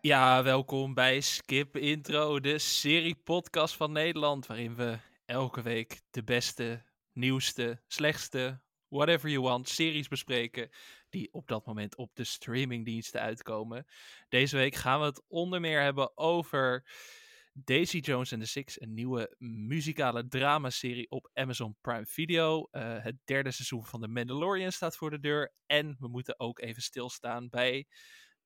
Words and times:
Ja, 0.00 0.42
welkom 0.42 0.94
bij 0.94 1.20
Skip 1.20 1.76
Intro, 1.76 2.40
de 2.40 2.58
serie-podcast 2.58 3.76
van 3.76 3.92
Nederland, 3.92 4.46
waarin 4.46 4.74
we 4.74 4.98
elke 5.26 5.62
week 5.62 6.00
de 6.10 6.24
beste, 6.24 6.82
nieuwste, 7.12 7.80
slechtste, 7.86 8.60
whatever 8.88 9.28
you 9.30 9.42
want, 9.42 9.68
series 9.68 10.08
bespreken 10.08 10.70
die 11.10 11.28
op 11.32 11.48
dat 11.48 11.66
moment 11.66 11.96
op 11.96 12.10
de 12.14 12.24
streamingdiensten 12.24 13.20
uitkomen. 13.20 13.86
Deze 14.28 14.56
week 14.56 14.74
gaan 14.74 15.00
we 15.00 15.06
het 15.06 15.22
onder 15.28 15.60
meer 15.60 15.82
hebben 15.82 16.16
over 16.16 16.84
Daisy 17.54 17.98
Jones 17.98 18.32
and 18.32 18.42
the 18.42 18.48
Six, 18.48 18.80
een 18.80 18.94
nieuwe 18.94 19.34
muzikale 19.38 20.28
dramaserie 20.28 21.10
op 21.10 21.30
Amazon 21.32 21.76
Prime 21.80 22.06
Video. 22.06 22.68
Uh, 22.70 23.02
het 23.02 23.16
derde 23.24 23.50
seizoen 23.50 23.84
van 23.84 24.00
The 24.00 24.08
Mandalorian 24.08 24.72
staat 24.72 24.96
voor 24.96 25.10
de 25.10 25.20
deur. 25.20 25.52
En 25.66 25.96
we 25.98 26.08
moeten 26.08 26.40
ook 26.40 26.60
even 26.60 26.82
stilstaan 26.82 27.48
bij 27.48 27.86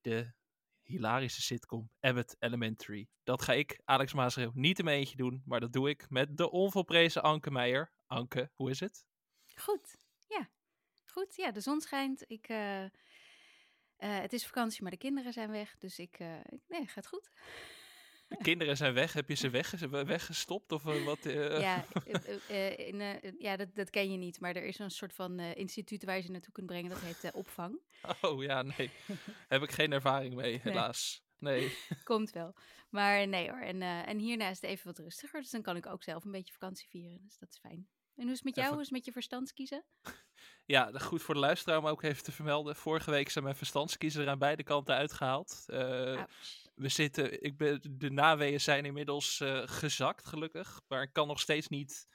de 0.01 0.33
hilarische 0.83 1.43
sitcom 1.43 1.91
Abbott 2.01 2.37
Elementary. 2.39 3.09
Dat 3.23 3.43
ga 3.43 3.53
ik, 3.53 3.81
Alex 3.85 4.13
Maasreel, 4.13 4.51
niet 4.55 4.79
in 4.79 4.85
mijn 4.85 4.99
eentje 4.99 5.17
doen, 5.17 5.43
maar 5.45 5.61
dat 5.61 5.73
doe 5.73 5.89
ik 5.89 6.11
met 6.11 6.37
de 6.37 6.51
onvolprezen 6.51 7.23
Anke 7.23 7.51
Meijer. 7.51 7.93
Anke, 8.07 8.51
hoe 8.55 8.71
is 8.71 8.81
het? 8.81 9.07
Goed, 9.55 9.97
ja. 10.29 10.51
Goed, 11.05 11.37
ja, 11.37 11.53
de 11.53 11.61
zon 11.61 11.81
schijnt. 11.81 12.25
Ik, 12.27 12.49
uh, 12.49 12.83
uh, 12.83 12.89
het 13.99 14.33
is 14.33 14.47
vakantie, 14.47 14.83
maar 14.83 14.91
de 14.91 14.97
kinderen 14.97 15.33
zijn 15.33 15.51
weg, 15.51 15.77
dus 15.79 15.99
ik, 15.99 16.19
nee, 16.67 16.87
gaat 16.87 17.07
goed. 17.07 17.31
De 18.29 18.37
kinderen 18.43 18.77
zijn 18.77 18.95
weg. 18.95 19.13
Heb 19.13 19.29
je 19.29 19.35
ze 19.35 19.51
weg, 19.51 19.71
weggestopt 19.91 20.73
of 20.73 20.83
wat? 20.83 21.19
Ja, 21.23 21.85
in, 22.77 23.03
ja 23.39 23.57
dat, 23.57 23.75
dat 23.75 23.91
ken 23.91 24.11
je 24.11 24.17
niet. 24.17 24.41
Maar 24.41 24.57
er 24.57 24.65
is 24.65 24.79
een 24.79 24.91
soort 24.91 25.13
van 25.13 25.41
instituut 25.41 26.05
waar 26.05 26.17
je 26.17 26.23
ze 26.23 26.31
naartoe 26.31 26.53
kunt 26.53 26.67
brengen. 26.67 26.91
Dat 26.91 27.01
heet 27.01 27.33
opvang. 27.35 27.81
Oh 28.21 28.43
ja, 28.43 28.63
nee. 28.63 28.91
Heb 29.49 29.63
ik 29.63 29.71
geen 29.71 29.93
ervaring 29.93 30.35
mee, 30.35 30.61
helaas. 30.63 31.25
Nee. 31.39 31.77
Komt 32.05 32.31
wel. 32.31 32.55
Maar 32.91 33.29
nee 33.29 33.51
hoor. 33.51 33.61
En, 33.61 33.83
en 33.83 34.19
hierna 34.19 34.49
is 34.49 34.61
het 34.61 34.71
even 34.71 34.87
wat 34.87 34.99
rustiger. 34.99 35.41
Dus 35.41 35.51
dan 35.51 35.63
kan 35.63 35.77
ik 35.77 35.87
ook 35.87 36.03
zelf 36.03 36.25
een 36.25 36.31
beetje 36.31 36.53
vakantie 36.53 36.89
vieren. 36.89 37.21
Dus 37.25 37.39
dat 37.39 37.49
is 37.51 37.59
fijn. 37.59 37.89
En 38.17 38.23
hoe 38.23 38.33
is 38.33 38.37
het 38.37 38.45
met 38.45 38.57
jou? 38.57 38.69
Hoe 38.69 38.81
is 38.81 38.87
het 38.87 38.97
met 38.97 39.05
je 39.05 39.13
verstandskiezen? 39.13 39.85
Ja, 40.65 40.91
goed 40.93 41.23
voor 41.23 41.35
de 41.35 41.41
luisteraar 41.41 41.79
om 41.79 41.87
ook 41.87 42.03
even 42.03 42.23
te 42.23 42.33
vermelden. 42.33 42.77
Vorige 42.77 43.11
week 43.11 43.31
zijn 43.31 43.45
mijn 43.45 43.57
verstandskiezer 43.57 44.29
aan 44.29 44.39
beide 44.39 44.63
kanten 44.63 44.95
uitgehaald. 44.95 45.65
Uh, 45.67 46.23
we 46.77 46.89
zitten, 46.89 47.43
ik 47.43 47.57
ben, 47.57 47.81
de 47.91 48.11
naweeën 48.11 48.61
zijn 48.61 48.85
inmiddels 48.85 49.41
uh, 49.41 49.63
gezakt, 49.65 50.27
gelukkig. 50.27 50.81
Maar 50.89 51.03
ik 51.03 51.13
kan 51.13 51.27
nog 51.27 51.41
steeds 51.41 51.69
niet 51.69 52.07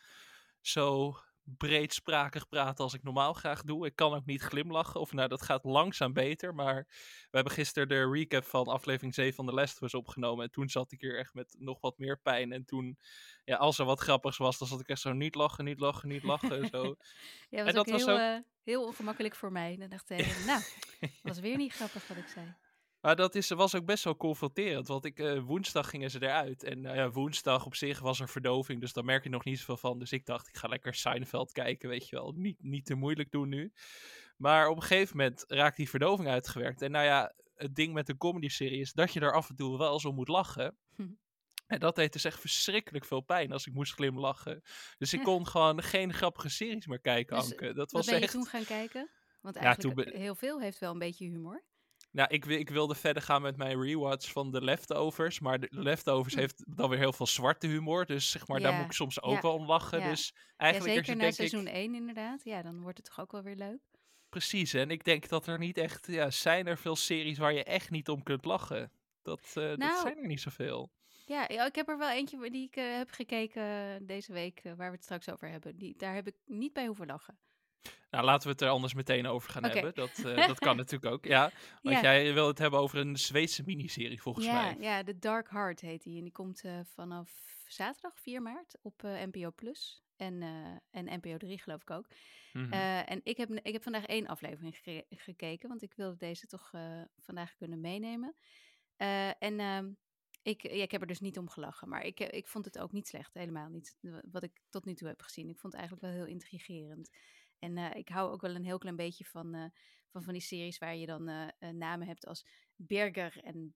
zo 0.62 1.16
breedsprakig 1.44 2.48
praten 2.48 2.84
als 2.84 2.94
ik 2.94 3.04
normaal 3.04 3.34
graag 3.34 3.64
doe. 3.64 3.86
Ik 3.86 3.96
kan 3.96 4.14
ook 4.14 4.26
niet 4.26 4.42
glimlachen. 4.42 5.00
Of 5.00 5.14
nou, 5.14 5.28
dat 5.28 5.42
gaat 5.42 5.64
langzaam 5.64 6.14
beter. 6.14 6.56
Maar 6.56 6.86
we 7.22 7.30
hebben 7.32 7.54
gisteren 7.54 7.88
de 7.88 8.10
recap 8.10 8.44
van 8.44 8.68
aflevering 8.68 9.14
7 9.14 9.34
van 9.34 9.46
de 9.46 9.54
Last 9.54 9.80
was 9.80 9.94
opgenomen. 9.94 10.46
En 10.46 10.52
toen 10.52 10.70
zat 10.70 10.92
ik 10.92 11.02
hier 11.02 11.18
echt 11.18 11.34
met 11.34 11.56
nog 11.60 11.82
wat 11.82 11.98
meer 11.98 12.20
pijn. 12.20 12.52
En 12.52 12.66
toen, 12.66 12.98
ja, 13.44 13.56
als 13.56 13.80
er 13.80 13.86
wat 13.86 14.00
grappigs 14.00 14.38
was, 14.38 14.58
dan 14.58 14.68
zat 14.68 14.80
ik 14.80 14.88
echt 14.88 15.02
zo 15.02 15.14
niet 15.14 15.36
lachen, 15.36 15.66
niet 15.66 15.80
lachen, 15.80 16.10
niet 16.10 16.24
lachen. 16.24 16.68
Zo. 16.68 16.84
ja, 17.50 17.64
was 17.64 17.68
en 17.68 17.74
dat 17.74 17.90
was 17.90 18.06
heel, 18.06 18.14
ook... 18.14 18.20
uh, 18.20 18.38
heel 18.64 18.86
ongemakkelijk 18.86 19.36
voor 19.36 19.52
mij. 19.52 19.76
Dan 19.78 19.90
dacht 19.90 20.10
ik, 20.10 20.44
nou, 20.46 20.62
was 21.22 21.40
weer 21.40 21.58
niet 21.58 21.74
grappig 21.74 22.08
wat 22.08 22.18
ik 22.18 22.28
zei. 22.28 22.56
Maar 23.02 23.16
dat 23.16 23.36
is, 23.36 23.50
was 23.50 23.76
ook 23.76 23.86
best 23.86 24.04
wel 24.04 24.18
confronterend, 24.18 24.88
want 24.88 25.06
ik, 25.06 25.20
uh, 25.20 25.44
woensdag 25.44 25.90
gingen 25.90 26.12
ze 26.12 26.22
eruit. 26.22 26.64
En 26.64 26.84
uh, 26.84 26.96
ja, 26.96 27.10
woensdag 27.10 27.66
op 27.66 27.76
zich 27.76 28.00
was 28.00 28.20
er 28.20 28.30
verdoving, 28.30 28.82
dus 28.82 28.94
daar 28.94 29.06
merk 29.06 29.24
je 29.24 29.30
nog 29.30 29.44
niet 29.44 29.60
zoveel 29.60 29.78
van. 29.78 30.00
Dus 30.00 30.12
ik 30.12 30.26
dacht, 30.26 30.48
ik 30.48 30.58
ga 30.58 30.68
lekker 30.68 30.94
Seinfeld 30.94 31.52
kijken, 31.52 31.90
weet 31.90 32.10
je 32.10 32.16
wel. 32.16 32.32
Niet, 32.32 32.64
niet 32.64 32.86
te 32.86 32.96
moeilijk 32.96 33.32
doen 33.32 33.50
nu. 33.50 33.74
Maar 34.38 34.68
op 34.68 34.76
een 34.76 34.82
gegeven 34.82 35.18
moment 35.18 35.44
raakt 35.48 35.78
die 35.78 35.90
verdoving 35.90 36.30
uitgewerkt. 36.30 36.82
En 36.82 36.92
nou 36.92 37.06
ja, 37.06 37.34
het 37.56 37.76
ding 37.76 37.94
met 37.94 38.08
de 38.08 38.18
comedy-serie 38.18 38.80
is 38.80 38.94
dat 38.94 39.14
je 39.14 39.20
er 39.20 39.34
af 39.34 39.50
en 39.50 39.56
toe 39.56 39.78
wel 39.78 40.00
zo 40.00 40.12
moet 40.12 40.28
lachen. 40.28 40.78
Hm. 40.96 41.08
En 41.68 41.80
dat 41.80 41.96
deed 41.96 42.14
dus 42.14 42.24
echt 42.24 42.40
verschrikkelijk 42.40 43.06
veel 43.06 43.22
pijn 43.22 43.52
als 43.52 43.66
ik 43.66 43.74
moest 43.74 43.94
glimlachen. 43.94 44.62
Dus 44.98 45.14
ik 45.14 45.24
kon 45.24 45.48
gewoon 45.48 45.84
geen 45.84 46.14
grappige 46.14 46.50
series 46.50 46.88
meer 46.88 47.00
kijken, 47.00 47.36
dus, 47.36 47.52
Anke. 47.52 47.74
Dat 47.74 47.92
was 47.92 48.06
ben 48.06 48.16
je 48.16 48.22
echt... 48.22 48.32
toen 48.32 48.46
gaan 48.46 48.66
kijken? 48.66 49.10
Want 49.42 49.56
eigenlijk 49.56 49.98
ja, 49.98 50.04
toen 50.04 50.22
heel 50.22 50.36
veel 50.36 50.60
heeft 50.60 50.80
wel 50.80 50.92
een 50.92 51.00
beetje 51.00 51.26
humor. 51.26 51.64
Nou, 52.12 52.30
ik, 52.30 52.46
ik 52.46 52.70
wilde 52.70 52.96
verder 52.96 53.24
gaan 53.24 53.42
met 53.42 53.58
mijn 53.58 53.82
rewatch 53.82 54.32
van 54.32 54.52
de 54.52 54.64
Leftovers. 54.64 55.40
Maar 55.40 55.60
de 55.60 55.68
Leftovers 55.70 56.34
hm. 56.34 56.40
heeft 56.40 56.64
dan 56.78 56.90
weer 56.90 57.00
heel 57.00 57.14
veel 57.14 57.28
zwarte 57.28 57.68
humor. 57.68 58.06
Dus 58.06 58.32
zeg 58.32 58.48
maar, 58.48 58.60
daar 58.60 58.74
moet 58.74 58.86
ik 58.86 58.92
soms 58.92 59.22
ook 59.22 59.42
wel 59.42 59.54
om 59.54 59.66
lachen. 59.66 60.00
Ja. 60.00 60.10
Dus 60.10 60.36
eigenlijk 60.58 61.06
zeker 61.06 61.16
na 61.16 61.32
seizoen 61.32 61.68
1 61.68 61.96
inderdaad. 61.96 62.44
Ja, 62.44 62.62
dan 62.62 62.82
wordt 62.82 62.98
het 62.98 63.06
toch 63.06 63.20
ook 63.20 63.32
wel 63.32 63.44
weer 63.44 63.56
leuk. 63.56 63.80
Precies, 64.30 64.74
en 64.74 64.90
ik 64.90 65.04
denk 65.04 65.28
dat 65.28 65.48
er 65.48 65.58
niet 65.58 65.78
echt... 65.78 66.08
Ja, 66.08 66.30
zijn 66.30 66.68
er 66.68 66.78
veel 66.78 66.96
series 66.96 67.38
waar 67.38 67.54
je 67.54 67.64
echt 67.64 67.90
niet 67.90 68.10
om 68.10 68.24
kunt 68.24 68.46
lachen? 68.46 68.92
Dat, 69.22 69.54
uh, 69.58 69.64
nou, 69.64 69.78
dat 69.78 70.00
zijn 70.00 70.18
er 70.18 70.28
niet 70.28 70.42
zoveel. 70.42 70.92
Ja, 71.26 71.48
ik 71.48 71.76
heb 71.76 71.90
er 71.90 71.98
wel 71.98 72.10
eentje 72.10 72.50
die 72.50 72.66
ik 72.66 72.76
uh, 72.76 72.98
heb 72.98 73.12
gekeken 73.12 73.66
deze 74.06 74.34
week, 74.34 74.64
uh, 74.64 74.74
waar 74.74 74.90
we 74.90 74.96
het 74.96 75.04
straks 75.04 75.30
over 75.30 75.50
hebben. 75.50 75.78
Die, 75.78 75.98
daar 75.98 76.14
heb 76.14 76.28
ik 76.28 76.36
niet 76.46 76.74
bij 76.74 76.86
hoeven 76.86 77.08
lachen. 77.08 77.40
Nou, 78.10 78.26
laten 78.26 78.48
we 78.48 78.54
het 78.54 78.62
er 78.62 78.70
anders 78.70 78.94
meteen 78.94 79.28
over 79.28 79.50
gaan 79.50 79.64
hebben. 79.64 79.94
Dat, 79.94 80.24
uh, 80.26 80.48
dat 80.48 80.60
kan 80.60 80.76
natuurlijk 80.84 81.14
ook. 81.14 81.26
Ja, 81.26 81.52
want 81.82 82.02
jij 82.02 82.34
wil 82.34 82.48
het 82.48 82.58
hebben 82.58 82.80
over 82.80 82.98
een 82.98 83.18
Zweedse 83.18 83.64
miniserie, 83.66 84.22
volgens 84.22 84.46
ja, 84.46 84.62
mij. 84.62 84.76
Ja, 84.80 85.04
The 85.04 85.20
Dark 85.20 85.50
Heart 85.50 85.82
heet 85.82 86.04
die. 86.04 86.18
En 86.18 86.24
die 86.24 86.32
komt 86.32 86.64
uh, 86.64 86.80
vanaf 86.84 87.32
zaterdag 87.68 88.20
4 88.20 88.42
maart 88.42 88.78
op 88.82 89.04
uh, 89.04 89.12
NPO 89.12 89.52
Plus. 89.52 90.04
En, 90.16 90.42
en 90.92 91.06
NPO 91.06 91.38
3 91.38 91.60
geloof 91.60 91.82
ik 91.82 91.90
ook. 91.90 92.08
Mm 92.54 92.64
-hmm. 92.64 92.72
en 93.06 93.20
ik 93.24 93.38
heb, 93.38 93.50
ik 93.50 93.74
heb 93.74 93.84
vandaag 93.84 94.06
één 94.06 94.28
aflevering 94.28 94.78
ge 94.78 95.06
gekeken, 95.10 95.70
want 95.70 95.82
ik 95.82 95.94
wilde 95.94 96.18
deze 96.18 96.48
toch 96.48 96.72
vandaag 97.18 97.56
kunnen 97.56 97.82
meenemen. 97.82 98.36
en 99.40 99.60
ehm, 99.60 99.90
ik, 100.44 100.62
ja, 100.62 100.84
ik 100.84 100.92
heb 100.92 101.02
er 101.02 101.08
dus 101.08 101.20
niet 101.20 101.38
om 101.38 101.50
gelachen, 101.50 101.90
maar 101.90 102.04
ik, 102.06 102.20
ik 102.20 102.48
vond 102.48 102.66
het 102.66 102.80
ook 102.80 102.92
niet 102.92 103.08
slecht, 103.08 103.34
helemaal 103.34 103.70
niet. 103.70 103.98
Wat 104.32 104.44
ik 104.44 104.62
tot 104.70 104.86
nu 104.86 104.94
toe 104.94 105.08
heb 105.08 105.22
gezien. 105.22 105.50
Ik 105.50 105.60
vond 105.60 105.74
het 105.74 105.82
eigenlijk 105.82 106.14
wel 106.14 106.24
heel 106.24 106.34
intrigerend. 106.34 107.10
En 107.64 107.78
uh, 107.78 107.96
ik 107.96 108.10
hou 108.10 108.32
ook 108.32 108.42
wel 108.42 108.56
een 108.56 108.66
heel 108.66 108.78
klein 108.78 108.96
beetje 108.96 109.26
van, 109.26 109.56
uh, 109.56 109.66
van, 110.10 110.24
van 110.24 110.34
die 110.34 110.42
series 110.42 110.78
waar 110.78 110.96
je 110.96 111.06
dan 111.06 111.30
uh, 111.30 111.48
namen 111.72 112.08
hebt 112.08 112.26
als 112.26 112.46
Berger 112.76 113.40
en 113.44 113.76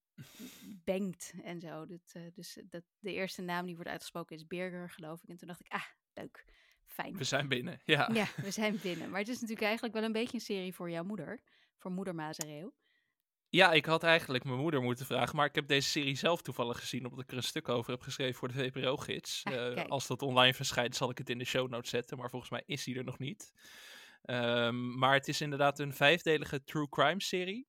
Bengt 0.84 1.34
en 1.44 1.60
zo. 1.60 1.86
Dat, 1.86 2.16
dus 2.34 2.60
dat, 2.70 2.84
de 3.00 3.14
eerste 3.14 3.42
naam 3.42 3.66
die 3.66 3.76
wordt 3.76 3.90
uitgesproken 3.90 4.36
is 4.36 4.48
Berger, 4.48 4.90
geloof 4.90 5.24
ik. 5.24 5.30
En 5.30 5.38
toen 5.38 5.48
dacht 5.48 5.60
ik, 5.60 5.72
ah, 5.72 5.86
leuk, 6.14 6.46
fijn. 6.86 7.18
We 7.18 7.24
zijn 7.24 7.48
binnen, 7.48 7.82
ja. 7.84 8.10
Ja, 8.14 8.28
we 8.36 8.52
zijn 8.52 8.80
binnen. 8.82 9.10
Maar 9.10 9.20
het 9.20 9.30
is 9.30 9.40
natuurlijk 9.40 9.66
eigenlijk 9.66 9.96
wel 9.96 10.04
een 10.04 10.12
beetje 10.12 10.38
een 10.38 10.44
serie 10.44 10.74
voor 10.74 10.90
jouw 10.90 11.04
moeder, 11.04 11.42
voor 11.78 11.92
moeder 11.92 12.16
Mazareel. 12.16 12.74
Ja, 13.56 13.72
ik 13.72 13.86
had 13.86 14.04
eigenlijk 14.04 14.44
mijn 14.44 14.60
moeder 14.60 14.82
moeten 14.82 15.06
vragen, 15.06 15.36
maar 15.36 15.46
ik 15.46 15.56
heb 15.56 15.68
deze 15.68 15.90
serie 15.90 16.16
zelf 16.16 16.42
toevallig 16.42 16.80
gezien, 16.80 17.04
omdat 17.04 17.20
ik 17.20 17.32
er 17.32 17.38
een 17.38 17.44
stuk 17.44 17.70
over 17.70 17.92
heb 17.92 18.02
geschreven 18.02 18.36
voor 18.36 18.48
de 18.48 18.54
VPRO-gids. 18.54 19.42
Ah, 19.44 19.54
uh, 19.54 19.84
als 19.86 20.08
dat 20.08 20.22
online 20.22 20.54
verschijnt, 20.54 20.96
zal 20.96 21.10
ik 21.10 21.18
het 21.18 21.30
in 21.30 21.38
de 21.38 21.46
show 21.46 21.70
notes 21.70 21.90
zetten, 21.90 22.18
maar 22.18 22.30
volgens 22.30 22.52
mij 22.52 22.64
is 22.66 22.84
die 22.84 22.98
er 22.98 23.04
nog 23.04 23.20
niet. 23.20 23.52
Um, 24.24 24.98
maar 24.98 25.14
het 25.14 25.28
is 25.28 25.42
inderdaad 25.42 25.80
een 25.80 25.94
vijfdelige 25.94 26.64
true 26.64 26.90
crime 26.90 27.22
serie. 27.22 27.68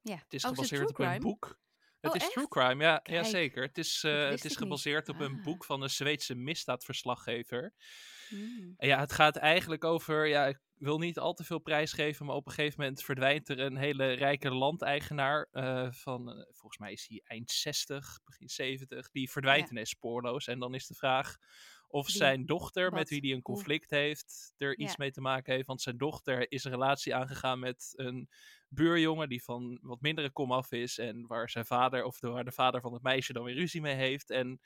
Ja. 0.00 0.16
Het 0.16 0.32
is 0.32 0.44
oh, 0.44 0.50
gebaseerd 0.50 0.88
op 0.88 0.98
een 0.98 1.20
boek. 1.20 1.58
Het 2.00 2.10
oh, 2.10 2.16
is 2.16 2.22
echt? 2.22 2.32
true 2.32 2.48
crime, 2.48 2.84
ja, 2.84 3.00
ja 3.02 3.22
zeker. 3.22 3.62
Het 3.62 3.78
is, 3.78 4.04
uh, 4.04 4.28
het 4.28 4.44
is 4.44 4.56
gebaseerd 4.56 5.08
op 5.08 5.20
een 5.20 5.42
boek 5.42 5.64
van 5.64 5.82
een 5.82 5.90
Zweedse 5.90 6.34
misdaadverslaggever. 6.34 7.74
Mm. 8.28 8.74
En 8.76 8.88
ja, 8.88 9.00
het 9.00 9.12
gaat 9.12 9.36
eigenlijk 9.36 9.84
over, 9.84 10.26
ja, 10.26 10.46
ik 10.46 10.58
wil 10.78 10.98
niet 10.98 11.18
al 11.18 11.34
te 11.34 11.44
veel 11.44 11.58
prijs 11.58 11.92
geven, 11.92 12.26
maar 12.26 12.34
op 12.34 12.46
een 12.46 12.52
gegeven 12.52 12.80
moment 12.80 13.02
verdwijnt 13.02 13.48
er 13.48 13.60
een 13.60 13.76
hele 13.76 14.12
rijke 14.12 14.54
landeigenaar 14.54 15.48
uh, 15.52 15.90
van, 15.90 16.28
uh, 16.28 16.44
volgens 16.50 16.78
mij 16.78 16.92
is 16.92 17.06
hij 17.08 17.20
eind 17.24 17.50
60, 17.50 18.20
begin 18.24 18.48
70, 18.48 19.10
die 19.10 19.30
verdwijnt 19.30 19.64
ja. 19.64 19.70
ineens 19.70 19.90
spoorloos. 19.90 20.46
En 20.46 20.58
dan 20.58 20.74
is 20.74 20.86
de 20.86 20.94
vraag 20.94 21.36
of 21.88 22.06
die, 22.06 22.16
zijn 22.16 22.46
dochter, 22.46 22.90
wat? 22.90 22.98
met 22.98 23.08
wie 23.08 23.20
hij 23.20 23.30
een 23.30 23.42
conflict 23.42 23.90
Hoe? 23.90 23.98
heeft, 23.98 24.54
er 24.56 24.78
iets 24.78 24.90
ja. 24.90 24.96
mee 24.98 25.10
te 25.10 25.20
maken 25.20 25.54
heeft. 25.54 25.66
Want 25.66 25.82
zijn 25.82 25.96
dochter 25.96 26.50
is 26.50 26.64
een 26.64 26.70
relatie 26.70 27.14
aangegaan 27.14 27.58
met 27.58 27.92
een 27.96 28.28
buurjongen 28.68 29.28
die 29.28 29.42
van 29.42 29.78
wat 29.82 30.00
mindere 30.00 30.30
komaf 30.30 30.72
is. 30.72 30.98
En 30.98 31.26
waar 31.26 31.50
zijn 31.50 31.66
vader, 31.66 32.04
of 32.04 32.18
de, 32.18 32.28
waar 32.28 32.44
de 32.44 32.52
vader 32.52 32.80
van 32.80 32.92
het 32.92 33.02
meisje 33.02 33.32
dan 33.32 33.44
weer 33.44 33.54
ruzie 33.54 33.80
mee 33.80 33.94
heeft. 33.94 34.30
En 34.30 34.60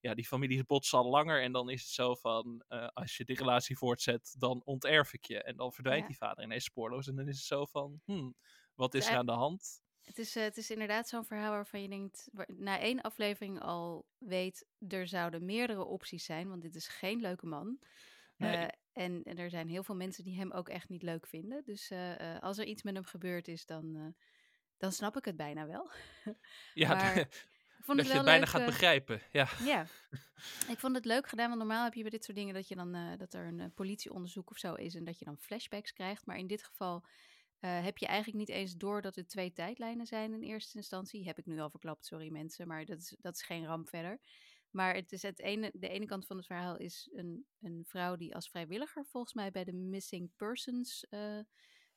ja, 0.00 0.14
die 0.14 0.26
familie 0.26 0.64
botst 0.64 0.92
al 0.92 1.10
langer. 1.10 1.42
En 1.42 1.52
dan 1.52 1.70
is 1.70 1.82
het 1.82 1.90
zo 1.90 2.14
van, 2.14 2.64
uh, 2.68 2.88
als 2.92 3.16
je 3.16 3.24
die 3.24 3.36
relatie 3.36 3.76
voortzet, 3.76 4.34
dan 4.38 4.62
onterf 4.64 5.12
ik 5.12 5.24
je. 5.24 5.42
En 5.42 5.56
dan 5.56 5.72
verdwijnt 5.72 6.02
ja. 6.02 6.06
die 6.06 6.16
vader 6.16 6.44
ineens 6.44 6.64
spoorloos. 6.64 7.06
En 7.06 7.16
dan 7.16 7.28
is 7.28 7.36
het 7.36 7.46
zo 7.46 7.66
van, 7.66 8.00
hmm, 8.04 8.34
wat 8.74 8.94
is 8.94 9.08
er 9.08 9.16
aan 9.16 9.26
de 9.26 9.32
hand? 9.32 9.82
Het 10.00 10.18
is, 10.18 10.36
uh, 10.36 10.42
het 10.42 10.56
is 10.56 10.70
inderdaad 10.70 11.08
zo'n 11.08 11.24
verhaal 11.24 11.50
waarvan 11.50 11.82
je 11.82 11.88
denkt, 11.88 12.28
waar, 12.32 12.48
na 12.56 12.78
één 12.78 13.00
aflevering 13.00 13.60
al 13.60 14.06
weet, 14.18 14.66
er 14.88 15.08
zouden 15.08 15.44
meerdere 15.44 15.84
opties 15.84 16.24
zijn, 16.24 16.48
want 16.48 16.62
dit 16.62 16.74
is 16.74 16.88
geen 16.88 17.20
leuke 17.20 17.46
man. 17.46 17.78
Nee. 18.36 18.56
Uh, 18.56 18.68
en, 18.92 19.22
en, 19.22 19.38
er 19.38 19.50
zijn 19.50 19.68
heel 19.68 19.82
veel 19.82 19.94
mensen 19.96 20.24
die 20.24 20.36
hem 20.36 20.52
ook 20.52 20.68
echt 20.68 20.88
niet 20.88 21.02
leuk 21.02 21.26
vinden. 21.26 21.62
Dus 21.64 21.92
als 22.40 22.58
er 22.58 22.64
iets 22.64 22.82
met 22.82 22.94
hem 22.94 23.04
gebeurd 23.04 23.48
is, 23.48 23.66
dan, 23.66 24.14
dan 24.76 24.92
snap 24.92 25.16
ik 25.16 25.24
het 25.24 25.36
bijna 25.36 25.66
wel. 25.66 25.90
ja, 26.74 26.94
maar, 26.94 27.28
vond 27.96 28.08
dat 28.08 28.16
het 28.16 28.26
je 28.26 28.30
het 28.30 28.40
bijna 28.40 28.52
leuk, 28.52 28.66
gaat 28.66 28.80
begrijpen. 28.80 29.20
Ja. 29.32 29.48
ja, 29.64 29.86
ik 30.72 30.78
vond 30.78 30.94
het 30.94 31.04
leuk 31.04 31.28
gedaan, 31.28 31.48
want 31.48 31.58
normaal 31.58 31.84
heb 31.84 31.94
je 31.94 32.02
bij 32.02 32.10
dit 32.10 32.24
soort 32.24 32.36
dingen 32.36 32.54
dat, 32.54 32.68
je 32.68 32.74
dan, 32.74 32.96
uh, 32.96 33.18
dat 33.18 33.34
er 33.34 33.46
een 33.46 33.58
uh, 33.58 33.66
politieonderzoek 33.74 34.50
of 34.50 34.58
zo 34.58 34.74
is 34.74 34.94
en 34.94 35.04
dat 35.04 35.18
je 35.18 35.24
dan 35.24 35.38
flashbacks 35.38 35.92
krijgt. 35.92 36.26
Maar 36.26 36.38
in 36.38 36.46
dit 36.46 36.62
geval 36.62 37.04
heb 37.60 37.98
je 37.98 38.06
eigenlijk 38.06 38.38
niet 38.38 38.56
eens 38.56 38.76
door 38.76 39.02
dat 39.02 39.16
er 39.16 39.26
twee 39.26 39.52
tijdlijnen 39.52 40.06
zijn 40.06 40.32
in 40.32 40.42
eerste 40.42 40.76
instantie. 40.76 41.24
Heb 41.24 41.38
ik 41.38 41.46
nu 41.46 41.60
al 41.60 41.70
verklapt, 41.70 42.06
sorry 42.06 42.28
mensen, 42.28 42.66
maar 42.66 42.84
dat 42.84 42.98
is, 42.98 43.16
dat 43.20 43.34
is 43.34 43.42
geen 43.42 43.66
ramp 43.66 43.88
verder. 43.88 44.20
Maar 44.70 44.94
het 44.94 45.12
is 45.12 45.22
het 45.22 45.40
ene, 45.40 45.70
de 45.74 45.88
ene 45.88 46.06
kant 46.06 46.26
van 46.26 46.36
het 46.36 46.46
verhaal 46.46 46.76
is 46.76 47.08
een, 47.12 47.46
een 47.60 47.84
vrouw 47.86 48.16
die 48.16 48.34
als 48.34 48.48
vrijwilliger 48.48 49.06
volgens 49.06 49.34
mij 49.34 49.50
bij 49.50 49.64
de 49.64 49.72
Missing 49.72 50.30
Persons 50.36 51.06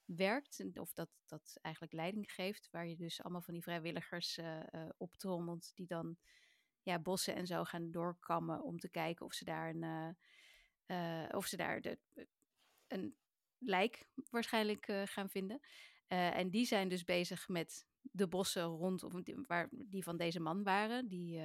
werkt. 0.05 0.63
Of 0.75 0.93
dat, 0.93 1.09
dat 1.25 1.57
eigenlijk 1.61 1.95
leiding 1.95 2.31
geeft. 2.31 2.69
Waar 2.71 2.87
je 2.87 2.95
dus 2.95 3.23
allemaal 3.23 3.41
van 3.41 3.53
die 3.53 3.63
vrijwilligers 3.63 4.37
uh, 4.37 4.59
uh, 4.71 4.89
optrommelt. 4.97 5.71
Die 5.75 5.87
dan 5.87 6.17
ja, 6.81 6.99
bossen 6.99 7.35
en 7.35 7.47
zo 7.47 7.63
gaan 7.63 7.91
doorkammen. 7.91 8.63
Om 8.63 8.79
te 8.79 8.89
kijken 8.89 9.25
of 9.25 9.33
ze 9.33 9.43
daar 9.43 9.75
een, 9.75 10.15
of 11.35 11.45
ze 11.45 11.57
daar 11.57 11.81
de, 11.81 11.97
een 12.87 13.15
lijk 13.57 14.07
waarschijnlijk 14.29 14.85
gaan 15.05 15.29
vinden. 15.29 15.59
en 16.07 16.49
die 16.49 16.65
zijn 16.65 16.89
dus 16.89 17.03
bezig 17.03 17.47
met 17.47 17.85
de 18.01 18.27
bossen 18.27 18.63
rondom 18.63 19.23
waar 19.47 19.69
die 19.71 20.03
van 20.03 20.17
deze 20.17 20.39
man 20.39 20.63
waren. 20.63 21.07
Die 21.07 21.41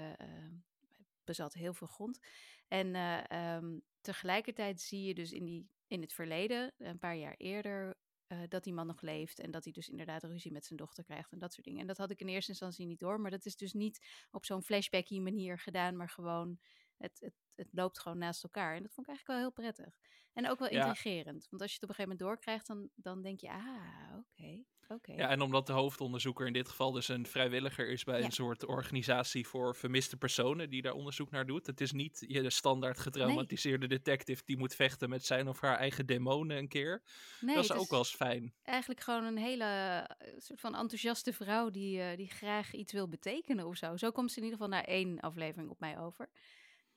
bezat 1.25 1.55
heel 1.55 1.75
veel 1.75 1.87
grond. 1.87 2.21
En 2.69 2.97
um, 3.37 3.83
tegelijkertijd 4.01 4.81
zie 4.81 5.03
je 5.03 5.15
dus 5.15 5.33
in, 5.33 5.45
die, 5.45 5.69
in 5.87 6.01
het 6.01 6.13
verleden, 6.13 6.75
een 6.79 6.99
paar 6.99 7.17
jaar 7.17 7.35
eerder, 7.37 7.97
uh, 8.29 8.39
dat 8.49 8.65
die 8.65 8.73
man 8.73 8.87
nog 8.87 9.01
leeft. 9.01 9.41
En 9.41 9.51
dat 9.51 9.65
hij 9.65 9.73
dus 9.73 9.89
inderdaad 9.89 10.25
ruzie 10.25 10.53
met 10.53 10.65
zijn 10.65 10.79
dochter 10.79 11.05
krijgt 11.05 11.33
en 11.33 11.39
dat 11.39 11.53
soort 11.53 11.67
dingen. 11.67 11.81
En 11.81 11.87
dat 11.87 11.97
had 11.97 12.11
ik 12.11 12.21
in 12.21 12.29
eerste 12.29 12.51
instantie 12.51 12.87
niet 12.87 12.99
door. 12.99 13.21
Maar 13.21 13.31
dat 13.31 13.47
is 13.47 13.57
dus 13.57 13.73
niet 13.73 14.07
op 14.31 14.45
zo'n 14.45 14.63
flashbacky 14.63 15.21
manier 15.21 15.59
gedaan, 15.59 15.97
maar 15.97 16.09
gewoon. 16.09 16.59
Het, 16.99 17.21
het, 17.21 17.35
het 17.55 17.69
loopt 17.71 17.99
gewoon 17.99 18.19
naast 18.19 18.43
elkaar. 18.43 18.77
En 18.77 18.83
dat 18.83 18.93
vond 18.93 19.07
ik 19.07 19.13
eigenlijk 19.13 19.27
wel 19.27 19.51
heel 19.51 19.63
prettig. 19.63 19.99
En 20.33 20.51
ook 20.51 20.59
wel 20.59 20.69
intrigerend. 20.69 21.47
Want 21.51 21.63
als 21.63 21.71
je 21.71 21.79
het 21.81 21.83
op 21.83 21.89
een 21.89 21.95
gegeven 21.95 22.17
moment 22.17 22.19
doorkrijgt, 22.19 22.67
dan, 22.67 22.89
dan 22.95 23.23
denk 23.23 23.41
je, 23.41 23.51
ah, 23.51 24.17
oké. 24.17 24.65
Ja, 25.05 25.29
en 25.29 25.41
omdat 25.41 25.67
de 25.67 25.73
hoofdonderzoeker 25.73 26.47
in 26.47 26.53
dit 26.53 26.69
geval 26.69 26.93
dus 26.93 27.09
een 27.09 27.27
vrijwilliger 27.27 27.89
is 27.89 28.05
bij 28.05 28.23
een 28.23 28.31
soort 28.31 28.67
organisatie 28.67 29.47
voor 29.47 29.77
vermiste 29.77 30.17
personen 30.17 30.71
die 30.71 30.83
daar 30.83 30.93
onderzoek 30.93 31.31
naar 31.31 31.47
doet. 31.47 31.67
Het 31.67 31.81
is 31.81 31.93
niet 31.93 32.25
je 32.29 32.51
standaard 32.51 32.99
getraumatiseerde 32.99 33.87
detective 33.87 34.43
die 34.45 34.59
moet 34.59 34.75
vechten 34.75 35.09
met 35.09 35.25
zijn 35.25 35.49
of 35.49 35.61
haar 35.61 35.77
eigen 35.77 36.07
demonen 36.07 36.57
een 36.57 36.69
keer. 36.69 37.03
Nee, 37.41 37.55
dat 37.55 37.65
is 37.65 37.73
ook 37.73 37.91
wel 37.91 37.99
eens 37.99 38.15
fijn. 38.15 38.55
Eigenlijk 38.63 39.01
gewoon 39.01 39.25
een 39.25 39.39
hele 39.39 39.65
eh, 39.65 40.33
soort 40.39 40.61
van 40.61 40.75
enthousiaste 40.75 41.33
vrouw 41.33 41.71
die, 41.71 41.99
uh, 41.99 42.17
die 42.17 42.31
graag 42.31 42.73
iets 42.73 42.93
wil 42.93 43.09
betekenen 43.09 43.67
of 43.67 43.77
zo. 43.77 43.97
Zo 43.97 44.11
komt 44.11 44.33
ze 44.33 44.39
in 44.39 44.45
ieder 44.45 44.59
geval 44.59 44.75
naar 44.75 44.85
één 44.85 45.21
aflevering 45.21 45.71
op 45.71 45.81
mij 45.81 45.99
over. 45.99 46.31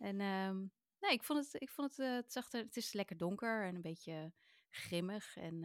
En 0.02 0.22
um, 0.22 0.72
nee, 1.00 1.12
ik 1.12 1.24
vond 1.24 1.46
het, 1.46 1.62
ik 1.62 1.70
vond 1.70 1.90
het, 1.90 2.08
uh, 2.08 2.16
het, 2.16 2.32
zag 2.32 2.52
er, 2.52 2.64
het 2.64 2.78
is 2.78 2.94
lekker 2.94 3.18
donker 3.18 3.66
en 3.66 3.76
een 3.76 3.82
beetje 3.82 4.34
grimmig. 4.70 5.36
En 5.38 5.64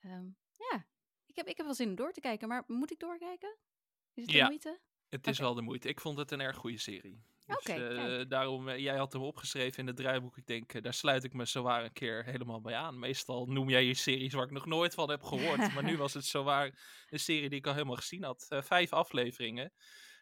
um, 0.00 0.36
ja, 0.52 0.86
ik 1.26 1.36
heb, 1.36 1.46
ik 1.46 1.56
heb 1.56 1.66
wel 1.66 1.74
zin 1.74 1.88
om 1.88 1.94
door 1.94 2.12
te 2.12 2.20
kijken, 2.20 2.48
maar 2.48 2.64
moet 2.66 2.90
ik 2.90 2.98
doorkijken? 2.98 3.56
Is 4.14 4.22
het 4.22 4.32
de 4.32 4.36
ja, 4.36 4.46
moeite? 4.46 4.80
Het 5.08 5.26
is 5.26 5.38
wel 5.38 5.54
de 5.54 5.62
moeite. 5.62 5.88
Ik 5.88 6.00
vond 6.00 6.18
het 6.18 6.30
een 6.30 6.40
erg 6.40 6.56
goede 6.56 6.78
serie. 6.78 7.24
Dus, 7.46 7.56
Oké. 7.56 8.20
uh, 8.20 8.28
daarom, 8.28 8.68
uh, 8.68 8.78
jij 8.78 8.96
had 8.96 9.12
hem 9.12 9.22
opgeschreven 9.22 9.78
in 9.78 9.86
het 9.86 9.96
draaiboek. 9.96 10.36
Ik 10.36 10.46
denk, 10.46 10.74
uh, 10.74 10.82
daar 10.82 10.94
sluit 10.94 11.24
ik 11.24 11.32
me 11.32 11.44
zowaar 11.44 11.84
een 11.84 11.92
keer 11.92 12.24
helemaal 12.24 12.60
bij 12.60 12.74
aan. 12.74 12.98
Meestal 12.98 13.46
noem 13.46 13.68
jij 13.68 13.84
je 13.84 13.94
series 13.94 14.32
waar 14.32 14.44
ik 14.44 14.50
nog 14.50 14.66
nooit 14.66 14.94
van 14.94 15.10
heb 15.10 15.22
gehoord. 15.22 15.74
maar 15.74 15.82
nu 15.82 15.96
was 16.04 16.14
het 16.14 16.24
zowaar 16.24 16.78
een 17.08 17.20
serie 17.20 17.48
die 17.48 17.58
ik 17.58 17.66
al 17.66 17.72
helemaal 17.72 17.96
gezien 17.96 18.22
had. 18.24 18.46
vijf 18.48 18.92
afleveringen. 18.92 19.72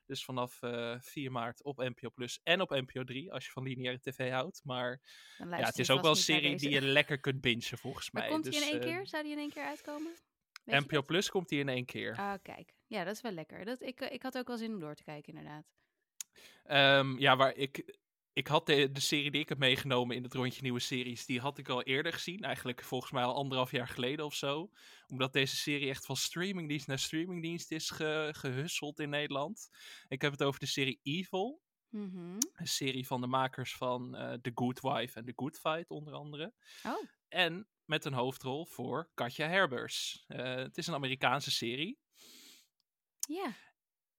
Dus 0.07 0.25
vanaf 0.25 0.59
4 1.01 1.33
maart 1.33 1.63
op 1.63 1.77
NPO 1.77 2.11
Plus 2.11 2.41
en 2.43 2.61
op 2.61 2.71
NPO 2.71 3.05
3, 3.05 3.33
als 3.33 3.45
je 3.45 3.51
van 3.51 3.63
lineaire 3.63 4.01
tv 4.01 4.31
houdt. 4.31 4.61
Maar 4.65 5.01
ja, 5.39 5.57
het 5.57 5.79
is 5.79 5.91
ook 5.91 6.03
wel 6.03 6.11
een 6.11 6.17
serie 6.17 6.57
die 6.57 6.71
je 6.71 6.83
lekker 6.83 7.21
kunt 7.21 7.41
bingen, 7.41 7.79
volgens 7.79 8.11
maar 8.11 8.23
mij. 8.23 8.31
komt 8.31 8.45
dus, 8.45 8.57
in 8.57 8.73
één 8.73 8.81
keer? 8.81 9.07
Zou 9.07 9.23
die 9.23 9.33
in 9.33 9.39
één 9.39 9.53
keer 9.53 9.65
uitkomen? 9.65 10.13
NPO 10.65 11.03
Plus 11.03 11.31
komt 11.31 11.51
hij 11.51 11.59
in 11.59 11.69
één 11.69 11.85
keer. 11.85 12.17
Ah, 12.17 12.35
kijk. 12.43 12.75
Ja, 12.87 13.05
dat 13.05 13.15
is 13.15 13.21
wel 13.21 13.33
lekker. 13.33 13.65
Dat, 13.65 13.83
ik, 13.83 14.01
ik 14.01 14.23
had 14.23 14.39
ook 14.39 14.47
wel 14.47 14.57
zin 14.57 14.73
om 14.73 14.81
door 14.81 14.95
te 14.95 15.03
kijken, 15.03 15.35
inderdaad. 15.35 15.65
Um, 17.01 17.19
ja, 17.19 17.37
waar 17.37 17.55
ik... 17.55 17.97
Ik 18.35 18.47
had 18.47 18.67
de, 18.67 18.93
de 18.93 19.01
serie 19.01 19.31
die 19.31 19.41
ik 19.41 19.49
heb 19.49 19.59
meegenomen 19.59 20.17
in 20.17 20.23
het 20.23 20.35
rondje 20.35 20.63
nieuwe 20.63 20.81
series, 20.81 21.27
die 21.27 21.41
had 21.41 21.59
ik 21.59 21.69
al 21.69 21.83
eerder 21.83 22.13
gezien. 22.13 22.41
Eigenlijk 22.41 22.85
volgens 22.85 23.13
mij 23.13 23.23
al 23.23 23.35
anderhalf 23.35 23.71
jaar 23.71 23.89
geleden 23.89 24.25
of 24.25 24.35
zo. 24.35 24.71
Omdat 25.07 25.33
deze 25.33 25.57
serie 25.57 25.89
echt 25.89 26.07
van 26.07 26.17
streamingdienst 26.17 26.87
naar 26.87 26.99
streamingdienst 26.99 27.71
is 27.71 27.91
ge, 27.91 28.31
gehusseld 28.37 28.99
in 28.99 29.09
Nederland. 29.09 29.71
Ik 30.09 30.23
heb 30.23 30.33
het 30.33 30.43
over 30.43 30.61
de 30.61 30.67
serie 30.67 31.01
Evil. 31.03 31.63
Mm 31.89 32.11
-hmm. 32.11 32.39
Een 32.53 32.67
serie 32.67 33.07
van 33.07 33.21
de 33.21 33.27
makers 33.27 33.77
van 33.77 34.15
uh, 34.15 34.33
The 34.33 34.53
Good 34.55 34.81
Wife 34.81 35.19
en 35.19 35.25
The 35.25 35.33
Good 35.37 35.59
Fight 35.59 35.91
onder 35.91 36.15
andere. 36.15 36.53
Oh. 36.83 37.05
En 37.29 37.69
met 37.85 38.05
een 38.05 38.13
hoofdrol 38.13 38.67
voor 38.67 39.11
Katja 39.15 39.49
Herbers. 39.49 40.25
Uh, 40.29 40.55
het 40.55 40.79
is 40.79 40.87
een 40.87 40.95
Amerikaanse 40.95 41.51
serie. 41.51 41.99
Ja. 43.29 43.57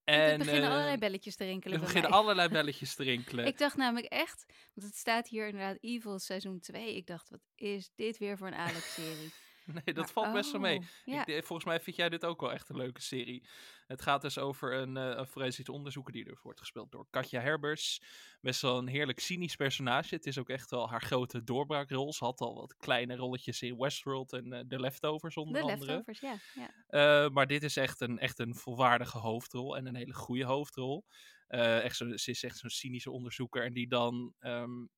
En, 0.05 0.17
er 0.17 0.37
beginnen 0.37 0.69
uh, 0.69 0.75
allerlei 0.75 0.97
belletjes 0.97 1.35
te 1.35 1.43
rinkelen. 1.43 1.77
Er 1.77 1.85
beginnen 1.85 2.11
allerlei 2.11 2.49
belletjes 2.49 2.95
te 2.95 3.03
rinkelen. 3.03 3.45
ik 3.51 3.57
dacht 3.57 3.77
namelijk 3.77 4.07
echt, 4.07 4.45
want 4.73 4.87
het 4.87 4.95
staat 4.95 5.27
hier 5.27 5.47
inderdaad 5.47 5.77
Evil 5.79 6.19
seizoen 6.19 6.59
2. 6.59 6.95
Ik 6.95 7.07
dacht, 7.07 7.29
wat 7.29 7.41
is 7.55 7.91
dit 7.95 8.17
weer 8.17 8.37
voor 8.37 8.47
een 8.47 8.55
Alex-serie? 8.67 9.31
Nee, 9.85 9.93
dat 9.93 10.11
valt 10.11 10.33
best 10.33 10.51
wel 10.51 10.61
mee. 10.61 10.77
Oh, 11.05 11.21
ik, 11.25 11.45
volgens 11.45 11.67
mij 11.67 11.79
vind 11.79 11.95
jij 11.95 12.09
dit 12.09 12.25
ook 12.25 12.41
wel 12.41 12.51
echt 12.51 12.69
een 12.69 12.77
leuke 12.77 13.01
serie. 13.01 13.47
Het 13.87 14.01
gaat 14.01 14.21
dus 14.21 14.37
over 14.37 14.73
een, 14.73 14.95
uh, 14.95 15.13
een 15.15 15.27
forensisch 15.27 15.69
onderzoeker 15.69 16.13
die 16.13 16.25
er 16.25 16.39
wordt 16.41 16.59
gespeeld 16.59 16.91
door 16.91 17.07
Katja 17.09 17.41
Herbers. 17.41 18.01
Best 18.41 18.61
wel 18.61 18.77
een 18.77 18.87
heerlijk 18.87 19.19
cynisch 19.19 19.55
personage. 19.55 20.15
Het 20.15 20.25
is 20.25 20.37
ook 20.37 20.49
echt 20.49 20.69
wel 20.69 20.89
haar 20.89 21.01
grote 21.01 21.43
doorbraakrol. 21.43 22.13
Ze 22.13 22.23
had 22.23 22.39
al 22.39 22.55
wat 22.55 22.75
kleine 22.77 23.15
rolletjes 23.15 23.61
in 23.61 23.77
Westworld 23.77 24.33
en 24.33 24.53
uh, 24.53 24.59
The 24.59 24.79
Leftovers 24.79 25.35
onder 25.35 25.61
The 25.61 25.71
andere. 25.71 25.85
Leftovers, 25.85 26.19
ja. 26.19 26.37
ja. 26.53 27.25
Uh, 27.25 27.29
maar 27.29 27.47
dit 27.47 27.63
is 27.63 27.77
echt 27.77 28.01
een, 28.01 28.19
echt 28.19 28.39
een 28.39 28.55
volwaardige 28.55 29.17
hoofdrol 29.17 29.77
en 29.77 29.85
een 29.85 29.95
hele 29.95 30.13
goede 30.13 30.45
hoofdrol. 30.45 31.05
echt 31.47 31.95
zo, 31.95 32.17
ze 32.17 32.31
is 32.31 32.43
echt 32.43 32.57
zo'n 32.57 32.69
cynische 32.69 33.11
onderzoeker 33.11 33.63
en 33.63 33.73
die 33.73 33.87
dan 33.87 34.33
um, 34.39 34.89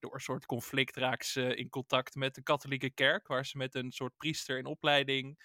door 0.00 0.14
een 0.14 0.20
soort 0.20 0.46
conflict 0.46 0.96
raakt 0.96 1.26
ze 1.26 1.54
in 1.54 1.68
contact 1.68 2.14
met 2.14 2.34
de 2.34 2.42
katholieke 2.42 2.90
kerk, 2.90 3.26
waar 3.26 3.46
ze 3.46 3.56
met 3.56 3.74
een 3.74 3.92
soort 3.92 4.16
priester 4.16 4.58
in 4.58 4.66
opleiding 4.66 5.38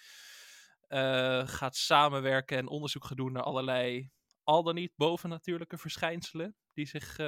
uh, 0.90 1.48
gaat 1.48 1.76
samenwerken 1.76 2.58
en 2.58 2.68
onderzoek 2.68 3.06
gaat 3.06 3.18
doen 3.18 3.32
naar 3.32 3.44
allerlei 3.44 4.12
al 4.44 4.64
dan 4.64 4.76
niet 4.76 4.94
bovennatuurlijke 4.96 5.78
verschijnselen 5.78 6.56
die 6.74 6.86
zich 6.86 7.18
uh, 7.20 7.28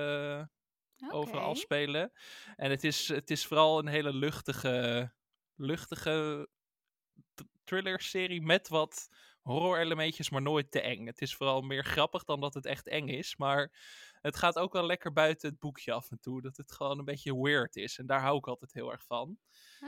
okay. 0.97 1.09
overal 1.09 1.41
afspelen. 1.41 2.11
En 2.55 2.69
het 2.69 2.83
is, 2.83 3.07
het 3.07 3.31
is 3.31 3.45
vooral 3.45 3.79
een 3.79 3.87
hele 3.87 4.13
luchtige, 4.13 5.13
luchtige 5.55 6.49
thriller-serie 7.63 8.41
met 8.41 8.67
wat 8.67 9.07
horror-elementjes, 9.45 10.29
maar 10.29 10.41
nooit 10.41 10.71
te 10.71 10.81
eng. 10.81 11.05
Het 11.05 11.21
is 11.21 11.35
vooral 11.35 11.61
meer 11.61 11.83
grappig 11.83 12.23
dan 12.23 12.39
dat 12.39 12.53
het 12.53 12.65
echt 12.65 12.87
eng 12.87 13.07
is, 13.07 13.35
maar 13.35 13.71
het 14.21 14.35
gaat 14.35 14.57
ook 14.57 14.73
wel 14.73 14.85
lekker 14.85 15.13
buiten 15.13 15.49
het 15.49 15.59
boekje 15.59 15.91
af 15.91 16.11
en 16.11 16.19
toe. 16.19 16.41
Dat 16.41 16.57
het 16.57 16.71
gewoon 16.71 16.99
een 16.99 17.05
beetje 17.05 17.41
weird 17.41 17.75
is. 17.75 17.97
En 17.97 18.05
daar 18.05 18.21
hou 18.21 18.37
ik 18.37 18.47
altijd 18.47 18.73
heel 18.73 18.91
erg 18.91 19.03
van. 19.03 19.37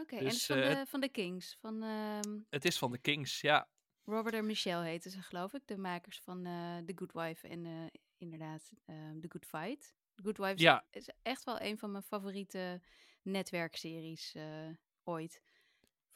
Oké, 0.01 0.19
dus, 0.19 0.49
en 0.49 0.55
van, 0.55 0.71
uh, 0.71 0.79
de, 0.79 0.85
van 0.85 0.99
de 0.99 1.09
Kings? 1.09 1.57
Van, 1.59 1.83
uh, 1.83 2.19
het 2.49 2.65
is 2.65 2.77
van 2.77 2.91
de 2.91 2.97
Kings, 2.97 3.41
ja. 3.41 3.69
Robert 4.03 4.35
en 4.35 4.45
Michelle 4.45 4.83
heten 4.83 5.11
ze, 5.11 5.21
geloof 5.21 5.53
ik. 5.53 5.61
De 5.65 5.77
makers 5.77 6.19
van 6.19 6.47
uh, 6.47 6.77
The 6.77 6.93
Good 6.95 7.13
Wife 7.13 7.47
en 7.47 7.65
uh, 7.65 7.85
inderdaad 8.17 8.71
ehm, 8.85 9.19
The 9.19 9.27
Good 9.29 9.45
Fight. 9.45 9.95
The 10.15 10.23
Good 10.23 10.37
Wife 10.37 10.57
ja. 10.57 10.85
is 10.91 11.09
echt 11.21 11.43
wel 11.43 11.61
een 11.61 11.77
van 11.77 11.91
mijn 11.91 12.03
favoriete 12.03 12.81
netwerkseries 13.21 14.35
ooit. 15.03 15.41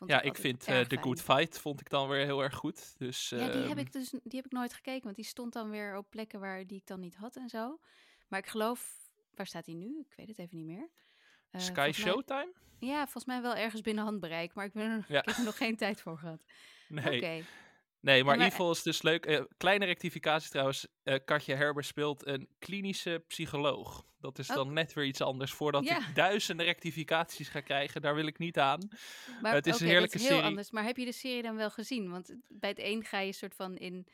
Vond 0.02 0.14
ja, 0.14 0.22
ik, 0.22 0.36
vind 0.36 0.70
uh, 0.70 0.80
The 0.80 0.98
Good 0.98 1.22
Fight 1.22 1.60
vond 1.60 1.82
ik 1.82 1.90
dan 1.90 2.10
weer 2.10 2.26
heel 2.26 2.44
erg 2.44 2.56
goed. 2.56 2.96
Dus, 2.98 3.30
ja, 3.30 3.38
die 3.38 3.62
heb, 3.62 3.70
ehm, 3.70 3.78
ik 3.78 3.92
dus, 3.92 4.10
die 4.10 4.36
heb 4.36 4.46
ik 4.46 4.52
nooit 4.52 4.74
gekeken, 4.74 5.04
want 5.04 5.16
die 5.16 5.26
stond 5.26 5.54
dan 5.54 5.70
weer 5.70 5.98
op 5.98 6.10
plekken 6.10 6.40
waar 6.40 6.68
die 6.68 6.78
ik 6.78 6.88
dan 6.88 7.00
niet 7.00 7.16
had 7.16 7.36
en 7.36 7.50
zo. 7.50 7.80
Maar 8.28 8.40
ik 8.40 8.48
geloof, 8.48 8.96
waar 9.36 9.48
staat 9.48 9.66
hij 9.66 9.76
nu? 9.76 10.00
Ik 10.00 10.14
weet 10.16 10.28
het 10.28 10.40
even 10.40 10.58
niet 10.58 10.66
meer. 10.66 10.90
Uh, 11.52 11.62
Sky 11.62 11.92
Showtime? 11.94 12.54
ja, 12.80 13.02
volgens 13.02 13.26
mij 13.26 13.42
wel 13.42 13.56
ergens 13.56 13.82
binnen 13.82 14.04
handbereik, 14.04 14.54
maar 14.54 14.66
ik, 14.66 14.74
ben, 14.74 15.06
ja. 15.08 15.20
ik 15.20 15.26
heb 15.26 15.38
er 15.38 15.44
nog 15.44 15.58
geen 15.58 15.76
tijd 15.76 16.02
voor 16.02 16.18
gehad. 16.18 16.44
Nee. 16.88 17.18
Okay. 17.18 17.46
Nee, 18.02 18.24
maar, 18.24 18.34
in 18.34 18.40
ieder 18.40 18.56
geval 18.58 18.72
is 18.72 18.82
dus 18.82 19.02
leuk. 19.02 19.26
Uh, 19.26 19.42
kleine 19.58 19.86
rectificatie 19.86 20.50
trouwens. 20.50 20.88
Uh, 21.04 21.16
Katja 21.26 21.56
Herber 21.56 21.84
speelt 21.84 22.28
een 22.28 22.48
klinische 22.60 23.24
psycholoog. 23.28 24.06
Dat 24.20 24.40
is 24.40 24.48
dan 24.48 24.74
net 24.74 24.94
weer 24.94 25.06
iets 25.06 25.22
anders. 25.22 25.52
Voordat 25.52 25.84
ja. 25.84 25.98
ik 25.98 26.16
duizenden 26.16 26.66
rectificaties 26.66 27.50
ga 27.50 27.60
krijgen, 27.60 28.02
daar 28.02 28.16
wil 28.16 28.26
ik 28.26 28.38
niet 28.38 28.60
aan. 28.60 28.90
Maar, 29.42 29.54
het 29.54 29.68
is 29.68 29.74
okay, 29.74 29.88
een 29.88 29.94
heerlijke 29.94 30.16
is 30.16 30.22
heel 30.22 30.32
serie. 30.32 30.46
anders. 30.46 30.72
Maar 30.72 30.84
heb 30.84 30.98
je 30.98 31.06
de 31.06 31.12
serie 31.12 31.42
dan 31.42 31.56
wel 31.56 31.70
gezien? 31.70 32.10
Want 32.10 32.36
bij 32.48 32.70
het 32.70 32.80
een 32.80 33.04
ga 33.04 33.20
je 33.20 33.34
soort 33.34 33.56
van 33.56 33.78
in 33.78 34.08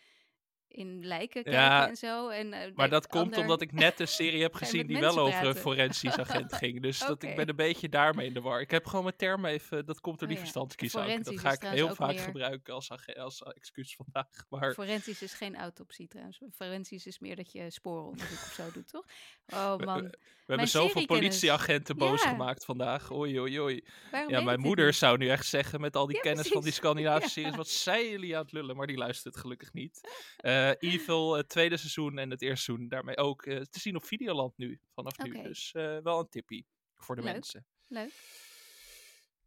in 0.67 1.05
lijken 1.05 1.43
kijken 1.43 1.62
ja, 1.62 1.88
en 1.88 1.95
zo. 1.95 2.29
En, 2.29 2.47
uh, 2.47 2.59
maar 2.75 2.89
dat 2.89 3.07
komt 3.07 3.38
omdat 3.38 3.62
ik 3.62 3.71
net 3.71 4.00
een 4.00 4.07
serie 4.07 4.41
heb 4.41 4.53
gezien 4.63 4.88
die 4.88 5.00
wel 5.00 5.19
over 5.19 5.45
een 5.45 5.55
forensisch 5.55 6.17
agent 6.17 6.53
ging. 6.62 6.81
Dus 6.81 7.01
okay. 7.01 7.07
dat 7.07 7.24
ik 7.24 7.36
ben 7.36 7.50
een 7.50 7.55
beetje 7.55 7.89
daarmee 7.89 8.27
in 8.27 8.33
de 8.33 8.41
war. 8.41 8.62
Ik 8.62 8.71
heb 8.71 8.86
gewoon 8.86 9.03
mijn 9.03 9.15
term 9.15 9.45
even, 9.45 9.86
dat 9.86 10.00
komt 10.00 10.19
door 10.19 10.27
die 10.27 10.38
oh, 10.38 10.43
ja. 10.43 10.50
verstandskies 10.50 10.91
Dat 10.91 11.39
ga 11.39 11.51
ik 11.51 11.62
heel 11.62 11.95
vaak 11.95 12.13
meer... 12.13 12.19
gebruiken 12.19 12.74
als, 12.74 12.91
als 13.15 13.43
excuus 13.43 13.95
vandaag. 13.95 14.45
Maar... 14.50 14.74
Forensisch 14.74 15.21
is 15.21 15.33
geen 15.33 15.55
autopsie 15.55 16.07
trouwens. 16.07 16.41
Forensisch 16.51 17.05
is 17.05 17.19
meer 17.19 17.36
dat 17.36 17.51
je 17.51 17.69
sporenonderzoek 17.69 18.38
of 18.38 18.53
zo 18.53 18.71
doet, 18.71 18.88
toch? 18.88 19.05
Oh 19.47 19.77
man. 19.77 20.13
We 20.47 20.53
hebben 20.53 20.67
zoveel 20.67 21.05
politieagenten 21.05 21.97
boos 21.97 22.21
gemaakt 22.21 22.65
vandaag. 22.65 23.11
Oei, 23.11 23.39
oei, 23.39 23.59
oei. 23.59 23.83
ja, 24.27 24.41
mijn 24.41 24.59
moeder 24.59 24.93
zou 24.93 25.17
nu 25.17 25.27
echt 25.29 25.45
zeggen 25.45 25.81
met 25.81 25.95
al 25.95 26.07
die 26.07 26.19
kennis 26.19 26.47
van 26.47 26.61
die 26.61 26.71
Scandinavische 26.79 27.29
series. 27.29 27.55
Wat 27.55 27.67
zijn 27.67 28.09
jullie 28.09 28.35
aan 28.35 28.41
het 28.41 28.51
lullen? 28.51 28.75
Maar 28.75 28.87
die 28.87 28.97
luistert 28.97 29.37
gelukkig 29.37 29.73
niet. 29.73 30.09
Uh, 30.41 30.69
Evil, 30.79 31.33
het 31.33 31.49
tweede 31.49 31.77
seizoen 31.77 32.17
en 32.17 32.29
het 32.29 32.41
eerste 32.41 32.63
seizoen 32.63 32.87
daarmee 32.87 33.17
ook 33.17 33.45
uh, 33.45 33.61
te 33.61 33.79
zien 33.79 33.95
op 33.95 34.05
Videoland 34.05 34.57
nu. 34.57 34.79
Vanaf 34.93 35.17
nu. 35.17 35.41
Dus 35.43 35.73
uh, 35.77 35.97
wel 35.97 36.19
een 36.19 36.29
tippie 36.29 36.67
voor 36.95 37.15
de 37.15 37.21
mensen. 37.21 37.65
Leuk. 37.87 38.11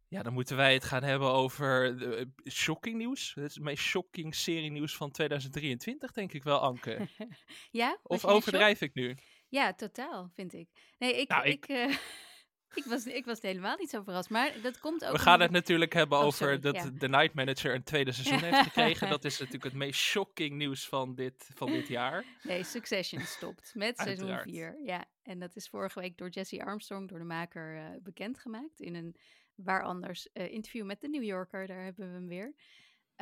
Ja, 0.07 0.23
dan 0.23 0.33
moeten 0.33 0.55
wij 0.55 0.73
het 0.73 0.83
gaan 0.83 1.03
hebben 1.03 1.31
over 1.31 1.97
de, 1.97 2.31
shocking 2.49 2.97
nieuws. 2.97 3.33
Het 3.33 3.59
meest 3.59 3.83
shocking 3.83 4.35
serie 4.35 4.71
nieuws 4.71 4.95
van 4.95 5.11
2023, 5.11 6.11
denk 6.11 6.33
ik 6.33 6.43
wel, 6.43 6.59
Anke. 6.59 7.07
ja? 7.71 7.97
Of 8.03 8.25
overdrijf 8.25 8.81
ik 8.81 8.93
nu? 8.93 9.17
Ja, 9.51 9.73
totaal, 9.73 10.29
vind 10.33 10.53
ik. 10.53 10.69
Nee, 10.97 11.15
ik, 11.15 11.29
nou, 11.29 11.45
ik, 11.45 11.67
ik, 11.67 11.69
uh, 11.69 11.97
ik, 12.79 12.83
was, 12.85 13.05
ik 13.05 13.25
was 13.25 13.41
helemaal 13.41 13.77
niet 13.77 13.89
zo 13.89 14.01
verrast. 14.03 14.29
Maar 14.29 14.61
dat 14.61 14.79
komt 14.79 15.05
ook. 15.05 15.11
We 15.11 15.19
gaan 15.19 15.39
het 15.39 15.51
natuurlijk 15.51 15.93
hebben 15.93 16.17
oh, 16.17 16.25
over 16.25 16.61
dat 16.61 16.91
de 16.93 17.09
Night 17.09 17.33
Manager 17.33 17.75
een 17.75 17.83
tweede 17.83 18.11
seizoen 18.11 18.49
heeft 18.49 18.61
gekregen. 18.63 19.09
Dat 19.09 19.25
is 19.25 19.37
natuurlijk 19.37 19.63
het 19.63 19.73
meest 19.73 19.99
shocking 19.99 20.55
nieuws 20.55 20.87
van 20.87 21.15
dit, 21.15 21.49
van 21.55 21.71
dit 21.71 21.87
jaar. 21.99 22.25
Nee, 22.43 22.63
Succession 22.63 23.21
stopt 23.21 23.71
met 23.75 23.97
seizoen 24.03 24.39
4. 24.39 24.79
Ja, 24.83 25.05
en 25.23 25.39
dat 25.39 25.55
is 25.55 25.69
vorige 25.69 25.99
week 25.99 26.17
door 26.17 26.29
Jesse 26.29 26.63
Armstrong, 26.63 27.09
door 27.09 27.19
de 27.19 27.25
maker, 27.25 27.75
uh, 27.75 27.85
bekendgemaakt. 28.01 28.79
In 28.79 28.95
een 28.95 29.15
waar 29.55 29.83
anders 29.83 30.27
uh, 30.33 30.51
interview 30.51 30.85
met 30.85 31.01
de 31.01 31.09
New 31.09 31.23
Yorker. 31.23 31.67
Daar 31.67 31.83
hebben 31.83 32.07
we 32.07 32.13
hem 32.13 32.27
weer. 32.27 32.53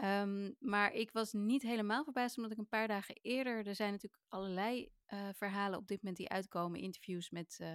Um, 0.04 0.56
maar 0.60 0.94
ik 0.94 1.12
was 1.12 1.34
niet 1.34 1.62
helemaal 1.62 2.04
verbaasd, 2.04 2.36
omdat 2.36 2.52
ik 2.52 2.58
een 2.58 2.68
paar 2.68 2.88
dagen 2.88 3.16
eerder. 3.22 3.68
Er 3.68 3.76
zijn 3.76 3.92
natuurlijk 3.92 4.24
allerlei 4.28 4.92
uh, 5.14 5.30
verhalen 5.34 5.80
op 5.80 5.88
dit 5.88 5.98
moment 5.98 6.18
die 6.18 6.30
uitkomen, 6.30 6.80
interviews 6.80 7.30
met 7.30 7.58
uh, 7.62 7.74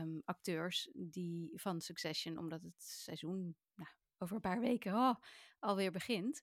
um, 0.00 0.22
acteurs 0.24 0.90
die, 0.92 1.50
van 1.54 1.80
Succession, 1.80 2.38
omdat 2.38 2.62
het 2.62 2.82
seizoen 2.82 3.56
nou, 3.74 3.88
over 4.18 4.34
een 4.34 4.40
paar 4.40 4.60
weken 4.60 4.94
oh, 4.94 5.14
alweer 5.58 5.90
begint. 5.90 6.40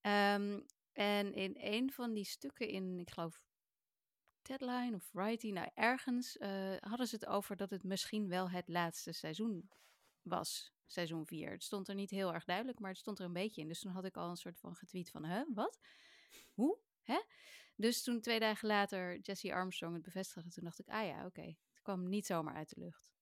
Um, 0.00 0.64
en 0.92 1.32
in 1.32 1.54
een 1.56 1.92
van 1.92 2.12
die 2.12 2.24
stukken 2.24 2.68
in, 2.68 2.98
ik 2.98 3.10
geloof, 3.10 3.42
Deadline 4.42 4.94
of 4.94 5.08
Writing, 5.12 5.54
nou, 5.54 5.70
ergens 5.74 6.36
uh, 6.36 6.76
hadden 6.80 7.06
ze 7.06 7.14
het 7.14 7.26
over 7.26 7.56
dat 7.56 7.70
het 7.70 7.82
misschien 7.82 8.28
wel 8.28 8.50
het 8.50 8.68
laatste 8.68 9.12
seizoen 9.12 9.70
was, 10.22 10.73
seizoen 10.86 11.26
4. 11.26 11.50
Het 11.50 11.62
stond 11.62 11.88
er 11.88 11.94
niet 11.94 12.10
heel 12.10 12.34
erg 12.34 12.44
duidelijk, 12.44 12.78
maar 12.78 12.90
het 12.90 12.98
stond 12.98 13.18
er 13.18 13.24
een 13.24 13.32
beetje 13.32 13.60
in. 13.60 13.68
Dus 13.68 13.80
toen 13.80 13.92
had 13.92 14.04
ik 14.04 14.16
al 14.16 14.30
een 14.30 14.36
soort 14.36 14.58
van 14.58 14.74
getweet 14.74 15.10
van, 15.10 15.24
hè, 15.24 15.44
wat? 15.54 15.78
Hoe? 16.52 16.78
Hè? 17.02 17.22
Dus 17.76 18.02
toen 18.02 18.20
twee 18.20 18.40
dagen 18.40 18.68
later 18.68 19.18
Jesse 19.18 19.54
Armstrong 19.54 19.94
het 19.94 20.02
bevestigde, 20.02 20.50
toen 20.50 20.64
dacht 20.64 20.78
ik, 20.78 20.88
ah 20.88 21.06
ja, 21.06 21.26
oké. 21.26 21.42
Het 21.42 21.82
kwam 21.82 22.08
niet 22.08 22.26
zomaar 22.26 22.54
uit 22.54 22.74
de 22.74 22.80
lucht. 22.80 23.13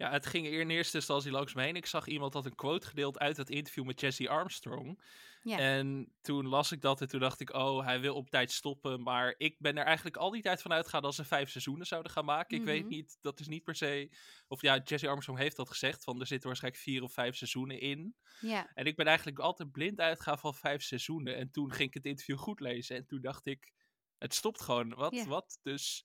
Ja, 0.00 0.10
het 0.10 0.26
ging 0.26 0.46
in 0.46 0.70
eerste 0.70 0.96
instantie 0.96 1.30
langs 1.30 1.54
me 1.54 1.62
heen. 1.62 1.76
Ik 1.76 1.86
zag 1.86 2.06
iemand 2.06 2.32
dat 2.32 2.46
een 2.46 2.54
quote 2.54 2.86
gedeeld 2.86 3.18
uit 3.18 3.36
het 3.36 3.50
interview 3.50 3.84
met 3.84 4.00
Jesse 4.00 4.28
Armstrong. 4.28 5.02
Ja. 5.42 5.58
En 5.58 6.12
toen 6.20 6.48
las 6.48 6.72
ik 6.72 6.80
dat 6.80 7.00
en 7.00 7.08
toen 7.08 7.20
dacht 7.20 7.40
ik, 7.40 7.54
oh, 7.54 7.84
hij 7.84 8.00
wil 8.00 8.14
op 8.14 8.30
tijd 8.30 8.52
stoppen. 8.52 9.02
Maar 9.02 9.34
ik 9.36 9.56
ben 9.58 9.76
er 9.76 9.84
eigenlijk 9.84 10.16
al 10.16 10.30
die 10.30 10.42
tijd 10.42 10.62
van 10.62 10.72
uitgegaan 10.72 11.02
dat 11.02 11.14
ze 11.14 11.24
vijf 11.24 11.50
seizoenen 11.50 11.86
zouden 11.86 12.12
gaan 12.12 12.24
maken. 12.24 12.58
Ik 12.58 12.64
weet 12.64 12.80
mhm. 12.84 12.90
niet, 12.90 13.18
dat 13.20 13.40
is 13.40 13.48
niet 13.48 13.64
per 13.64 13.74
se... 13.74 14.10
Of 14.48 14.62
ja, 14.62 14.80
Jesse 14.84 15.08
Armstrong 15.08 15.38
heeft 15.38 15.56
dat 15.56 15.68
gezegd, 15.68 16.04
van 16.04 16.20
er 16.20 16.26
zitten 16.26 16.48
waarschijnlijk 16.48 16.82
vier 16.82 17.02
of 17.02 17.12
vijf 17.12 17.36
seizoenen 17.36 17.80
in. 17.80 18.16
Ja. 18.40 18.70
En 18.74 18.84
ik 18.84 18.96
ben 18.96 19.06
eigenlijk 19.06 19.38
altijd 19.38 19.72
blind 19.72 20.00
uitgegaan 20.00 20.38
van 20.38 20.54
vijf 20.54 20.82
seizoenen. 20.82 21.36
En 21.36 21.50
toen 21.50 21.72
ging 21.72 21.88
ik 21.88 21.94
het 21.94 22.06
interview 22.06 22.38
goed 22.38 22.60
lezen 22.60 22.96
en 22.96 23.06
toen 23.06 23.20
dacht 23.20 23.46
ik, 23.46 23.72
het 24.18 24.34
stopt 24.34 24.60
gewoon. 24.60 24.94
Wat, 24.94 25.24
wat? 25.24 25.58
Dus... 25.62 26.04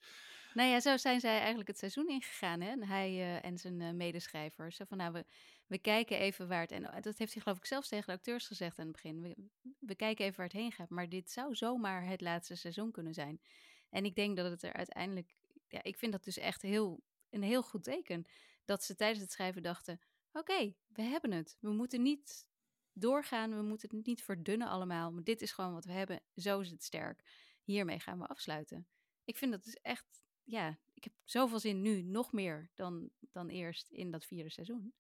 Nou 0.55 0.69
ja, 0.69 0.79
zo 0.79 0.97
zijn 0.97 1.19
zij 1.19 1.37
eigenlijk 1.37 1.67
het 1.67 1.77
seizoen 1.77 2.09
ingegaan. 2.09 2.61
Hè? 2.61 2.85
Hij 2.85 3.11
uh, 3.11 3.45
en 3.45 3.57
zijn 3.57 3.79
uh, 3.79 3.91
medeschrijvers. 3.91 4.79
Van 4.87 4.97
nou, 4.97 5.13
we, 5.13 5.25
we 5.67 5.77
kijken 5.77 6.17
even 6.17 6.47
waar 6.47 6.61
het. 6.61 6.71
En 6.71 6.87
oh, 6.87 7.01
dat 7.01 7.17
heeft 7.17 7.33
hij, 7.33 7.41
geloof 7.41 7.57
ik, 7.57 7.65
zelfs 7.65 7.87
tegen 7.87 8.05
de 8.05 8.13
acteurs 8.13 8.47
gezegd 8.47 8.79
aan 8.79 8.85
het 8.85 8.93
begin. 8.93 9.21
We, 9.21 9.35
we 9.79 9.95
kijken 9.95 10.25
even 10.25 10.37
waar 10.37 10.45
het 10.45 10.55
heen 10.55 10.71
gaat. 10.71 10.89
Maar 10.89 11.09
dit 11.09 11.31
zou 11.31 11.55
zomaar 11.55 12.07
het 12.07 12.21
laatste 12.21 12.55
seizoen 12.55 12.91
kunnen 12.91 13.13
zijn. 13.13 13.41
En 13.89 14.05
ik 14.05 14.15
denk 14.15 14.35
dat 14.35 14.51
het 14.51 14.63
er 14.63 14.73
uiteindelijk. 14.73 15.35
Ja, 15.67 15.83
ik 15.83 15.97
vind 15.97 16.11
dat 16.11 16.23
dus 16.23 16.37
echt 16.37 16.61
heel, 16.61 17.03
een 17.29 17.43
heel 17.43 17.63
goed 17.63 17.83
teken. 17.83 18.25
Dat 18.65 18.83
ze 18.83 18.95
tijdens 18.95 19.21
het 19.21 19.31
schrijven 19.31 19.61
dachten: 19.61 19.99
oké, 20.31 20.73
we 20.87 21.01
hebben 21.01 21.31
het. 21.31 21.57
We 21.59 21.71
moeten 21.71 22.01
niet 22.01 22.47
doorgaan. 22.93 23.55
We 23.55 23.61
moeten 23.61 23.97
het 23.97 24.05
niet 24.05 24.23
verdunnen 24.23 24.67
allemaal. 24.67 25.11
Maar 25.11 25.23
dit 25.23 25.41
is 25.41 25.51
gewoon 25.51 25.73
wat 25.73 25.85
we 25.85 25.91
hebben. 25.91 26.21
Zo 26.35 26.59
is 26.59 26.69
het 26.69 26.83
sterk. 26.83 27.21
Hiermee 27.63 27.99
gaan 27.99 28.19
we 28.19 28.27
afsluiten. 28.27 28.87
Ik 29.23 29.37
vind 29.37 29.51
dat 29.51 29.63
dus 29.63 29.75
echt 29.81 30.23
ja, 30.45 30.77
ik 30.93 31.03
heb 31.03 31.13
zoveel 31.23 31.59
zin 31.59 31.81
nu, 31.81 32.01
nog 32.01 32.31
meer 32.31 32.71
dan, 32.75 33.09
dan 33.31 33.47
eerst 33.47 33.91
in 33.91 34.11
dat 34.11 34.25
vierde 34.25 34.49
seizoen. 34.49 34.93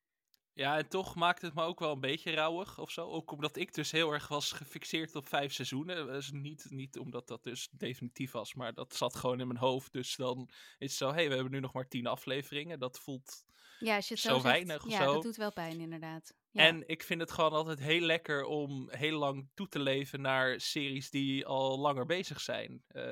Ja, 0.53 0.77
en 0.77 0.87
toch 0.87 1.15
maakt 1.15 1.41
het 1.41 1.53
me 1.53 1.63
ook 1.63 1.79
wel 1.79 1.91
een 1.91 1.99
beetje 1.99 2.31
rauwig 2.31 2.79
of 2.79 2.91
zo. 2.91 3.07
Ook 3.07 3.31
omdat 3.31 3.55
ik 3.55 3.73
dus 3.73 3.91
heel 3.91 4.11
erg 4.11 4.27
was 4.27 4.51
gefixeerd 4.51 5.15
op 5.15 5.27
vijf 5.27 5.53
seizoenen. 5.53 6.07
Dus 6.07 6.31
niet, 6.31 6.65
niet 6.69 6.97
omdat 6.97 7.27
dat 7.27 7.43
dus 7.43 7.69
definitief 7.71 8.31
was, 8.31 8.53
maar 8.53 8.73
dat 8.73 8.95
zat 8.95 9.15
gewoon 9.15 9.39
in 9.39 9.47
mijn 9.47 9.59
hoofd. 9.59 9.91
Dus 9.91 10.15
dan 10.15 10.49
is 10.77 10.89
het 10.89 10.91
zo, 10.91 11.07
hé, 11.07 11.13
hey, 11.13 11.27
we 11.27 11.33
hebben 11.33 11.51
nu 11.51 11.59
nog 11.59 11.73
maar 11.73 11.87
tien 11.87 12.07
afleveringen. 12.07 12.79
Dat 12.79 12.99
voelt 12.99 13.45
ja, 13.79 13.95
als 13.95 14.07
je 14.07 14.13
het 14.13 14.23
zo, 14.23 14.37
zo 14.37 14.41
weinig 14.41 14.85
of 14.85 14.91
ja, 14.91 15.05
dat 15.05 15.23
doet 15.23 15.35
wel 15.35 15.53
pijn 15.53 15.79
inderdaad. 15.79 16.33
En 16.55 16.87
ik 16.87 17.03
vind 17.03 17.21
het 17.21 17.31
gewoon 17.31 17.51
altijd 17.51 17.79
heel 17.79 18.01
lekker 18.01 18.43
om 18.43 18.89
heel 18.91 19.17
lang 19.17 19.49
toe 19.53 19.67
te 19.67 19.79
leven 19.79 20.21
naar 20.21 20.59
series 20.61 21.09
die 21.09 21.45
al 21.45 21.79
langer 21.79 22.05
bezig 22.05 22.41
zijn. 22.41 22.83
Uh, 22.91 23.03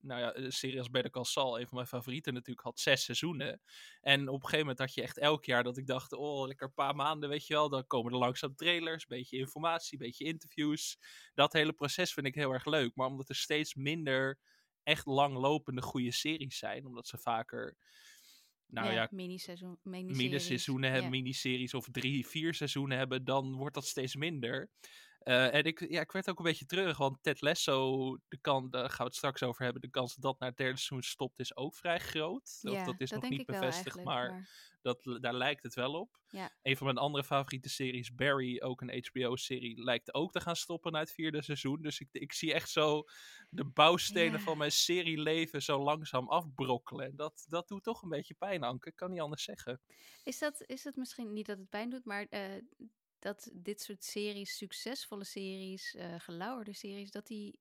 nou 0.00 0.20
ja, 0.20 0.36
een 0.36 0.52
serie 0.52 0.78
als 0.78 0.90
Better 0.90 1.10
Call 1.10 1.60
een 1.60 1.66
van 1.66 1.76
mijn 1.76 1.86
favorieten 1.86 2.34
natuurlijk, 2.34 2.66
had 2.66 2.80
zes 2.80 3.04
seizoenen. 3.04 3.62
En 4.00 4.20
op 4.28 4.34
een 4.34 4.40
gegeven 4.40 4.58
moment 4.58 4.78
had 4.78 4.94
je 4.94 5.02
echt 5.02 5.18
elk 5.18 5.44
jaar 5.44 5.62
dat 5.62 5.76
ik 5.76 5.86
dacht, 5.86 6.12
oh, 6.12 6.46
lekker 6.46 6.66
een 6.66 6.74
paar 6.74 6.94
maanden, 6.94 7.28
weet 7.28 7.46
je 7.46 7.54
wel. 7.54 7.68
Dan 7.68 7.86
komen 7.86 8.12
er 8.12 8.18
langzaam 8.18 8.54
trailers, 8.54 9.06
beetje 9.06 9.38
informatie, 9.38 9.98
beetje 9.98 10.24
interviews. 10.24 10.98
Dat 11.34 11.52
hele 11.52 11.72
proces 11.72 12.12
vind 12.12 12.26
ik 12.26 12.34
heel 12.34 12.52
erg 12.52 12.64
leuk. 12.64 12.94
Maar 12.94 13.06
omdat 13.06 13.28
er 13.28 13.36
steeds 13.36 13.74
minder 13.74 14.38
echt 14.82 15.06
langlopende 15.06 15.82
goede 15.82 16.12
series 16.12 16.58
zijn, 16.58 16.86
omdat 16.86 17.06
ze 17.06 17.18
vaker 17.18 17.76
nou 18.72 18.86
ja, 18.86 18.92
ja 18.92 19.08
mini-seizoenen 19.10 19.78
mini 20.80 20.92
hebben, 20.92 21.10
miniseries 21.10 21.74
of 21.74 21.88
drie, 21.90 22.26
vier 22.26 22.54
seizoenen 22.54 22.98
hebben, 22.98 23.24
dan 23.24 23.54
wordt 23.54 23.74
dat 23.74 23.86
steeds 23.86 24.16
minder. 24.16 24.70
Uh, 25.24 25.54
en 25.54 25.64
ik, 25.64 25.90
ja, 25.90 26.00
ik 26.00 26.12
werd 26.12 26.30
ook 26.30 26.38
een 26.38 26.44
beetje 26.44 26.66
terug, 26.66 26.96
want 26.96 27.22
Ted 27.22 27.40
Lasso, 27.40 28.16
de 28.28 28.38
kan, 28.40 28.70
daar 28.70 28.88
gaan 28.88 28.98
we 28.98 29.04
het 29.04 29.14
straks 29.14 29.42
over 29.42 29.64
hebben, 29.64 29.82
de 29.82 29.90
kans 29.90 30.14
dat 30.14 30.38
naar 30.38 30.48
het 30.48 30.58
derde 30.58 30.78
seizoen 30.78 31.02
stopt 31.02 31.38
is 31.38 31.56
ook 31.56 31.74
vrij 31.74 31.98
groot. 31.98 32.58
Ja, 32.60 32.84
dat 32.84 33.00
is 33.00 33.10
nog 33.10 33.28
niet 33.28 33.46
bevestigd, 33.46 34.04
maar, 34.04 34.48
Dat, 34.82 35.18
daar 35.20 35.34
lijkt 35.34 35.62
het 35.62 35.74
wel 35.74 35.92
op. 35.92 36.20
Ja. 36.28 36.50
Een 36.62 36.76
van 36.76 36.86
mijn 36.86 36.98
andere 36.98 37.24
favoriete 37.24 37.68
series, 37.68 38.14
Barry, 38.14 38.60
ook 38.60 38.80
een 38.80 39.04
HBO-serie, 39.10 39.82
lijkt 39.82 40.14
ook 40.14 40.32
te 40.32 40.40
gaan 40.40 40.56
stoppen 40.56 40.92
na 40.92 40.98
het 40.98 41.12
vierde 41.12 41.42
seizoen. 41.42 41.82
Dus 41.82 42.00
ik, 42.00 42.08
ik 42.12 42.32
zie 42.32 42.52
echt 42.52 42.70
zo 42.70 43.04
de 43.50 43.64
bouwstenen 43.64 44.40
van 44.40 44.58
mijn 44.58 44.72
serieleven 44.72 45.62
zo 45.62 45.82
langzaam 45.82 46.28
afbrokkelen. 46.28 47.06
En 47.06 47.16
dat, 47.16 47.44
dat 47.48 47.68
doet 47.68 47.82
toch 47.82 48.02
een 48.02 48.08
beetje 48.08 48.34
pijn, 48.34 48.62
Anke. 48.62 48.88
Ik 48.88 48.96
kan 48.96 49.10
niet 49.10 49.20
anders 49.20 49.44
zeggen. 49.44 49.80
Is 50.24 50.38
dat, 50.38 50.62
is 50.66 50.84
het 50.84 50.96
misschien 50.96 51.32
niet 51.32 51.46
dat 51.46 51.58
het 51.58 51.68
pijn 51.68 51.90
doet, 51.90 52.04
maar 52.04 52.26
uh, 52.30 52.40
dat 53.22 53.50
dit 53.52 53.80
soort 53.80 54.04
series, 54.04 54.56
succesvolle 54.56 55.24
series, 55.24 55.94
uh, 55.94 56.14
gelauwerde 56.18 56.72
series, 56.72 57.10
dat 57.10 57.26
die 57.26 57.60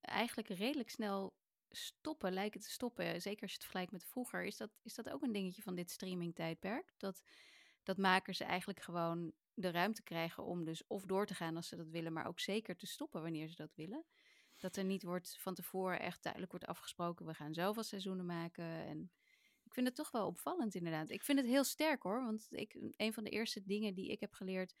eigenlijk 0.00 0.48
redelijk 0.48 0.90
snel 0.90 1.34
stoppen, 1.70 2.32
lijken 2.32 2.60
te 2.60 2.70
stoppen. 2.70 3.22
Zeker 3.22 3.42
als 3.42 3.50
je 3.50 3.56
het 3.56 3.62
vergelijkt 3.62 3.92
met 3.92 4.04
vroeger. 4.04 4.44
Is 4.44 4.56
dat, 4.56 4.70
is 4.82 4.94
dat 4.94 5.10
ook 5.10 5.22
een 5.22 5.32
dingetje 5.32 5.62
van 5.62 5.74
dit 5.74 5.90
streaming-tijdperk? 5.90 6.94
Dat, 6.96 7.22
dat 7.82 7.96
makers 7.96 8.40
eigenlijk 8.40 8.80
gewoon 8.80 9.32
de 9.54 9.70
ruimte 9.70 10.02
krijgen 10.02 10.44
om 10.44 10.64
dus 10.64 10.86
of 10.86 11.04
door 11.04 11.26
te 11.26 11.34
gaan 11.34 11.56
als 11.56 11.68
ze 11.68 11.76
dat 11.76 11.88
willen, 11.88 12.12
maar 12.12 12.26
ook 12.26 12.40
zeker 12.40 12.76
te 12.76 12.86
stoppen 12.86 13.22
wanneer 13.22 13.48
ze 13.48 13.56
dat 13.56 13.74
willen. 13.74 14.04
Dat 14.56 14.76
er 14.76 14.84
niet 14.84 15.02
wordt 15.02 15.36
van 15.38 15.54
tevoren 15.54 16.00
echt 16.00 16.22
duidelijk 16.22 16.52
wordt 16.52 16.66
afgesproken, 16.66 17.26
we 17.26 17.34
gaan 17.34 17.54
zoveel 17.54 17.82
seizoenen 17.82 18.26
maken. 18.26 18.64
En 18.64 19.10
ik 19.74 19.80
vind 19.82 19.96
het 19.96 20.06
toch 20.06 20.20
wel 20.20 20.26
opvallend 20.26 20.74
inderdaad. 20.74 21.10
Ik 21.10 21.22
vind 21.22 21.38
het 21.38 21.48
heel 21.48 21.64
sterk 21.64 22.02
hoor, 22.02 22.24
want 22.24 22.46
ik, 22.50 22.76
een 22.96 23.12
van 23.12 23.24
de 23.24 23.30
eerste 23.30 23.62
dingen 23.64 23.94
die 23.94 24.10
ik 24.10 24.20
heb 24.20 24.32
geleerd 24.32 24.74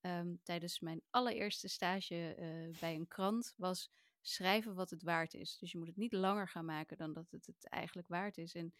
um, 0.00 0.40
tijdens 0.42 0.80
mijn 0.80 1.02
allereerste 1.10 1.68
stage 1.68 2.36
uh, 2.38 2.78
bij 2.80 2.94
een 2.94 3.08
krant 3.08 3.54
was 3.56 3.90
schrijven 4.20 4.74
wat 4.74 4.90
het 4.90 5.02
waard 5.02 5.34
is. 5.34 5.58
Dus 5.58 5.72
je 5.72 5.78
moet 5.78 5.86
het 5.86 5.96
niet 5.96 6.12
langer 6.12 6.48
gaan 6.48 6.64
maken 6.64 6.96
dan 6.96 7.12
dat 7.12 7.30
het 7.30 7.46
het 7.46 7.68
eigenlijk 7.68 8.08
waard 8.08 8.38
is. 8.38 8.54
En 8.54 8.74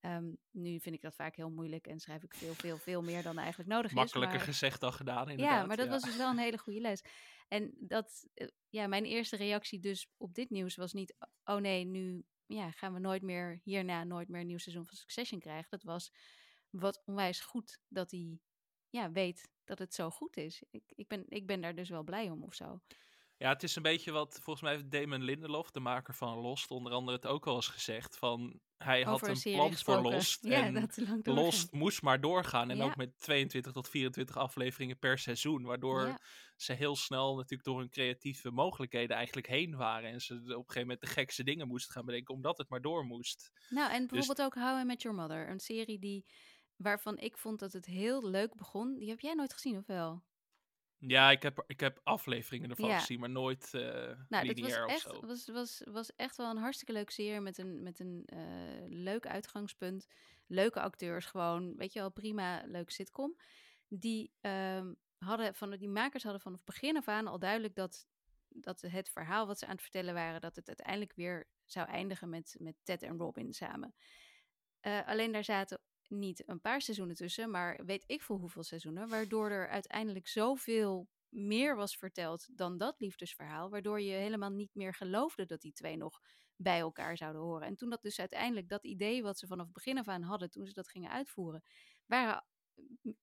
um, 0.00 0.36
nu 0.50 0.80
vind 0.80 0.94
ik 0.94 1.00
dat 1.00 1.14
vaak 1.14 1.36
heel 1.36 1.50
moeilijk 1.50 1.86
en 1.86 2.00
schrijf 2.00 2.22
ik 2.22 2.34
veel, 2.34 2.54
veel, 2.54 2.76
veel 2.76 3.02
meer 3.02 3.22
dan 3.22 3.38
eigenlijk 3.38 3.70
nodig 3.70 3.90
is. 3.90 3.96
Makkelijker 3.96 4.40
gezegd 4.40 4.80
dan 4.80 4.92
gedaan, 4.92 5.30
inderdaad. 5.30 5.60
Ja, 5.60 5.66
maar 5.66 5.76
dat 5.76 5.88
was 5.88 6.02
dus 6.02 6.16
wel 6.16 6.30
een 6.30 6.38
hele 6.38 6.58
goede 6.58 6.80
les. 6.80 7.04
En 7.48 7.74
dat, 7.78 8.26
uh, 8.34 8.48
ja, 8.68 8.86
mijn 8.86 9.04
eerste 9.04 9.36
reactie 9.36 9.80
dus 9.80 10.10
op 10.16 10.34
dit 10.34 10.50
nieuws 10.50 10.76
was 10.76 10.92
niet, 10.92 11.14
oh 11.44 11.56
nee, 11.56 11.84
nu 11.84 12.24
ja, 12.46 12.70
gaan 12.70 12.92
we 12.92 12.98
nooit 12.98 13.22
meer, 13.22 13.60
hierna 13.62 14.04
nooit 14.04 14.28
meer 14.28 14.40
een 14.40 14.46
nieuw 14.46 14.58
seizoen 14.58 14.86
van 14.86 14.96
Succession 14.96 15.40
krijgen. 15.40 15.70
Dat 15.70 15.82
was 15.82 16.12
wat 16.70 17.02
onwijs 17.04 17.40
goed 17.40 17.80
dat 17.88 18.10
hij 18.10 18.38
ja, 18.90 19.10
weet 19.10 19.48
dat 19.64 19.78
het 19.78 19.94
zo 19.94 20.10
goed 20.10 20.36
is. 20.36 20.62
Ik, 20.70 20.82
ik, 20.94 21.08
ben, 21.08 21.24
ik 21.28 21.46
ben 21.46 21.60
daar 21.60 21.74
dus 21.74 21.88
wel 21.88 22.02
blij 22.02 22.30
om 22.30 22.42
of 22.42 22.54
zo. 22.54 22.80
Ja, 23.36 23.48
het 23.48 23.62
is 23.62 23.76
een 23.76 23.82
beetje 23.82 24.12
wat 24.12 24.38
volgens 24.42 24.60
mij 24.60 24.72
heeft 24.74 24.90
Damon 24.90 25.22
Lindelof, 25.22 25.70
de 25.70 25.80
maker 25.80 26.14
van 26.14 26.38
Lost, 26.38 26.70
onder 26.70 26.92
andere 26.92 27.16
het 27.16 27.26
ook 27.26 27.46
al 27.46 27.54
eens 27.54 27.68
gezegd. 27.68 28.16
Van 28.16 28.60
hij 28.76 29.02
had 29.02 29.28
een, 29.28 29.52
plan 29.52 29.74
voor 29.74 30.00
Lost. 30.00 30.44
Ja, 30.44 30.62
en 30.62 30.88
Lost 31.22 31.72
moest 31.72 32.02
maar 32.02 32.20
doorgaan. 32.20 32.70
En 32.70 32.82
ook 32.82 32.96
met 32.96 33.18
22 33.18 33.72
tot 33.72 33.88
24 33.88 34.36
afleveringen 34.36 34.98
per 34.98 35.18
seizoen. 35.18 35.62
Waardoor 35.62 36.18
ze 36.56 36.72
heel 36.72 36.96
snel 36.96 37.36
natuurlijk 37.36 37.64
door 37.64 37.78
hun 37.78 37.90
creatieve 37.90 38.50
mogelijkheden 38.50 39.16
eigenlijk 39.16 39.46
heen 39.46 39.76
waren. 39.76 40.10
En 40.10 40.20
ze 40.20 40.34
op 40.34 40.40
een 40.40 40.48
gegeven 40.48 40.80
moment 40.80 41.00
de 41.00 41.06
gekste 41.06 41.44
dingen 41.44 41.68
moesten 41.68 41.92
gaan 41.92 42.04
bedenken, 42.04 42.34
omdat 42.34 42.58
het 42.58 42.68
maar 42.68 42.80
door 42.80 43.04
moest. 43.04 43.52
Nou, 43.68 43.92
en 43.92 44.00
dus 44.00 44.10
bijvoorbeeld 44.10 44.46
ook 44.46 44.62
How 44.62 44.80
I 44.80 44.84
Met 44.84 45.02
Your 45.02 45.16
Mother. 45.16 45.48
Een 45.48 45.60
serie 45.60 45.98
die, 45.98 46.26
waarvan 46.76 47.18
ik 47.18 47.38
vond 47.38 47.58
dat 47.58 47.72
het 47.72 47.86
heel 47.86 48.28
leuk 48.30 48.54
begon. 48.54 48.98
Die 48.98 49.08
heb 49.08 49.20
jij 49.20 49.34
nooit 49.34 49.52
gezien, 49.52 49.76
of 49.76 49.86
wel? 49.86 50.22
Ja, 50.98 51.30
ik 51.30 51.42
heb, 51.42 51.64
ik 51.66 51.80
heb 51.80 52.00
afleveringen 52.02 52.70
ervan 52.70 52.90
gezien, 52.90 53.20
maar 53.20 53.30
nooit 53.30 53.70
uh, 53.74 53.82
nou, 54.28 54.46
het 54.46 54.60
was 54.60 54.76
echt, 54.76 55.10
of 55.10 55.26
Was, 55.26 55.46
was, 55.46 55.82
was 55.84 56.14
echt 56.16 56.36
wel 56.36 56.50
een 56.50 56.56
hartstikke 56.56 56.92
leuk 56.92 57.10
serie 57.10 57.40
met 57.40 57.58
een, 57.58 57.82
met 57.82 57.98
een 57.98 58.28
uh, 58.34 58.40
leuk 58.88 59.26
uitgangspunt. 59.26 60.06
Leuke 60.46 60.80
acteurs 60.80 61.26
gewoon, 61.26 61.76
weet 61.76 61.92
je 61.92 61.98
wel, 61.98 62.10
prima, 62.10 62.62
leuk 62.66 62.90
sitcom. 62.90 63.36
Die, 63.88 64.32
um, 64.40 64.96
hadden 65.18 65.54
van, 65.54 65.70
die 65.70 65.88
makers 65.88 66.22
hadden 66.22 66.40
vanaf 66.40 66.64
begin 66.64 66.96
af 66.96 67.08
aan 67.08 67.26
al 67.26 67.38
duidelijk 67.38 67.74
dat, 67.74 68.06
dat 68.48 68.80
het 68.80 69.08
verhaal 69.08 69.46
wat 69.46 69.58
ze 69.58 69.64
aan 69.64 69.72
het 69.72 69.82
vertellen 69.82 70.14
waren, 70.14 70.40
dat 70.40 70.56
het 70.56 70.68
uiteindelijk 70.68 71.12
weer 71.14 71.48
zou 71.64 71.88
eindigen 71.88 72.28
met, 72.28 72.56
met 72.58 72.74
Ted 72.82 73.02
en 73.02 73.18
Robin 73.18 73.52
samen. 73.52 73.94
Uh, 74.82 75.06
alleen 75.06 75.32
daar 75.32 75.44
zaten 75.44 75.80
niet 76.08 76.48
een 76.48 76.60
paar 76.60 76.80
seizoenen 76.80 77.16
tussen, 77.16 77.50
maar 77.50 77.84
weet 77.84 78.04
ik 78.06 78.22
veel 78.22 78.36
hoeveel 78.36 78.62
seizoenen. 78.62 79.08
Waardoor 79.08 79.50
er 79.50 79.68
uiteindelijk 79.68 80.28
zoveel 80.28 81.08
meer 81.28 81.76
was 81.76 81.96
verteld 81.96 82.48
dan 82.56 82.78
dat 82.78 83.00
liefdesverhaal. 83.00 83.70
Waardoor 83.70 84.00
je 84.00 84.12
helemaal 84.12 84.50
niet 84.50 84.74
meer 84.74 84.94
geloofde 84.94 85.44
dat 85.44 85.60
die 85.60 85.72
twee 85.72 85.96
nog 85.96 86.20
bij 86.56 86.78
elkaar 86.78 87.16
zouden 87.16 87.42
horen. 87.42 87.66
En 87.66 87.76
toen 87.76 87.90
dat 87.90 88.02
dus 88.02 88.18
uiteindelijk 88.20 88.68
dat 88.68 88.84
idee 88.84 89.22
wat 89.22 89.38
ze 89.38 89.46
vanaf 89.46 89.64
het 89.64 89.74
begin 89.74 89.98
af 89.98 90.08
aan 90.08 90.22
hadden, 90.22 90.50
toen 90.50 90.66
ze 90.66 90.72
dat 90.72 90.88
gingen 90.88 91.10
uitvoeren, 91.10 91.62
waren, 92.06 92.44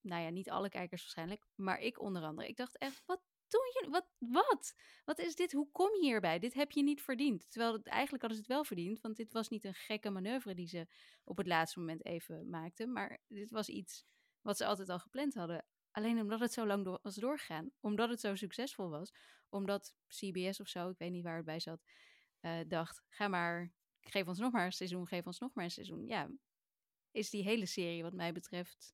nou 0.01 0.21
ja, 0.21 0.29
niet 0.29 0.49
alle 0.49 0.69
kijkers 0.69 1.01
waarschijnlijk, 1.01 1.45
maar 1.55 1.79
ik 1.79 2.01
onder 2.01 2.23
andere. 2.23 2.47
Ik 2.47 2.57
dacht 2.57 2.77
echt, 2.77 3.03
wat 3.05 3.21
doen 3.51 3.71
jullie? 3.73 3.89
Wat, 3.89 4.07
wat? 4.17 4.75
Wat 5.05 5.19
is 5.19 5.35
dit? 5.35 5.51
Hoe 5.51 5.71
kom 5.71 5.93
je 5.93 6.01
hierbij? 6.01 6.39
Dit 6.39 6.53
heb 6.53 6.71
je 6.71 6.83
niet 6.83 7.01
verdiend. 7.01 7.51
Terwijl 7.51 7.73
het, 7.73 7.87
eigenlijk 7.87 8.23
hadden 8.23 8.39
ze 8.39 8.45
het 8.45 8.55
wel 8.55 8.63
verdiend, 8.63 9.01
want 9.01 9.15
dit 9.15 9.33
was 9.33 9.49
niet 9.49 9.63
een 9.63 9.73
gekke 9.73 10.09
manoeuvre 10.09 10.53
die 10.53 10.67
ze 10.67 10.87
op 11.23 11.37
het 11.37 11.47
laatste 11.47 11.79
moment 11.79 12.05
even 12.05 12.49
maakten. 12.49 12.91
Maar 12.91 13.21
dit 13.27 13.51
was 13.51 13.69
iets 13.69 14.05
wat 14.41 14.57
ze 14.57 14.65
altijd 14.65 14.89
al 14.89 14.99
gepland 14.99 15.33
hadden. 15.33 15.65
Alleen 15.91 16.19
omdat 16.19 16.39
het 16.39 16.53
zo 16.53 16.65
lang 16.65 16.83
door, 16.83 16.99
was 17.01 17.15
doorgegaan, 17.15 17.71
omdat 17.79 18.09
het 18.09 18.19
zo 18.19 18.35
succesvol 18.35 18.89
was, 18.89 19.13
omdat 19.49 19.95
CBS 20.07 20.59
of 20.59 20.67
zo, 20.67 20.89
ik 20.89 20.97
weet 20.97 21.11
niet 21.11 21.23
waar 21.23 21.35
het 21.35 21.45
bij 21.45 21.59
zat, 21.59 21.83
uh, 22.41 22.59
dacht: 22.67 23.03
ga 23.09 23.27
maar, 23.27 23.73
geef 24.01 24.27
ons 24.27 24.39
nog 24.39 24.51
maar 24.51 24.65
een 24.65 24.71
seizoen, 24.71 25.07
geef 25.07 25.25
ons 25.25 25.39
nog 25.39 25.53
maar 25.53 25.63
een 25.63 25.71
seizoen. 25.71 26.05
Ja, 26.07 26.29
is 27.11 27.29
die 27.29 27.43
hele 27.43 27.65
serie, 27.65 28.03
wat 28.03 28.13
mij 28.13 28.33
betreft, 28.33 28.93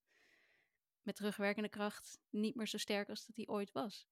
met 1.01 1.15
terugwerkende 1.15 1.69
kracht 1.69 2.19
niet 2.29 2.55
meer 2.55 2.67
zo 2.67 2.77
sterk 2.77 3.09
als 3.09 3.25
dat 3.25 3.35
die 3.35 3.47
ooit 3.47 3.71
was. 3.71 4.07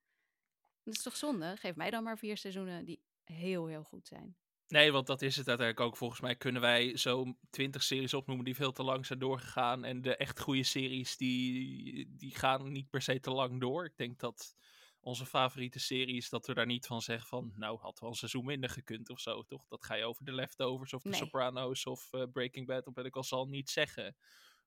Dat 0.85 0.93
is 0.93 1.01
toch 1.01 1.15
zonde? 1.15 1.55
Geef 1.57 1.75
mij 1.75 1.89
dan 1.89 2.03
maar 2.03 2.17
vier 2.17 2.37
seizoenen 2.37 2.85
die 2.85 3.01
heel, 3.23 3.67
heel 3.67 3.83
goed 3.83 4.07
zijn. 4.07 4.37
Nee, 4.67 4.91
want 4.91 5.07
dat 5.07 5.21
is 5.21 5.35
het 5.35 5.47
uiteindelijk 5.47 5.87
ook. 5.87 5.97
Volgens 5.97 6.21
mij 6.21 6.35
kunnen 6.35 6.61
wij 6.61 6.97
zo 6.97 7.37
twintig 7.49 7.83
series 7.83 8.13
opnoemen 8.13 8.45
die 8.45 8.55
veel 8.55 8.71
te 8.71 8.83
lang 8.83 9.05
zijn 9.05 9.19
doorgegaan. 9.19 9.83
En 9.83 10.01
de 10.01 10.15
echt 10.15 10.39
goede 10.39 10.63
series, 10.63 11.17
die, 11.17 12.15
die 12.15 12.35
gaan 12.35 12.71
niet 12.71 12.89
per 12.89 13.01
se 13.01 13.19
te 13.19 13.31
lang 13.31 13.59
door. 13.59 13.85
Ik 13.85 13.97
denk 13.97 14.19
dat 14.19 14.55
onze 14.99 15.25
favoriete 15.25 15.79
series, 15.79 16.29
dat 16.29 16.47
we 16.47 16.53
daar 16.53 16.65
niet 16.65 16.85
van 16.85 17.01
zeggen 17.01 17.27
van... 17.27 17.51
Nou, 17.55 17.79
had 17.79 17.99
wel 17.99 18.09
een 18.09 18.15
seizoen 18.15 18.45
minder 18.45 18.69
gekund 18.69 19.09
of 19.09 19.19
zo, 19.19 19.43
toch? 19.43 19.67
Dat 19.67 19.85
ga 19.85 19.95
je 19.95 20.05
over 20.05 20.25
de 20.25 20.33
Leftovers 20.33 20.93
of 20.93 21.01
de 21.01 21.15
Sopranos 21.15 21.85
of 21.85 22.13
uh, 22.13 22.23
Breaking 22.31 22.67
Bad, 22.67 22.87
of 22.87 22.93
ben 22.93 23.05
ik 23.05 23.15
al 23.15 23.23
zal 23.23 23.45
niet 23.45 23.69
zeggen, 23.69 24.15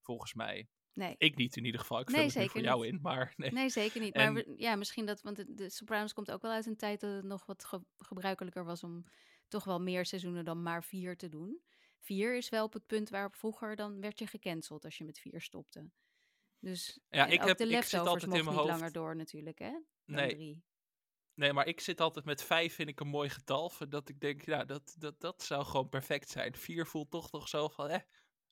volgens 0.00 0.35
mij. 0.35 0.68
Nee. 0.98 1.14
Ik 1.18 1.37
niet 1.37 1.56
in 1.56 1.64
ieder 1.64 1.80
geval. 1.80 2.00
Ik 2.00 2.08
nee, 2.08 2.30
vul 2.30 2.42
het 2.42 2.50
voor 2.50 2.61
jou 2.61 2.87
in, 2.87 2.98
maar 3.02 3.32
nee. 3.37 3.52
Nee, 3.52 3.68
zeker 3.68 4.00
niet. 4.00 4.14
Maar 4.14 4.44
ja, 4.56 4.76
misschien 4.76 5.06
dat, 5.06 5.22
want 5.22 5.37
de, 5.37 5.54
de, 5.54 5.70
Sopranos 5.70 6.12
komt 6.12 6.30
ook 6.30 6.42
wel 6.42 6.50
uit 6.50 6.66
een 6.66 6.76
tijd 6.76 7.00
dat 7.00 7.14
het 7.14 7.24
nog 7.24 7.46
wat 7.46 7.68
gebruikelijker 7.98 8.64
was 8.64 8.82
om 8.82 9.04
toch 9.48 9.64
wel 9.64 9.80
meer 9.80 10.06
seizoenen 10.06 10.44
dan 10.44 10.62
maar 10.62 10.84
vier 10.84 11.16
te 11.16 11.28
doen. 11.28 11.62
Vier 11.98 12.37
is 12.37 12.48
wel 12.48 12.64
op 12.64 12.72
het 12.72 12.87
punt 12.87 13.11
waarop 13.11 13.34
vroeger 13.37 13.76
dan 13.76 14.00
werd 14.00 14.18
je 14.18 14.26
gecanceld 14.26 14.84
als 14.84 14.98
je 14.98 15.04
met 15.04 15.18
vier 15.18 15.40
stopte. 15.40 15.90
Dus 16.61 17.00
ja, 17.08 17.26
ik 17.26 17.42
heb, 17.42 17.56
de 17.56 17.66
leftovers 17.66 17.92
ik 17.92 17.98
zit 17.98 18.08
altijd 18.08 18.34
in 18.34 18.44
mijn 18.44 18.56
hoofd. 18.56 18.68
langer 18.68 18.92
door 18.92 19.16
natuurlijk, 19.16 19.58
hè? 19.58 19.72
nee. 20.04 20.34
Drie. 20.34 20.64
Nee, 21.34 21.52
maar 21.52 21.66
ik 21.66 21.80
zit 21.80 22.00
altijd 22.00 22.24
met 22.24 22.42
vijf, 22.42 22.74
vind 22.74 22.88
ik 22.88 23.00
een 23.00 23.08
mooi 23.08 23.28
getal. 23.28 23.72
Dat 23.88 24.08
ik 24.08 24.20
denk, 24.20 24.44
ja, 24.44 24.64
dat, 24.64 24.94
dat, 24.98 25.20
dat 25.20 25.42
zou 25.42 25.64
gewoon 25.64 25.88
perfect 25.88 26.30
zijn. 26.30 26.56
Vier 26.56 26.87
voelt 26.87 27.11
toch 27.11 27.30
toch 27.30 27.48
zo 27.48 27.68
van, 27.68 27.88
eh, 27.88 28.00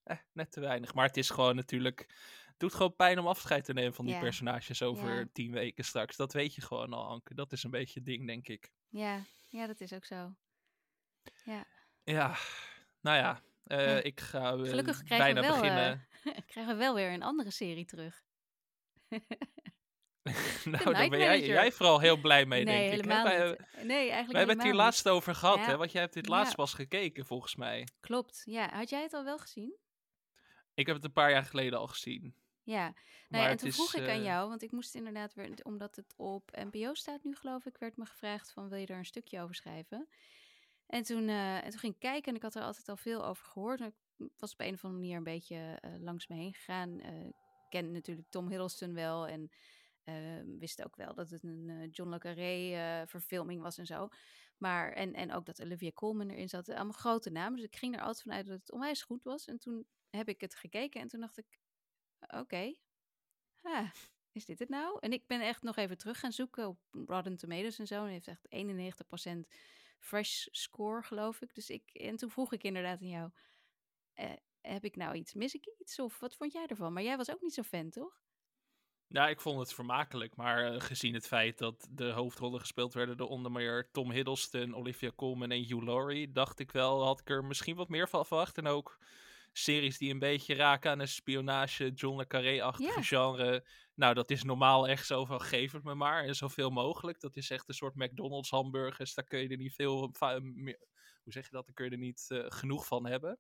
eh, 0.07 0.17
net 0.33 0.53
te 0.53 0.61
weinig. 0.61 0.95
Maar 0.95 1.07
het 1.07 1.17
is 1.17 1.31
gewoon 1.31 1.57
natuurlijk. 1.57 2.07
Het 2.47 2.59
doet 2.59 2.75
gewoon 2.75 2.97
pijn 2.97 3.19
om 3.19 3.27
afscheid 3.27 3.65
te 3.65 3.73
nemen 3.73 3.95
van 3.95 4.07
die 4.07 4.19
personages 4.19 4.83
over 4.83 5.33
tien 5.33 5.53
weken 5.53 5.85
straks. 5.85 6.17
Dat 6.17 6.33
weet 6.33 6.55
je 6.55 6.61
gewoon 6.61 6.93
al, 6.93 7.07
Anke. 7.07 7.35
Dat 7.35 7.53
is 7.53 7.63
een 7.63 7.71
beetje 7.71 7.95
het 7.95 8.05
ding, 8.05 8.27
denk 8.27 8.49
ik. 8.49 8.71
Ja, 8.89 9.21
ja 9.49 9.67
dat 9.67 9.81
is 9.81 9.93
ook 9.93 10.05
zo. 10.05 10.35
Ja. 11.45 11.65
Ja, 12.05 12.37
nou 13.01 13.17
ja. 13.17 13.43
Uh, 13.67 14.05
ik 14.05 14.21
ga 14.21 14.55
uh, 14.55 14.69
Gelukkig 14.69 15.03
krijgen 15.03 15.35
bijna 15.35 15.41
we 15.41 15.47
wel, 15.47 15.61
beginnen. 15.61 16.07
Uh, 16.25 16.35
krijgen 16.51 16.73
we 16.73 16.79
wel 16.79 16.95
weer 16.95 17.13
een 17.13 17.23
andere 17.23 17.51
serie 17.51 17.85
terug. 17.85 18.25
nou, 20.65 20.93
daar 20.93 21.09
ben 21.09 21.19
jij, 21.19 21.47
jij 21.47 21.73
vooral 21.73 22.01
heel 22.01 22.17
blij 22.17 22.47
mee, 22.47 22.65
nee, 22.65 22.91
denk 22.91 23.03
ik. 23.03 23.11
Helemaal 23.11 23.55
nee, 23.83 23.97
eigenlijk 23.97 24.31
Wij 24.31 24.39
hebben 24.39 24.57
het 24.57 24.65
hier 24.65 24.75
laatst 24.75 25.09
over 25.09 25.35
gehad, 25.35 25.67
hè? 25.67 25.77
Want 25.77 25.93
jij 25.93 26.01
hebt 26.01 26.15
dit 26.15 26.29
laatst 26.29 26.55
pas 26.55 26.75
gekeken, 26.75 27.27
volgens 27.27 27.57
mij. 27.57 27.89
Klopt, 28.01 28.43
ja. 28.45 28.69
Had 28.75 28.89
jij 28.89 29.03
het 29.03 29.13
al 29.13 29.25
wel 29.25 29.39
gezien? 29.39 29.77
Ik 30.77 30.87
heb 30.87 30.97
het 30.97 31.05
een 31.05 31.13
paar 31.13 31.31
jaar 31.31 31.45
geleden 31.45 31.79
al 31.79 31.87
gezien. 31.87 32.35
Ja, 32.63 32.95
nou 33.29 33.45
ja, 33.45 33.51
en 33.51 33.57
toen 33.57 33.73
vroeg 33.73 33.95
ik 33.95 34.09
aan 34.09 34.23
jou, 34.23 34.49
want 34.49 34.63
ik 34.63 34.73
moest 34.73 34.95
inderdaad 34.95 35.35
weer, 35.35 35.59
omdat 35.63 35.97
het 35.97 36.15
op 36.17 36.51
NPO 36.71 36.95
staat 36.95 37.25
nu 37.25 37.35
geloof 37.35 37.67
ik, 37.67 37.79
werd 37.79 37.97
me 37.97 38.07
gevraagd 38.07 38.51
van 38.51 38.69
wil 38.69 38.79
je 38.79 38.87
er 38.87 38.99
een 38.99 39.05
stukje 39.05 39.41
over 39.41 39.55
schrijven? 39.55 40.09
En 40.87 41.03
toen, 41.03 41.29
uh, 41.29 41.65
en 41.65 41.71
toen 41.71 41.79
ging 41.79 41.93
ik 41.95 42.01
kijken 42.01 42.29
en 42.31 42.37
ik 42.37 42.43
had 42.43 42.55
er 42.55 42.63
altijd 42.63 42.89
al 42.89 42.97
veel 42.97 43.25
over 43.25 43.45
gehoord. 43.45 43.81
Ik 43.81 43.95
was 44.37 44.53
op 44.53 44.61
een 44.61 44.75
of 44.75 44.85
andere 44.85 45.03
manier 45.03 45.17
een 45.17 45.25
beetje 45.25 45.83
uh, 45.85 45.91
langs 46.01 46.27
me 46.27 46.37
heen 46.37 46.55
gegaan. 46.55 46.91
Uh, 46.91 47.27
ik 47.27 47.35
ken 47.69 47.93
natuurlijk 47.93 48.29
Tom 48.31 48.49
Hiddleston 48.49 48.95
wel 48.95 49.27
en 49.27 49.51
wist 50.59 50.85
ook 50.85 50.97
wel 50.97 51.15
dat 51.15 51.31
het 51.31 51.43
een 51.43 51.89
John 51.91 52.11
le 52.11 52.19
Carré 52.19 53.07
verfilming 53.07 53.63
was 53.63 53.79
en 53.79 53.87
zo. 53.87 54.09
Maar, 54.59 54.93
en, 54.93 55.15
en 55.15 55.33
ook 55.33 55.47
dat 55.47 55.63
Olivia 55.63 55.91
Colman 55.91 56.29
erin 56.31 56.49
zat. 56.49 56.69
Allemaal 56.69 56.93
grote 56.93 57.31
namen. 57.31 57.57
Dus 57.57 57.67
ik 57.67 57.77
ging 57.77 57.95
er 57.95 58.01
altijd 58.01 58.23
vanuit 58.23 58.47
dat 58.47 58.59
het 58.59 58.73
onwijs 58.73 59.03
goed 59.03 59.25
was. 59.25 59.47
En 59.47 59.59
toen 59.59 59.87
heb 60.17 60.29
ik 60.29 60.41
het 60.41 60.55
gekeken 60.55 61.01
en 61.01 61.09
toen 61.09 61.21
dacht 61.21 61.39
ik, 61.39 61.59
oké, 62.21 62.75
is 64.37 64.45
dit 64.45 64.59
het 64.59 64.69
nou? 64.69 64.97
En 65.01 65.13
ik 65.13 65.27
ben 65.27 65.41
echt 65.41 65.63
nog 65.63 65.77
even 65.77 65.99
terug 65.99 66.19
gaan 66.21 66.33
zoeken 66.33 66.69
op 66.69 66.79
Rotten 67.07 67.37
Tomatoes 67.37 67.79
en 67.79 67.87
zo. 67.87 68.05
En 68.05 68.11
heeft 68.11 68.29
echt 68.29 68.47
91% 69.47 69.49
fresh 69.99 70.47
score, 70.51 71.03
geloof 71.03 71.41
ik. 71.41 71.55
Dus 71.55 71.71
ik, 71.71 71.91
en 71.93 72.17
toen 72.17 72.31
vroeg 72.31 72.53
ik 72.53 72.63
inderdaad 72.63 73.01
aan 73.01 73.09
jou, 73.09 73.31
eh, 74.13 74.33
heb 74.61 74.85
ik 74.85 74.97
nou 74.97 75.15
iets, 75.15 75.35
mis 75.35 75.55
ik 75.55 75.67
iets? 75.81 75.99
Of 75.99 76.21
wat 76.21 76.35
vond 76.35 76.53
jij 76.53 76.67
ervan? 76.67 76.93
Maar 76.93 77.03
jij 77.03 77.17
was 77.17 77.31
ook 77.31 77.41
niet 77.41 77.55
zo 77.55 77.63
fan, 77.63 77.91
toch? 77.91 78.25
Ja, 79.09 79.29
ik 79.29 79.41
vond 79.41 79.59
het 79.59 79.75
vermakelijk, 79.75 80.37
maar 80.37 80.75
uh, 80.75 80.81
gezien 80.81 81.15
het 81.15 81.27
feit 81.27 81.59
dat 81.59 81.89
de 81.91 82.11
hoofdrollen 82.11 82.61
gespeeld 82.61 82.95
werden 82.95 83.17
door 83.17 83.29
onder 83.29 83.53
meer 83.53 83.91
Tom 83.93 84.11
Hiddleston, 84.11 84.75
Olivia 84.75 85.13
Colman 85.17 85.51
en 85.51 85.65
Hugh 85.65 85.85
Laurie, 85.85 86.33
dacht 86.33 86.59
ik 86.59 86.73
wel, 86.73 87.05
had 87.05 87.21
ik 87.21 87.31
er 87.31 87.45
misschien 87.45 87.77
wat 87.77 87.89
meer 87.89 88.09
van 88.09 88.27
verwacht. 88.27 88.59
En 88.59 88.67
ook 88.67 88.99
series 89.59 89.99
die 89.99 90.13
een 90.13 90.19
beetje 90.19 90.55
raken 90.55 90.91
aan 90.91 91.01
een 91.01 91.09
spionage, 91.09 91.91
John 91.91 92.17
le 92.17 92.27
Carré-achtige 92.27 93.03
genre. 93.03 93.67
Nou, 93.95 94.15
dat 94.15 94.31
is 94.31 94.43
normaal 94.43 94.89
echt 94.89 95.07
zo 95.07 95.25
van 95.25 95.41
geef 95.41 95.73
het 95.73 95.85
me 95.85 95.95
maar 95.95 96.25
en 96.25 96.35
zoveel 96.35 96.71
mogelijk. 96.71 97.21
Dat 97.21 97.37
is 97.37 97.51
echt 97.51 97.69
een 97.69 97.75
soort 97.75 97.95
McDonald's 97.95 98.51
hamburgers, 98.51 99.15
daar 99.15 99.25
kun 99.25 99.39
je 99.39 99.49
er 99.49 99.57
niet 99.57 99.75
veel 99.75 100.15
meer, 100.41 100.79
hoe 101.23 101.33
zeg 101.33 101.45
je 101.45 101.51
dat, 101.51 101.67
daar 101.67 101.75
kun 101.75 101.85
je 101.85 101.91
er 101.91 101.99
niet 101.99 102.27
uh, 102.29 102.45
genoeg 102.49 102.87
van 102.87 103.07
hebben. 103.07 103.39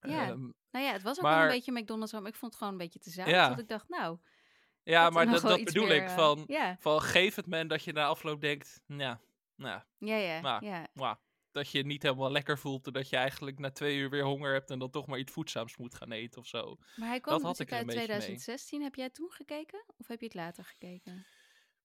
Ja, 0.00 0.28
um, 0.28 0.54
nou 0.70 0.84
ja, 0.84 0.92
het 0.92 1.02
was 1.02 1.16
ook 1.16 1.22
maar, 1.22 1.34
wel 1.34 1.42
een 1.42 1.54
beetje 1.54 1.72
McDonald's, 1.72 2.12
maar 2.12 2.26
ik 2.26 2.34
vond 2.34 2.52
het 2.52 2.56
gewoon 2.56 2.72
een 2.72 2.78
beetje 2.78 2.98
te 2.98 3.10
zout. 3.10 3.28
Ja. 3.28 3.48
Dat 3.48 3.58
ik 3.58 3.68
dacht, 3.68 3.88
nou... 3.88 4.18
Ja, 4.82 5.10
maar 5.10 5.26
dat, 5.26 5.42
dat 5.42 5.64
bedoel 5.64 5.86
meer, 5.86 6.02
ik, 6.02 6.08
van, 6.08 6.38
uh, 6.38 6.44
ja. 6.46 6.76
van 6.80 7.00
geef 7.00 7.34
het 7.34 7.46
me 7.46 7.56
en 7.56 7.68
dat 7.68 7.82
je 7.82 7.92
na 7.92 8.06
afloop 8.06 8.40
denkt, 8.40 8.80
ja, 8.86 9.20
nou, 9.56 9.82
ja, 9.98 10.16
ja, 10.16 10.40
maar, 10.40 10.64
ja. 10.64 10.86
Maar, 10.92 11.18
dat 11.58 11.70
je 11.70 11.86
niet 11.86 12.02
helemaal 12.02 12.30
lekker 12.30 12.58
voelt. 12.58 12.86
En 12.86 12.92
dat 12.92 13.08
je 13.08 13.16
eigenlijk 13.16 13.58
na 13.58 13.70
twee 13.70 13.96
uur 13.96 14.10
weer 14.10 14.24
honger 14.24 14.52
hebt 14.52 14.70
en 14.70 14.78
dan 14.78 14.90
toch 14.90 15.06
maar 15.06 15.18
iets 15.18 15.32
voedzaams 15.32 15.76
moet 15.76 15.94
gaan 15.94 16.12
eten 16.12 16.40
of 16.40 16.46
zo. 16.46 16.78
Maar 16.96 17.08
hij 17.08 17.20
kwam 17.20 17.36
dat 17.36 17.46
had 17.46 17.58
ik 17.58 17.72
uit 17.72 17.88
2016. 17.88 18.82
Heb 18.82 18.94
jij 18.94 19.10
toen 19.10 19.30
gekeken 19.30 19.84
of 19.96 20.08
heb 20.08 20.20
je 20.20 20.26
het 20.26 20.34
later 20.34 20.64
gekeken? 20.64 21.26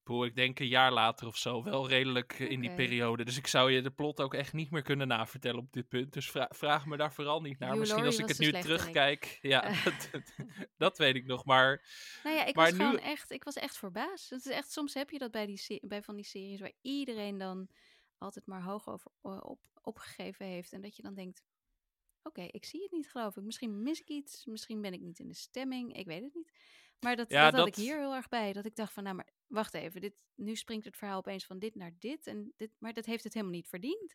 Poeh, 0.04 0.26
ik 0.26 0.34
denk 0.34 0.58
een 0.58 0.66
jaar 0.66 0.92
later 0.92 1.26
of 1.26 1.36
zo. 1.36 1.62
Wel 1.62 1.88
redelijk 1.88 2.32
eh, 2.32 2.50
in 2.50 2.60
die 2.60 2.74
periode. 2.74 3.24
Dus 3.24 3.36
ik 3.36 3.46
zou 3.46 3.72
je 3.72 3.82
de 3.82 3.90
plot 3.90 4.20
ook 4.20 4.34
echt 4.34 4.52
niet 4.52 4.70
meer 4.70 4.82
kunnen 4.82 5.08
navertellen 5.08 5.60
op 5.60 5.72
dit 5.72 5.88
punt. 5.88 6.12
Dus 6.12 6.30
vraag 6.48 6.86
me 6.86 6.96
daar 6.96 7.12
vooral 7.12 7.40
niet 7.40 7.58
naar. 7.58 7.76
Misschien 7.76 8.04
als 8.04 8.18
ik 8.18 8.28
het 8.28 8.38
nu 8.38 8.52
terugkijk. 8.52 9.38
Ja, 9.40 9.60
dat, 9.84 10.10
dat, 10.76 10.98
weet 10.98 11.14
ik 11.14 11.26
nog. 11.26 11.44
Maar, 11.44 11.82
nou 12.24 12.36
ja, 12.36 12.44
ik 12.44 12.54
maar 12.54 12.70
was 12.70 12.78
nu... 12.78 12.84
gewoon 12.84 12.98
echt, 12.98 13.30
ik 13.30 13.44
was 13.44 13.54
echt 13.54 13.78
verbaasd. 13.78 14.30
Het 14.30 14.44
is 14.44 14.52
echt, 14.52 14.70
soms 14.70 14.94
heb 14.94 15.10
je 15.10 15.18
dat 15.18 15.30
bij, 15.30 15.46
die, 15.46 15.80
bij 15.86 16.02
van 16.02 16.16
die 16.16 16.24
series 16.24 16.60
waar 16.60 16.72
iedereen 16.82 17.38
dan 17.38 17.68
altijd 18.24 18.46
maar 18.46 18.62
hoog 18.62 18.88
over 18.88 19.10
op, 19.20 19.60
opgegeven 19.82 20.46
heeft. 20.46 20.72
En 20.72 20.82
dat 20.82 20.96
je 20.96 21.02
dan 21.02 21.14
denkt, 21.14 21.42
oké, 22.22 22.42
ik 22.42 22.64
zie 22.64 22.82
het 22.82 22.92
niet 22.92 23.10
geloof 23.10 23.36
ik. 23.36 23.42
Misschien 23.42 23.82
mis 23.82 24.00
ik 24.00 24.08
iets, 24.08 24.44
misschien 24.44 24.80
ben 24.80 24.92
ik 24.92 25.00
niet 25.00 25.18
in 25.18 25.28
de 25.28 25.34
stemming, 25.34 25.96
ik 25.96 26.06
weet 26.06 26.22
het 26.22 26.34
niet. 26.34 26.52
Maar 27.00 27.16
dat, 27.16 27.30
dat, 27.30 27.54
had 27.54 27.66
ik 27.66 27.74
hier 27.74 27.98
heel 27.98 28.14
erg 28.14 28.28
bij. 28.28 28.52
Dat 28.52 28.64
ik 28.64 28.76
dacht 28.76 28.92
van, 28.92 29.02
nou 29.02 29.16
maar 29.16 29.28
wacht 29.46 29.74
even, 29.74 30.00
dit, 30.00 30.14
nu 30.34 30.56
springt 30.56 30.84
het 30.84 30.96
verhaal 30.96 31.18
opeens 31.18 31.44
van 31.46 31.58
dit 31.58 31.74
naar 31.74 31.94
dit. 31.98 32.26
En 32.26 32.52
dit 32.56 32.70
maar 32.78 32.92
dat 32.92 33.04
heeft 33.04 33.24
het 33.24 33.34
helemaal 33.34 33.54
niet 33.54 33.68
verdiend. 33.68 34.14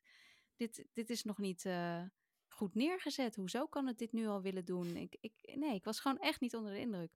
Dit, 0.55 0.85
dit 0.93 1.09
is 1.09 1.23
nog 1.23 1.37
niet 1.37 1.65
uh, 1.65 2.03
goed 2.47 2.75
neergezet. 2.75 3.35
Hoezo 3.35 3.67
kan 3.67 3.87
het 3.87 3.97
dit 3.97 4.11
nu 4.11 4.27
al 4.27 4.41
willen 4.41 4.65
doen? 4.65 4.95
Ik, 4.95 5.17
ik, 5.19 5.53
nee, 5.55 5.75
ik 5.75 5.83
was 5.83 5.99
gewoon 5.99 6.19
echt 6.19 6.41
niet 6.41 6.55
onder 6.55 6.71
de 6.71 6.79
indruk. 6.79 7.11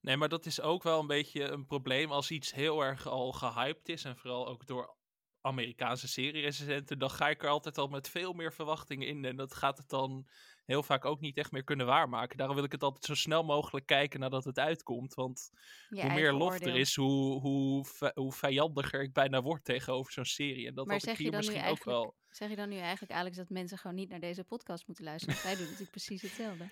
Nee, 0.00 0.16
maar 0.16 0.28
dat 0.28 0.46
is 0.46 0.60
ook 0.60 0.82
wel 0.82 1.00
een 1.00 1.06
beetje 1.06 1.42
een 1.42 1.66
probleem 1.66 2.10
als 2.10 2.30
iets 2.30 2.52
heel 2.52 2.80
erg 2.80 3.06
al 3.06 3.32
gehyped 3.32 3.88
is. 3.88 4.04
En 4.04 4.16
vooral 4.16 4.48
ook 4.48 4.66
door 4.66 4.96
Amerikaanse 5.40 6.08
serie-recensenten, 6.08 6.98
dan 6.98 7.10
ga 7.10 7.28
ik 7.28 7.42
er 7.42 7.48
altijd 7.48 7.78
al 7.78 7.88
met 7.88 8.08
veel 8.08 8.32
meer 8.32 8.52
verwachtingen 8.52 9.08
in. 9.08 9.24
En 9.24 9.36
dat 9.36 9.54
gaat 9.54 9.78
het 9.78 9.88
dan 9.88 10.26
heel 10.64 10.82
vaak 10.82 11.04
ook 11.04 11.20
niet 11.20 11.36
echt 11.36 11.52
meer 11.52 11.64
kunnen 11.64 11.86
waarmaken. 11.86 12.36
Daarom 12.36 12.56
wil 12.56 12.64
ik 12.64 12.72
het 12.72 12.82
altijd 12.82 13.04
zo 13.04 13.14
snel 13.14 13.44
mogelijk 13.44 13.86
kijken 13.86 14.20
nadat 14.20 14.44
het 14.44 14.58
uitkomt. 14.58 15.14
Want 15.14 15.50
hoe 15.88 16.12
meer 16.12 16.32
lof 16.32 16.60
er 16.60 16.76
is, 16.76 16.94
hoe, 16.96 17.40
hoe, 17.40 17.84
hoe 18.14 18.32
vijandiger 18.32 19.02
ik 19.02 19.12
bijna 19.12 19.42
word 19.42 19.64
tegenover 19.64 20.12
zo'n 20.12 20.24
serie. 20.24 20.66
En 20.66 20.74
dat 20.74 20.86
maar 20.86 21.00
zeg 21.00 21.12
ik 21.12 21.18
hier 21.18 21.36
misschien 21.36 21.64
ook 21.64 21.84
wel. 21.84 22.14
Zeg 22.30 22.48
je 22.48 22.56
dan 22.56 22.68
nu 22.68 22.76
eigenlijk, 22.76 23.12
Alex, 23.12 23.36
dat 23.36 23.48
mensen 23.48 23.78
gewoon 23.78 23.96
niet 23.96 24.08
naar 24.08 24.20
deze 24.20 24.44
podcast 24.44 24.86
moeten 24.86 25.04
luisteren? 25.04 25.42
Wij 25.42 25.56
doen 25.56 25.64
natuurlijk 25.70 25.90
precies 25.90 26.22
hetzelfde. 26.22 26.68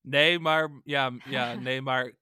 Nee, 0.00 0.38
maar 0.38 0.80
ja, 0.84 1.12
ja, 1.24 1.54
nee, 1.68 1.80
maar 1.80 2.12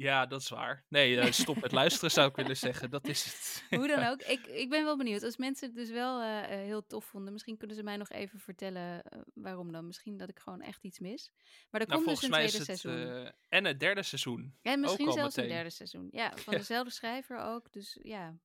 ja, 0.00 0.26
dat 0.26 0.40
is 0.40 0.48
waar. 0.48 0.84
Nee, 0.88 1.16
uh, 1.16 1.30
stop 1.30 1.60
met 1.60 1.72
luisteren 1.72 2.10
zou 2.10 2.28
ik 2.28 2.36
willen 2.36 2.56
zeggen. 2.56 2.90
Dat 2.90 3.08
is 3.08 3.24
het. 3.24 3.64
Hoe 3.78 3.88
dan 3.88 4.04
ook. 4.04 4.22
Ik, 4.36 4.46
ik 4.46 4.68
ben 4.68 4.84
wel 4.84 4.96
benieuwd. 4.96 5.22
Als 5.22 5.36
mensen 5.36 5.66
het 5.66 5.76
dus 5.76 5.90
wel 5.90 6.20
uh, 6.20 6.40
heel 6.44 6.86
tof 6.86 7.04
vonden, 7.04 7.32
misschien 7.32 7.56
kunnen 7.56 7.76
ze 7.76 7.82
mij 7.82 7.96
nog 7.96 8.08
even 8.08 8.38
vertellen 8.38 9.02
uh, 9.14 9.20
waarom 9.34 9.72
dan. 9.72 9.86
Misschien 9.86 10.16
dat 10.16 10.28
ik 10.28 10.38
gewoon 10.38 10.60
echt 10.60 10.84
iets 10.84 10.98
mis. 10.98 11.32
Maar 11.70 11.80
er 11.80 11.86
nou, 11.88 12.04
komt 12.04 12.14
dus 12.14 12.24
een 12.24 12.30
tweede 12.30 12.64
seizoen. 12.64 13.32
en 13.48 13.64
het 13.64 13.80
derde 13.80 14.02
seizoen. 14.02 14.58
En 14.62 14.80
misschien 14.80 15.12
zelfs 15.12 15.36
een 15.36 15.48
derde 15.48 15.70
seizoen. 15.70 16.08
Ja, 16.10 16.32
van 16.44 16.54
dezelfde 16.54 16.92
schrijver 16.92 17.38
ook. 17.38 17.72
Dus 17.72 17.98
ja. 18.02 18.38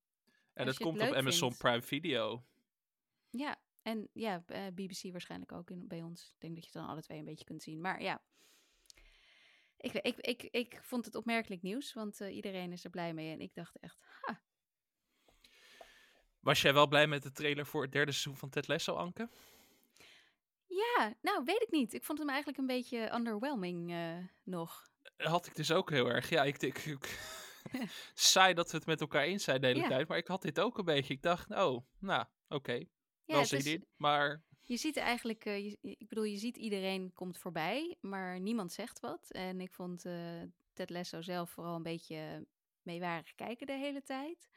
En 0.53 0.65
dat 0.65 0.77
komt 0.77 1.01
op 1.01 1.13
Amazon 1.13 1.49
vindt. 1.49 1.57
Prime 1.57 1.81
Video. 1.81 2.43
Ja, 3.29 3.61
en 3.81 4.09
ja, 4.13 4.43
BBC 4.73 5.11
waarschijnlijk 5.11 5.51
ook 5.51 5.69
in, 5.69 5.87
bij 5.87 6.01
ons. 6.01 6.31
Ik 6.33 6.39
denk 6.39 6.55
dat 6.55 6.63
je 6.63 6.69
het 6.69 6.79
dan 6.79 6.89
alle 6.91 7.01
twee 7.01 7.19
een 7.19 7.25
beetje 7.25 7.45
kunt 7.45 7.63
zien. 7.63 7.81
Maar 7.81 8.01
ja, 8.01 8.21
ik, 9.77 9.93
ik, 9.93 10.17
ik, 10.17 10.43
ik 10.43 10.79
vond 10.81 11.05
het 11.05 11.15
opmerkelijk 11.15 11.61
nieuws, 11.61 11.93
want 11.93 12.21
uh, 12.21 12.35
iedereen 12.35 12.71
is 12.71 12.83
er 12.83 12.89
blij 12.89 13.13
mee. 13.13 13.31
En 13.31 13.41
ik 13.41 13.53
dacht 13.53 13.79
echt, 13.79 13.97
ha. 14.21 14.41
Was 16.39 16.61
jij 16.61 16.73
wel 16.73 16.87
blij 16.87 17.07
met 17.07 17.23
de 17.23 17.31
trailer 17.31 17.65
voor 17.65 17.81
het 17.81 17.91
derde 17.91 18.11
seizoen 18.11 18.37
van 18.37 18.49
Ted 18.49 18.67
Lasso, 18.67 18.95
Anke? 18.95 19.29
Ja, 20.67 21.13
nou, 21.21 21.43
weet 21.43 21.61
ik 21.61 21.71
niet. 21.71 21.93
Ik 21.93 22.03
vond 22.03 22.19
hem 22.19 22.29
eigenlijk 22.29 22.57
een 22.57 22.67
beetje 22.67 23.13
underwhelming 23.13 23.91
uh, 23.91 24.17
nog. 24.43 24.89
Had 25.17 25.45
ik 25.45 25.55
dus 25.55 25.71
ook 25.71 25.89
heel 25.89 26.07
erg. 26.07 26.29
Ja, 26.29 26.43
ik, 26.43 26.61
ik, 26.61 26.77
ik 26.77 27.19
saai 28.13 28.53
dat 28.53 28.71
we 28.71 28.77
het 28.77 28.85
met 28.85 29.01
elkaar 29.01 29.23
eens 29.23 29.43
zijn 29.43 29.61
de 29.61 29.67
hele 29.67 29.87
tijd. 29.87 30.07
Maar 30.07 30.17
ik 30.17 30.27
had 30.27 30.41
dit 30.41 30.59
ook 30.59 30.77
een 30.77 30.85
beetje. 30.85 31.13
Ik 31.13 31.21
dacht, 31.21 31.49
oh, 31.49 31.85
nou, 31.99 32.25
oké. 32.47 32.55
Okay. 32.55 32.89
Ja, 33.25 33.35
wel 33.35 33.45
zin 33.45 33.65
in, 33.65 33.87
maar... 33.95 34.43
Je 34.67 34.77
ziet 34.77 34.97
eigenlijk, 34.97 35.43
je, 35.43 35.77
ik 35.81 36.07
bedoel, 36.07 36.23
je 36.23 36.37
ziet 36.37 36.57
iedereen 36.57 37.13
komt 37.13 37.37
voorbij, 37.37 37.97
maar 38.01 38.39
niemand 38.39 38.71
zegt 38.71 38.99
wat. 38.99 39.31
En 39.31 39.61
ik 39.61 39.73
vond 39.73 40.05
uh, 40.05 40.41
Ted 40.73 40.89
Lasso 40.89 41.21
zelf 41.21 41.49
vooral 41.49 41.75
een 41.75 41.83
beetje 41.83 42.47
meewarig 42.81 43.35
kijken 43.35 43.67
de 43.67 43.73
hele 43.73 44.03
tijd. 44.03 44.49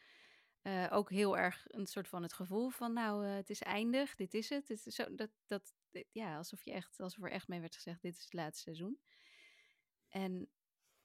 Uh, 0.63 0.87
ook 0.91 1.11
heel 1.11 1.39
erg 1.39 1.65
een 1.69 1.87
soort 1.87 2.09
van 2.09 2.23
het 2.23 2.33
gevoel 2.33 2.69
van, 2.69 2.93
nou, 2.93 3.27
het 3.27 3.51
is 3.51 3.63
eindig, 3.63 4.15
dit 4.15 4.35
is 4.35 4.49
het. 4.49 4.69
het 4.69 4.87
is 4.87 4.95
zo, 4.95 5.15
dat, 5.15 5.31
dat, 5.47 5.75
ja, 6.13 6.37
alsof, 6.37 6.65
je 6.65 6.73
echt, 6.73 7.01
alsof 7.01 7.25
er 7.25 7.31
echt 7.31 7.49
mee 7.49 7.61
werd 7.61 7.75
gezegd, 7.75 8.03
dit 8.03 8.17
is 8.17 8.23
het 8.23 8.33
laatste 8.33 8.63
seizoen. 8.63 8.99
En 10.09 10.49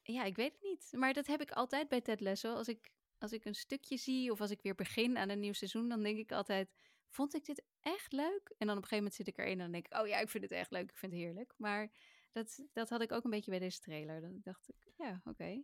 ja, 0.02 0.24
ik 0.24 0.36
weet 0.36 0.54
het 0.54 0.62
niet. 0.62 0.90
Maar 0.92 1.14
dat 1.14 1.28
heb 1.28 1.42
ik 1.42 1.52
altijd 1.52 1.88
bij 1.88 2.02
Ted 2.02 2.20
Lasso. 2.20 2.54
Als 2.54 2.68
ik, 2.68 2.92
als 3.18 3.32
ik 3.32 3.46
een 3.46 3.56
stukje 3.56 3.98
zie 3.98 4.32
of 4.32 4.42
als 4.42 4.52
ik 4.52 4.62
weer 4.62 4.76
begin 4.76 5.18
aan 5.18 5.30
een 5.30 5.40
nieuw 5.40 5.54
seizoen, 5.54 5.90
dan 5.90 6.04
denk 6.04 6.18
ik 6.18 6.32
altijd 6.32 6.70
vond 7.14 7.36
ik 7.36 7.46
dit 7.46 7.64
echt 7.80 8.12
leuk? 8.12 8.54
En 8.58 8.68
dan 8.68 8.78
op 8.78 8.84
een 8.84 8.90
gegeven 8.90 8.98
moment 8.98 9.14
zit 9.14 9.28
ik 9.28 9.38
erin 9.38 9.52
en 9.52 9.58
dan 9.58 9.72
denk 9.72 9.86
ik, 9.86 10.00
oh 10.00 10.08
ja, 10.08 10.20
ik 10.20 10.30
vind 10.30 10.44
het 10.44 10.54
echt 10.54 10.72
leuk, 10.72 10.90
ik 10.90 10.98
vind 10.98 11.12
het 11.12 11.22
heerlijk. 11.22 11.54
Maar 11.58 11.92
dat, 12.32 12.66
dat 12.74 12.90
had 12.90 13.02
ik 13.02 13.12
ook 13.12 13.24
een 13.24 13.30
beetje 13.30 13.52
bij 13.52 13.60
deze 13.60 13.80
trailer. 13.80 14.22
Dan 14.22 14.40
dacht 14.42 14.70
ik, 14.70 14.92
ja, 14.98 15.22
oké. 15.24 15.62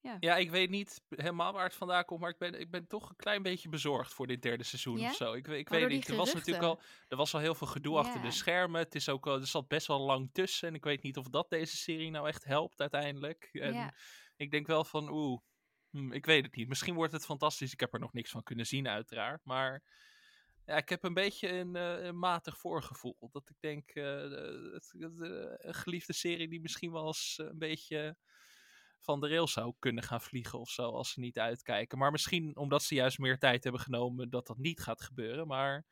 Ja. 0.00 0.16
ja, 0.20 0.36
ik 0.36 0.50
weet 0.50 0.70
niet 0.70 1.02
helemaal 1.08 1.52
waar 1.52 1.64
het 1.64 1.74
vandaan 1.74 2.04
komt, 2.04 2.20
maar 2.20 2.30
ik 2.30 2.38
ben, 2.38 2.60
ik 2.60 2.70
ben 2.70 2.86
toch 2.86 3.10
een 3.10 3.16
klein 3.16 3.42
beetje 3.42 3.68
bezorgd 3.68 4.14
voor 4.14 4.26
dit 4.26 4.42
derde 4.42 4.64
seizoen 4.64 5.00
of 5.00 5.14
zo. 5.14 5.32
Ik, 5.32 5.46
ik 5.46 5.68
weet 5.68 5.88
niet, 5.88 6.08
er 6.08 6.16
was 6.16 6.34
natuurlijk 6.34 6.64
al, 6.64 6.80
er 7.08 7.16
was 7.16 7.34
al 7.34 7.40
heel 7.40 7.54
veel 7.54 7.66
gedoe 7.66 7.98
achter 7.98 8.22
de 8.22 8.30
schermen. 8.30 8.80
Het 8.80 8.94
is 8.94 9.08
ook 9.08 9.26
al, 9.26 9.40
er 9.40 9.46
zat 9.46 9.68
best 9.68 9.86
wel 9.86 10.00
lang 10.00 10.30
tussen 10.32 10.68
en 10.68 10.74
ik 10.74 10.84
weet 10.84 11.02
niet 11.02 11.16
of 11.16 11.28
dat 11.28 11.50
deze 11.50 11.76
serie 11.76 12.10
nou 12.10 12.28
echt 12.28 12.44
helpt 12.44 12.80
uiteindelijk. 12.80 13.48
En 13.52 13.94
ik 14.36 14.50
denk 14.50 14.66
wel 14.66 14.84
van, 14.84 15.10
oeh, 15.10 15.40
hm, 15.90 16.12
ik 16.12 16.26
weet 16.26 16.44
het 16.44 16.56
niet. 16.56 16.68
Misschien 16.68 16.94
wordt 16.94 17.12
het 17.12 17.24
fantastisch. 17.24 17.72
Ik 17.72 17.80
heb 17.80 17.92
er 17.92 18.00
nog 18.00 18.12
niks 18.12 18.30
van 18.30 18.42
kunnen 18.42 18.66
zien 18.66 18.88
uiteraard, 18.88 19.44
maar 19.44 19.82
ja, 20.64 20.76
ik 20.76 20.88
heb 20.88 21.04
een 21.04 21.14
beetje 21.14 21.48
een, 21.48 21.74
een 21.74 22.18
matig 22.18 22.58
voorgevoel. 22.58 23.28
Dat 23.32 23.48
ik 23.48 23.56
denk, 23.60 23.94
uh, 23.94 24.20
het, 24.72 24.92
uh, 24.96 25.08
een 25.56 25.74
geliefde 25.74 26.12
serie 26.12 26.48
die 26.48 26.60
misschien 26.60 26.92
wel 26.92 27.06
eens 27.06 27.38
een 27.38 27.58
beetje 27.58 28.16
van 28.98 29.20
de 29.20 29.28
rail 29.28 29.48
zou 29.48 29.74
kunnen 29.78 30.02
gaan 30.02 30.20
vliegen 30.20 30.58
of 30.58 30.70
zo, 30.70 30.90
als 30.90 31.12
ze 31.12 31.20
niet 31.20 31.38
uitkijken. 31.38 31.98
Maar 31.98 32.10
misschien 32.10 32.56
omdat 32.56 32.82
ze 32.82 32.94
juist 32.94 33.18
meer 33.18 33.38
tijd 33.38 33.62
hebben 33.62 33.82
genomen, 33.82 34.30
dat 34.30 34.46
dat 34.46 34.58
niet 34.58 34.80
gaat 34.80 35.02
gebeuren. 35.02 35.46
Maar 35.46 35.86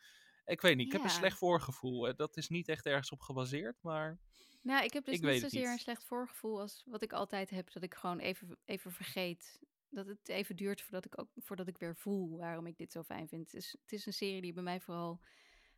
ik 0.45 0.61
weet 0.61 0.77
niet, 0.77 0.87
ik 0.87 0.93
heb 0.93 1.03
een 1.03 1.11
slecht 1.11 1.39
voorgevoel. 1.39 2.17
Dat 2.17 2.37
is 2.37 2.49
niet 2.49 2.69
echt 2.69 2.87
ergens 2.87 3.11
op 3.11 3.21
gebaseerd, 3.21 3.77
maar... 3.81 4.19
Nou, 4.63 4.85
ik 4.85 4.93
heb 4.93 5.05
dus 5.05 5.21
niet 5.21 5.41
zozeer 5.41 5.71
een 5.71 5.79
slecht 5.79 6.05
voorgevoel 6.05 6.61
als 6.61 6.85
wat 6.87 7.03
ik 7.03 7.13
altijd 7.13 7.51
heb, 7.51 7.73
dat 7.73 7.83
ik 7.83 7.95
gewoon 7.95 8.19
even, 8.19 8.59
even 8.65 8.93
vergeet 8.93 9.59
dat 9.91 10.07
het 10.07 10.29
even 10.29 10.57
duurt 10.57 10.83
voordat 10.83 11.05
ik, 11.05 11.21
ook, 11.21 11.29
voordat 11.37 11.69
ik 11.69 11.79
weer 11.79 11.97
voel 11.97 12.37
waarom 12.37 12.67
ik 12.67 12.77
dit 12.77 12.93
zo 12.93 13.03
fijn 13.03 13.29
vind. 13.29 13.53
Het 13.53 13.55
is, 13.55 13.77
het 13.83 13.93
is 13.93 14.07
een 14.07 14.13
serie 14.13 14.43
die 14.43 14.53
bij 14.53 14.63
mij 14.63 14.81
vooral 14.81 15.21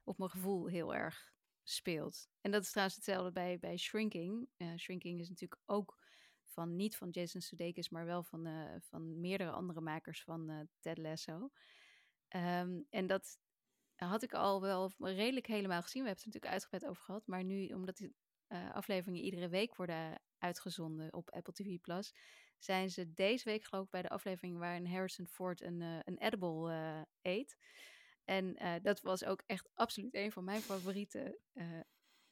op 0.04 0.18
mijn 0.18 0.30
gevoel 0.30 0.66
heel 0.66 0.94
erg 0.94 1.32
speelt. 1.62 2.28
En 2.40 2.50
dat 2.50 2.62
is 2.62 2.70
trouwens 2.70 2.96
hetzelfde 2.96 3.32
bij, 3.32 3.58
bij 3.58 3.76
Shrinking. 3.76 4.48
Uh, 4.56 4.76
Shrinking 4.76 5.20
is 5.20 5.28
natuurlijk 5.28 5.60
ook 5.66 5.98
van, 6.44 6.76
niet 6.76 6.96
van 6.96 7.10
Jason 7.10 7.40
Sudeikis, 7.40 7.88
maar 7.88 8.04
wel 8.04 8.22
van, 8.22 8.46
uh, 8.46 8.74
van 8.80 9.20
meerdere 9.20 9.50
andere 9.50 9.80
makers 9.80 10.22
van 10.22 10.50
uh, 10.50 10.60
Ted 10.80 10.98
Lasso. 10.98 11.50
Um, 12.28 12.86
en 12.90 13.06
dat 13.06 13.38
had 13.94 14.22
ik 14.22 14.34
al 14.34 14.60
wel 14.60 14.92
redelijk 14.98 15.46
helemaal 15.46 15.82
gezien. 15.82 16.02
We 16.02 16.08
hebben 16.08 16.24
het 16.24 16.34
natuurlijk 16.34 16.52
uitgebreid 16.52 16.86
over 16.86 17.02
gehad. 17.02 17.26
Maar 17.26 17.44
nu, 17.44 17.66
omdat 17.66 17.96
die 17.96 18.14
afleveringen 18.72 19.22
iedere 19.24 19.48
week 19.48 19.76
worden 19.76 20.20
uitgezonden 20.38 21.12
op 21.12 21.30
Apple 21.30 21.52
TV 21.52 21.80
Plus, 21.80 22.14
zijn 22.64 22.90
ze 22.90 23.12
deze 23.12 23.44
week 23.44 23.64
geloof 23.64 23.84
ik 23.84 23.90
bij 23.90 24.02
de 24.02 24.08
aflevering 24.08 24.58
waarin 24.58 24.86
Harrison 24.86 25.26
Ford 25.26 25.60
een, 25.60 25.80
uh, 25.80 25.98
een 26.02 26.18
edible 26.18 26.70
uh, 26.70 27.00
eet. 27.22 27.56
En 28.24 28.62
uh, 28.62 28.74
dat 28.82 29.00
was 29.00 29.24
ook 29.24 29.42
echt 29.46 29.68
absoluut 29.74 30.14
een 30.14 30.32
van 30.32 30.44
mijn 30.44 30.60
favoriete 30.60 31.38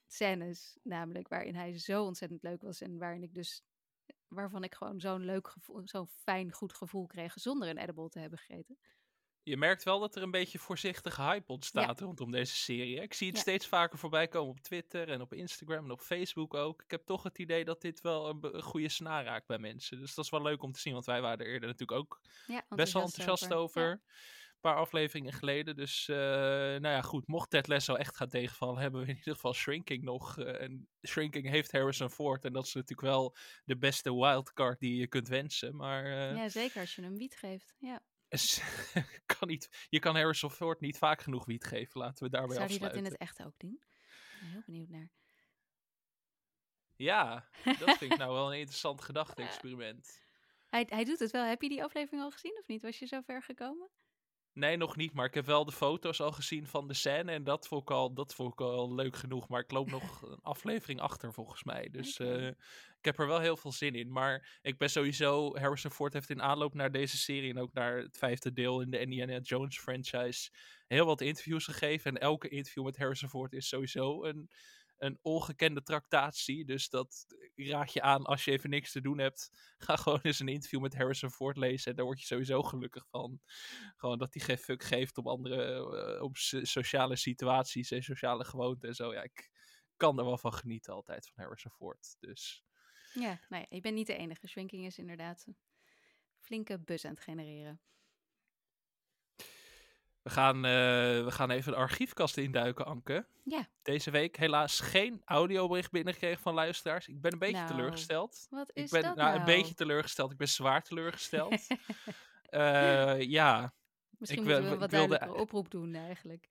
scènes, 0.07 0.79
namelijk 0.83 1.29
waarin 1.29 1.55
hij 1.55 1.79
zo 1.79 2.05
ontzettend 2.05 2.43
leuk 2.43 2.63
was 2.63 2.81
en 2.81 2.99
waarin 2.99 3.23
ik 3.23 3.35
dus 3.35 3.65
waarvan 4.29 4.65
ik 4.65 4.75
gewoon 4.75 5.01
zo'n 5.01 5.25
leuk 5.25 5.49
gevoel, 5.49 5.81
zo'n 5.85 6.09
fijn 6.09 6.53
goed 6.53 6.75
gevoel 6.75 7.07
kreeg 7.07 7.33
zonder 7.35 7.69
een 7.69 7.79
edible 7.79 8.09
te 8.09 8.19
hebben 8.19 8.39
gegeten. 8.39 8.79
Je 9.43 9.57
merkt 9.57 9.83
wel 9.83 10.01
dat 10.01 10.17
er 10.17 10.23
een 10.23 10.31
beetje 10.31 10.59
voorzichtige 10.59 11.23
hype 11.23 11.53
ontstaat 11.53 12.01
rondom 12.01 12.31
deze 12.31 12.55
serie. 12.55 13.01
Ik 13.01 13.15
zie 13.15 13.29
het 13.29 13.39
steeds 13.39 13.67
vaker 13.67 13.99
voorbij 13.99 14.29
komen 14.29 14.51
op 14.51 14.61
Twitter 14.61 15.09
en 15.09 15.21
op 15.21 15.33
Instagram 15.33 15.85
en 15.85 15.91
op 15.91 16.01
Facebook 16.01 16.55
ook. 16.55 16.83
Ik 16.83 16.91
heb 16.91 17.05
toch 17.05 17.23
het 17.23 17.39
idee 17.39 17.65
dat 17.65 17.81
dit 17.81 18.01
wel 18.01 18.29
een, 18.29 18.63
goede 18.63 18.89
snaar 18.89 19.25
raakt 19.25 19.47
bij 19.47 19.59
mensen. 19.59 19.99
Dus 20.01 20.15
dat 20.15 20.25
is 20.25 20.31
wel 20.31 20.43
leuk 20.43 20.63
om 20.63 20.73
te 20.73 20.81
zien, 20.81 20.93
want 20.93 21.05
wij 21.05 21.21
waren 21.21 21.39
er 21.39 21.53
eerder 21.53 21.69
natuurlijk 21.69 21.99
ook 21.99 22.21
best 22.69 22.93
wel 22.93 23.03
enthousiast 23.03 23.53
over. 23.53 24.01
Een 24.63 24.71
paar 24.71 24.81
afleveringen 24.81 25.33
geleden. 25.33 25.77
Dus 25.77 26.09
uh, 26.09 26.17
nou 26.17 26.89
ja, 26.89 27.03
goed. 27.03 27.27
Mocht 27.27 27.51
Ted 27.51 27.69
Lasso 27.69 27.95
echt 27.95 28.17
gaan 28.17 28.29
tegenvallen, 28.29 28.81
hebben 28.83 29.01
we 29.01 29.07
in 29.07 29.17
ieder 29.17 29.35
geval 29.35 29.55
Shrinking 29.55 30.03
nog. 30.03 30.39
Uh, 30.39 30.61
en 30.61 30.89
Shrinking 31.07 31.49
heeft 31.49 31.73
Harrison 31.73 32.11
Ford. 32.11 32.45
En 32.45 32.53
dat 32.53 32.67
is 32.67 32.75
natuurlijk 32.75 33.09
wel 33.09 33.37
de 33.65 33.77
beste 33.77 34.15
wildcard 34.15 34.81
die 34.81 34.97
je 34.97 35.07
kunt 35.07 35.29
wensen. 35.29 35.77
Maar, 35.77 36.05
uh, 36.05 36.37
ja, 36.37 36.49
zeker 36.49 36.81
als 36.81 36.95
je 36.95 37.03
hem 37.03 37.17
wiet 37.17 37.37
geeft. 37.37 37.75
Ja. 37.79 38.03
kan 39.39 39.49
niet, 39.49 39.87
je 39.89 39.99
kan 39.99 40.15
Harrison 40.15 40.51
Ford 40.51 40.81
niet 40.81 40.99
vaak 40.99 41.21
genoeg 41.21 41.45
wiet 41.45 41.65
geven. 41.65 42.01
Laten 42.01 42.25
we 42.25 42.31
daarbij 42.31 42.57
Zou 42.57 42.69
afsluiten. 42.69 43.01
Zou 43.01 43.03
hij 43.03 43.19
dat 43.19 43.21
in 43.21 43.27
het 43.27 43.39
echt 43.39 43.47
ook 43.47 43.59
doen? 43.59 43.81
Ik 43.81 44.41
ben 44.41 44.49
heel 44.49 44.63
benieuwd 44.67 44.89
naar. 44.89 45.11
Ja, 46.97 47.49
dat 47.65 47.99
vind 47.99 48.13
ik 48.13 48.19
nou 48.19 48.33
wel 48.33 48.53
een 48.53 48.59
interessant 48.59 49.01
gedachte-experiment. 49.11 50.23
Hij, 50.69 50.87
hij 50.89 51.05
doet 51.05 51.19
het 51.19 51.31
wel. 51.31 51.45
Heb 51.45 51.63
je 51.63 51.69
die 51.69 51.85
aflevering 51.85 52.23
al 52.23 52.31
gezien 52.31 52.59
of 52.61 52.67
niet? 52.67 52.83
Was 52.83 52.99
je 52.99 53.07
zo 53.07 53.21
ver 53.21 53.43
gekomen? 53.43 53.89
Nee, 54.61 54.77
nog 54.77 54.97
niet. 54.97 55.13
Maar 55.13 55.27
ik 55.27 55.35
heb 55.35 55.47
wel 55.47 55.65
de 55.65 55.73
foto's 55.73 56.21
al 56.21 56.33
gezien 56.33 56.67
van 56.67 56.89
de 56.89 56.95
scène. 56.95 57.33
En 57.33 57.45
dat 57.45 57.69
vond 57.69 57.83
ik 57.83 57.91
al, 57.91 58.13
dat 58.13 58.35
vond 58.35 58.53
ik 58.53 58.61
al 58.61 58.95
leuk 58.95 59.17
genoeg. 59.17 59.49
Maar 59.49 59.61
ik 59.61 59.71
loop 59.71 59.91
nog 59.91 60.23
een 60.23 60.39
aflevering 60.43 61.01
achter, 61.01 61.33
volgens 61.33 61.65
mij. 61.65 61.89
Dus 61.91 62.19
eh, 62.19 62.47
ik 62.47 63.05
heb 63.05 63.19
er 63.19 63.27
wel 63.27 63.41
heel 63.41 63.57
veel 63.57 63.73
zin 63.73 63.95
in. 63.95 64.13
Maar 64.13 64.59
ik 64.63 64.79
ben 64.79 64.91
sowieso... 64.91 65.57
Harrison 65.57 65.91
Ford 65.91 66.13
heeft 66.13 66.31
in 66.31 66.43
aanloop 66.43 66.75
naar 66.75 66.93
deze 66.93 67.17
serie... 67.17 67.51
en 67.51 67.59
ook 67.59 67.73
naar 67.73 67.97
het 67.97 68.19
vijfde 68.19 68.53
deel 68.53 68.81
in 68.81 68.91
de 68.91 69.01
Indiana 69.01 69.39
Jones 69.39 69.79
franchise... 69.79 70.51
heel 70.87 71.07
wat 71.07 71.21
interviews 71.21 71.65
gegeven. 71.65 72.11
En 72.11 72.21
elke 72.21 72.49
interview 72.49 72.85
met 72.85 72.97
Harrison 72.97 73.29
Ford 73.29 73.53
is 73.53 73.69
sowieso 73.69 74.25
een 74.25 74.51
een 75.01 75.19
ongekende 75.23 75.83
tractatie. 75.83 76.65
Dus 76.65 76.89
dat 76.89 77.27
raad 77.55 77.93
je 77.93 78.03
aan 78.03 78.25
als 78.25 78.45
je 78.45 78.51
even 78.51 78.71
niks 78.71 78.93
te 78.93 79.01
doen 79.01 79.19
hebt. 79.19 79.51
Ga 79.79 79.97
gewoon 79.97 80.21
eens 80.23 80.41
een 80.41 80.49
interview 80.49 80.81
met 80.81 80.95
Harrison 80.95 81.31
Ford 81.31 81.57
lezen. 81.57 81.91
En 81.91 81.97
daar 81.97 82.05
word 82.05 82.21
je 82.21 82.27
sowieso 82.27 82.63
gelukkig 82.63 83.07
van. 83.09 83.41
Gewoon 83.97 84.19
dat 84.19 84.35
hij 84.35 84.43
geen 84.43 84.59
fuck 84.59 84.83
geeft 84.83 85.19
op 85.19 85.27
andere 85.27 86.17
uh, 86.17 86.23
op 86.23 86.37
sociale 86.37 87.17
situaties 87.17 87.91
en 87.91 88.03
sociale 88.03 88.45
gewoonten 88.45 88.89
en 88.89 88.95
zo. 88.95 89.13
Ja, 89.13 89.23
ik 89.23 89.51
kan 89.97 90.19
er 90.19 90.25
wel 90.25 90.39
van 90.39 90.53
genieten 90.53 90.95
altijd 90.95 91.27
van 91.27 91.43
Harrison 91.45 91.73
Ford. 91.73 92.17
Dus. 92.21 92.65
Ja, 93.13 93.41
nou 93.49 93.63
ja, 93.63 93.77
je 93.77 93.81
bent 93.81 93.95
niet 93.95 94.07
de 94.07 94.17
enige. 94.17 94.49
Shrinking 94.49 94.87
is 94.87 94.99
inderdaad 94.99 95.47
flinke 96.39 96.79
bus 96.79 97.05
aan 97.05 97.15
het 97.15 97.21
genereren. 97.21 97.81
We 100.31 100.37
gaan, 100.37 100.57
uh, 100.57 100.63
we 101.25 101.31
gaan 101.31 101.51
even 101.51 101.73
de 101.73 101.79
archiefkast 101.79 102.37
induiken, 102.37 102.87
Anke. 102.87 103.27
Ja. 103.45 103.67
Deze 103.83 104.11
week 104.11 104.37
helaas 104.37 104.81
geen 104.81 105.23
audiobericht 105.25 105.91
binnengekregen 105.91 106.43
van 106.43 106.55
luisteraars. 106.55 107.09
Ik 107.09 107.21
ben 107.21 107.33
een 107.33 107.39
beetje 107.39 107.57
nou, 107.57 107.69
teleurgesteld. 107.71 108.47
Wat 108.51 108.71
is 108.75 108.85
ik 108.85 108.91
ben 108.91 109.03
dat 109.03 109.17
nou, 109.17 109.29
nou? 109.29 109.39
een 109.39 109.45
beetje 109.45 109.75
teleurgesteld. 109.75 110.31
Ik 110.33 110.37
ben 110.37 110.49
zwaar 110.49 110.83
teleurgesteld. 110.83 111.67
uh, 112.51 113.21
ja. 113.39 113.75
Misschien 114.19 114.43
ik, 114.43 114.47
moeten 114.49 114.63
we 114.71 114.77
wat 114.79 114.91
wilde- 114.91 115.07
duidelijker 115.09 115.33
oproep 115.43 115.71
doen 115.71 115.95
eigenlijk. 115.95 116.49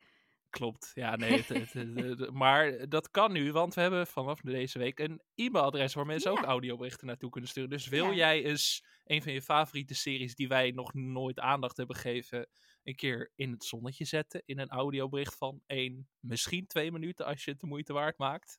Klopt, 0.49 0.91
ja, 0.93 1.15
nee. 1.15 1.31
Het, 1.31 1.47
het- 1.47 1.73
het- 1.73 1.95
het- 2.19 2.31
maar 2.31 2.89
dat 2.89 3.11
kan 3.11 3.31
nu, 3.31 3.51
want 3.51 3.73
we 3.73 3.81
hebben 3.81 4.07
vanaf 4.07 4.39
deze 4.41 4.79
week 4.79 4.99
een 4.99 5.21
e-mailadres 5.35 5.93
waar 5.93 6.05
mensen 6.05 6.31
Ja. 6.31 6.37
ook 6.37 6.43
audioberichten 6.45 7.07
naartoe 7.07 7.29
kunnen 7.29 7.49
sturen. 7.49 7.69
Dus 7.69 7.87
wil 7.87 8.05
Ja. 8.05 8.13
jij 8.15 8.43
eens 8.43 8.83
een 9.05 9.21
van 9.23 9.31
je 9.33 9.41
favoriete 9.41 9.95
series 9.95 10.35
die 10.35 10.47
wij 10.47 10.71
nog 10.71 10.93
nooit 10.93 11.39
aandacht 11.39 11.77
hebben 11.77 11.95
gegeven, 11.95 12.47
een 12.83 12.95
keer 12.95 13.31
in 13.35 13.51
het 13.51 13.63
zonnetje 13.63 14.05
zetten 14.05 14.41
in 14.45 14.59
een 14.59 14.69
audiobericht 14.69 15.35
van 15.35 15.61
één, 15.65 16.09
misschien 16.19 16.67
twee 16.67 16.91
minuten 16.91 17.25
als 17.25 17.43
je 17.43 17.51
het 17.51 17.59
de 17.59 17.67
moeite 17.67 17.93
waard 17.93 18.17
maakt, 18.17 18.57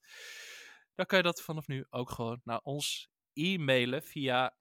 dan 0.95 1.07
kan 1.07 1.19
je 1.19 1.25
dat 1.25 1.43
vanaf 1.43 1.67
nu 1.67 1.87
ook 1.91 2.11
gewoon 2.11 2.41
naar 2.45 2.61
ons 2.61 3.11
e-mailen 3.33 4.03
via, 4.03 4.57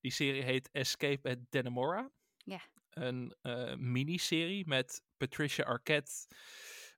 Die 0.00 0.12
serie 0.12 0.42
heet 0.42 0.70
Escape 0.72 1.30
at 1.30 1.38
Dannemora. 1.50 2.10
Ja. 2.36 2.60
Een 2.90 3.34
eh, 3.42 3.74
miniserie 3.74 4.66
met 4.66 5.02
Patricia 5.16 5.64
Arquette, 5.64 6.12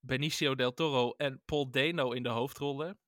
Benicio 0.00 0.54
del 0.54 0.74
Toro 0.74 1.10
en 1.12 1.42
Paul 1.44 1.70
Dano 1.70 2.12
in 2.12 2.22
de 2.22 2.28
hoofdrollen. 2.28 2.98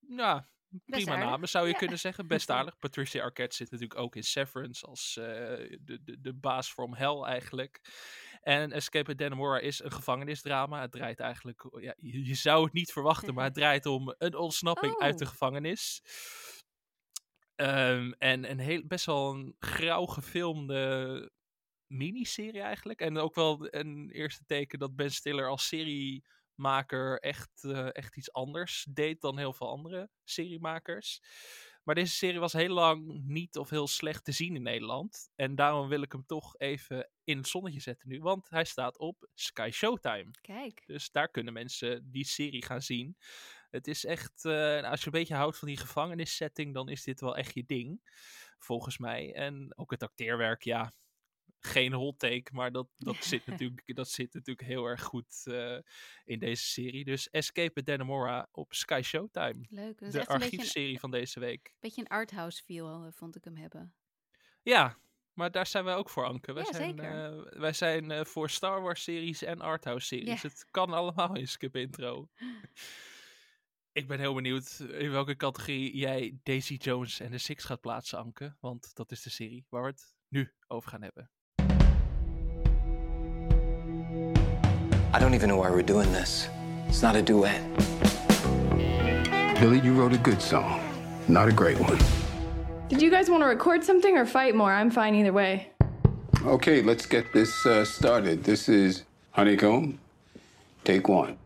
Ja, 0.00 0.48
prima 0.84 1.16
namen 1.16 1.48
zou 1.48 1.66
je 1.66 1.72
ja. 1.72 1.78
kunnen 1.78 1.98
zeggen. 1.98 2.26
Best 2.26 2.50
aardig. 2.56 2.78
Patricia 2.78 3.22
Arquette 3.22 3.56
zit 3.56 3.70
natuurlijk 3.70 4.00
ook 4.00 4.16
in 4.16 4.24
Severance 4.24 4.86
als 4.86 5.16
eh, 5.16 5.24
de, 5.80 5.98
de, 6.04 6.20
de 6.20 6.34
baas 6.34 6.70
from 6.72 6.94
hell 6.94 7.20
eigenlijk. 7.22 7.80
En 8.40 8.72
Escape 8.72 9.10
at 9.10 9.18
Dannemora 9.18 9.58
is 9.58 9.82
een 9.82 9.92
gevangenisdrama. 9.92 10.80
Het 10.80 10.92
draait 10.92 11.20
eigenlijk, 11.20 11.68
ja, 11.80 11.94
je, 11.96 12.26
je 12.26 12.34
zou 12.34 12.64
het 12.64 12.72
niet 12.72 12.92
verwachten, 12.92 13.34
maar 13.34 13.44
het 13.44 13.54
draait 13.62 13.86
om 13.86 14.14
een 14.18 14.36
ontsnapping 14.36 14.98
uit 14.98 15.18
de 15.18 15.24
Oh. 15.24 15.30
gevangenis. 15.30 16.02
Ehm, 17.54 18.12
en 18.18 18.50
een 18.50 18.58
heel, 18.58 18.82
best 18.86 19.06
wel 19.06 19.34
een 19.34 19.56
grauw 19.58 20.06
gefilmde 20.06 21.30
miniserie 21.86 22.60
eigenlijk. 22.60 23.00
En 23.00 23.18
ook 23.18 23.34
wel 23.34 23.66
een 23.70 24.10
eerste 24.10 24.44
teken 24.46 24.78
dat 24.78 24.96
Ben 24.96 25.10
Stiller 25.10 25.48
als 25.48 25.68
seriemaker 26.62 27.18
echt, 27.18 27.64
eh, 27.64 27.94
echt 27.94 28.16
iets 28.16 28.32
anders 28.32 28.86
deed 28.90 29.20
dan 29.20 29.38
heel 29.38 29.52
veel 29.52 29.68
andere 29.68 30.10
seriemakers. 30.24 31.20
Maar 31.82 31.94
deze 31.94 32.14
serie 32.14 32.40
was 32.40 32.52
heel 32.52 32.74
lang 32.74 33.22
niet 33.24 33.58
of 33.58 33.70
heel 33.70 33.88
slecht 33.88 34.24
te 34.24 34.32
zien 34.32 34.54
in 34.54 34.62
Nederland. 34.62 35.30
En 35.36 35.54
daarom 35.54 35.88
wil 35.88 36.02
ik 36.02 36.12
hem 36.12 36.26
toch 36.26 36.58
even 36.58 37.10
in 37.24 37.36
het 37.36 37.48
zonnetje 37.48 37.80
zetten 37.80 38.08
nu. 38.08 38.20
Want 38.20 38.50
hij 38.50 38.64
staat 38.64 38.98
op 38.98 39.28
Sky 39.34 39.70
Showtime. 39.72 40.30
Kijk. 40.40 40.82
Dus 40.86 41.10
daar 41.10 41.28
kunnen 41.28 41.52
mensen 41.52 42.10
die 42.10 42.24
serie 42.24 42.64
gaan 42.64 42.82
zien. 42.82 43.16
Het 43.70 43.86
is 43.86 44.04
echt, 44.04 44.44
eh, 44.44 44.82
als 44.82 45.00
je 45.00 45.06
een 45.06 45.12
beetje 45.12 45.34
houdt 45.34 45.58
van 45.58 45.68
die 45.68 45.76
gevangenissetting, 45.76 46.74
dan 46.74 46.88
is 46.88 47.04
dit 47.04 47.20
wel 47.20 47.36
echt 47.36 47.54
je 47.54 47.64
ding. 47.66 48.00
Volgens 48.58 48.98
mij. 48.98 49.34
En 49.34 49.72
ook 49.76 49.90
het 49.90 50.02
acteerwerk, 50.02 50.62
ja. 50.62 50.92
Geen 51.64 51.92
hot 51.92 52.18
take, 52.18 52.44
maar 52.52 52.72
dat, 52.72 52.88
dat, 52.96 53.16
zit, 53.24 53.46
natuurlijk, 53.46 53.94
dat 53.94 54.08
zit 54.08 54.34
natuurlijk 54.34 54.68
heel 54.68 54.84
erg 54.84 55.02
goed 55.02 55.42
eh, 55.46 55.78
in 56.24 56.38
deze 56.38 56.64
serie. 56.64 57.04
Dus 57.04 57.30
Escape 57.30 57.80
at 57.80 57.86
Dannemora 57.86 58.48
op 58.52 58.74
Sky 58.74 59.00
Showtime. 59.04 59.66
Leuk. 59.68 59.98
Dat 59.98 60.08
is 60.08 60.14
De 60.14 60.18
echt 60.20 60.28
een 60.30 60.38
beetje 60.38 60.52
een, 60.52 60.58
archiefserie 60.58 60.98
van 61.00 61.10
deze 61.10 61.40
week. 61.40 61.74
beetje 61.80 62.00
een 62.00 62.08
arthouse 62.08 62.62
feel, 62.62 63.04
eh, 63.04 63.12
vond 63.12 63.36
ik 63.36 63.44
hem 63.44 63.56
hebben. 63.56 63.94
Ja, 64.62 64.96
maar 65.32 65.50
daar 65.50 65.66
zijn 65.66 65.84
wij 65.84 65.94
ook 65.94 66.10
voor, 66.10 66.24
Anke. 66.24 66.52
Wij 66.52 66.64
Ja, 66.64 66.72
zijn, 66.72 66.98
eh, 66.98 67.58
wij 67.60 67.72
zijn 67.72 68.26
voor 68.26 68.50
Star 68.50 68.82
Wars 68.82 69.02
series 69.02 69.42
en 69.42 69.60
arthouse 69.60 70.06
series. 70.06 70.42
Ja. 70.42 70.48
Het 70.48 70.66
kan 70.70 70.92
allemaal 70.92 71.36
in 71.36 71.48
Skip 71.48 71.76
Intro. 71.76 72.28
Ik 73.92 74.06
ben 74.08 74.18
heel 74.18 74.34
benieuwd 74.34 74.78
in 74.78 75.10
welke 75.10 75.36
categorie 75.36 75.96
jij 75.96 76.38
Daisy 76.42 76.74
Jones 76.74 77.20
en 77.20 77.30
de 77.30 77.38
Six 77.38 77.64
gaat 77.64 77.80
plaatsen, 77.80 78.18
Anke. 78.18 78.56
Want 78.60 78.94
dat 78.94 79.10
is 79.10 79.22
de 79.22 79.30
serie 79.30 79.66
waar 79.68 79.82
we 79.82 79.88
het 79.88 80.14
nu 80.28 80.52
over 80.66 80.90
gaan 80.90 81.02
hebben. 81.02 81.30
I 85.14 85.18
don't 85.18 85.34
even 85.34 85.50
know 85.50 85.58
why 85.58 85.70
we're 85.70 85.82
doing 85.82 86.10
this. 86.10 86.48
It's 86.88 87.02
not 87.02 87.16
a 87.16 87.22
duet. 87.22 87.60
Billy, 89.60 89.78
you 89.80 89.92
wrote 89.92 90.14
a 90.14 90.18
good 90.18 90.40
song, 90.40 90.80
not 91.28 91.48
a 91.48 91.52
great 91.52 91.78
one. 91.78 91.98
Did 92.88 93.02
you 93.02 93.10
guys 93.10 93.28
want 93.28 93.42
to 93.42 93.46
record 93.46 93.84
something 93.84 94.16
or 94.16 94.24
fight 94.24 94.54
more? 94.54 94.72
I'm 94.72 94.90
fine 94.90 95.14
either 95.14 95.32
way. 95.32 95.68
Okay, 96.44 96.82
let's 96.82 97.04
get 97.04 97.30
this 97.32 97.64
uh, 97.66 97.84
started. 97.84 98.42
This 98.42 98.68
is 98.68 99.04
Honeycomb. 99.32 99.98
Take 100.84 101.08
one. 101.08 101.36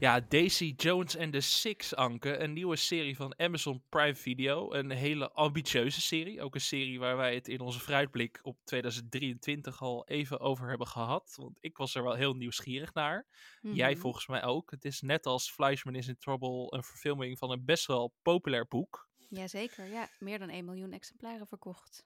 Ja, 0.00 0.20
Daisy 0.20 0.74
Jones 0.76 1.16
en 1.16 1.30
de 1.30 1.40
Six, 1.40 1.94
Anke. 1.94 2.36
Een 2.38 2.52
nieuwe 2.52 2.76
serie 2.76 3.16
van 3.16 3.38
Amazon 3.38 3.82
Prime 3.88 4.14
Video. 4.14 4.72
Een 4.72 4.90
hele 4.90 5.30
ambitieuze 5.30 6.00
serie. 6.00 6.42
Ook 6.42 6.54
een 6.54 6.60
serie 6.60 6.98
waar 6.98 7.16
wij 7.16 7.34
het 7.34 7.48
in 7.48 7.60
onze 7.60 7.80
fruitblik 7.80 8.38
op 8.42 8.58
2023 8.64 9.82
al 9.82 10.06
even 10.08 10.40
over 10.40 10.68
hebben 10.68 10.86
gehad. 10.86 11.34
Want 11.36 11.58
ik 11.60 11.76
was 11.76 11.94
er 11.94 12.02
wel 12.02 12.14
heel 12.14 12.34
nieuwsgierig 12.34 12.94
naar. 12.94 13.26
Jij 13.60 13.90
Mhm. 13.92 14.00
volgens 14.00 14.26
mij 14.26 14.42
ook. 14.44 14.70
Het 14.70 14.84
is 14.84 15.00
net 15.00 15.26
als 15.26 15.50
Fleischman 15.50 15.94
is 15.94 16.08
in 16.08 16.16
Trouble 16.18 16.66
een 16.76 16.84
verfilming 16.84 17.38
van 17.38 17.50
een 17.50 17.64
best 17.64 17.86
wel 17.86 18.14
populair 18.22 18.66
boek. 18.68 19.08
Jazeker, 19.28 19.86
ja. 19.86 20.08
Meer 20.18 20.38
dan 20.38 20.50
1 20.50 20.64
miljoen 20.64 20.92
exemplaren 20.92 21.46
verkocht. 21.46 22.04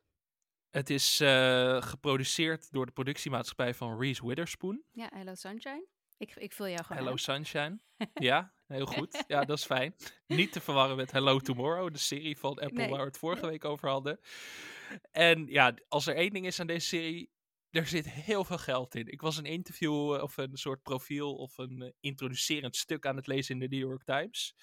Het 0.70 0.90
is 0.90 1.20
uh, 1.20 1.82
geproduceerd 1.82 2.72
door 2.72 2.86
de 2.86 2.92
productiemaatschappij 2.92 3.74
van 3.74 4.00
Reese 4.00 4.26
Witherspoon. 4.26 4.82
Ja, 4.92 5.10
Hello 5.14 5.34
Sunshine. 5.34 5.86
Ik, 6.16 6.34
ik 6.36 6.52
vul 6.52 6.68
jou 6.68 6.82
gewoon 6.82 6.96
Hello 6.96 7.12
aan. 7.12 7.18
Sunshine. 7.18 7.78
ja, 8.14 8.52
heel 8.66 8.86
goed. 8.86 9.24
Ja, 9.26 9.44
dat 9.44 9.58
is 9.58 9.64
fijn. 9.64 9.94
Niet 10.26 10.52
te 10.52 10.60
verwarren 10.60 10.96
met 10.96 11.10
Hello 11.10 11.38
Tomorrow, 11.38 11.92
de 11.92 11.98
serie 11.98 12.38
van 12.38 12.58
Apple 12.58 12.78
nee. 12.78 12.88
waar 12.88 12.98
we 12.98 13.04
het 13.04 13.18
vorige 13.18 13.46
week 13.46 13.64
over 13.64 13.88
hadden. 13.88 14.20
En 15.10 15.46
ja, 15.46 15.74
als 15.88 16.06
er 16.06 16.16
één 16.16 16.30
ding 16.30 16.46
is 16.46 16.60
aan 16.60 16.66
deze 16.66 16.86
serie, 16.86 17.30
er 17.74 17.86
zit 17.86 18.10
heel 18.10 18.44
veel 18.44 18.58
geld 18.58 18.94
in. 18.94 19.06
Ik 19.06 19.20
was 19.20 19.36
een 19.36 19.44
interview 19.44 20.10
of 20.10 20.36
een 20.36 20.56
soort 20.56 20.82
profiel 20.82 21.34
of 21.34 21.58
een 21.58 21.82
uh, 21.82 21.90
introducerend 22.00 22.76
stuk 22.76 23.06
aan 23.06 23.16
het 23.16 23.26
lezen 23.26 23.54
in 23.54 23.60
de 23.60 23.76
New 23.76 23.88
York 23.88 24.04
Times. 24.04 24.54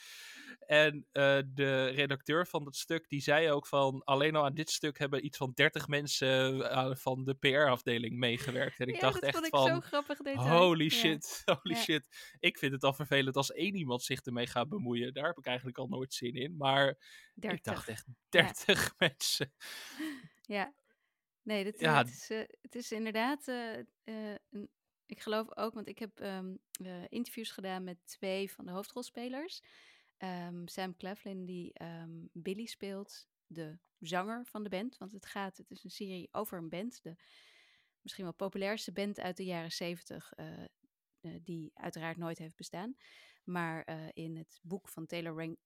En 0.65 0.95
uh, 0.95 1.37
de 1.47 1.85
redacteur 1.85 2.47
van 2.47 2.63
dat 2.63 2.75
stuk 2.75 3.09
die 3.09 3.21
zei 3.21 3.51
ook 3.51 3.67
van 3.67 4.03
alleen 4.03 4.35
al 4.35 4.45
aan 4.45 4.53
dit 4.53 4.69
stuk 4.69 4.99
hebben 4.99 5.25
iets 5.25 5.37
van 5.37 5.51
30 5.53 5.87
mensen 5.87 6.55
uh, 6.55 6.95
van 6.95 7.23
de 7.23 7.33
PR-afdeling 7.33 8.17
meegewerkt. 8.17 8.79
En 8.79 8.87
ik 8.87 8.95
ja, 8.95 9.01
dacht 9.01 9.13
dat 9.13 9.23
echt 9.23 9.33
vond 9.33 9.45
ik 9.45 9.55
van 9.55 9.67
zo 9.67 9.79
grappig 9.79 10.17
holy 10.35 10.83
ja. 10.83 10.89
shit, 10.89 11.41
holy 11.45 11.75
Ja. 11.75 11.81
shit. 11.81 12.35
Ik 12.39 12.57
vind 12.57 12.71
het 12.71 12.83
al 12.83 12.93
vervelend 12.93 13.35
als 13.35 13.51
één 13.51 13.75
iemand 13.75 14.03
zich 14.03 14.21
ermee 14.21 14.47
gaat 14.47 14.69
bemoeien. 14.69 15.13
Daar 15.13 15.27
heb 15.27 15.37
ik 15.37 15.45
eigenlijk 15.45 15.77
al 15.77 15.87
nooit 15.87 16.13
zin 16.13 16.33
in. 16.33 16.57
Maar 16.57 16.97
30. 17.33 17.57
ik 17.57 17.63
dacht 17.63 17.87
echt 17.87 18.05
30 18.29 18.93
mensen. 18.97 19.53
Ja. 20.41 20.73
Nee, 21.43 21.63
dit, 21.63 21.79
Ja. 21.79 21.97
het, 21.97 22.07
is, 22.07 22.29
eh, 22.29 22.43
het 22.61 22.75
is 22.75 22.91
inderdaad. 22.91 23.47
eh, 23.47 23.79
eh, 23.79 24.37
een, 24.49 24.69
ik 25.05 25.19
geloof 25.21 25.57
ook, 25.57 25.73
want 25.73 25.87
ik 25.87 25.99
heb 25.99 26.19
ehm, 26.19 26.55
eh, 26.71 27.03
interviews 27.09 27.51
gedaan 27.51 27.83
met 27.83 27.97
twee 28.05 28.51
van 28.51 28.65
de 28.65 28.71
hoofdrolspelers. 28.71 29.61
Ehm, 30.17 30.67
Sam 30.67 30.95
Cleflin, 30.97 31.45
die 31.45 31.73
ehm, 31.73 32.25
Billy 32.31 32.65
speelt, 32.65 33.27
de 33.47 33.77
zanger 33.99 34.45
van 34.45 34.63
de 34.63 34.69
band. 34.69 34.97
Want 34.97 35.11
het 35.11 35.25
gaat, 35.25 35.57
het 35.57 35.71
is 35.71 35.83
een 35.83 35.89
serie 35.91 36.27
over 36.31 36.57
een 36.57 36.69
band. 36.69 37.03
De 37.03 37.15
misschien 38.01 38.23
wel 38.23 38.33
populairste 38.33 38.91
band 38.91 39.19
uit 39.19 39.37
de 39.37 39.45
jaren 39.45 39.71
zeventig, 39.71 40.33
eh, 40.33 40.63
eh, 41.21 41.35
die 41.43 41.71
uiteraard 41.73 42.17
nooit 42.17 42.37
heeft 42.37 42.55
bestaan. 42.55 42.95
Maar 43.43 43.83
eh, 43.83 44.07
in 44.13 44.35
het 44.37 44.59
boek 44.61 44.87
van 44.89 45.05
Taylor, 45.05 45.35
Rank, 45.35 45.57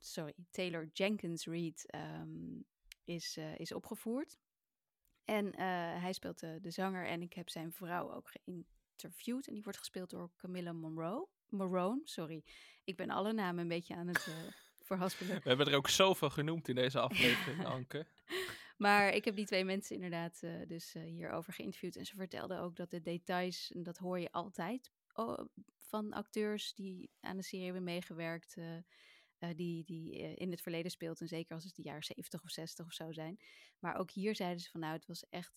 sorry, 0.00 0.34
Taylor 0.50 0.90
Jenkins 0.92 1.46
Reid 1.46 1.86
is, 3.04 3.36
eh, 3.36 3.58
is 3.58 3.72
opgevoerd. 3.72 4.38
En 5.24 5.52
eh, 5.52 5.66
hij 6.02 6.12
speelt 6.12 6.40
de, 6.40 6.58
de 6.60 6.70
zanger 6.70 7.06
en 7.06 7.22
ik 7.22 7.32
heb 7.32 7.50
zijn 7.50 7.72
vrouw 7.72 8.12
ook 8.12 8.30
geïnterviewd. 8.30 9.46
En 9.46 9.54
die 9.54 9.62
wordt 9.62 9.78
gespeeld 9.78 10.10
door 10.10 10.30
Camilla 10.36 10.72
Monroe. 10.72 11.28
Morone, 11.48 12.00
sorry. 12.04 12.44
Ik 12.84 12.96
ben 12.96 13.10
alle 13.10 13.32
namen 13.32 13.62
een 13.62 13.68
beetje 13.68 13.94
aan 13.94 14.06
het 14.06 14.26
eh 14.26 14.34
verhaspelen. 14.88 15.36
We 15.42 15.48
hebben 15.48 15.66
er 15.66 15.76
ook 15.76 15.88
zoveel 15.88 16.30
genoemd 16.30 16.68
in 16.68 16.74
deze 16.74 17.00
aflevering, 17.00 17.66
Anke. 17.76 18.06
Maar 18.76 19.14
ik 19.14 19.24
heb 19.24 19.36
die 19.36 19.46
twee 19.46 19.64
mensen 19.64 19.94
inderdaad 19.94 20.42
eh, 20.42 20.52
dus 20.66 20.92
hierover 20.92 21.52
geïnterviewd. 21.52 21.96
En 21.96 22.06
ze 22.06 22.14
vertelden 22.14 22.60
ook 22.60 22.76
dat 22.76 22.90
de 22.90 23.00
details, 23.00 23.72
en 23.72 23.82
dat 23.82 23.98
hoor 23.98 24.18
je 24.18 24.32
altijd 24.32 24.90
oh, 25.12 25.38
van 25.78 26.12
acteurs 26.12 26.74
die 26.74 27.10
aan 27.20 27.36
de 27.36 27.42
serie 27.42 27.64
hebben 27.64 27.84
meegewerkt. 27.84 28.56
Eh, 29.42 29.48
die 29.56 29.84
die 29.84 30.18
eh, 30.18 30.36
in 30.36 30.50
het 30.50 30.60
verleden 30.60 30.90
speelt. 30.90 31.20
En 31.20 31.28
zeker 31.28 31.54
als 31.54 31.64
het 31.64 31.76
de 31.76 31.82
jaren 31.82 32.02
70 32.02 32.42
of 32.42 32.50
60 32.50 32.86
of 32.86 32.92
zo 32.92 33.12
zijn. 33.12 33.40
Maar 33.78 33.96
ook 33.96 34.10
hier 34.10 34.34
zeiden 34.34 34.60
ze 34.60 34.70
van 34.70 34.80
nou, 34.80 34.92
het 34.92 35.06
was 35.06 35.28
echt. 35.28 35.52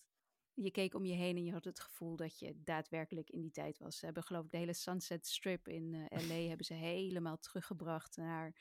Je 0.54 0.70
keek 0.70 0.94
om 0.94 1.04
je 1.04 1.14
heen 1.14 1.36
en 1.36 1.44
je 1.44 1.52
had 1.52 1.64
het 1.64 1.80
gevoel 1.80 2.16
dat 2.16 2.38
je 2.38 2.62
daadwerkelijk 2.64 3.30
in 3.30 3.40
die 3.40 3.50
tijd 3.50 3.78
was. 3.78 3.98
Ze 3.98 4.04
hebben 4.04 4.22
geloof 4.22 4.44
ik 4.44 4.50
de 4.50 4.56
hele 4.56 4.72
Sunset 4.72 5.26
Strip 5.26 5.68
in 5.68 5.94
eh, 5.94 6.28
LA 6.28 6.34
hebben 6.48 6.66
ze 6.66 6.74
helemaal 6.74 7.38
teruggebracht 7.38 8.16
naar 8.16 8.56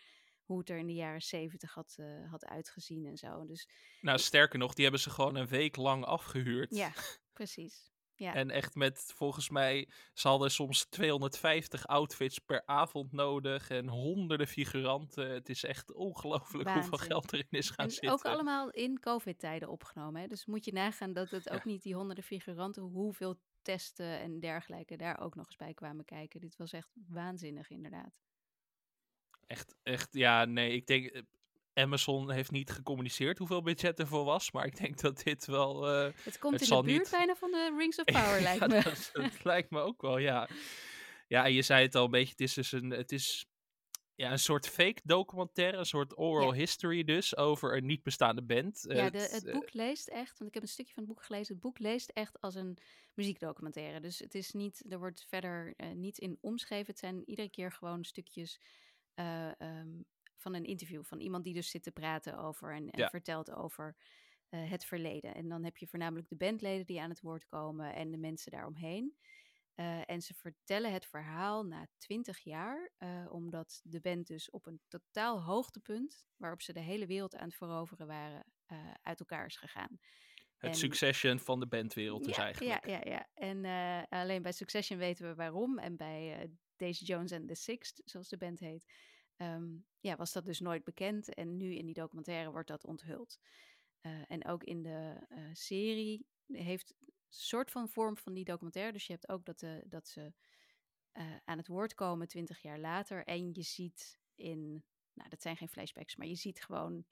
hoe 0.46 0.60
het 0.60 0.70
er 0.70 0.78
in 0.78 0.88
de 0.88 0.94
jaren 0.94 1.22
70 1.22 1.74
had, 1.74 1.98
had 2.30 2.46
uitgezien 2.46 3.06
en 3.06 3.18
zo. 3.18 3.46
Dus 3.46 3.70
Nou, 4.02 4.20
sterker 4.20 4.60
nog, 4.60 4.74
die 4.74 4.84
hebben 4.84 5.02
ze 5.02 5.10
gewoon 5.10 5.36
een 5.36 5.48
week 5.48 5.76
lang 5.76 6.06
afgehuurd. 6.06 6.76
ja, 6.76 6.94
precies. 7.34 7.95
Ja. 8.18 8.34
En 8.34 8.50
echt 8.50 8.76
met, 8.76 9.12
volgens 9.16 9.50
mij, 9.50 9.90
ze 10.14 10.28
hadden 10.28 10.52
soms 10.52 10.86
250 10.90 11.88
outfits 11.88 12.40
per 12.40 12.64
avond 12.66 13.12
nodig 13.12 13.70
en 13.70 13.88
honderden 13.88 14.48
figuranten. 14.48 15.30
Het 15.30 15.50
is 15.50 15.64
echt 15.64 15.94
ongelooflijk 15.94 16.70
hoeveel 16.70 16.98
geld 16.98 17.34
erin 17.34 17.48
is 17.50 17.70
gaan 17.70 17.86
En 17.86 17.92
zitten. 17.92 18.12
ook 18.12 18.26
allemaal 18.26 18.70
in 18.72 19.00
COVID-tijden 19.00 19.70
opgenomen. 19.70 20.22
Hè? 20.22 20.28
Dus 20.28 20.46
moet 20.46 20.66
je 20.66 20.74
nagaan 20.74 21.14
dat 21.14 21.30
het 21.30 21.50
ook 21.50 21.64
Ja. 21.64 21.72
niet 21.72 21.84
die 21.84 21.96
honderden 21.96 22.24
figuranten, 22.24 22.84
hoeveel 22.84 23.40
testen 23.62 24.20
en 24.20 24.40
dergelijke 24.40 24.96
daar 24.96 25.20
ook 25.20 25.36
nog 25.36 25.46
eens 25.46 25.56
bij 25.56 25.74
kwamen 25.74 26.06
kijken. 26.06 26.40
Dit 26.40 26.56
was 26.58 26.72
echt 26.72 26.92
waanzinnig, 27.08 27.70
inderdaad. 27.70 28.20
Echt, 29.48 29.76
echt, 29.84 30.08
ja, 30.14 30.46
nee, 30.46 30.72
ik 30.74 30.88
denk, 30.88 31.06
eh, 31.06 31.22
Amazon 31.76 32.32
heeft 32.32 32.52
niet 32.52 32.72
gecommuniceerd 32.72 33.38
hoeveel 33.38 33.62
budget 33.62 34.00
ervoor 34.00 34.24
was, 34.26 34.52
maar 34.52 34.66
ik 34.66 34.78
denk 34.78 35.00
dat 35.02 35.24
dit 35.24 35.46
wel... 35.46 35.88
eh, 35.88 36.12
Het 36.24 36.40
komt 36.40 36.60
Het 36.60 36.70
in 36.70 36.76
de 36.78 36.84
buurt 36.84 37.00
niet- 37.02 37.12
bijna 37.12 37.36
van 37.36 37.52
de 37.52 37.76
Rings 37.78 37.98
of 38.00 38.06
Power, 38.22 38.42
lijkt 38.42 38.60
ja, 38.60 38.68
me. 38.68 38.82
Dat, 38.84 39.10
dat 39.14 39.44
lijkt 39.44 39.70
me 39.70 39.80
ook 39.80 40.02
wel, 40.02 40.18
ja. 40.18 40.50
Ja, 41.28 41.46
en 41.46 41.54
je 41.54 41.62
zei 41.62 41.84
het 41.86 41.96
al 41.96 42.06
een 42.06 42.12
beetje, 42.12 42.32
het 42.32 42.42
is 42.42 42.54
dus 42.54 42.72
een, 42.72 42.90
het 42.90 43.12
is 43.12 43.46
ja, 44.16 44.32
een 44.32 44.40
soort 44.40 44.68
fake 44.68 45.02
documentaire, 45.04 45.78
een 45.78 45.86
soort 45.86 46.18
oral 46.18 46.54
history 46.54 47.04
dus, 47.04 47.38
over 47.38 47.78
een 47.78 47.86
niet 47.86 48.04
bestaande 48.04 48.42
band. 48.42 48.86
Ja, 48.88 49.10
de, 49.10 49.18
Het, 49.18 49.46
eh, 49.46 49.54
boek 49.54 49.74
leest 49.74 50.08
echt, 50.08 50.38
want 50.38 50.50
ik 50.50 50.54
heb 50.54 50.64
een 50.64 50.70
stukje 50.70 50.94
van 50.94 51.04
het 51.04 51.12
boek 51.14 51.24
gelezen. 51.24 51.54
Het 51.54 51.64
boek 51.64 51.80
leest 51.80 52.10
echt 52.10 52.42
als 52.42 52.56
een 52.56 52.78
muziekdocumentaire. 53.14 54.00
Dus 54.00 54.20
het 54.20 54.36
is 54.36 54.52
niet, 54.52 54.86
er 54.90 55.00
wordt 55.00 55.26
verder 55.28 55.74
eh, 55.78 55.92
niet 55.92 56.18
in 56.18 56.38
omschreven. 56.42 56.86
Het 56.88 57.00
zijn 57.00 57.30
iedere 57.30 57.50
keer 57.50 57.72
gewoon 57.72 58.04
stukjes 58.04 58.60
eh, 59.14 59.62
ehm, 59.62 60.02
van 60.46 60.54
een 60.54 60.66
interview. 60.66 61.04
Van 61.04 61.20
iemand 61.20 61.44
die 61.44 61.54
dus 61.54 61.70
zit 61.70 61.84
te 61.84 61.92
praten 61.92 62.38
over 62.38 62.74
en, 62.74 62.90
en 62.90 63.00
Ja. 63.02 63.10
vertelt 63.10 63.52
over 63.52 63.96
eh, 64.50 64.70
het 64.70 64.86
verleden. 64.86 65.36
En 65.36 65.48
dan 65.50 65.64
heb 65.64 65.78
je 65.78 65.88
voornamelijk 65.88 66.30
de 66.30 66.36
bandleden 66.36 66.86
die 66.86 67.02
aan 67.02 67.10
het 67.10 67.22
woord 67.22 67.46
komen 67.46 67.94
en 67.96 68.12
de 68.12 68.18
mensen 68.18 68.52
daaromheen. 68.52 69.16
Eh, 69.76 70.10
en 70.10 70.22
ze 70.22 70.34
vertellen 70.34 70.94
het 70.94 71.06
verhaal 71.06 71.64
na 71.66 71.88
twintig 71.98 72.40
jaar, 72.44 72.92
eh, 72.98 73.26
omdat 73.30 73.82
de 73.84 74.00
band 74.02 74.28
dus 74.28 74.50
op 74.50 74.66
een 74.66 74.82
totaal 74.88 75.42
hoogtepunt, 75.44 76.26
waarop 76.38 76.62
ze 76.62 76.74
de 76.74 76.80
hele 76.80 77.06
wereld 77.06 77.36
aan 77.36 77.48
het 77.48 77.56
veroveren 77.58 78.08
waren, 78.08 78.46
uit 79.02 79.20
elkaar 79.20 79.46
is 79.46 79.56
gegaan. 79.58 80.00
het 80.58 80.70
en- 80.72 80.76
succession 80.76 81.40
van 81.40 81.60
de 81.60 81.68
bandwereld 81.68 82.24
dus 82.24 82.38
eigenlijk. 82.38 82.86
Ja, 82.86 82.92
ja, 82.94 83.02
ja. 83.12 83.28
En 83.34 83.66
alleen 84.10 84.42
bij 84.42 84.52
Succession 84.52 85.00
weten 85.00 85.28
we 85.28 85.36
waarom. 85.36 85.80
En 85.80 85.96
bij 85.98 86.50
Daisy 86.76 87.04
Jones 87.04 87.32
and 87.32 87.48
the 87.48 87.56
Sixth, 87.56 88.02
zoals 88.06 88.30
de 88.30 88.38
band 88.38 88.60
heet, 88.60 88.86
ehm, 89.36 89.78
ja, 90.00 90.16
was 90.16 90.32
dat 90.34 90.46
dus 90.46 90.60
nooit 90.60 90.84
bekend. 90.84 91.34
En 91.34 91.58
nu 91.58 91.74
in 91.74 91.86
die 91.86 91.94
documentaire 91.94 92.52
wordt 92.52 92.68
dat 92.68 92.86
onthuld. 92.86 93.40
Eh, 94.02 94.32
en 94.32 94.46
ook 94.46 94.64
in 94.64 94.82
de 94.84 95.26
eh, 95.30 95.44
serie 95.54 96.26
heeft 96.48 96.94
een 97.00 97.14
soort 97.30 97.72
van 97.72 97.90
vorm 97.90 98.18
van 98.18 98.34
die 98.34 98.44
documentaire. 98.46 98.92
Dus 98.94 99.08
je 99.08 99.14
hebt 99.14 99.30
ook 99.30 99.46
dat, 99.46 99.60
de, 99.60 99.84
dat 99.88 100.08
ze 100.08 100.34
eh, 101.12 101.36
aan 101.44 101.58
het 101.58 101.68
woord 101.68 101.94
komen 101.94 102.28
twintig 102.28 102.62
jaar 102.62 102.80
later. 102.80 103.26
En 103.26 103.54
je 103.54 103.62
ziet 103.62 104.20
in, 104.36 104.84
nou 105.14 105.30
dat 105.30 105.42
zijn 105.42 105.58
geen 105.58 105.70
flashbacks, 105.70 106.16
maar 106.16 106.28
je 106.28 106.36
ziet 106.36 106.64
gewoon 106.64 107.06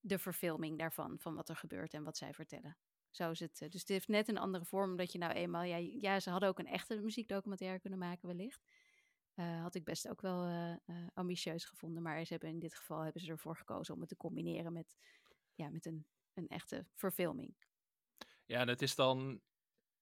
de 0.00 0.18
verfilming 0.18 0.78
daarvan, 0.78 1.18
van 1.18 1.34
wat 1.34 1.48
er 1.48 1.56
gebeurt 1.56 1.94
en 1.94 2.04
wat 2.04 2.16
zij 2.16 2.34
vertellen. 2.34 2.76
Zo 3.10 3.30
is 3.30 3.40
het. 3.40 3.60
eh, 3.60 3.68
Dus 3.70 3.80
het 3.80 3.88
heeft 3.88 4.08
net 4.08 4.28
een 4.28 4.38
andere 4.38 4.64
vorm, 4.64 4.90
omdat 4.90 5.12
je 5.12 5.18
nou 5.18 5.32
eenmaal... 5.32 5.62
Ja 5.62 6.20
ze 6.20 6.30
hadden 6.30 6.48
ook 6.48 6.58
een 6.58 6.66
echte 6.66 7.00
muziekdocumentaire 7.00 7.80
kunnen 7.80 7.98
maken 7.98 8.26
wellicht. 8.28 8.64
Eh, 9.34 9.62
had 9.62 9.74
ik 9.74 9.84
best 9.84 10.08
ook 10.08 10.20
wel 10.20 10.44
eh, 10.44 10.72
eh, 10.72 11.06
ambitieus 11.14 11.64
gevonden. 11.64 12.02
Maar 12.02 12.24
ze 12.24 12.32
hebben 12.32 12.50
in 12.50 12.58
dit 12.58 12.74
geval 12.74 13.00
hebben 13.00 13.22
ze 13.22 13.30
ervoor 13.30 13.56
gekozen 13.56 13.94
om 13.94 14.00
het 14.00 14.08
te 14.08 14.16
combineren 14.16 14.72
met, 14.72 14.96
ja, 15.54 15.68
met 15.68 15.86
een, 15.86 16.06
een 16.34 16.48
echte 16.48 16.86
verfilming. 16.94 17.54
Ja, 18.46 18.60
en 18.60 18.68
is 18.82 18.94
dan 18.94 19.40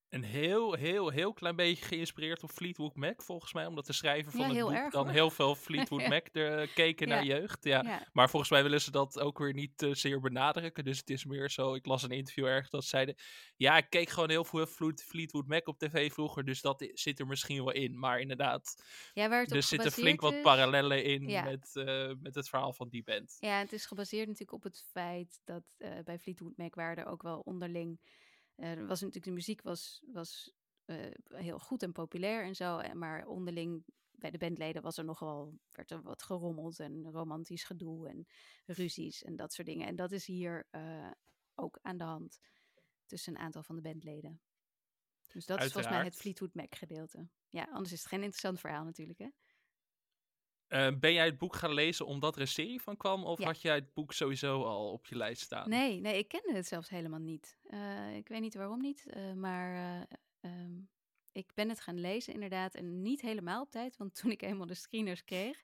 een 0.09 0.25
heel, 0.25 0.73
heel, 0.75 1.09
heel 1.11 1.33
klein 1.33 1.57
beetje 1.57 1.85
geïnspireerd 1.85 2.43
op 2.43 2.51
Fleetwood 2.51 2.95
Mac, 2.97 3.23
volgens 3.23 3.53
mij. 3.53 3.67
Omdat 3.67 3.87
de 3.87 3.93
schrijver 3.93 4.31
van 4.33 4.41
Ja, 4.41 4.47
het 4.47 4.57
heel 4.57 4.67
boek 4.67 4.77
erg, 4.77 4.93
dan 4.93 5.05
hoor. 5.05 5.13
heel 5.15 5.31
veel 5.31 5.55
Fleetwood 5.67 6.01
Ja. 6.01 6.09
Mac 6.09 6.27
er, 6.33 6.69
keken 6.69 7.09
naar 7.09 7.25
jeugd. 7.25 7.65
Ja. 7.65 8.07
Maar 8.13 8.31
volgens 8.31 8.51
mij 8.51 8.63
willen 8.63 8.81
ze 8.81 8.91
dat 8.91 9.21
ook 9.21 9.39
weer 9.39 9.53
niet 9.55 9.83
eh, 9.83 9.95
zeer 9.95 10.21
benadrukken. 10.21 10.85
Dus 10.85 10.99
het 10.99 11.11
is 11.11 11.25
meer 11.25 11.51
zo, 11.51 11.75
ik 11.75 11.87
las 11.87 12.03
een 12.03 12.11
interview 12.11 12.47
ergens 12.47 12.71
dat 12.71 12.83
ze 12.83 12.89
zeiden... 12.89 13.15
Ja, 13.57 13.77
ik 13.77 13.87
keek 13.91 14.09
gewoon 14.09 14.31
heel 14.31 14.45
veel 14.45 14.67
Fleet- 14.67 15.03
Fleetwood 15.05 15.47
Mac 15.47 15.67
op 15.69 15.79
tv 15.79 16.13
vroeger, 16.13 16.45
dus 16.45 16.61
dat 16.61 16.91
zit 16.93 17.19
er 17.21 17.27
misschien 17.27 17.65
wel 17.65 17.73
in. 17.75 17.99
Maar 17.99 18.21
inderdaad, 18.21 18.83
Ja, 19.15 19.29
waar 19.29 19.41
het 19.41 19.51
op 19.51 19.57
er 19.57 19.63
zitten 19.63 19.93
flink 19.93 20.21
wat 20.21 20.43
parallellen 20.43 21.05
in 21.05 21.23
met, 21.25 21.71
eh, 21.77 22.13
met 22.21 22.35
het 22.35 22.49
verhaal 22.49 22.73
van 22.73 22.89
die 22.89 23.03
band. 23.03 23.37
Ja, 23.39 23.59
het 23.59 23.73
is 23.73 23.87
gebaseerd 23.87 24.27
natuurlijk 24.27 24.53
op 24.53 24.63
het 24.63 24.85
feit 24.91 25.41
dat 25.45 25.63
eh, 25.79 25.91
bij 26.05 26.19
Fleetwood 26.19 26.57
Mac 26.57 26.75
waren 26.75 26.97
er 27.05 27.11
ook 27.11 27.23
wel 27.23 27.39
onderling. 27.41 28.01
Eh, 28.59 28.71
er 28.71 28.87
was 28.87 29.01
natuurlijk 29.01 29.27
de 29.27 29.33
muziek 29.33 29.63
was, 29.63 30.03
was 30.13 30.53
eh, 30.85 31.11
heel 31.29 31.59
goed 31.59 31.83
en 31.83 31.93
populair 31.93 32.45
en 32.45 32.55
zo, 32.55 32.79
en 32.79 32.99
maar 32.99 33.27
onderling 33.27 33.85
bij 34.11 34.31
de 34.31 34.39
bandleden 34.39 34.83
was 34.83 34.97
er 34.97 35.05
nogal 35.05 35.59
werd 35.71 35.91
er 35.91 36.03
wat 36.03 36.23
gerommeld 36.23 36.81
en 36.81 37.11
romantisch 37.11 37.65
gedoe 37.65 38.09
en 38.09 38.27
ruzies 38.67 39.23
en 39.23 39.37
dat 39.37 39.53
soort 39.53 39.67
dingen. 39.67 39.87
En 39.87 39.97
dat 39.97 40.13
is 40.13 40.27
hier 40.27 40.67
eh, 40.71 41.11
ook 41.55 41.79
aan 41.83 41.97
de 41.97 42.05
hand 42.05 42.39
tussen 43.07 43.35
een 43.35 43.41
aantal 43.41 43.63
van 43.63 43.77
de 43.77 43.83
bandleden. 43.83 44.41
Dus 45.33 45.47
dat 45.47 45.63
is 45.63 45.73
volgens 45.73 45.95
mij 45.95 46.05
het. 46.05 46.17
Fleetwood 46.17 46.55
Mac 46.55 46.75
gedeelte. 46.75 47.29
Ja, 47.49 47.65
anders 47.65 47.93
is 47.93 47.99
het 47.99 48.09
geen 48.09 48.23
interessant 48.23 48.61
verhaal 48.61 48.85
natuurlijk, 48.85 49.19
hè? 49.19 49.29
Uh, 50.69 50.89
ben 50.99 51.13
jij 51.13 51.25
het 51.25 51.39
boek 51.39 51.57
gaan 51.57 51.73
lezen 51.73 52.07
omdat 52.07 52.35
er 52.35 52.41
een 52.41 52.49
serie 52.49 52.81
van 52.81 52.97
kwam? 52.97 53.25
Of 53.25 53.43
had 53.43 53.63
jij 53.63 53.75
het 53.75 53.95
boek 53.95 54.13
sowieso 54.13 54.63
al 54.63 54.93
op 54.93 55.07
je 55.07 55.17
lijst 55.17 55.43
staan? 55.43 55.69
Nee, 55.69 56.01
nee 56.01 56.19
ik 56.19 56.29
kende 56.29 56.53
het 56.55 56.67
zelfs 56.67 56.89
helemaal 56.89 57.21
niet. 57.21 57.59
Uh, 57.71 58.17
ik 58.17 58.29
weet 58.29 58.41
niet 58.41 58.55
waarom 58.55 58.81
niet, 58.81 59.07
uh, 59.07 59.33
maar 59.33 60.01
um, 60.41 60.89
ik 61.33 61.51
ben 61.55 61.69
het 61.69 61.81
gaan 61.81 62.01
lezen 62.01 62.33
inderdaad. 62.33 62.75
En 62.75 63.03
niet 63.03 63.21
helemaal 63.21 63.63
op 63.63 63.71
tijd, 63.71 63.97
want 63.97 64.15
toen 64.21 64.31
ik 64.31 64.43
eenmaal 64.43 64.67
de 64.67 64.75
screeners 64.75 65.25
kreeg, 65.25 65.63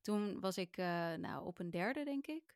toen 0.00 0.40
was 0.40 0.58
ik 0.58 0.76
nou, 1.16 1.46
op 1.46 1.58
een 1.58 1.70
derde, 1.70 2.04
denk 2.04 2.26
ik. 2.26 2.54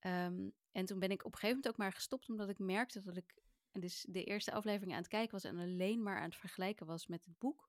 Um, 0.00 0.52
en 0.72 0.84
toen 0.86 0.98
ben 0.98 1.10
ik 1.10 1.24
op 1.24 1.32
een 1.32 1.38
gegeven 1.38 1.56
moment 1.56 1.68
ook 1.68 1.76
maar 1.76 1.92
gestopt, 1.92 2.28
omdat 2.28 2.48
ik 2.48 2.58
merkte 2.58 3.02
dat 3.02 3.16
ik 3.16 3.34
dus 3.72 4.06
de 4.08 4.24
eerste 4.24 4.52
aflevering 4.52 4.92
aan 4.92 4.98
het 4.98 5.08
kijken 5.08 5.32
was 5.32 5.44
en 5.44 5.58
alleen 5.58 6.02
maar 6.02 6.16
aan 6.16 6.28
het 6.28 6.36
vergelijken 6.36 6.86
was 6.86 7.06
met 7.06 7.24
het 7.24 7.38
boek. 7.38 7.68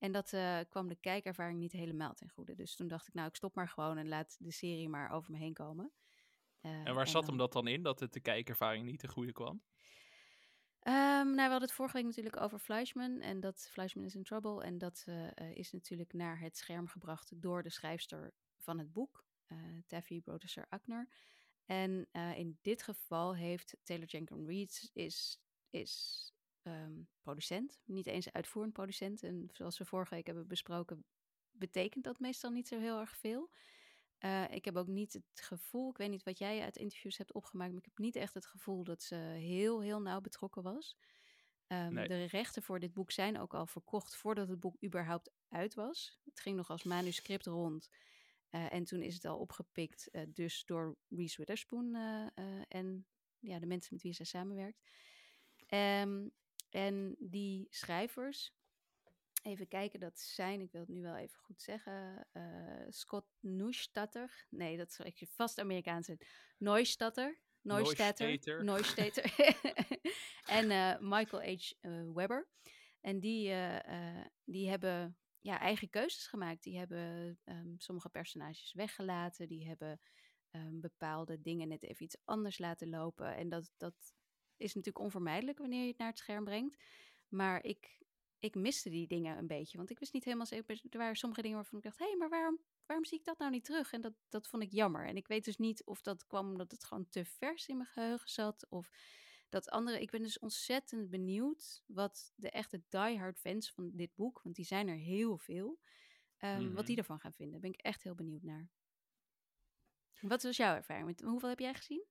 En 0.00 0.12
dat 0.12 0.32
uh, 0.32 0.58
kwam 0.68 0.88
de 0.88 0.96
kijkervaring 0.96 1.58
niet 1.58 1.72
helemaal 1.72 2.14
ten 2.14 2.28
goede. 2.28 2.54
Dus 2.54 2.74
toen 2.74 2.88
dacht 2.88 3.08
ik, 3.08 3.14
nou, 3.14 3.28
ik 3.28 3.36
stop 3.36 3.54
maar 3.54 3.68
gewoon 3.68 3.98
en 3.98 4.08
laat 4.08 4.36
de 4.38 4.50
serie 4.50 4.88
maar 4.88 5.10
over 5.10 5.30
me 5.30 5.38
heen 5.38 5.54
komen. 5.54 5.92
Uh, 6.62 6.86
en 6.86 6.94
waar 6.94 7.08
zat 7.08 7.26
hem 7.26 7.36
dat 7.36 7.52
dan 7.52 7.66
in, 7.66 7.82
dat 7.82 8.00
het 8.00 8.12
de 8.12 8.20
kijkervaring 8.20 8.84
niet 8.84 8.98
ten 8.98 9.08
goede 9.08 9.32
kwam? 9.32 9.62
Um, 10.82 11.26
nou, 11.26 11.34
we 11.34 11.40
hadden 11.40 11.60
het 11.60 11.72
vorige 11.72 11.96
week 11.96 12.04
natuurlijk 12.04 12.40
over 12.40 12.58
Fleischman 12.58 13.20
en 13.20 13.40
dat 13.40 13.68
Fleischman 13.70 14.04
is 14.04 14.14
in 14.14 14.22
trouble. 14.22 14.62
En 14.62 14.78
dat 14.78 15.04
uh, 15.08 15.30
is 15.54 15.70
natuurlijk 15.70 16.12
naar 16.12 16.40
het 16.40 16.56
scherm 16.56 16.88
gebracht 16.88 17.42
door 17.42 17.62
de 17.62 17.70
schrijfster 17.70 18.32
van 18.56 18.78
het 18.78 18.92
boek, 18.92 19.24
Taffy 19.86 20.20
Brodesser 20.20 20.66
Akner. 20.68 21.08
En 21.64 22.08
in 22.36 22.58
dit 22.62 22.82
geval 22.82 23.36
heeft 23.36 23.76
Taylor 23.82 24.06
Jenkins 24.06 24.46
Reid 24.46 24.90
is, 24.92 25.40
is 25.70 26.32
um, 26.70 27.08
producent, 27.20 27.80
niet 27.84 28.06
eens 28.06 28.32
uitvoerend 28.32 28.72
producent. 28.72 29.22
En 29.22 29.48
zoals 29.52 29.78
we 29.78 29.84
vorige 29.84 30.14
week 30.14 30.26
hebben 30.26 30.46
besproken, 30.46 31.04
betekent 31.50 32.04
dat 32.04 32.18
meestal 32.18 32.50
niet 32.50 32.68
zo 32.68 32.78
heel 32.78 33.00
erg 33.00 33.16
veel. 33.16 33.50
Uh, 34.20 34.50
ik 34.50 34.64
heb 34.64 34.76
ook 34.76 34.86
niet 34.86 35.12
het 35.12 35.40
gevoel, 35.40 35.90
ik 35.90 35.96
weet 35.96 36.10
niet 36.10 36.22
wat 36.22 36.38
jij 36.38 36.62
uit 36.62 36.76
interviews 36.76 37.16
hebt 37.16 37.32
opgemaakt, 37.32 37.70
maar 37.70 37.78
ik 37.78 37.88
heb 37.88 37.98
niet 37.98 38.16
echt 38.16 38.34
het 38.34 38.46
gevoel 38.46 38.84
dat 38.84 39.02
ze 39.02 39.14
heel, 39.14 39.80
heel 39.80 40.00
nauw 40.00 40.20
betrokken 40.20 40.62
was. 40.62 40.96
Um, 41.66 41.92
nee. 41.92 42.08
De 42.08 42.24
rechten 42.24 42.62
voor 42.62 42.80
dit 42.80 42.92
boek 42.92 43.10
zijn 43.10 43.38
ook 43.38 43.54
al 43.54 43.66
verkocht 43.66 44.16
voordat 44.16 44.48
het 44.48 44.60
boek 44.60 44.82
überhaupt 44.84 45.30
uit 45.48 45.74
was. 45.74 46.20
Het 46.24 46.40
ging 46.40 46.56
nog 46.56 46.70
als 46.70 46.82
manuscript 46.82 47.46
rond. 47.46 47.90
Uh, 48.50 48.72
en 48.72 48.84
toen 48.84 49.02
is 49.02 49.14
het 49.14 49.24
al 49.24 49.38
opgepikt, 49.38 50.08
uh, 50.12 50.22
dus 50.28 50.64
door 50.64 50.96
Reese 51.08 51.36
Witherspoon 51.36 51.94
en 52.68 53.06
ja, 53.38 53.58
de 53.58 53.66
mensen 53.66 53.94
met 53.94 54.02
wie 54.02 54.12
zij 54.12 54.24
samenwerkt. 54.24 54.80
Um, 55.68 56.32
en 56.70 57.16
die 57.18 57.66
schrijvers, 57.70 58.52
even 59.42 59.68
kijken, 59.68 60.00
dat 60.00 60.18
zijn, 60.18 60.60
ik 60.60 60.72
wil 60.72 60.80
het 60.80 60.90
nu 60.90 61.02
wel 61.02 61.16
even 61.16 61.38
goed 61.38 61.62
zeggen, 61.62 62.26
uh, 62.32 62.86
Scott 62.88 63.26
Neustatter. 63.40 64.46
Nee, 64.50 64.76
dat 64.76 65.00
is 65.04 65.28
vast 65.28 65.58
Amerikaanse. 65.58 66.18
Neustatter. 66.58 67.40
Neustatter. 67.62 68.64
Neustatter. 68.64 69.34
en 70.58 70.70
uh, 70.70 70.98
Michael 71.00 71.56
H. 71.56 71.72
Uh, 71.80 72.12
Webber. 72.12 72.48
En 73.00 73.20
die, 73.20 73.54
die 74.44 74.68
hebben 74.68 75.16
ja, 75.40 75.60
eigen 75.60 75.90
keuzes 75.90 76.26
gemaakt. 76.26 76.62
Die 76.62 76.78
hebben 76.78 77.38
um, 77.44 77.74
sommige 77.78 78.08
personages 78.08 78.72
weggelaten. 78.72 79.48
Die 79.48 79.66
hebben 79.66 80.00
um, 80.50 80.80
bepaalde 80.80 81.40
dingen 81.40 81.68
net 81.68 81.82
even 81.82 82.04
iets 82.04 82.20
anders 82.24 82.58
laten 82.58 82.88
lopen. 82.88 83.36
En 83.36 83.48
dat, 83.48 83.72
dat 83.76 84.14
is 84.60 84.74
natuurlijk 84.74 85.04
onvermijdelijk 85.04 85.58
wanneer 85.58 85.82
je 85.82 85.88
het 85.88 85.98
naar 85.98 86.08
het 86.08 86.18
scherm 86.18 86.44
brengt. 86.44 86.76
Maar 87.28 87.64
ik, 87.64 87.98
ik 88.38 88.54
miste 88.54 88.90
die 88.90 89.06
dingen 89.06 89.38
een 89.38 89.46
beetje. 89.46 89.76
Want 89.76 89.90
ik 89.90 89.98
wist 89.98 90.12
niet 90.12 90.24
helemaal 90.24 90.46
zeker. 90.46 90.80
Er 90.90 90.98
waren 90.98 91.16
sommige 91.16 91.42
dingen 91.42 91.56
waarvan 91.56 91.78
ik 91.78 91.84
dacht: 91.84 91.98
hé, 91.98 92.06
hey, 92.06 92.16
maar 92.16 92.28
waarom, 92.28 92.58
waarom 92.86 93.04
zie 93.04 93.18
ik 93.18 93.24
dat 93.24 93.38
nou 93.38 93.50
niet 93.50 93.64
terug? 93.64 93.92
En 93.92 94.00
dat, 94.00 94.14
dat 94.28 94.48
vond 94.48 94.62
ik 94.62 94.72
jammer. 94.72 95.06
En 95.06 95.16
ik 95.16 95.26
weet 95.26 95.44
dus 95.44 95.56
niet 95.56 95.84
of 95.84 96.02
dat 96.02 96.26
kwam 96.26 96.48
omdat 96.48 96.70
het 96.70 96.84
gewoon 96.84 97.08
te 97.08 97.24
vers 97.24 97.66
in 97.66 97.76
mijn 97.76 97.88
geheugen 97.88 98.28
zat. 98.28 98.66
Of 98.68 98.90
dat 99.48 99.70
andere. 99.70 100.00
Ik 100.00 100.10
ben 100.10 100.22
dus 100.22 100.38
ontzettend 100.38 101.10
benieuwd 101.10 101.82
wat 101.86 102.32
de 102.36 102.50
echte 102.50 102.82
diehard 102.88 103.38
fans 103.38 103.72
van 103.72 103.90
dit 103.92 104.14
boek, 104.14 104.40
want 104.42 104.56
die 104.56 104.64
zijn 104.64 104.88
er 104.88 104.96
heel 104.96 105.38
veel, 105.38 105.78
um, 106.38 106.74
wat 106.74 106.86
die 106.86 106.94
mhm. 106.94 107.00
ervan 107.00 107.20
gaan 107.20 107.32
vinden. 107.32 107.52
Daar 107.52 107.70
ben 107.70 107.78
ik 107.78 107.86
echt 107.86 108.02
heel 108.02 108.14
benieuwd 108.14 108.42
naar. 108.42 108.70
Wat 110.20 110.42
was 110.42 110.56
jouw 110.56 110.74
ervaring? 110.74 111.20
Hoeveel 111.20 111.48
heb 111.48 111.58
jij 111.58 111.74
gezien? 111.74 112.04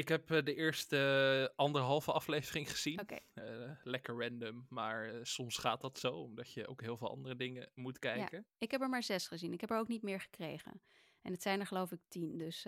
Ik 0.00 0.08
heb 0.08 0.30
uh, 0.30 0.42
de 0.42 0.54
eerste 0.54 1.52
anderhalve 1.56 2.12
aflevering 2.12 2.70
gezien. 2.70 3.00
Okay. 3.00 3.20
Uh, 3.34 3.70
lekker 3.82 4.18
random, 4.22 4.66
maar 4.68 5.14
uh, 5.14 5.20
soms 5.22 5.56
gaat 5.56 5.80
dat 5.80 5.98
zo, 5.98 6.12
omdat 6.12 6.52
je 6.52 6.66
ook 6.66 6.80
heel 6.80 6.96
veel 6.96 7.10
andere 7.10 7.36
dingen 7.36 7.70
moet 7.74 7.98
kijken. 7.98 8.38
Ja, 8.38 8.44
ik 8.58 8.70
heb 8.70 8.80
er 8.80 8.88
maar 8.88 9.02
zes 9.02 9.26
gezien. 9.26 9.52
Ik 9.52 9.60
heb 9.60 9.70
er 9.70 9.78
ook 9.78 9.88
niet 9.88 10.02
meer 10.02 10.20
gekregen. 10.20 10.82
En 11.22 11.32
het 11.32 11.42
zijn 11.42 11.60
er 11.60 11.66
geloof 11.66 11.92
ik 11.92 12.00
tien. 12.08 12.38
Dus 12.38 12.66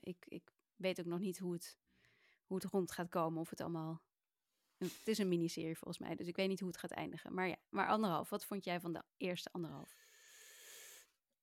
ik, 0.00 0.24
ik 0.28 0.50
weet 0.76 1.00
ook 1.00 1.06
nog 1.06 1.18
niet 1.18 1.38
hoe 1.38 1.52
het, 1.52 1.78
hoe 2.46 2.56
het 2.56 2.70
rond 2.70 2.92
gaat 2.92 3.08
komen. 3.08 3.40
Of 3.40 3.50
het 3.50 3.60
allemaal... 3.60 4.02
Het 4.78 5.08
is 5.08 5.18
een 5.18 5.28
miniserie 5.28 5.78
volgens 5.78 5.98
mij, 5.98 6.14
dus 6.14 6.26
ik 6.26 6.36
weet 6.36 6.48
niet 6.48 6.60
hoe 6.60 6.68
het 6.68 6.78
gaat 6.78 6.90
eindigen. 6.90 7.34
Maar 7.34 7.48
ja, 7.48 7.56
maar 7.68 7.88
anderhalf. 7.88 8.28
Wat 8.28 8.44
vond 8.44 8.64
jij 8.64 8.80
van 8.80 8.92
de 8.92 9.02
eerste 9.16 9.52
anderhalf? 9.52 9.94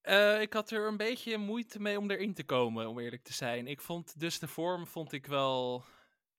Uh, 0.07 0.41
ik 0.41 0.53
had 0.53 0.71
er 0.71 0.87
een 0.87 0.97
beetje 0.97 1.37
moeite 1.37 1.79
mee 1.79 1.97
om 1.97 2.11
erin 2.11 2.33
te 2.33 2.43
komen, 2.43 2.87
om 2.87 2.99
eerlijk 2.99 3.23
te 3.23 3.33
zijn. 3.33 3.67
Ik 3.67 3.81
vond 3.81 4.19
dus 4.19 4.39
de 4.39 4.47
vorm 4.47 4.87
vond 4.87 5.11
ik 5.11 5.25
wel. 5.25 5.85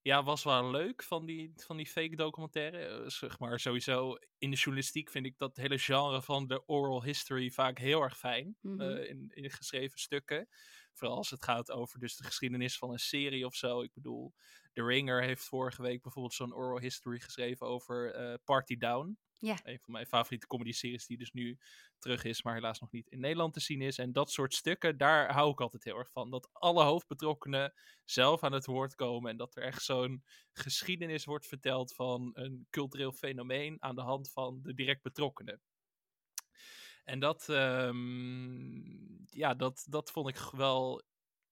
Ja, 0.02 0.22
was 0.22 0.44
wel 0.44 0.70
leuk 0.70 1.02
van 1.02 1.26
die, 1.26 1.52
van 1.56 1.76
die 1.76 1.86
fake 1.86 2.16
documentaire. 2.16 3.00
Uh, 3.02 3.08
zeg 3.08 3.38
maar 3.38 3.60
sowieso 3.60 4.16
in 4.38 4.50
de 4.50 4.56
journalistiek 4.56 5.10
vind 5.10 5.26
ik 5.26 5.38
dat 5.38 5.56
hele 5.56 5.78
genre 5.78 6.22
van 6.22 6.46
de 6.46 6.66
oral 6.66 7.04
history 7.04 7.50
vaak 7.50 7.78
heel 7.78 8.02
erg 8.02 8.18
fijn. 8.18 8.56
Mm 8.60 8.80
-hmm. 8.80 8.90
uh, 8.90 9.08
in, 9.08 9.30
in 9.34 9.50
geschreven 9.50 9.98
stukken. 9.98 10.48
Vooral 10.92 11.16
als 11.16 11.30
het 11.30 11.42
gaat 11.42 11.70
over 11.70 11.98
dus 11.98 12.16
de 12.16 12.24
geschiedenis 12.24 12.78
van 12.78 12.90
een 12.90 12.98
serie 12.98 13.46
of 13.46 13.54
zo. 13.54 13.82
Ik 13.82 13.94
bedoel, 13.94 14.34
The 14.76 14.84
Ringer 14.84 15.22
heeft 15.22 15.44
vorige 15.44 15.82
week 15.82 16.02
bijvoorbeeld 16.02 16.34
zo'n 16.34 16.54
oral 16.54 16.78
history 16.78 17.20
geschreven 17.20 17.66
over 17.66 18.20
uh, 18.20 18.34
Party 18.44 18.76
Down. 18.76 19.18
Ja. 19.38 19.58
Een 19.62 19.78
van 19.80 19.92
mijn 19.92 20.06
favoriete 20.06 20.46
comedy-series 20.46 21.06
die 21.06 21.18
dus 21.18 21.32
nu 21.32 21.58
terug 21.98 22.24
is, 22.24 22.42
maar 22.42 22.54
helaas 22.54 22.80
nog 22.80 22.90
niet 22.90 23.08
in 23.08 23.20
Nederland 23.20 23.52
te 23.52 23.60
zien 23.60 23.80
is. 23.80 23.98
En 23.98 24.12
dat 24.12 24.30
soort 24.30 24.54
stukken, 24.54 24.98
daar 24.98 25.32
hou 25.32 25.50
ik 25.50 25.60
altijd 25.60 25.84
heel 25.84 25.98
erg 25.98 26.10
van. 26.10 26.30
Dat 26.30 26.48
alle 26.52 26.82
hoofdbetrokkenen 26.82 27.74
zelf 28.04 28.42
aan 28.42 28.52
het 28.52 28.66
woord 28.66 28.94
komen 28.94 29.30
en 29.30 29.36
dat 29.36 29.56
er 29.56 29.62
echt 29.62 29.82
zo'n 29.82 30.24
geschiedenis 30.52 31.24
wordt 31.24 31.46
verteld 31.46 31.94
van 31.94 32.30
een 32.32 32.66
cultureel 32.70 33.12
fenomeen 33.12 33.82
aan 33.82 33.94
de 33.94 34.02
hand 34.02 34.30
van 34.30 34.60
de 34.62 34.74
direct 34.74 35.02
betrokkenen. 35.02 35.60
En 37.04 37.20
dat, 37.20 37.48
um, 37.48 39.24
ja, 39.30 39.54
dat, 39.54 39.86
dat 39.88 40.10
vond 40.10 40.28
ik 40.28 40.38
wel 40.38 41.02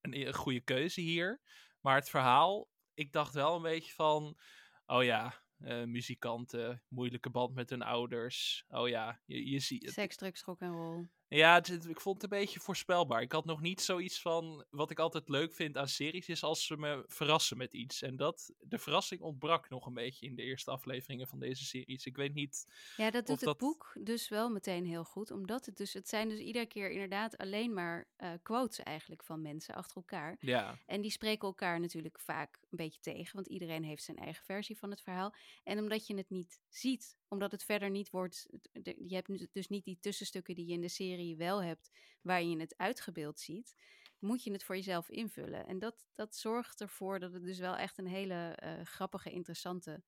een, 0.01 0.27
een 0.27 0.33
goede 0.33 0.61
keuze 0.61 1.01
hier. 1.01 1.41
Maar 1.79 1.95
het 1.95 2.09
verhaal, 2.09 2.69
ik 2.95 3.11
dacht 3.11 3.33
wel 3.33 3.55
een 3.55 3.61
beetje 3.61 3.93
van, 3.93 4.37
oh 4.85 5.03
ja, 5.03 5.43
uh, 5.59 5.83
muzikanten, 5.83 6.83
moeilijke 6.87 7.29
band 7.29 7.53
met 7.53 7.69
hun 7.69 7.81
ouders. 7.81 8.65
Oh 8.67 8.87
ja, 8.87 9.21
je, 9.25 9.49
je 9.49 9.59
ziet 9.59 9.83
het. 9.85 9.93
Seks, 9.93 10.15
drugs, 10.15 10.43
rock 10.43 10.59
en 10.59 10.71
roll. 10.71 11.09
Ja, 11.35 11.55
het, 11.55 11.85
ik 11.87 11.99
vond 11.99 12.21
het 12.21 12.31
een 12.31 12.39
beetje 12.39 12.59
voorspelbaar. 12.59 13.21
Ik 13.21 13.31
had 13.31 13.45
nog 13.45 13.61
niet 13.61 13.81
zoiets 13.81 14.21
van. 14.21 14.65
Wat 14.69 14.91
ik 14.91 14.99
altijd 14.99 15.29
leuk 15.29 15.53
vind 15.53 15.77
aan 15.77 15.87
series 15.87 16.27
is 16.27 16.43
als 16.43 16.65
ze 16.65 16.77
me 16.77 17.03
verrassen 17.07 17.57
met 17.57 17.73
iets. 17.73 18.01
En 18.01 18.15
dat, 18.15 18.53
de 18.59 18.77
verrassing 18.77 19.21
ontbrak 19.21 19.69
nog 19.69 19.85
een 19.85 19.93
beetje 19.93 20.25
in 20.25 20.35
de 20.35 20.41
eerste 20.41 20.71
afleveringen 20.71 21.27
van 21.27 21.39
deze 21.39 21.65
series. 21.65 22.05
Ik 22.05 22.15
weet 22.15 22.33
niet. 22.33 22.65
Ja, 22.97 23.11
dat 23.11 23.27
doet 23.27 23.41
het 23.41 23.57
boek 23.57 23.97
dus 23.99 24.29
wel 24.29 24.49
meteen 24.49 24.85
heel 24.85 25.03
goed. 25.03 25.31
Omdat 25.31 25.65
het 25.65 25.77
dus. 25.77 25.93
Het 25.93 26.09
zijn 26.09 26.29
dus 26.29 26.39
iedere 26.39 26.65
keer 26.65 26.91
inderdaad 26.91 27.37
alleen 27.37 27.73
maar 27.73 28.07
uh, 28.17 28.31
quotes 28.43 28.79
eigenlijk 28.79 29.23
van 29.23 29.41
mensen 29.41 29.75
achter 29.75 29.95
elkaar. 29.95 30.37
Ja. 30.39 30.77
En 30.85 31.01
die 31.01 31.11
spreken 31.11 31.47
elkaar 31.47 31.79
natuurlijk 31.79 32.19
vaak 32.19 32.59
een 32.61 32.77
beetje 32.77 32.99
tegen. 32.99 33.35
Want 33.35 33.47
iedereen 33.47 33.83
heeft 33.83 34.03
zijn 34.03 34.17
eigen 34.17 34.45
versie 34.45 34.77
van 34.77 34.89
het 34.89 35.01
verhaal. 35.01 35.33
En 35.63 35.79
omdat 35.79 36.07
je 36.07 36.15
het 36.15 36.29
niet 36.29 36.59
ziet 36.69 37.17
omdat 37.27 37.51
het 37.51 37.63
verder 37.63 37.89
niet 37.89 38.09
wordt. 38.09 38.47
Je 38.83 39.15
hebt 39.15 39.53
dus 39.53 39.67
niet 39.67 39.85
die 39.85 39.97
tussenstukken 39.99 40.55
die 40.55 40.65
je 40.65 40.73
in 40.73 40.81
de 40.81 40.89
serie 40.89 41.35
wel 41.35 41.63
hebt, 41.63 41.91
waar 42.21 42.43
je 42.43 42.59
het 42.59 42.77
uitgebeeld 42.77 43.39
ziet. 43.39 43.75
Moet 44.19 44.43
je 44.43 44.51
het 44.51 44.63
voor 44.63 44.75
jezelf 44.75 45.09
invullen. 45.09 45.67
En 45.67 45.79
dat, 45.79 46.05
dat 46.15 46.35
zorgt 46.35 46.81
ervoor 46.81 47.19
dat 47.19 47.33
het 47.33 47.43
dus 47.43 47.59
wel 47.59 47.75
echt 47.75 47.97
een 47.97 48.07
hele 48.07 48.59
uh, 48.63 48.85
grappige, 48.85 49.31
interessante 49.31 50.03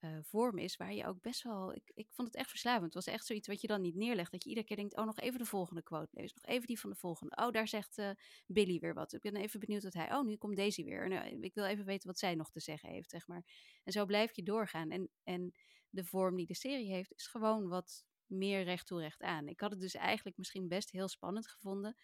uh, 0.00 0.18
vorm 0.22 0.58
is. 0.58 0.76
Waar 0.76 0.94
je 0.94 1.06
ook 1.06 1.20
best 1.20 1.42
wel. 1.42 1.74
Ik, 1.74 1.90
ik 1.94 2.06
vond 2.10 2.28
het 2.28 2.36
echt 2.36 2.48
verslavend. 2.48 2.84
Het 2.84 2.94
was 2.94 3.14
echt 3.14 3.26
zoiets 3.26 3.48
wat 3.48 3.60
je 3.60 3.66
dan 3.66 3.80
niet 3.80 3.94
neerlegt. 3.94 4.32
Dat 4.32 4.42
je 4.42 4.48
iedere 4.48 4.66
keer 4.66 4.76
denkt: 4.76 4.96
oh, 4.96 5.04
nog 5.04 5.18
even 5.18 5.38
de 5.38 5.44
volgende 5.44 5.82
quote 5.82 6.08
lezen. 6.10 6.38
Nog 6.42 6.54
even 6.54 6.66
die 6.66 6.80
van 6.80 6.90
de 6.90 6.96
volgende. 6.96 7.36
Oh, 7.36 7.50
daar 7.50 7.68
zegt 7.68 7.98
uh, 7.98 8.10
Billy 8.46 8.78
weer 8.78 8.94
wat. 8.94 9.12
Ik 9.12 9.20
ben 9.20 9.36
even 9.36 9.60
benieuwd 9.60 9.82
wat 9.82 9.94
hij. 9.94 10.14
Oh, 10.14 10.24
nu 10.24 10.36
komt 10.36 10.56
Daisy 10.56 10.84
weer. 10.84 11.08
Nou, 11.08 11.40
ik 11.40 11.54
wil 11.54 11.64
even 11.64 11.84
weten 11.84 12.08
wat 12.08 12.18
zij 12.18 12.34
nog 12.34 12.50
te 12.50 12.60
zeggen 12.60 12.88
heeft, 12.88 13.10
zeg 13.10 13.26
maar. 13.26 13.44
En 13.84 13.92
zo 13.92 14.06
blijf 14.06 14.36
je 14.36 14.42
doorgaan. 14.42 14.90
En. 14.90 15.10
en 15.24 15.52
de 15.90 16.04
vorm 16.04 16.36
die 16.36 16.46
de 16.46 16.54
serie 16.54 16.92
heeft, 16.92 17.12
is 17.12 17.26
gewoon 17.26 17.68
wat 17.68 18.04
meer 18.26 18.62
recht 18.62 18.86
toe 18.86 19.00
recht 19.00 19.22
aan. 19.22 19.48
Ik 19.48 19.60
had 19.60 19.70
het 19.70 19.80
dus 19.80 19.94
eigenlijk 19.94 20.36
misschien 20.36 20.68
best 20.68 20.90
heel 20.90 21.08
spannend 21.08 21.48
gevonden 21.48 21.96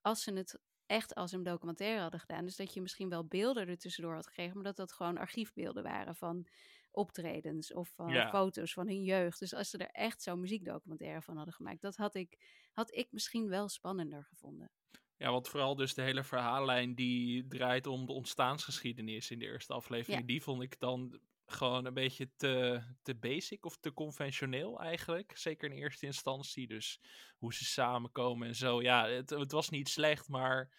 als 0.00 0.22
ze 0.22 0.32
het 0.32 0.60
echt 0.86 1.14
als 1.14 1.32
een 1.32 1.42
documentaire 1.42 2.00
hadden 2.00 2.20
gedaan. 2.20 2.44
Dus 2.44 2.56
dat 2.56 2.74
je 2.74 2.80
misschien 2.80 3.08
wel 3.08 3.26
beelden 3.26 3.68
er 3.68 3.78
tussendoor 3.78 4.14
had 4.14 4.26
gekregen, 4.26 4.54
maar 4.54 4.64
dat 4.64 4.76
dat 4.76 4.92
gewoon 4.92 5.18
archiefbeelden 5.18 5.82
waren 5.82 6.16
van 6.16 6.46
optredens 6.90 7.72
of 7.72 7.88
van 7.94 8.28
foto's 8.28 8.72
van 8.72 8.86
hun 8.86 9.02
jeugd. 9.02 9.38
Dus 9.38 9.54
als 9.54 9.70
ze 9.70 9.78
er 9.78 9.90
echt 9.90 10.22
zo'n 10.22 10.40
muziekdocumentaire 10.40 11.22
van 11.22 11.36
hadden 11.36 11.54
gemaakt, 11.54 11.80
dat 11.80 11.96
had 11.96 12.14
ik, 12.14 12.38
had 12.72 12.94
ik 12.94 13.12
misschien 13.12 13.48
wel 13.48 13.68
spannender 13.68 14.24
gevonden. 14.24 14.70
Ja, 15.16 15.30
want 15.30 15.48
vooral 15.48 15.74
dus 15.74 15.94
de 15.94 16.02
hele 16.02 16.24
verhaallijn 16.24 16.94
die 16.94 17.46
draait 17.46 17.86
om 17.86 18.06
de 18.06 18.12
ontstaansgeschiedenis 18.12 19.30
in 19.30 19.38
de 19.38 19.44
eerste 19.44 19.72
aflevering. 19.72 20.26
Die 20.26 20.42
vond 20.42 20.62
ik 20.62 20.78
dan 20.78 21.20
gewoon 21.46 21.84
een 21.84 21.94
beetje 21.94 22.30
te, 22.36 22.82
te 23.02 23.14
basic 23.14 23.64
of 23.64 23.76
te 23.76 23.92
conventioneel 23.92 24.80
eigenlijk. 24.80 25.36
Zeker 25.36 25.70
in 25.70 25.76
eerste 25.76 26.06
instantie. 26.06 26.66
Dus 26.66 27.00
hoe 27.38 27.54
ze 27.54 27.64
samenkomen 27.64 28.48
en 28.48 28.54
zo. 28.54 28.82
Ja, 28.82 29.08
het, 29.08 29.30
het 29.30 29.52
was 29.52 29.68
niet 29.68 29.88
slecht, 29.88 30.28
maar 30.28 30.72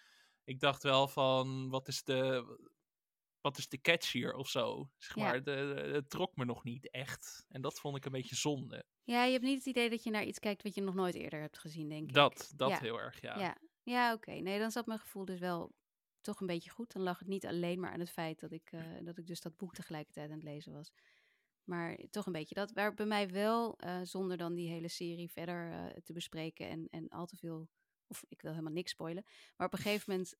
ik 0.44 0.60
dacht 0.60 0.82
wel 0.82 1.08
van 1.08 1.68
wat 1.68 1.88
is 1.88 2.04
de, 2.04 2.44
wat 3.42 3.58
is 3.58 3.68
de 3.68 3.80
catch 3.80 4.12
hier 4.12 4.34
of 4.34 4.48
zo. 4.48 4.90
Zeg 4.98 5.16
maar, 5.16 5.42
de, 5.42 5.50
het 5.92 6.10
trok 6.10 6.36
me 6.36 6.44
nog 6.44 6.64
niet 6.64 6.90
echt. 6.90 7.46
En 7.48 7.60
dat 7.60 7.80
vond 7.80 7.96
ik 7.96 8.04
een 8.04 8.12
beetje 8.12 8.36
zonde. 8.36 8.84
Ja, 9.04 9.24
je 9.24 9.32
hebt 9.32 9.44
niet 9.44 9.58
het 9.58 9.66
idee 9.66 9.90
dat 9.90 10.02
je 10.02 10.10
naar 10.10 10.24
iets 10.24 10.38
kijkt 10.38 10.62
wat 10.62 10.74
je 10.74 10.80
nog 10.80 10.94
nooit 10.94 11.14
eerder 11.14 11.40
hebt 11.40 11.58
gezien, 11.58 11.88
denk 11.88 12.08
ik. 12.08 12.14
Dat, 12.14 12.52
dat 12.56 12.78
heel 12.78 13.00
erg, 13.00 13.20
ja. 13.20 13.38
Ja, 13.38 13.56
ja 13.82 14.12
oké. 14.12 14.32
Nee, 14.32 14.58
dan 14.58 14.70
zat 14.70 14.86
mijn 14.86 14.98
gevoel 14.98 15.24
dus 15.24 15.38
wel 15.38 15.72
toch 16.20 16.40
een 16.40 16.46
beetje 16.46 16.70
goed. 16.70 16.92
Dan 16.92 17.02
lag 17.02 17.18
het 17.18 17.28
niet 17.28 17.46
alleen 17.46 17.80
maar 17.80 17.92
aan 17.92 18.00
het 18.00 18.10
feit 18.10 18.40
dat 18.40 18.52
ik, 18.52 18.72
uh, 18.72 18.82
dat 19.00 19.18
ik 19.18 19.26
dus 19.26 19.40
dat 19.40 19.56
boek 19.56 19.74
tegelijkertijd 19.74 20.30
aan 20.30 20.36
het 20.36 20.44
lezen 20.44 20.72
was. 20.72 20.92
Maar 21.64 21.98
toch 22.10 22.26
een 22.26 22.32
beetje 22.32 22.54
dat. 22.54 22.72
Waar 22.72 22.94
bij 22.94 23.06
mij 23.06 23.30
wel, 23.30 23.78
uh, 23.84 24.00
zonder 24.02 24.36
dan 24.36 24.54
die 24.54 24.70
hele 24.70 24.88
serie 24.88 25.30
verder 25.30 25.70
uh, 25.70 25.86
te 25.86 26.12
bespreken 26.12 26.68
en, 26.68 26.88
en 26.90 27.08
al 27.08 27.26
te 27.26 27.36
veel, 27.36 27.68
of 28.06 28.24
ik 28.28 28.42
wil 28.42 28.50
helemaal 28.50 28.72
niks 28.72 28.90
spoilen. 28.90 29.24
Maar 29.56 29.66
op 29.66 29.72
een 29.72 29.78
gegeven 29.78 30.12
moment 30.12 30.36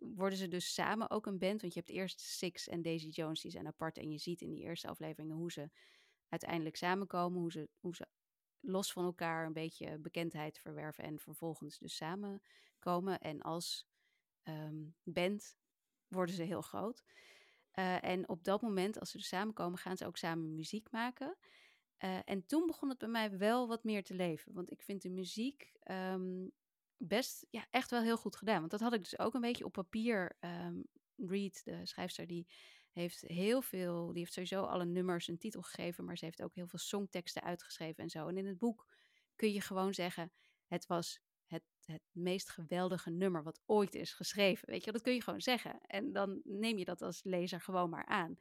worden 0.00 0.38
ze 0.38 0.48
dus 0.48 0.74
samen 0.74 1.10
ook 1.10 1.26
een 1.26 1.38
band. 1.38 1.60
Want 1.60 1.74
je 1.74 1.80
hebt 1.80 1.92
eerst 1.92 2.20
Six 2.20 2.68
en 2.68 2.82
Daisy 2.82 3.08
Jones, 3.08 3.40
die 3.40 3.50
zijn 3.50 3.66
apart. 3.66 3.98
En 3.98 4.10
je 4.10 4.18
ziet 4.18 4.40
in 4.40 4.50
die 4.50 4.62
eerste 4.62 4.88
afleveringen 4.88 5.36
hoe 5.36 5.52
ze 5.52 5.70
uiteindelijk 6.28 6.76
samenkomen. 6.76 7.40
Hoe 7.40 7.52
ze, 7.52 7.68
hoe 7.80 7.94
ze 7.94 8.06
los 8.60 8.92
van 8.92 9.04
elkaar 9.04 9.46
een 9.46 9.52
beetje 9.52 9.98
bekendheid 9.98 10.58
verwerven. 10.58 11.04
En 11.04 11.18
vervolgens 11.18 11.78
dus 11.78 11.96
samenkomen. 11.96 13.20
En 13.20 13.40
als 13.40 13.86
um, 14.42 14.94
band 15.02 15.56
worden 16.08 16.34
ze 16.34 16.42
heel 16.42 16.62
groot. 16.62 17.04
Uh, 17.74 18.04
en 18.04 18.28
op 18.28 18.44
dat 18.44 18.62
moment, 18.62 19.00
als 19.00 19.10
ze 19.10 19.16
dus 19.16 19.28
samenkomen, 19.28 19.78
gaan 19.78 19.96
ze 19.96 20.06
ook 20.06 20.16
samen 20.16 20.54
muziek 20.54 20.90
maken. 20.90 21.36
Uh, 21.98 22.18
en 22.24 22.46
toen 22.46 22.66
begon 22.66 22.88
het 22.88 22.98
bij 22.98 23.08
mij 23.08 23.38
wel 23.38 23.68
wat 23.68 23.84
meer 23.84 24.04
te 24.04 24.14
leven. 24.14 24.52
Want 24.52 24.70
ik 24.70 24.82
vind 24.82 25.02
de 25.02 25.10
muziek 25.10 25.72
um, 25.90 26.52
best 27.06 27.46
ja, 27.50 27.66
echt 27.70 27.90
wel 27.90 28.02
heel 28.02 28.16
goed 28.16 28.36
gedaan. 28.36 28.58
Want 28.58 28.70
dat 28.70 28.80
had 28.80 28.92
ik 28.92 29.02
dus 29.02 29.18
ook 29.18 29.34
een 29.34 29.40
beetje 29.40 29.64
op 29.64 29.72
papier. 29.72 30.36
Um, 30.40 30.84
Reed, 31.16 31.64
de 31.64 31.86
schrijfster, 31.86 32.26
die 32.26 32.46
heeft 32.90 33.20
heel 33.20 33.62
veel, 33.62 34.06
die 34.06 34.18
heeft 34.18 34.32
sowieso 34.32 34.62
alle 34.62 34.84
nummers 34.84 35.28
een 35.28 35.38
titel 35.38 35.62
gegeven, 35.62 36.04
maar 36.04 36.18
ze 36.18 36.24
heeft 36.24 36.42
ook 36.42 36.54
heel 36.54 36.66
veel 36.66 36.78
songteksten 36.78 37.42
uitgeschreven 37.42 38.02
en 38.02 38.10
zo. 38.10 38.28
En 38.28 38.36
in 38.36 38.46
het 38.46 38.58
boek 38.58 38.86
kun 39.36 39.52
je 39.52 39.60
gewoon 39.60 39.94
zeggen, 39.94 40.32
het 40.66 40.86
was 40.86 41.20
het, 41.46 41.62
het 41.84 42.02
meest 42.10 42.50
geweldige 42.50 43.10
nummer 43.10 43.42
wat 43.42 43.60
ooit 43.66 43.94
is 43.94 44.12
geschreven. 44.12 44.70
Weet 44.70 44.84
je, 44.84 44.92
dat 44.92 45.02
kun 45.02 45.14
je 45.14 45.22
gewoon 45.22 45.40
zeggen. 45.40 45.80
En 45.80 46.12
dan 46.12 46.40
neem 46.44 46.78
je 46.78 46.84
dat 46.84 47.02
als 47.02 47.22
lezer 47.22 47.60
gewoon 47.60 47.90
maar 47.90 48.06
aan. 48.06 48.38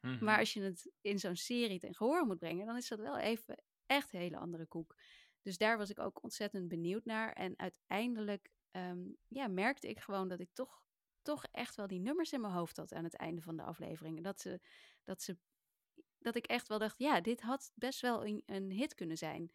Maar 0.00 0.16
mhm. 0.20 0.38
als 0.38 0.52
je 0.52 0.62
het 0.62 0.92
in 1.00 1.18
zo'n 1.18 1.36
serie 1.36 1.78
ten 1.78 1.94
gehoor 1.94 2.26
moet 2.26 2.38
brengen, 2.38 2.66
dan 2.66 2.76
is 2.76 2.88
dat 2.88 2.98
wel 2.98 3.18
even 3.18 3.62
echt 3.86 4.12
een 4.12 4.20
hele 4.20 4.36
andere 4.36 4.66
koek. 4.66 4.96
Dus 5.42 5.58
daar 5.58 5.78
was 5.78 5.90
ik 5.90 5.98
ook 5.98 6.22
ontzettend 6.22 6.68
benieuwd 6.68 7.04
naar. 7.04 7.32
En 7.32 7.58
uiteindelijk 7.58 8.50
ehm, 8.70 9.08
ja, 9.28 9.48
merkte 9.48 9.88
ik 9.88 10.00
gewoon 10.00 10.28
dat 10.28 10.40
ik 10.40 10.50
toch, 10.52 10.82
toch 11.22 11.44
echt 11.50 11.74
wel 11.74 11.86
die 11.86 12.00
nummers 12.00 12.32
in 12.32 12.40
mijn 12.40 12.52
hoofd 12.52 12.76
had 12.76 12.92
aan 12.92 13.04
het 13.04 13.16
einde 13.16 13.40
van 13.40 13.56
de 13.56 13.62
aflevering. 13.62 14.24
Dat, 14.24 14.40
ze, 14.40 14.60
dat, 15.04 15.22
ze, 15.22 15.36
dat 16.18 16.36
ik 16.36 16.46
echt 16.46 16.68
wel 16.68 16.78
dacht, 16.78 16.98
ja, 16.98 17.20
dit 17.20 17.40
had 17.40 17.72
best 17.74 18.00
wel 18.00 18.26
een, 18.26 18.42
een 18.46 18.70
hit 18.70 18.94
kunnen 18.94 19.18
zijn. 19.18 19.52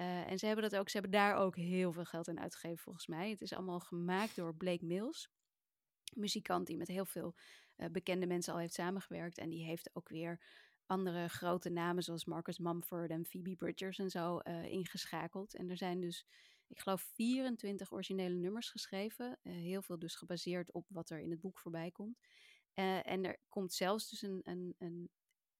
Uh, 0.00 0.30
en 0.30 0.38
ze 0.38 0.46
hebben 0.46 0.70
dat 0.70 0.80
ook, 0.80 0.88
ze 0.88 0.98
hebben 0.98 1.20
daar 1.20 1.34
ook 1.34 1.56
heel 1.56 1.92
veel 1.92 2.04
geld 2.04 2.28
in 2.28 2.40
uitgegeven 2.40 2.78
volgens 2.78 3.06
mij. 3.06 3.30
Het 3.30 3.40
is 3.40 3.52
allemaal 3.52 3.80
gemaakt 3.80 4.36
door 4.36 4.54
Blake 4.54 4.84
Mills, 4.84 5.28
muzikant 6.14 6.66
die 6.66 6.76
met 6.76 6.88
heel 6.88 7.04
veel 7.04 7.34
uh, 7.76 7.86
bekende 7.92 8.26
mensen 8.26 8.52
al 8.52 8.58
heeft 8.58 8.74
samengewerkt. 8.74 9.38
En 9.38 9.48
die 9.48 9.64
heeft 9.64 9.90
ook 9.92 10.08
weer 10.08 10.40
andere 10.90 11.28
grote 11.28 11.68
namen 11.68 12.02
zoals 12.02 12.24
Marcus 12.24 12.58
Mumford 12.58 13.10
en 13.10 13.26
Phoebe 13.26 13.56
Bridgers 13.56 13.98
en 13.98 14.10
zo 14.10 14.40
uh, 14.42 14.64
ingeschakeld. 14.64 15.54
En 15.54 15.70
er 15.70 15.76
zijn 15.76 16.00
dus, 16.00 16.26
ik 16.66 16.80
geloof, 16.80 17.02
24 17.02 17.92
originele 17.92 18.34
nummers 18.34 18.70
geschreven. 18.70 19.38
Uh, 19.42 19.52
heel 19.52 19.82
veel 19.82 19.98
dus 19.98 20.14
gebaseerd 20.14 20.72
op 20.72 20.86
wat 20.88 21.10
er 21.10 21.20
in 21.20 21.30
het 21.30 21.40
boek 21.40 21.58
voorbij 21.58 21.90
komt. 21.90 22.18
Uh, 22.74 23.06
en 23.06 23.24
er 23.24 23.40
komt 23.48 23.72
zelfs 23.72 24.10
dus 24.10 24.22
een, 24.22 24.40
een, 24.44 24.74
een 24.78 25.10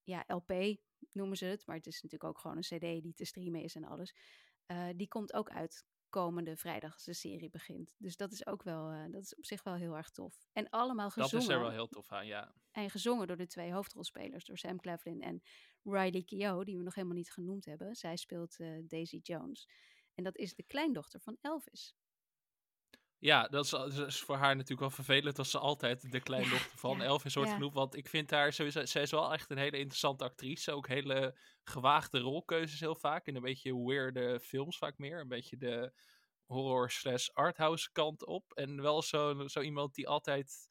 ja, 0.03 0.24
LP, 0.26 0.78
noemen 1.12 1.37
ze 1.37 1.45
het. 1.45 1.66
Maar 1.66 1.76
het 1.76 1.87
is 1.87 2.03
natuurlijk 2.03 2.31
ook 2.31 2.39
gewoon 2.39 2.57
een 2.57 2.62
CD 2.78 3.03
die 3.03 3.14
te 3.14 3.24
streamen 3.24 3.62
is 3.62 3.74
en 3.74 3.85
alles. 3.85 4.14
die 4.97 5.09
komt 5.09 5.33
ook 5.33 5.51
uit 5.51 5.85
komende 6.11 6.57
vrijdag 6.57 6.93
als 6.93 7.05
de 7.05 7.15
serie 7.15 7.51
begint. 7.51 7.95
Dus 7.99 8.17
dat 8.17 8.33
is 8.33 8.47
ook 8.47 8.63
wel, 8.63 8.93
uh, 8.93 9.05
dat 9.11 9.23
is 9.23 9.35
op 9.35 9.45
zich 9.45 9.63
wel 9.63 9.75
heel 9.75 9.97
erg 9.97 10.11
tof. 10.11 10.47
En 10.53 10.69
allemaal 10.71 11.11
gezongen. 11.11 11.31
Dat 11.31 11.43
is 11.43 11.49
er 11.49 11.61
wel 11.61 11.71
heel 11.71 11.89
tof 11.89 12.13
aan, 12.13 12.27
ja. 12.27 12.55
En 12.71 12.91
gezongen 12.91 13.27
door 13.27 13.37
de 13.37 13.47
twee 13.47 13.73
hoofdrolspelers, 13.73 14.45
door 14.45 14.59
Sam 14.59 14.81
Cleveland 14.81 15.23
en 15.23 15.43
Riley 15.83 16.23
Keough, 16.23 16.65
die 16.65 16.77
we 16.77 16.83
nog 16.83 16.95
helemaal 16.95 17.17
niet 17.17 17.33
genoemd 17.33 17.65
hebben. 17.65 17.97
Zij 17.97 18.17
speelt 18.17 18.59
uh, 18.59 18.79
Daisy 18.89 19.19
Jones. 19.23 19.69
En 20.15 20.25
dat 20.25 20.37
is 20.37 20.55
de 20.55 20.63
kleindochter 20.63 21.21
van 21.21 21.37
Elvis. 21.41 21.95
Ja, 23.21 23.49
dat 23.49 23.64
is, 23.64 23.71
dat 23.71 24.07
is, 24.07 24.21
voor 24.21 24.37
haar 24.37 24.55
natuurlijk 24.55 24.81
wel 24.81 24.91
vervelend 24.91 25.39
als 25.39 25.51
ze 25.51 25.59
altijd 25.59 26.12
de 26.12 26.21
kleindochter 26.21 26.79
van 26.79 26.99
ja, 26.99 27.05
Elvis 27.05 27.35
wordt 27.35 27.49
ja. 27.49 27.55
genoemd. 27.55 27.75
Want 27.75 27.97
ik 27.97 28.09
vind 28.09 28.31
haar 28.31 28.53
sowieso, 28.53 28.85
zij 28.85 29.03
is 29.03 29.11
wel 29.11 29.33
echt 29.33 29.51
een 29.51 29.59
hele 29.59 29.79
interessante 29.79 30.25
actrice. 30.25 30.73
Ook 30.73 30.89
hele 30.89 31.39
gewaagde 31.62 32.18
rolkeuzes 32.18 32.81
heel 32.81 32.95
vaak. 32.95 33.27
In 33.27 33.37
een 33.37 33.43
beetje 33.43 33.85
weirde 33.85 34.41
films 34.41 34.79
vaak 34.79 34.99
meer. 34.99 35.21
Een 35.21 35.29
beetje 35.29 35.57
de 35.57 35.93
horror 36.45 36.91
slash 36.91 37.29
arthouse 37.29 37.93
kant 37.93 38.27
op. 38.27 38.53
En 38.53 38.83
wel 38.83 39.03
zo, 39.03 39.49
zo 39.49 39.61
iemand 39.61 39.95
die 39.95 40.09
altijd... 40.09 40.68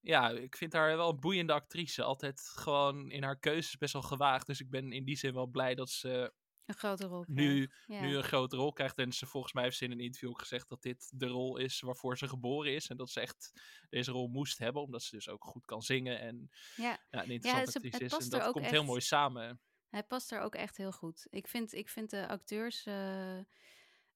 Ja, 0.00 0.30
ik 0.30 0.56
vind 0.56 0.72
haar 0.72 0.96
wel 0.96 1.10
een 1.10 1.20
boeiende 1.20 1.52
actrice. 1.52 2.02
Altijd 2.02 2.40
gewoon 2.40 3.10
in 3.10 3.22
haar 3.22 3.38
keuzes 3.38 3.76
best 3.76 3.92
wel 3.92 4.02
gewaagd. 4.02 4.46
Dus 4.46 4.60
ik 4.60 4.70
ben 4.70 4.92
in 4.92 5.04
die 5.04 5.16
zin 5.16 5.34
wel 5.34 5.46
blij 5.46 5.74
dat 5.74 5.90
ze 5.90 6.32
een 6.66 6.74
grote 6.74 7.06
rol 7.06 7.24
nu, 7.26 7.70
nu 7.86 8.16
een 8.16 8.22
grote 8.22 8.56
rol 8.56 8.72
krijgt. 8.72 8.98
En 8.98 9.12
ze 9.12 9.26
volgens 9.26 9.52
mij 9.52 9.62
heeft 9.62 9.76
ze 9.76 9.84
in 9.84 9.90
een 9.90 10.00
interview 10.00 10.30
ook 10.30 10.38
gezegd 10.38 10.68
dat 10.68 10.82
dit 10.82 11.10
de 11.14 11.26
rol 11.26 11.56
is 11.56 11.80
waarvoor 11.80 12.18
ze 12.18 12.28
geboren 12.28 12.74
is. 12.74 12.88
En 12.88 12.96
dat 12.96 13.10
ze 13.10 13.20
echt 13.20 13.52
deze 13.88 14.10
rol 14.10 14.28
moest 14.28 14.58
hebben, 14.58 14.82
omdat 14.82 15.02
ze 15.02 15.14
dus 15.14 15.28
ook 15.28 15.44
goed 15.44 15.64
kan 15.64 15.82
zingen. 15.82 16.20
En 16.20 16.50
ja, 16.76 16.98
ja 17.10 17.22
een 17.22 17.30
interessante 17.30 17.88
ja, 17.88 17.94
actrice 17.94 18.16
is. 18.16 18.24
En 18.24 18.38
dat 18.38 18.52
komt 18.52 18.66
heel 18.66 18.84
mooi 18.84 19.00
samen. 19.00 19.60
Hij 19.88 20.02
past 20.02 20.32
er 20.32 20.40
ook 20.40 20.54
echt 20.54 20.76
heel 20.76 20.92
goed. 20.92 21.26
Ik 21.30 21.48
vind, 21.48 21.72
ik 21.72 21.88
vind 21.88 22.10
de 22.10 22.28
acteurs. 22.28 22.86
Uh, 22.86 23.38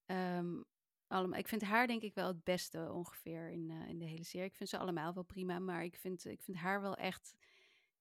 um, 0.05 0.65
allemaal, 1.07 1.39
ik 1.39 1.47
vind 1.47 1.61
haar 1.61 1.87
denk 1.87 2.01
ik 2.01 2.13
wel 2.13 2.27
het 2.27 2.43
beste 2.43 2.91
ongeveer 2.91 3.49
in, 3.49 3.69
uh, 3.69 3.89
in 3.89 3.99
de 3.99 4.05
hele 4.05 4.23
serie. 4.23 4.47
Ik 4.47 4.55
vind 4.55 4.69
ze 4.69 4.77
allemaal 4.77 5.13
wel 5.13 5.23
prima, 5.23 5.59
maar 5.59 5.83
ik 5.83 5.95
vind, 5.95 6.25
ik 6.25 6.41
vind 6.41 6.57
haar 6.57 6.81
wel 6.81 6.95
echt 6.95 7.35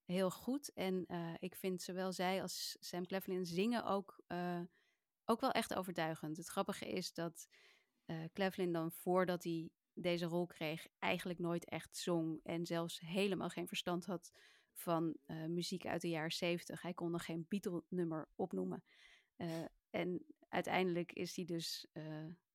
heel 0.09 0.31
goed. 0.31 0.73
En 0.73 1.05
uh, 1.09 1.35
ik 1.39 1.55
vind 1.55 1.83
zowel 1.83 2.13
zij 2.13 2.43
als 2.43 2.77
Sam 2.81 3.07
Cleveland 3.07 3.49
zingen 3.49 3.85
ook, 3.85 4.21
uh, 4.29 4.61
ook 5.25 5.41
wel 5.41 5.51
echt 5.51 5.75
overtuigend. 5.75 6.37
Het 6.37 6.47
grappige 6.47 6.89
is 6.89 7.13
dat 7.13 7.49
uh, 8.07 8.73
dan 8.73 8.93
voordat 8.93 9.45
hij 9.45 9.71
deze 9.93 10.27
rol 10.27 10.47
kreeg 10.47 10.87
eigenlijk 10.99 11.39
nooit 11.39 11.65
echt 11.65 11.97
zong. 11.97 12.41
En 12.43 12.67
zelfs 12.67 13.01
helemaal 13.01 13.49
geen 13.49 13.69
verstand 13.69 14.05
had 14.05 14.33
van 14.73 15.17
muziek 15.47 15.87
uit 15.87 16.01
de 16.01 16.09
jaren 16.09 16.33
zeventig. 16.33 16.83
Hij 16.83 16.95
kon 16.95 17.11
nog 17.11 17.25
geen 17.25 17.47
Beatle-nummer 17.49 18.29
opnoemen. 18.35 18.85
en 19.91 20.25
uiteindelijk 20.49 21.13
is 21.13 21.37
hij 21.37 21.45
dus 21.45 21.87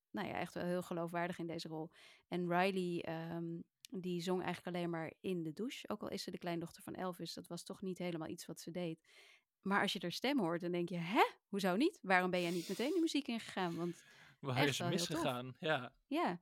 nou 0.09 0.27
ja, 0.27 0.33
echt 0.33 0.53
wel 0.53 0.63
heel 0.63 0.81
geloofwaardig 0.81 1.39
in 1.39 1.47
deze 1.47 1.67
rol. 1.67 1.91
En 2.27 2.49
Riley 2.49 3.05
um, 3.35 3.63
die 3.95 4.21
zong 4.21 4.43
eigenlijk 4.43 4.75
alleen 4.75 4.89
maar 4.89 5.13
in 5.21 5.43
de 5.43 5.53
douche. 5.53 5.89
Ook 5.89 6.01
al 6.01 6.09
is 6.09 6.23
ze 6.23 6.31
de 6.31 6.37
kleindochter 6.37 6.83
van 6.83 6.95
Elvis. 6.95 7.33
Dat 7.33 7.47
was 7.47 7.63
toch 7.63 7.81
niet 7.81 7.97
helemaal 7.97 8.27
iets 8.27 8.45
wat 8.45 8.59
ze 8.59 8.71
deed. 8.71 8.99
Maar 9.61 9.81
als 9.81 9.93
je 9.93 9.99
haar 10.01 10.11
stem 10.11 10.39
hoort, 10.39 10.61
dan 10.61 10.71
denk 10.71 10.89
je, 10.89 10.97
hè? 10.97 11.23
Hoezo 11.47 11.75
niet? 11.75 11.99
Waarom 12.01 12.31
ben 12.31 12.41
jij 12.41 12.51
niet 12.51 12.69
meteen 12.69 12.93
de 12.93 12.99
muziek 12.99 13.27
ingegaan? 13.27 13.75
Want 13.75 14.03
Waar 14.39 14.67
is 14.67 14.75
ze 14.75 14.85
misgegaan? 14.85 15.55
Ja. 15.59 15.93
Ja. 16.07 16.39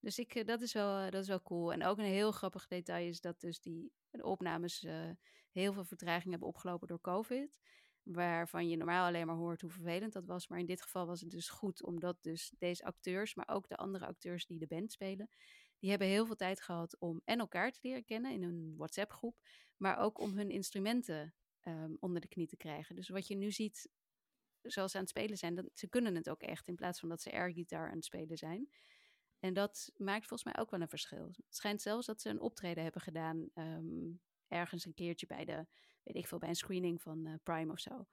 Dus 0.00 0.18
ik, 0.18 0.34
eh, 0.34 0.44
dat, 0.44 0.60
is 0.60 0.72
wel, 0.72 0.98
eh, 0.98 1.10
dat 1.10 1.22
is 1.22 1.28
wel 1.28 1.42
cool. 1.42 1.72
En 1.72 1.84
ook 1.84 1.98
een 1.98 2.04
heel 2.04 2.32
grappig 2.32 2.66
detail 2.66 3.08
is 3.08 3.20
dat 3.20 3.40
dus 3.40 3.60
die 3.60 3.92
opnames 4.10 4.84
uh, 4.84 5.10
heel 5.50 5.72
veel 5.72 5.84
vertraging 5.84 6.30
hebben 6.30 6.48
opgelopen 6.48 6.88
door 6.88 7.00
COVID. 7.00 7.58
Waarvan 8.02 8.68
je 8.68 8.76
normaal 8.76 9.06
alleen 9.06 9.26
maar 9.26 9.36
hoort 9.36 9.60
hoe 9.60 9.70
vervelend 9.70 10.12
dat 10.12 10.26
was. 10.26 10.48
Maar 10.48 10.58
in 10.58 10.66
dit 10.66 10.82
geval 10.82 11.06
was 11.06 11.20
het 11.20 11.30
dus 11.30 11.48
goed, 11.48 11.82
omdat 11.82 12.16
dus 12.20 12.52
deze 12.58 12.84
acteurs, 12.84 13.34
maar 13.34 13.48
ook 13.48 13.68
de 13.68 13.76
andere 13.76 14.06
acteurs 14.06 14.46
die 14.46 14.58
de 14.58 14.66
band 14.66 14.92
spelen, 14.92 15.28
die 15.78 15.90
hebben 15.90 16.08
heel 16.08 16.26
veel 16.26 16.36
tijd 16.36 16.60
gehad 16.60 16.98
om 16.98 17.20
en 17.24 17.38
elkaar 17.38 17.72
te 17.72 17.78
leren 17.82 18.04
kennen 18.04 18.32
in 18.32 18.42
een 18.42 18.74
WhatsApp-groep, 18.76 19.40
maar 19.76 19.98
ook 19.98 20.18
om 20.18 20.36
hun 20.36 20.50
instrumenten 20.50 21.34
um, 21.62 21.96
onder 22.00 22.20
de 22.20 22.28
knie 22.28 22.46
te 22.46 22.56
krijgen. 22.56 22.94
Dus 22.94 23.08
wat 23.08 23.26
je 23.26 23.36
nu 23.36 23.50
ziet, 23.52 23.88
zoals 24.62 24.90
ze 24.90 24.96
aan 24.96 25.02
het 25.02 25.12
spelen 25.12 25.36
zijn, 25.36 25.54
dat, 25.54 25.70
ze 25.74 25.88
kunnen 25.88 26.14
het 26.14 26.28
ook 26.28 26.42
echt, 26.42 26.68
in 26.68 26.74
plaats 26.74 27.00
van 27.00 27.08
dat 27.08 27.22
ze 27.22 27.32
air-gitaar 27.32 27.88
aan 27.88 27.96
het 27.96 28.04
spelen 28.04 28.36
zijn. 28.36 28.70
En 29.38 29.54
dat 29.54 29.92
maakt 29.96 30.26
volgens 30.26 30.44
mij 30.44 30.62
ook 30.62 30.70
wel 30.70 30.80
een 30.80 30.88
verschil. 30.88 31.26
Het 31.26 31.56
schijnt 31.56 31.82
zelfs 31.82 32.06
dat 32.06 32.20
ze 32.20 32.28
een 32.28 32.40
optreden 32.40 32.82
hebben 32.82 33.02
gedaan 33.02 33.48
um, 33.54 34.20
ergens 34.48 34.84
een 34.84 34.94
keertje 34.94 35.26
bij 35.26 35.44
de, 35.44 35.66
weet 36.02 36.16
ik 36.16 36.26
veel, 36.26 36.38
bij 36.38 36.48
een 36.48 36.54
screening 36.54 37.02
van 37.02 37.40
Prime 37.42 37.72
of 37.72 37.80
zo. 37.80 38.06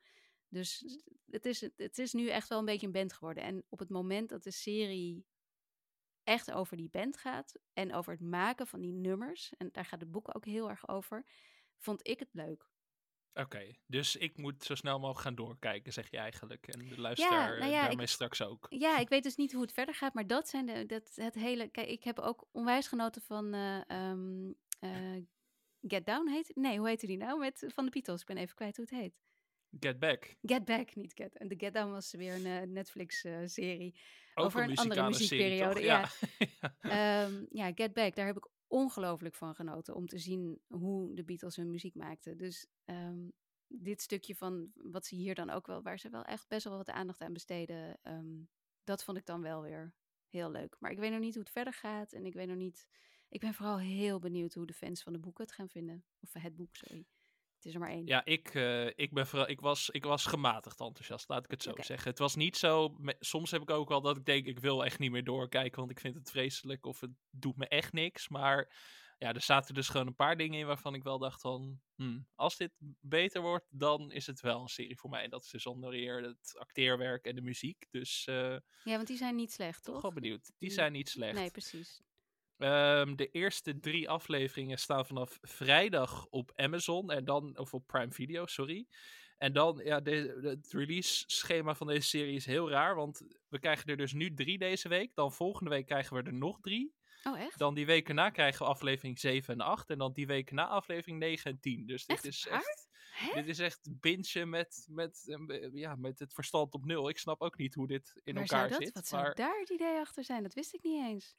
Dus 0.47 0.99
het 1.29 1.45
is, 1.45 1.61
het 1.75 1.97
is 1.97 2.13
nu 2.13 2.29
echt 2.29 2.49
wel 2.49 2.59
een 2.59 2.65
beetje 2.65 2.85
een 2.85 2.93
band 2.93 3.13
geworden. 3.13 3.43
En 3.43 3.63
op 3.69 3.79
het 3.79 3.89
moment 3.89 4.29
dat 4.29 4.43
de 4.43 4.51
serie 4.51 5.25
echt 6.23 6.51
over 6.51 6.77
die 6.77 6.89
band 6.89 7.17
gaat 7.17 7.53
en 7.73 7.93
over 7.93 8.11
het 8.11 8.21
maken 8.21 8.67
van 8.67 8.81
die 8.81 8.93
nummers, 8.93 9.53
en 9.57 9.69
daar 9.71 9.85
gaat 9.85 9.99
het 9.99 10.11
boek 10.11 10.35
ook 10.35 10.45
heel 10.45 10.69
erg 10.69 10.87
over, 10.87 11.25
vond 11.77 12.07
ik 12.07 12.19
het 12.19 12.29
leuk. 12.31 12.71
Oké, 13.33 13.71
dus 13.85 14.15
ik 14.15 14.37
moet 14.37 14.63
zo 14.63 14.75
snel 14.75 14.99
mogelijk 14.99 15.21
gaan 15.21 15.35
doorkijken, 15.35 15.93
zeg 15.93 16.11
je 16.11 16.17
eigenlijk. 16.17 16.67
En 16.67 16.87
de 16.87 16.99
luisteraar 16.99 17.53
ja, 17.53 17.59
nou 17.59 17.71
ja, 17.71 17.87
daarmee 17.87 18.07
straks 18.07 18.41
ook. 18.41 18.65
Ja, 18.69 18.97
ik 18.97 19.09
weet 19.09 19.23
dus 19.23 19.35
niet 19.35 19.51
hoe 19.51 19.61
het 19.61 19.73
verder 19.73 19.95
gaat, 19.95 20.13
maar 20.13 20.27
dat 20.27 20.49
zijn 20.49 20.65
de, 20.65 20.85
dat, 20.85 21.11
het 21.15 21.35
hele... 21.35 21.67
Kijk, 21.67 21.87
ik 21.87 22.03
heb 22.03 22.19
ook 22.19 22.47
onwijs 22.51 22.87
genoten 22.87 23.21
van 23.21 23.55
uh, 23.55 25.17
Get 25.81 26.05
Down 26.05 26.29
heet 26.29 26.51
Nee, 26.55 26.77
hoe 26.77 26.87
heette 26.87 27.05
die 27.05 27.17
nou? 27.17 27.39
Met, 27.39 27.63
van 27.67 27.85
de 27.85 27.91
Beatles, 27.91 28.21
ik 28.21 28.27
ben 28.27 28.37
even 28.37 28.55
kwijt 28.55 28.75
hoe 28.75 28.85
het 28.89 28.99
heet. 28.99 29.21
Get 29.79 29.99
Back. 29.99 30.35
Get 30.41 30.65
Back, 30.65 30.95
niet 30.95 31.13
Get. 31.13 31.37
En 31.37 31.47
de 31.47 31.55
Get 31.57 31.73
Down 31.73 31.91
was 31.91 32.11
weer 32.11 32.33
een 32.33 32.45
uh, 32.45 32.61
Netflix-serie. 32.61 33.99
over 34.33 34.63
een, 34.63 34.75
andere 34.75 35.07
muziekperiode. 35.07 35.73
Serie, 35.73 35.85
ja. 35.85 36.09
ja. 36.81 37.25
Um, 37.25 37.47
ja, 37.59 37.71
Get 37.75 37.93
Back, 37.93 38.15
daar 38.15 38.25
heb 38.25 38.37
ik 38.37 38.49
ongelooflijk 38.67 39.35
van 39.35 39.55
genoten 39.55 39.95
om 39.95 40.07
te 40.07 40.17
zien 40.17 40.61
hoe 40.67 41.15
de 41.15 41.23
Beatles 41.23 41.55
hun 41.55 41.69
muziek 41.69 41.95
maakten. 41.95 42.37
Dus 42.37 42.67
um, 42.85 43.33
dit 43.67 44.01
stukje 44.01 44.35
van 44.35 44.71
wat 44.73 45.05
ze 45.05 45.15
hier 45.15 45.35
dan 45.35 45.49
ook 45.49 45.67
wel, 45.67 45.81
waar 45.81 45.99
ze 45.99 46.09
wel 46.09 46.23
echt 46.23 46.47
best 46.47 46.63
wel 46.63 46.77
wat 46.77 46.89
aandacht 46.89 47.21
aan 47.21 47.33
besteden, 47.33 47.99
um, 48.03 48.49
dat 48.83 49.03
vond 49.03 49.17
ik 49.17 49.25
dan 49.25 49.41
wel 49.41 49.61
weer 49.61 49.93
heel 50.29 50.51
leuk. 50.51 50.75
Maar 50.79 50.91
ik 50.91 50.99
weet 50.99 51.11
nog 51.11 51.19
niet 51.19 51.33
hoe 51.33 51.43
het 51.43 51.51
verder 51.51 51.73
gaat 51.73 52.13
en 52.13 52.25
ik 52.25 52.33
weet 52.33 52.47
nog 52.47 52.57
niet. 52.57 52.87
Ik 53.29 53.39
ben 53.39 53.53
vooral 53.53 53.79
heel 53.79 54.19
benieuwd 54.19 54.53
hoe 54.53 54.65
de 54.65 54.73
fans 54.73 55.03
van 55.03 55.13
de 55.13 55.19
boek 55.19 55.37
het 55.37 55.51
gaan 55.51 55.69
vinden. 55.69 56.05
Of 56.19 56.33
het 56.33 56.55
boek, 56.55 56.75
sorry. 56.75 57.05
Het 57.63 57.71
is 57.71 57.79
er 57.79 57.85
maar 57.87 57.95
één. 57.95 58.05
Ja, 58.05 58.25
ik, 58.25 58.53
uh, 58.53 58.85
ik, 58.85 59.13
ben 59.13 59.27
vooral, 59.27 59.49
ik, 59.49 59.59
was, 59.59 59.89
ik 59.89 60.03
was 60.03 60.25
gematigd 60.25 60.79
enthousiast, 60.79 61.29
laat 61.29 61.43
ik 61.43 61.51
het 61.51 61.63
zo 61.63 61.71
zeggen. 61.75 62.09
Het 62.09 62.19
was 62.19 62.35
niet 62.35 62.57
zo. 62.57 62.95
Soms 63.19 63.51
heb 63.51 63.61
ik 63.61 63.69
ook 63.69 63.89
wel 63.89 64.01
dat 64.01 64.17
ik 64.17 64.25
denk, 64.25 64.45
ik 64.45 64.59
wil 64.59 64.85
echt 64.85 64.99
niet 64.99 65.11
meer 65.11 65.23
doorkijken, 65.23 65.79
want 65.79 65.91
ik 65.91 65.99
vind 65.99 66.15
het 66.15 66.31
vreselijk 66.31 66.85
of 66.85 66.99
het 66.99 67.11
doet 67.29 67.57
me 67.57 67.67
echt 67.67 67.93
niks. 67.93 68.29
Maar 68.29 68.75
ja, 69.17 69.33
er 69.33 69.41
zaten 69.41 69.73
dus 69.73 69.89
gewoon 69.89 70.07
een 70.07 70.15
paar 70.15 70.37
dingen 70.37 70.59
in 70.59 70.65
waarvan 70.65 70.93
ik 70.93 71.03
wel 71.03 71.19
dacht 71.19 71.41
van, 71.41 71.81
hmm, 71.95 72.27
als 72.35 72.57
dit 72.57 72.71
beter 72.99 73.41
wordt, 73.41 73.65
dan 73.69 74.11
is 74.11 74.27
het 74.27 74.41
wel 74.41 74.61
een 74.61 74.67
serie 74.67 74.99
voor 74.99 75.09
mij. 75.09 75.27
Dat 75.27 75.43
is 75.43 75.49
dus 75.49 75.65
onder 75.65 75.93
eer 75.93 76.23
het 76.23 76.55
acteerwerk 76.57 77.25
en 77.25 77.35
de 77.35 77.41
muziek. 77.41 77.87
Dus 77.91 78.27
uh, 78.29 78.57
ja, 78.83 78.95
want 78.95 79.07
die 79.07 79.17
zijn 79.17 79.35
niet 79.35 79.51
slecht, 79.51 79.83
toch? 79.83 80.13
Benieuwd. 80.13 80.51
Die 80.57 80.71
zijn 80.71 80.91
niet 80.91 81.09
slecht. 81.09 81.35
Nee, 81.35 81.51
precies. 81.51 82.01
Um, 82.63 83.15
de 83.15 83.29
eerste 83.31 83.79
drie 83.79 84.09
afleveringen 84.09 84.77
staan 84.77 85.05
vanaf 85.05 85.37
vrijdag 85.41 86.27
op 86.29 86.51
Amazon 86.55 87.11
en 87.11 87.25
dan, 87.25 87.57
of 87.57 87.73
op 87.73 87.87
Prime 87.87 88.11
Video, 88.11 88.45
sorry. 88.45 88.87
En 89.37 89.53
dan, 89.53 89.81
ja, 89.83 89.99
de, 89.99 90.39
het 90.41 90.71
release 90.71 91.23
schema 91.27 91.75
van 91.75 91.87
deze 91.87 92.07
serie 92.07 92.35
is 92.35 92.45
heel 92.45 92.69
raar, 92.69 92.95
want 92.95 93.21
we 93.49 93.59
krijgen 93.59 93.85
er 93.85 93.97
dus 93.97 94.13
nu 94.13 94.33
drie 94.33 94.57
deze 94.57 94.87
week. 94.87 95.15
Dan 95.15 95.33
volgende 95.33 95.69
week 95.69 95.85
krijgen 95.85 96.15
we 96.17 96.23
er 96.23 96.33
nog 96.33 96.59
drie. 96.61 96.93
Oh, 97.23 97.39
echt? 97.39 97.57
Dan 97.57 97.73
die 97.73 97.85
weken 97.85 98.15
na 98.15 98.29
krijgen 98.29 98.65
we 98.65 98.71
aflevering 98.71 99.19
7 99.19 99.53
en 99.53 99.61
8. 99.61 99.89
En 99.89 99.97
dan 99.97 100.13
die 100.13 100.27
weken 100.27 100.55
na 100.55 100.67
aflevering 100.67 101.19
9 101.19 101.51
en 101.51 101.59
10. 101.59 101.85
Dus 101.85 102.05
dit 102.05 102.25
is 102.25 102.47
echt. 102.47 102.91
Dit 103.33 103.47
is 103.47 103.59
echt 103.59 103.79
bingen 103.99 104.49
met, 104.49 104.87
met, 104.89 105.23
eh, 105.47 105.73
ja, 105.73 105.95
met 105.95 106.19
het 106.19 106.33
verstand 106.33 106.73
op 106.73 106.85
nul. 106.85 107.09
Ik 107.09 107.17
snap 107.17 107.41
ook 107.41 107.57
niet 107.57 107.73
hoe 107.73 107.87
dit 107.87 108.21
in 108.23 108.35
elkaar 108.35 108.47
zou 108.47 108.69
dat? 108.69 108.81
zit. 108.83 108.93
Wat 108.93 109.11
maar... 109.11 109.21
zou 109.21 109.33
daar 109.33 109.59
het 109.59 109.69
idee 109.69 109.99
achter 109.99 110.23
zijn? 110.23 110.43
Dat 110.43 110.53
wist 110.53 110.73
ik 110.73 110.83
niet 110.83 111.05
eens. 111.05 111.35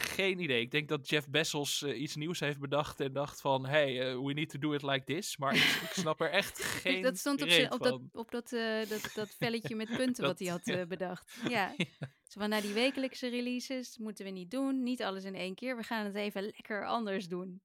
Geen 0.00 0.40
idee. 0.40 0.60
Ik 0.60 0.70
denk 0.70 0.88
dat 0.88 1.08
Jeff 1.08 1.28
Bezos 1.28 1.82
uh, 1.82 2.00
iets 2.00 2.16
nieuws 2.16 2.40
heeft 2.40 2.58
bedacht 2.58 3.00
en 3.00 3.12
dacht 3.12 3.40
van, 3.40 3.66
hey, 3.66 4.12
uh, 4.12 4.24
we 4.24 4.32
need 4.32 4.48
to 4.48 4.58
do 4.58 4.72
it 4.72 4.82
like 4.82 5.04
this. 5.04 5.36
Maar 5.36 5.54
ik, 5.54 5.62
ik 5.62 5.92
snap 5.92 6.20
er 6.20 6.30
echt 6.30 6.62
geen 6.82 7.02
Dat 7.02 7.18
stond 7.18 7.42
op, 7.42 7.72
op, 7.72 7.82
dat, 7.82 8.00
op 8.12 8.30
dat, 8.30 8.52
uh, 8.52 8.88
dat, 8.88 9.10
dat 9.14 9.34
velletje 9.38 9.76
met 9.76 9.96
punten 9.96 10.24
wat 10.24 10.38
hij 10.38 10.48
had 10.48 10.60
ja. 10.64 10.86
bedacht. 10.86 11.36
Ja. 11.48 11.74
ja. 11.76 11.86
Zo 12.28 12.40
van, 12.40 12.48
nou, 12.48 12.62
die 12.62 12.72
wekelijkse 12.72 13.28
releases 13.28 13.98
moeten 13.98 14.24
we 14.24 14.30
niet 14.30 14.50
doen. 14.50 14.82
Niet 14.82 15.02
alles 15.02 15.24
in 15.24 15.34
één 15.34 15.54
keer. 15.54 15.76
We 15.76 15.82
gaan 15.82 16.04
het 16.04 16.14
even 16.14 16.42
lekker 16.42 16.86
anders 16.86 17.28
doen. 17.28 17.62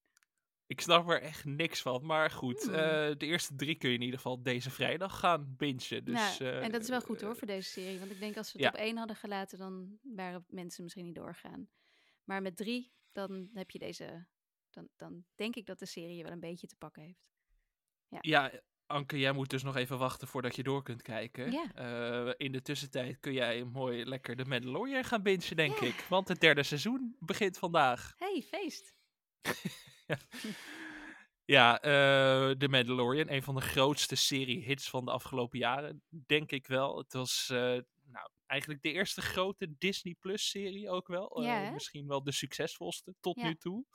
Ik 0.67 0.81
snap 0.81 1.09
er 1.09 1.21
echt 1.21 1.45
niks 1.45 1.81
van. 1.81 2.05
Maar 2.05 2.31
goed, 2.31 2.63
hmm. 2.63 2.73
de 3.17 3.25
eerste 3.25 3.55
drie 3.55 3.75
kun 3.75 3.89
je 3.89 3.95
in 3.95 4.01
ieder 4.01 4.17
geval 4.17 4.43
deze 4.43 4.69
vrijdag 4.69 5.19
gaan 5.19 5.55
bingen. 5.57 6.05
Dus, 6.05 6.39
nou, 6.39 6.61
en 6.61 6.71
dat 6.71 6.81
is 6.81 6.89
wel 6.89 7.01
goed 7.01 7.21
hoor 7.21 7.35
voor 7.35 7.47
deze 7.47 7.69
serie. 7.69 7.99
Want 7.99 8.11
ik 8.11 8.19
denk 8.19 8.37
als 8.37 8.53
we 8.53 8.63
het 8.63 8.73
op 8.73 8.79
één 8.79 8.97
hadden 8.97 9.15
gelaten, 9.15 9.57
dan 9.57 9.97
waren 10.01 10.45
mensen 10.47 10.83
misschien 10.83 11.05
niet 11.05 11.15
doorgaan. 11.15 11.69
Maar 12.23 12.41
met 12.41 12.57
drie, 12.57 12.93
dan 13.11 13.49
heb 13.53 13.71
je 13.71 13.79
deze. 13.79 14.27
Dan, 14.69 14.89
dan 14.95 15.25
denk 15.35 15.55
ik 15.55 15.65
dat 15.65 15.79
de 15.79 15.85
serie 15.85 16.15
je 16.15 16.23
wel 16.23 16.31
een 16.31 16.39
beetje 16.39 16.67
te 16.67 16.75
pakken 16.75 17.03
heeft. 17.03 17.31
Ja. 18.07 18.17
ja, 18.21 18.61
Anke, 18.85 19.19
jij 19.19 19.31
moet 19.31 19.49
dus 19.49 19.63
nog 19.63 19.75
even 19.75 19.97
wachten 19.97 20.27
voordat 20.27 20.55
je 20.55 20.63
door 20.63 20.83
kunt 20.83 21.01
kijken. 21.01 21.51
Ja. 21.51 21.71
Uh, 22.25 22.33
in 22.37 22.51
de 22.51 22.61
tussentijd 22.61 23.19
kun 23.19 23.33
jij 23.33 23.63
mooi 23.63 24.05
lekker 24.05 24.35
de 24.35 24.45
Mandalorian 24.45 25.03
gaan 25.03 25.21
bingen, 25.21 25.55
denk 25.55 25.79
ja. 25.79 25.87
ik. 25.87 26.05
Want 26.09 26.27
het 26.27 26.39
derde 26.39 26.63
seizoen 26.63 27.15
begint 27.19 27.57
vandaag. 27.57 28.13
Hey, 28.17 28.41
feest. 28.47 28.95
ja, 30.07 30.17
ja 31.45 31.85
uh, 31.85 32.55
The 32.55 32.67
Mandalorian, 32.67 33.29
een 33.29 33.43
van 33.43 33.55
de 33.55 33.61
grootste 33.61 34.15
serie-hits 34.15 34.89
van 34.89 35.05
de 35.05 35.11
afgelopen 35.11 35.59
jaren, 35.59 36.03
denk 36.09 36.51
ik 36.51 36.67
wel. 36.67 36.97
Het 36.97 37.13
was 37.13 37.49
uh, 37.51 37.59
nou, 37.59 37.83
eigenlijk 38.53 38.81
de 38.81 38.91
eerste 38.91 39.21
grote 39.21 39.75
Disney 39.77 40.15
Plus 40.19 40.49
serie 40.49 40.89
ook 40.89 41.07
wel. 41.07 41.41
Ja, 41.41 41.65
uh, 41.65 41.73
misschien 41.73 42.07
wel 42.07 42.23
de 42.23 42.31
succesvolste 42.31 43.15
tot 43.19 43.35
nu 43.35 43.55
toe. 43.55 43.85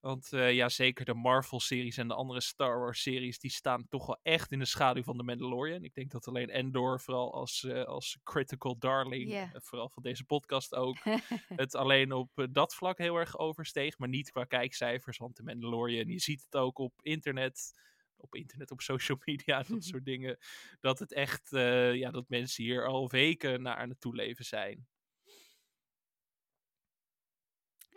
Want 0.00 0.32
uh, 0.32 0.52
ja, 0.52 0.68
zeker 0.68 1.04
de 1.04 1.14
Marvel-series 1.14 1.96
en 1.96 2.08
de 2.08 2.14
andere 2.14 2.40
Star 2.40 2.78
Wars-series, 2.78 3.38
die 3.38 3.50
staan 3.50 3.88
toch 3.88 4.06
wel 4.06 4.18
echt 4.22 4.52
in 4.52 4.58
de 4.58 4.64
schaduw 4.64 5.02
van 5.02 5.16
de 5.16 5.22
Mandalorian. 5.22 5.84
Ik 5.84 5.94
denk 5.94 6.10
dat 6.10 6.28
alleen 6.28 6.50
Endor, 6.50 7.00
vooral 7.00 7.34
als, 7.34 7.62
uh, 7.62 7.84
als 7.84 8.18
critical 8.24 8.78
darling, 8.78 9.30
yeah. 9.30 9.50
vooral 9.54 9.88
van 9.88 10.02
deze 10.02 10.24
podcast 10.24 10.74
ook, 10.74 10.96
het 11.62 11.74
alleen 11.74 12.12
op 12.12 12.48
dat 12.50 12.74
vlak 12.74 12.98
heel 12.98 13.16
erg 13.16 13.38
oversteeg. 13.38 13.98
Maar 13.98 14.08
niet 14.08 14.30
qua 14.30 14.44
kijkcijfers, 14.44 15.18
want 15.18 15.36
de 15.36 15.42
Mandalorian, 15.42 16.08
je 16.08 16.20
ziet 16.20 16.42
het 16.44 16.56
ook 16.56 16.78
op 16.78 16.92
internet 17.02 17.72
op 18.20 18.34
internet, 18.34 18.70
op 18.70 18.80
social 18.80 19.18
media, 19.24 19.62
dat 19.62 19.84
soort 19.90 20.04
dingen. 20.04 20.38
Dat 20.80 20.98
het 20.98 21.12
echt, 21.12 21.52
uh, 21.52 21.94
ja, 21.94 22.10
dat 22.10 22.28
mensen 22.28 22.64
hier 22.64 22.86
al 22.86 23.10
weken 23.10 23.62
naar 23.62 23.76
aan 23.76 23.88
het 23.88 24.00
toeleven 24.00 24.44
zijn. 24.44 24.86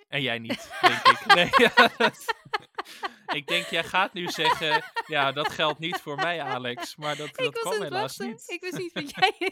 En 0.07 0.21
jij 0.21 0.39
niet, 0.39 0.71
denk 0.81 1.07
ik. 1.07 1.25
Nee, 1.25 1.49
ja, 1.75 2.11
ik 3.33 3.47
denk, 3.47 3.65
jij 3.65 3.83
gaat 3.83 4.13
nu 4.13 4.27
zeggen, 4.27 4.83
ja, 5.07 5.31
dat 5.31 5.51
geldt 5.51 5.79
niet 5.79 5.97
voor 5.97 6.15
mij, 6.15 6.41
Alex. 6.41 6.95
Maar 6.95 7.15
dat, 7.15 7.35
dat 7.35 7.59
kwam 7.59 7.81
helaas 7.81 8.17
wachten. 8.17 8.27
niet. 8.27 8.43
Ik 8.49 8.61
wist 8.61 8.77
niet 8.77 8.93
wat 8.93 9.11
jij... 9.15 9.51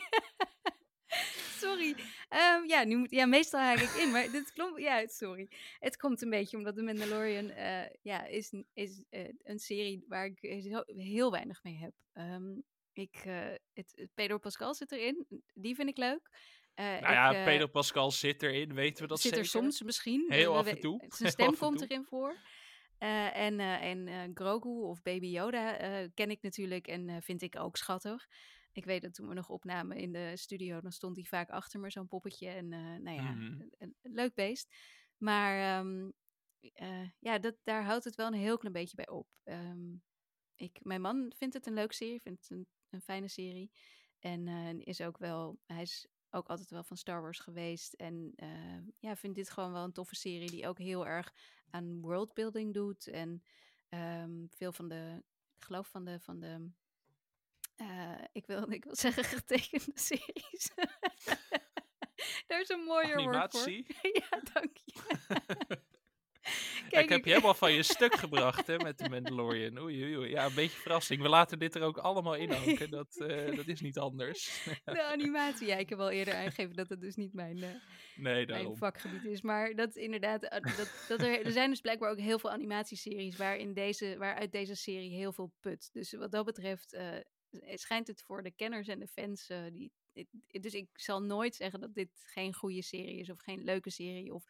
sorry. 1.59 1.95
Um, 2.29 2.67
ja, 2.67 2.83
nu 2.83 2.97
moet, 2.97 3.11
ja, 3.11 3.25
meestal 3.25 3.59
haak 3.59 3.79
ik 3.79 3.89
in, 3.89 4.11
maar 4.11 4.31
dit 4.31 4.53
klopt. 4.53 4.81
Ja, 4.81 5.07
sorry. 5.07 5.47
Het 5.79 5.97
komt 5.97 6.21
een 6.21 6.29
beetje 6.29 6.57
omdat 6.57 6.75
The 6.75 6.81
Mandalorian 6.81 7.45
uh, 7.45 7.81
ja, 8.01 8.25
is, 8.25 8.53
is 8.73 9.01
uh, 9.09 9.27
een 9.43 9.59
serie 9.59 10.05
waar 10.07 10.25
ik 10.25 10.37
heel, 10.39 10.83
heel 10.85 11.31
weinig 11.31 11.63
mee 11.63 11.77
heb. 11.77 11.93
Um, 12.13 12.63
ik, 12.93 13.23
uh, 13.25 13.45
het, 13.73 14.07
Pedro 14.13 14.37
Pascal 14.37 14.73
zit 14.73 14.91
erin. 14.91 15.27
Die 15.53 15.75
vind 15.75 15.89
ik 15.89 15.97
leuk. 15.97 16.29
Uh, 16.75 16.85
nou 16.85 17.13
ja, 17.13 17.43
Pedro 17.43 17.67
Pascal 17.67 18.11
zit 18.11 18.43
erin, 18.43 18.73
weten 18.73 19.03
we 19.03 19.07
dat 19.07 19.19
zit 19.19 19.31
zeker? 19.31 19.45
Zit 19.45 19.55
er 19.55 19.61
soms 19.61 19.81
misschien. 19.81 20.25
Heel 20.29 20.57
af 20.57 20.67
en 20.67 20.79
toe. 20.79 21.05
Zijn 21.07 21.31
stem 21.31 21.57
komt 21.57 21.81
erin 21.81 22.05
voor. 22.05 22.37
Uh, 22.99 23.37
en 23.37 23.59
en 23.59 24.31
Grogu 24.33 24.69
of 24.69 25.01
Baby 25.01 25.27
Yoda 25.27 25.77
ken 26.13 26.29
ik 26.29 26.41
natuurlijk 26.41 26.87
en 26.87 27.21
vind 27.21 27.41
ik 27.41 27.59
ook 27.59 27.77
schattig. 27.77 28.27
Ik 28.71 28.85
weet 28.85 29.01
dat 29.01 29.13
toen 29.13 29.27
we 29.27 29.33
nog 29.33 29.49
opnamen 29.49 29.97
in 29.97 30.11
de 30.11 30.31
studio, 30.35 30.81
dan 30.81 30.91
stond 30.91 31.15
hij 31.15 31.25
vaak 31.25 31.49
achter 31.49 31.79
me, 31.79 31.89
zo'n 31.89 32.07
poppetje. 32.07 32.47
En 32.47 32.71
uh, 32.71 32.79
nou 32.79 33.15
ja, 33.15 33.31
mm 33.31 33.39
-hmm. 33.39 33.69
een, 33.77 33.95
een, 34.01 34.13
leuk 34.13 34.33
beest. 34.33 34.75
Maar 35.17 35.79
um, 35.79 36.13
uh, 36.61 37.09
ja, 37.19 37.39
dat, 37.39 37.55
daar 37.63 37.83
houdt 37.83 38.03
het 38.03 38.15
wel 38.15 38.27
een 38.27 38.33
heel 38.33 38.57
klein 38.57 38.73
beetje 38.73 38.95
bij 38.95 39.09
op. 39.09 39.27
Um, 39.43 40.03
ik, 40.55 40.79
mijn 40.83 41.01
man 41.01 41.33
vindt 41.35 41.53
het 41.53 41.65
een 41.65 41.73
leuke 41.73 41.93
serie, 41.93 42.21
vindt 42.21 42.41
het 42.41 42.49
een, 42.49 42.67
een 42.89 43.01
fijne 43.01 43.27
serie. 43.27 43.71
En 44.19 44.47
uh, 44.47 44.79
is 44.79 45.01
ook 45.01 45.17
wel, 45.17 45.59
hij 45.65 45.81
is 45.81 46.07
ook 46.29 46.47
altijd 46.47 46.69
wel 46.69 46.83
van 46.83 46.97
Star 46.97 47.21
Wars 47.21 47.39
geweest. 47.39 47.93
En 47.93 48.33
ja, 48.97 49.15
vindt 49.15 49.37
dit 49.37 49.49
gewoon 49.49 49.71
wel 49.71 49.83
een 49.83 49.91
toffe 49.91 50.15
serie 50.15 50.51
die 50.51 50.67
ook 50.67 50.77
heel 50.77 51.07
erg 51.07 51.33
aan 51.69 52.01
worldbuilding 52.01 52.73
doet. 52.73 53.07
En 53.07 53.43
um, 53.89 54.47
veel 54.49 54.71
van 54.71 54.87
de, 54.87 55.23
ik 55.57 55.63
geloof 55.63 55.87
van 55.87 56.05
de, 56.05 56.19
van 56.19 56.39
de 56.39 56.71
uh, 57.81 58.23
ik, 58.31 58.45
wil, 58.45 58.71
ik 58.71 58.83
wil 58.83 58.95
zeggen 59.05 59.23
getekende 59.23 59.91
series. 59.93 60.71
Daar 62.47 62.61
is 62.61 62.69
een 62.69 62.83
mooier 62.83 63.23
woord 63.23 63.57
voor. 63.57 63.71
ja, 64.21 64.41
dank 64.53 64.77
je. 64.85 65.01
Kijk, 66.89 67.03
ik 67.03 67.09
heb 67.09 67.25
je 67.25 67.29
helemaal 67.29 67.53
van 67.53 67.73
je 67.73 67.83
stuk 67.83 68.15
gebracht 68.15 68.67
hè, 68.67 68.77
met 68.77 68.97
de 68.97 69.09
Mandalorian. 69.09 69.77
Oei, 69.77 70.03
oei, 70.03 70.17
oei. 70.17 70.29
Ja, 70.29 70.45
een 70.45 70.53
beetje 70.53 70.79
verrassing. 70.79 71.21
We 71.21 71.29
laten 71.29 71.59
dit 71.59 71.75
er 71.75 71.81
ook 71.81 71.97
allemaal 71.97 72.35
in. 72.35 72.49
Dat, 72.89 73.15
uh, 73.17 73.55
dat 73.55 73.67
is 73.67 73.81
niet 73.81 73.97
anders. 73.97 74.67
de 74.85 75.03
animatie. 75.03 75.67
Ja, 75.67 75.75
ik 75.75 75.89
heb 75.89 75.99
al 75.99 76.09
eerder 76.09 76.33
aangegeven 76.33 76.75
dat 76.75 76.89
het 76.89 77.01
dus 77.01 77.15
niet 77.15 77.33
mijn, 77.33 77.57
uh, 77.57 77.69
nee, 78.15 78.45
mijn 78.45 78.77
vakgebied 78.77 79.25
is. 79.25 79.41
Maar 79.41 79.75
dat 79.75 79.95
inderdaad, 79.95 80.43
uh, 80.43 80.49
dat, 80.49 81.05
dat 81.07 81.21
er, 81.21 81.45
er 81.45 81.51
zijn 81.51 81.69
dus 81.69 81.81
blijkbaar 81.81 82.11
ook 82.11 82.19
heel 82.19 82.39
veel 82.39 82.51
animatieseries 82.51 83.37
waarin 83.37 83.73
deze, 83.73 84.15
waaruit 84.17 84.51
deze 84.51 84.75
serie 84.75 85.15
heel 85.15 85.33
veel 85.33 85.51
put. 85.59 85.89
Dus 85.93 86.13
wat 86.13 86.31
dat 86.31 86.45
betreft 86.45 86.97
schijnt 87.73 88.07
het 88.07 88.21
voor 88.21 88.43
de 88.43 88.51
kenners 88.51 88.87
en 88.87 88.99
de 88.99 89.07
fans 89.07 89.47
die 89.71 89.91
dus 90.47 90.73
ik 90.73 90.89
zal 90.93 91.21
nooit 91.21 91.55
zeggen 91.55 91.79
dat 91.79 91.93
dit 91.93 92.09
geen 92.25 92.53
goede 92.53 92.81
serie 92.81 93.19
is 93.19 93.29
of 93.29 93.39
geen 93.39 93.63
leuke 93.63 93.89
serie. 93.89 94.33
Of, 94.33 94.45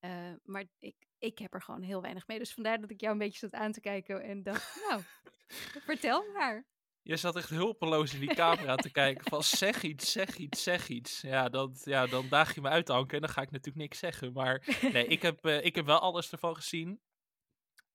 uh, 0.00 0.32
maar 0.44 0.64
ik, 0.78 0.96
ik 1.18 1.38
heb 1.38 1.54
er 1.54 1.62
gewoon 1.62 1.82
heel 1.82 2.02
weinig 2.02 2.26
mee. 2.26 2.38
Dus 2.38 2.54
vandaar 2.54 2.80
dat 2.80 2.90
ik 2.90 3.00
jou 3.00 3.12
een 3.12 3.18
beetje 3.18 3.38
zat 3.38 3.52
aan 3.52 3.72
te 3.72 3.80
kijken 3.80 4.22
en 4.22 4.42
dacht, 4.42 4.80
nou, 4.88 5.02
vertel 5.86 6.32
maar. 6.32 6.66
Je 7.02 7.16
zat 7.16 7.36
echt 7.36 7.48
hulpeloos 7.48 8.14
in 8.14 8.20
die 8.20 8.34
camera 8.34 8.76
te 8.76 8.90
kijken 8.90 9.24
van 9.30 9.42
zeg 9.42 9.82
iets, 9.82 10.12
zeg 10.12 10.36
iets, 10.36 10.62
zeg 10.62 10.88
iets. 10.88 11.20
Ja, 11.20 11.48
dat, 11.48 11.80
ja 11.84 12.06
dan 12.06 12.28
daag 12.28 12.54
je 12.54 12.60
me 12.60 12.68
uit, 12.68 12.90
Anke, 12.90 13.14
en 13.14 13.20
dan 13.20 13.30
ga 13.30 13.42
ik 13.42 13.50
natuurlijk 13.50 13.76
niks 13.76 13.98
zeggen. 13.98 14.32
Maar 14.32 14.78
nee, 14.92 15.06
ik 15.06 15.22
heb, 15.22 15.46
uh, 15.46 15.64
ik 15.64 15.74
heb 15.74 15.86
wel 15.86 15.98
alles 15.98 16.32
ervan 16.32 16.56
gezien. 16.56 17.00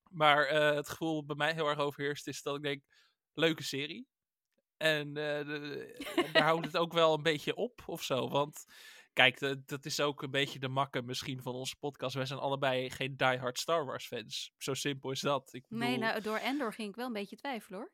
Maar 0.10 0.54
uh, 0.54 0.76
het 0.76 0.89
gevoel 0.89 1.26
bij 1.26 1.36
mij 1.36 1.54
heel 1.54 1.68
erg 1.68 1.80
overheerst 1.80 2.28
is 2.28 2.41
dat 2.41 2.56
ik 2.56 2.64
denk, 2.64 2.84
leuke 3.34 3.64
serie. 3.64 4.08
En 4.84 5.07
uh, 5.07 6.34
daar 6.34 6.43
houdt 6.43 6.65
het 6.65 6.77
ook 6.77 6.93
wel 6.93 7.13
een 7.13 7.23
beetje 7.23 7.55
op 7.55 7.84
of 7.86 8.03
zo. 8.03 8.29
Want 8.29 8.65
kijk, 9.13 9.39
dat 9.65 9.86
is 9.86 9.99
ook 9.99 10.21
een 10.21 10.31
beetje 10.31 10.59
de 10.59 10.67
makke 10.67 11.01
misschien 11.01 11.41
van 11.41 11.53
onze 11.53 11.75
podcast. 11.75 12.15
Wij 12.15 12.25
zijn 12.25 12.39
allebei 12.39 12.89
geen 12.89 13.17
diehard 13.17 13.59
Star 13.59 13.86
Wars 13.86 14.07
fans. 14.07 14.51
Zo 14.57 14.73
simpel 14.73 15.11
is 15.11 15.19
dat. 15.19 15.53
Ik 15.53 15.67
bedoel... 15.67 15.88
Nee, 15.88 15.97
nou, 15.97 16.21
door 16.21 16.38
Endor 16.38 16.73
ging 16.73 16.89
ik 16.89 16.95
wel 16.95 17.05
een 17.05 17.13
beetje 17.13 17.36
twijfelen 17.36 17.79
hoor. 17.79 17.91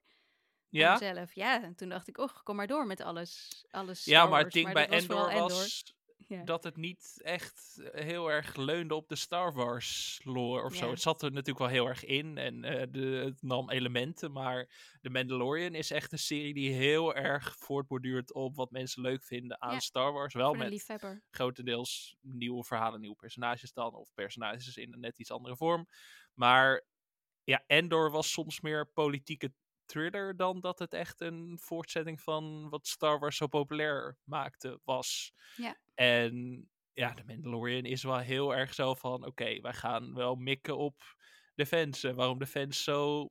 Ja? 0.69 0.97
Zelf. 0.97 1.35
Ja, 1.35 1.63
en 1.63 1.75
toen 1.75 1.89
dacht 1.89 2.07
ik, 2.07 2.17
oh, 2.17 2.29
kom 2.43 2.55
maar 2.55 2.67
door 2.67 2.85
met 2.85 3.01
alles. 3.01 3.65
alles 3.69 4.05
ja, 4.05 4.25
maar 4.25 4.43
het 4.43 4.53
ding 4.53 4.73
bij 4.73 4.87
Endor 4.87 5.33
was 5.33 5.95
dat 6.28 6.63
het 6.63 6.78
niet 6.78 7.20
echt 7.24 7.82
heel 7.91 8.32
erg 8.32 8.55
leunde 8.55 8.95
op 8.95 9.07
de 9.07 9.15
Star 9.15 9.53
Wars 9.53 10.20
lore 10.24 10.63
of 10.63 10.76
zo. 10.76 10.89
Het 10.89 11.01
zat 11.01 11.22
er 11.22 11.30
natuurlijk 11.32 11.59
wel 11.59 11.67
heel 11.67 11.88
erg 11.88 12.05
in 12.05 12.38
en 12.38 12.65
uh, 12.65 12.84
de, 12.89 13.22
het 13.26 13.41
nam 13.41 13.70
elementen, 13.70 14.32
maar 14.32 14.70
The 15.01 15.09
Mandalorian 15.09 15.74
is 15.74 15.91
echt 15.91 16.11
een 16.11 16.20
serie 16.20 16.53
die 16.53 16.72
heel 16.72 17.15
erg 17.15 17.55
voortborduurt 17.57 18.34
op 18.34 18.55
wat 18.55 18.72
mensen 18.72 19.01
leuk 19.01 19.24
vinden 19.24 19.61
aan 19.61 19.82
Star 19.82 20.13
Wars. 20.13 20.34
Wel 20.34 20.53
met 20.53 20.70
liefhebber. 20.70 21.24
grotendeels 21.30 22.17
nieuwe 22.22 22.63
verhalen, 22.63 22.99
nieuwe 22.99 23.15
personages 23.15 23.74
dan, 23.74 23.93
of 23.93 24.13
personages 24.13 24.78
in 24.78 24.93
een 24.93 24.99
net 24.99 25.20
iets 25.20 25.32
andere 25.32 25.55
vorm. 25.55 25.88
Maar 26.34 26.86
ja, 27.43 27.63
Endor 27.67 28.11
was 28.11 28.32
soms 28.32 28.61
meer 28.61 28.91
politieke 28.91 29.53
thriller 29.89 30.35
dan 30.35 30.59
dat 30.59 30.79
het 30.79 30.93
echt 30.93 31.21
een 31.21 31.57
voortzetting 31.61 32.21
van 32.21 32.69
wat 32.69 32.87
Star 32.87 33.19
Wars 33.19 33.37
zo 33.37 33.47
populair 33.47 34.17
maakte 34.23 34.79
was. 34.83 35.33
Ja. 35.55 35.77
En 35.95 36.67
ja, 36.93 37.13
de 37.13 37.23
Mandalorian 37.25 37.85
is 37.85 38.03
wel 38.03 38.17
heel 38.17 38.55
erg 38.55 38.73
zo 38.73 38.93
van, 38.93 39.25
oké, 39.25 39.61
wij 39.61 39.73
gaan 39.73 40.13
wel 40.13 40.35
mikken 40.35 40.77
op 40.77 41.17
de 41.55 41.65
fans. 41.65 42.03
En 42.03 42.15
waarom 42.15 42.39
de 42.39 42.47
fans 42.47 42.83
zo 42.83 43.29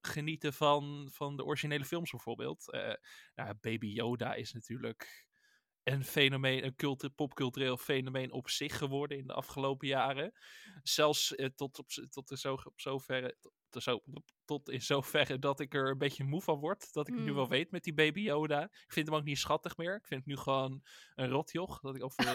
genieten 0.00 0.52
van, 0.52 1.08
van 1.12 1.36
de 1.36 1.44
originele 1.44 1.84
films 1.84 2.10
bijvoorbeeld. 2.10 2.74
Uh, 2.74 2.94
nou, 3.34 3.54
Baby 3.60 3.86
Yoda 3.86 4.34
is 4.34 4.52
natuurlijk 4.52 5.26
een 5.82 6.04
fenomeen, 6.04 6.64
een 6.64 6.74
cultu 6.74 7.08
popcultureel 7.08 7.76
fenomeen 7.76 8.32
op 8.32 8.48
zich 8.48 8.78
geworden 8.78 9.18
in 9.18 9.26
de 9.26 9.32
afgelopen 9.32 9.88
jaren. 9.88 10.32
Zelfs 10.82 11.32
uh, 11.32 11.46
tot, 11.46 11.78
op, 11.78 11.88
tot 11.88 12.38
zo, 12.38 12.52
op 12.52 12.80
zoverre, 12.80 13.36
zo, 13.82 14.02
tot 14.44 14.68
in 14.68 14.82
zoverre 14.82 15.38
dat 15.38 15.60
ik 15.60 15.74
er 15.74 15.90
een 15.90 15.98
beetje 15.98 16.24
moe 16.24 16.42
van 16.42 16.58
word. 16.58 16.92
Dat 16.92 17.08
ik 17.08 17.14
mm. 17.14 17.24
nu 17.24 17.32
wel 17.32 17.48
weet 17.48 17.70
met 17.70 17.84
die 17.84 17.94
Baby 17.94 18.20
Yoda. 18.20 18.62
Ik 18.62 18.92
vind 18.92 19.06
hem 19.06 19.16
ook 19.16 19.24
niet 19.24 19.38
schattig 19.38 19.76
meer. 19.76 19.94
Ik 19.94 20.06
vind 20.06 20.20
het 20.20 20.28
nu 20.28 20.36
gewoon 20.36 20.82
een 21.14 21.28
rotjoch. 21.28 21.80
Dat 21.80 21.94
ik 21.94 22.04
over, 22.04 22.26
eh, 22.26 22.32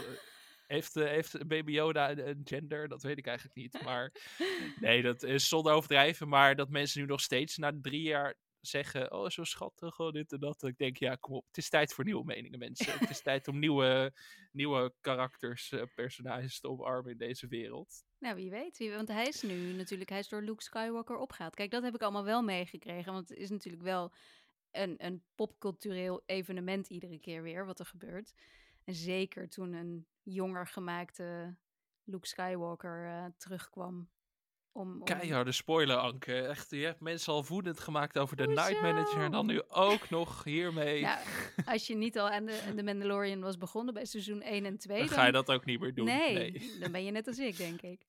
heeft, 0.67 0.95
uh, 0.95 1.05
heeft 1.05 1.47
Baby 1.47 1.71
Yoda 1.71 2.11
een, 2.11 2.27
een, 2.27 2.41
gender? 2.43 2.87
Dat 2.87 3.03
weet 3.03 3.17
ik 3.17 3.27
eigenlijk 3.27 3.57
niet. 3.57 3.81
Maar 3.83 4.11
nee, 4.79 5.01
dat 5.01 5.23
is 5.23 5.47
zonder 5.47 5.73
overdrijven. 5.73 6.27
Maar 6.27 6.55
dat 6.55 6.69
mensen 6.69 7.01
nu 7.01 7.07
nog 7.07 7.21
steeds 7.21 7.57
na 7.57 7.71
drie 7.81 8.01
jaar 8.01 8.35
zeggen, 8.61 9.11
oh 9.11 9.29
zo 9.29 9.43
schattig, 9.43 9.99
oh 9.99 10.11
dit 10.11 10.31
en 10.31 10.39
dat. 10.39 10.63
Ik 10.63 10.77
denk, 10.77 10.97
ja 10.97 11.15
kom 11.15 11.33
op, 11.33 11.45
het 11.47 11.57
is 11.57 11.69
tijd 11.69 11.93
voor 11.93 12.03
nieuwe 12.03 12.25
meningen 12.25 12.59
mensen. 12.59 12.99
het 12.99 13.09
is 13.09 13.21
tijd 13.21 13.47
om 13.47 13.59
nieuwe, 13.65 14.13
nieuwe 14.51 14.93
karakters, 15.01 15.71
uh, 15.71 15.83
personages 15.95 16.59
te 16.59 16.69
omarmen 16.69 17.11
in 17.11 17.17
deze 17.17 17.47
wereld. 17.47 18.03
Nou, 18.19 18.35
wie 18.35 18.49
weet. 18.49 18.77
want 18.95 19.07
hij 19.07 19.27
is 19.27 19.41
nu 19.41 19.73
natuurlijk, 19.73 20.09
hij 20.09 20.19
is 20.19 20.27
door 20.27 20.41
Luke 20.41 20.63
Skywalker 20.63 21.17
opgehaald. 21.17 21.55
Kijk, 21.55 21.71
dat 21.71 21.83
heb 21.83 21.95
ik 21.95 22.01
allemaal 22.01 22.23
wel 22.23 22.41
meegekregen, 22.41 23.13
want 23.13 23.29
het 23.29 23.37
is 23.37 23.49
natuurlijk 23.49 23.83
wel 23.83 24.13
een, 24.71 24.95
een 24.97 25.23
popcultureel 25.35 26.23
evenement 26.25 26.89
iedere 26.89 27.19
keer 27.19 27.43
weer 27.43 27.65
wat 27.65 27.79
er 27.79 27.85
gebeurt. 27.85 28.33
En 28.83 28.93
zeker 28.93 29.49
toen 29.49 29.73
een 29.73 30.07
jonger 30.23 30.67
gemaakte 30.67 31.55
Luke 32.03 32.27
Skywalker 32.27 33.05
uh, 33.05 33.25
terugkwam 33.37 34.09
om, 34.71 34.93
om... 34.93 35.03
Keiharde 35.03 35.51
spoiler, 35.51 35.97
Anke. 35.97 36.41
Echt, 36.41 36.69
je 36.69 36.85
hebt 36.85 36.99
mensen 36.99 37.33
al 37.33 37.43
voedend 37.43 37.79
gemaakt 37.79 38.17
over 38.17 38.37
de 38.37 38.47
Night 38.47 38.81
Manager. 38.81 39.21
En 39.21 39.31
dan 39.31 39.45
nu 39.45 39.61
ook 39.67 40.09
nog 40.09 40.43
hiermee. 40.43 41.01
Nou, 41.01 41.19
als 41.65 41.87
je 41.87 41.95
niet 41.95 42.19
al 42.19 42.29
aan 42.29 42.45
de, 42.45 42.73
de 42.75 42.83
Mandalorian 42.83 43.41
was 43.41 43.57
begonnen 43.57 43.93
bij 43.93 44.05
seizoen 44.05 44.41
1 44.41 44.65
en 44.65 44.77
2... 44.77 44.97
Dan, 44.97 45.07
dan... 45.07 45.17
ga 45.17 45.25
je 45.25 45.31
dat 45.31 45.51
ook 45.51 45.65
niet 45.65 45.79
meer 45.79 45.93
doen. 45.93 46.05
Nee, 46.05 46.77
dan 46.79 46.91
ben 46.91 47.03
je 47.03 47.11
net 47.11 47.27
als 47.27 47.39
ik, 47.39 47.57
denk 47.57 47.81
ik. 47.81 48.07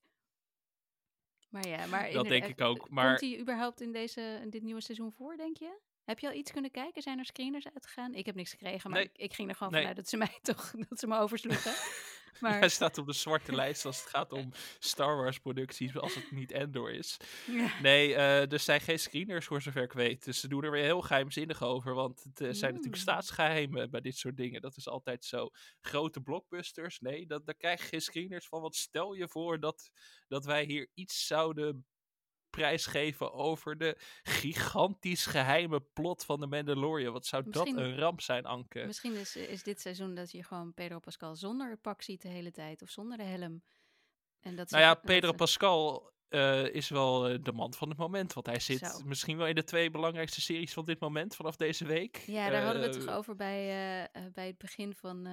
Maar 1.48 1.68
ja, 1.68 1.86
maar... 1.86 2.12
Dat 2.12 2.28
denk 2.28 2.44
ik 2.44 2.60
ook. 2.60 2.88
Maar... 2.90 3.06
Komt 3.06 3.30
hij 3.30 3.40
überhaupt 3.40 3.80
in, 3.80 3.92
deze, 3.92 4.38
in 4.42 4.50
dit 4.50 4.62
nieuwe 4.62 4.80
seizoen 4.80 5.12
voor, 5.12 5.36
denk 5.36 5.56
je? 5.56 5.78
Heb 6.04 6.18
je 6.18 6.28
al 6.28 6.34
iets 6.34 6.50
kunnen 6.52 6.70
kijken? 6.70 7.02
Zijn 7.02 7.18
er 7.18 7.24
screeners 7.24 7.64
uitgegaan? 7.72 8.14
Ik 8.14 8.26
heb 8.26 8.34
niks 8.34 8.50
gekregen, 8.50 8.90
maar 8.90 9.00
ik, 9.00 9.10
ik, 9.16 9.32
ging 9.34 9.48
er 9.48 9.54
gewoon 9.54 9.72
vanuit 9.72 9.96
dat 9.96 10.08
ze 10.08 10.16
mij 10.16 10.38
toch 10.42 10.70
dat 10.88 10.98
ze 10.98 11.06
me 11.06 11.18
oversloegen. 11.18 11.72
Maar... 12.40 12.58
Hij 12.58 12.68
staat 12.68 12.98
op 12.98 13.06
de 13.06 13.12
zwarte 13.12 13.54
lijst 13.54 13.84
als 13.84 14.00
het 14.00 14.08
gaat 14.08 14.32
om 14.32 14.52
Star 14.78 15.16
Wars 15.16 15.38
producties, 15.38 15.96
als 15.96 16.14
het 16.14 16.30
niet 16.30 16.52
Endor 16.52 16.90
is. 16.90 17.16
Nee, 17.82 18.08
uh, 18.08 18.52
er 18.52 18.58
zijn 18.58 18.80
geen 18.80 18.98
screeners 18.98 19.46
voor 19.46 19.62
zover 19.62 19.82
ik 19.82 19.92
weet. 19.92 20.24
Dus 20.24 20.40
ze 20.40 20.48
doen 20.48 20.64
er 20.64 20.70
weer 20.70 20.84
heel 20.84 21.00
geheimzinnig 21.00 21.62
over, 21.62 21.94
want 21.94 22.22
het 22.22 22.40
uh, 22.40 22.52
zijn 22.52 22.74
natuurlijk 22.74 23.02
staatsgeheimen 23.02 23.90
bij 23.90 24.00
dit 24.00 24.16
soort 24.16 24.36
dingen. 24.36 24.60
Dat 24.60 24.76
is 24.76 24.88
altijd 24.88 25.24
zo. 25.24 25.50
Grote 25.80 26.20
blockbusters, 26.20 27.00
nee, 27.00 27.26
dat, 27.26 27.46
daar 27.46 27.54
krijg 27.54 27.80
je 27.80 27.88
geen 27.88 28.00
screeners 28.00 28.46
van. 28.46 28.60
Want 28.60 28.76
stel 28.76 29.12
je 29.12 29.28
voor 29.28 29.60
dat, 29.60 29.90
dat 30.28 30.44
wij 30.44 30.64
hier 30.64 30.88
iets 30.94 31.26
zouden 31.26 31.86
prijsgeven 32.50 33.32
over 33.32 33.78
de 33.78 33.96
gigantisch 34.22 35.26
geheime 35.26 35.80
plot 35.80 36.24
van 36.24 36.40
de 36.40 36.46
Mandalorian. 36.46 37.12
Wat 37.12 37.26
zou 37.26 37.50
dat 37.50 37.66
een 37.66 37.98
ramp 37.98 38.20
zijn, 38.20 38.44
Anke? 38.44 38.84
Misschien 38.86 39.14
is, 39.14 39.36
is 39.36 39.62
dit 39.62 39.80
seizoen 39.80 40.14
dat 40.14 40.30
je 40.30 40.44
gewoon 40.44 40.74
Pedro 40.74 40.98
Pascal 40.98 41.36
zonder 41.36 41.76
pak 41.76 42.02
ziet 42.02 42.22
de 42.22 42.28
hele 42.28 42.50
tijd. 42.50 42.82
Of 42.82 42.90
zonder 42.90 43.16
de 43.16 43.24
helm. 43.24 43.62
En 44.40 44.56
dat 44.56 44.70
nou 44.70 44.82
ja, 44.82 44.94
Pedro 44.94 45.32
Pascal 45.32 46.12
uh, 46.30 46.74
is 46.74 46.88
wel 46.88 47.30
uh, 47.30 47.38
de 47.42 47.52
man 47.52 47.74
van 47.74 47.88
het 47.88 47.98
moment. 47.98 48.32
Want 48.32 48.46
hij 48.46 48.60
zit 48.60 48.78
Zo. 48.78 49.00
misschien 49.04 49.36
wel 49.36 49.46
in 49.46 49.54
de 49.54 49.64
twee 49.64 49.90
belangrijkste 49.90 50.40
series 50.40 50.72
van 50.72 50.84
dit 50.84 51.00
moment, 51.00 51.36
vanaf 51.36 51.56
deze 51.56 51.86
week. 51.86 52.22
Ja, 52.26 52.50
daar 52.50 52.60
uh, 52.60 52.64
hadden 52.64 52.82
we 52.82 52.88
het 52.88 53.06
toch 53.06 53.14
over 53.14 53.36
bij, 53.36 54.08
bij 54.32 54.46
het 54.46 54.58
begin 54.58 54.94
van 54.94 55.26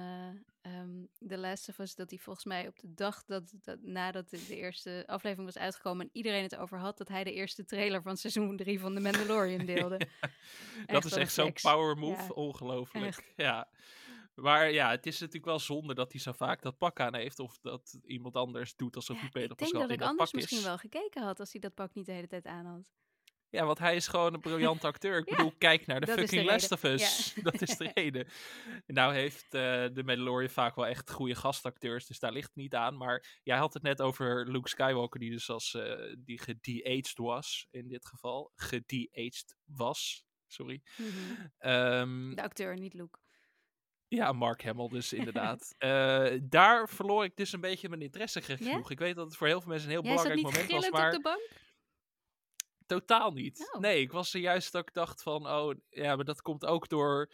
um, 0.76 1.08
The 1.28 1.38
Last 1.38 1.68
of 1.68 1.78
Us. 1.78 1.94
Dat 1.94 2.10
hij 2.10 2.18
volgens 2.18 2.44
mij 2.44 2.66
op 2.66 2.78
de 2.78 2.94
dag 2.94 3.24
dat, 3.24 3.52
dat 3.62 3.78
nadat 3.82 4.30
de, 4.30 4.56
eerste 4.56 5.04
aflevering 5.06 5.46
was 5.46 5.62
uitgekomen 5.62 6.06
en 6.06 6.10
iedereen 6.12 6.42
het 6.42 6.56
over 6.56 6.78
had, 6.78 6.98
dat 6.98 7.08
hij 7.08 7.24
de 7.24 7.32
eerste 7.32 7.64
trailer 7.64 8.02
van 8.02 8.16
seizoen 8.16 8.56
3 8.56 8.80
van 8.80 8.94
The 8.94 9.00
Mandalorian 9.00 9.66
deelde. 9.66 10.00
ja, 10.86 10.92
dat 10.92 11.04
is 11.04 11.12
echt 11.12 11.32
zo'n 11.32 11.52
power 11.62 11.96
move, 11.96 12.22
ja. 12.22 12.28
ongelooflijk. 12.28 13.06
Echt. 13.06 13.22
Ja. 13.36 13.68
Maar 14.40 14.72
ja, 14.72 14.90
het 14.90 15.06
is 15.06 15.18
natuurlijk 15.18 15.46
wel 15.46 15.58
zonde 15.58 15.94
dat 15.94 16.12
hij 16.12 16.20
zo 16.20 16.32
vaak 16.32 16.62
dat 16.62 16.78
pak 16.78 17.00
aan 17.00 17.14
heeft. 17.14 17.38
Of 17.38 17.58
dat 17.58 17.98
iemand 18.04 18.34
anders 18.34 18.76
doet 18.76 18.96
alsof 18.96 19.16
ja, 19.16 19.22
hij 19.22 19.30
Pedro 19.30 19.54
Pascal 19.54 19.80
in 19.80 19.88
dat 19.88 19.98
pak 19.98 20.00
is. 20.00 20.00
Ik 20.00 20.00
denk 20.00 20.00
dat 20.00 20.06
ik 20.06 20.10
anders 20.10 20.32
misschien 20.32 20.62
wel 20.62 20.78
gekeken 20.78 21.22
had 21.22 21.40
als 21.40 21.52
hij 21.52 21.60
dat 21.60 21.74
pak 21.74 21.94
niet 21.94 22.06
de 22.06 22.12
hele 22.12 22.26
tijd 22.26 22.46
aan 22.46 22.66
had. 22.66 22.90
Ja, 23.50 23.64
want 23.64 23.78
hij 23.78 23.96
is 23.96 24.06
gewoon 24.06 24.34
een 24.34 24.40
briljant 24.40 24.84
acteur. 24.92 25.18
Ik 25.18 25.28
ja, 25.28 25.36
bedoel, 25.36 25.52
kijk 25.58 25.86
naar 25.86 26.00
de 26.00 26.06
fucking 26.06 26.44
Last 26.44 26.72
of 26.72 26.82
Us. 26.82 27.34
Ja. 27.34 27.42
Dat 27.50 27.60
is 27.62 27.76
de 27.76 27.90
reden. 27.94 28.26
Nou 28.86 29.14
heeft 29.14 29.44
uh, 29.44 29.50
de 29.92 30.02
Mandalorian 30.04 30.50
vaak 30.50 30.74
wel 30.74 30.86
echt 30.86 31.10
goede 31.10 31.34
gastacteurs, 31.34 32.06
dus 32.06 32.18
daar 32.18 32.32
ligt 32.32 32.48
het 32.48 32.56
niet 32.56 32.74
aan. 32.74 32.96
Maar 32.96 33.40
jij 33.42 33.56
had 33.56 33.74
het 33.74 33.82
net 33.82 34.00
over 34.00 34.50
Luke 34.50 34.68
Skywalker, 34.68 35.20
die 35.20 35.30
dus 35.30 35.50
als 35.50 35.74
uh, 35.74 36.14
die 36.18 36.40
gede-aged 36.40 37.16
was, 37.16 37.66
in 37.70 37.88
dit 37.88 38.06
geval. 38.06 38.52
Gede-aged 38.54 39.56
was, 39.64 40.26
sorry. 40.46 40.82
Mm 40.96 41.06
-hmm. 41.06 41.70
um, 41.70 42.34
de 42.34 42.42
acteur, 42.42 42.78
niet 42.78 42.94
Luke. 42.94 43.18
Ja, 44.08 44.32
Mark 44.32 44.64
Hamill 44.64 44.88
dus 44.88 45.12
inderdaad. 45.20 45.74
uh, 45.78 46.40
daar 46.42 46.88
verloor 46.88 47.24
ik 47.24 47.36
dus 47.36 47.52
een 47.52 47.60
beetje 47.60 47.88
mijn 47.88 48.02
interesse 48.02 48.42
genoeg. 48.42 48.60
Yeah? 48.60 48.90
Ik 48.90 48.98
weet 48.98 49.16
dat 49.16 49.26
het 49.26 49.36
voor 49.36 49.46
heel 49.46 49.60
veel 49.60 49.70
mensen 49.70 49.88
een 49.88 49.94
heel 49.94 50.04
Jij 50.04 50.14
belangrijk 50.14 50.42
moment 50.42 50.70
was. 50.70 50.90
Maar 50.90 51.06
op 51.06 51.12
de 51.12 51.20
bank? 51.20 51.50
Totaal 52.86 53.30
niet. 53.30 53.70
Oh. 53.72 53.80
Nee, 53.80 54.00
ik 54.00 54.12
was 54.12 54.34
er 54.34 54.40
juist 54.40 54.72
dat 54.72 54.88
ik 54.88 54.94
dacht 54.94 55.22
van, 55.22 55.48
oh 55.48 55.74
ja, 55.88 56.16
maar 56.16 56.24
dat 56.24 56.42
komt 56.42 56.64
ook 56.64 56.88
door 56.88 57.32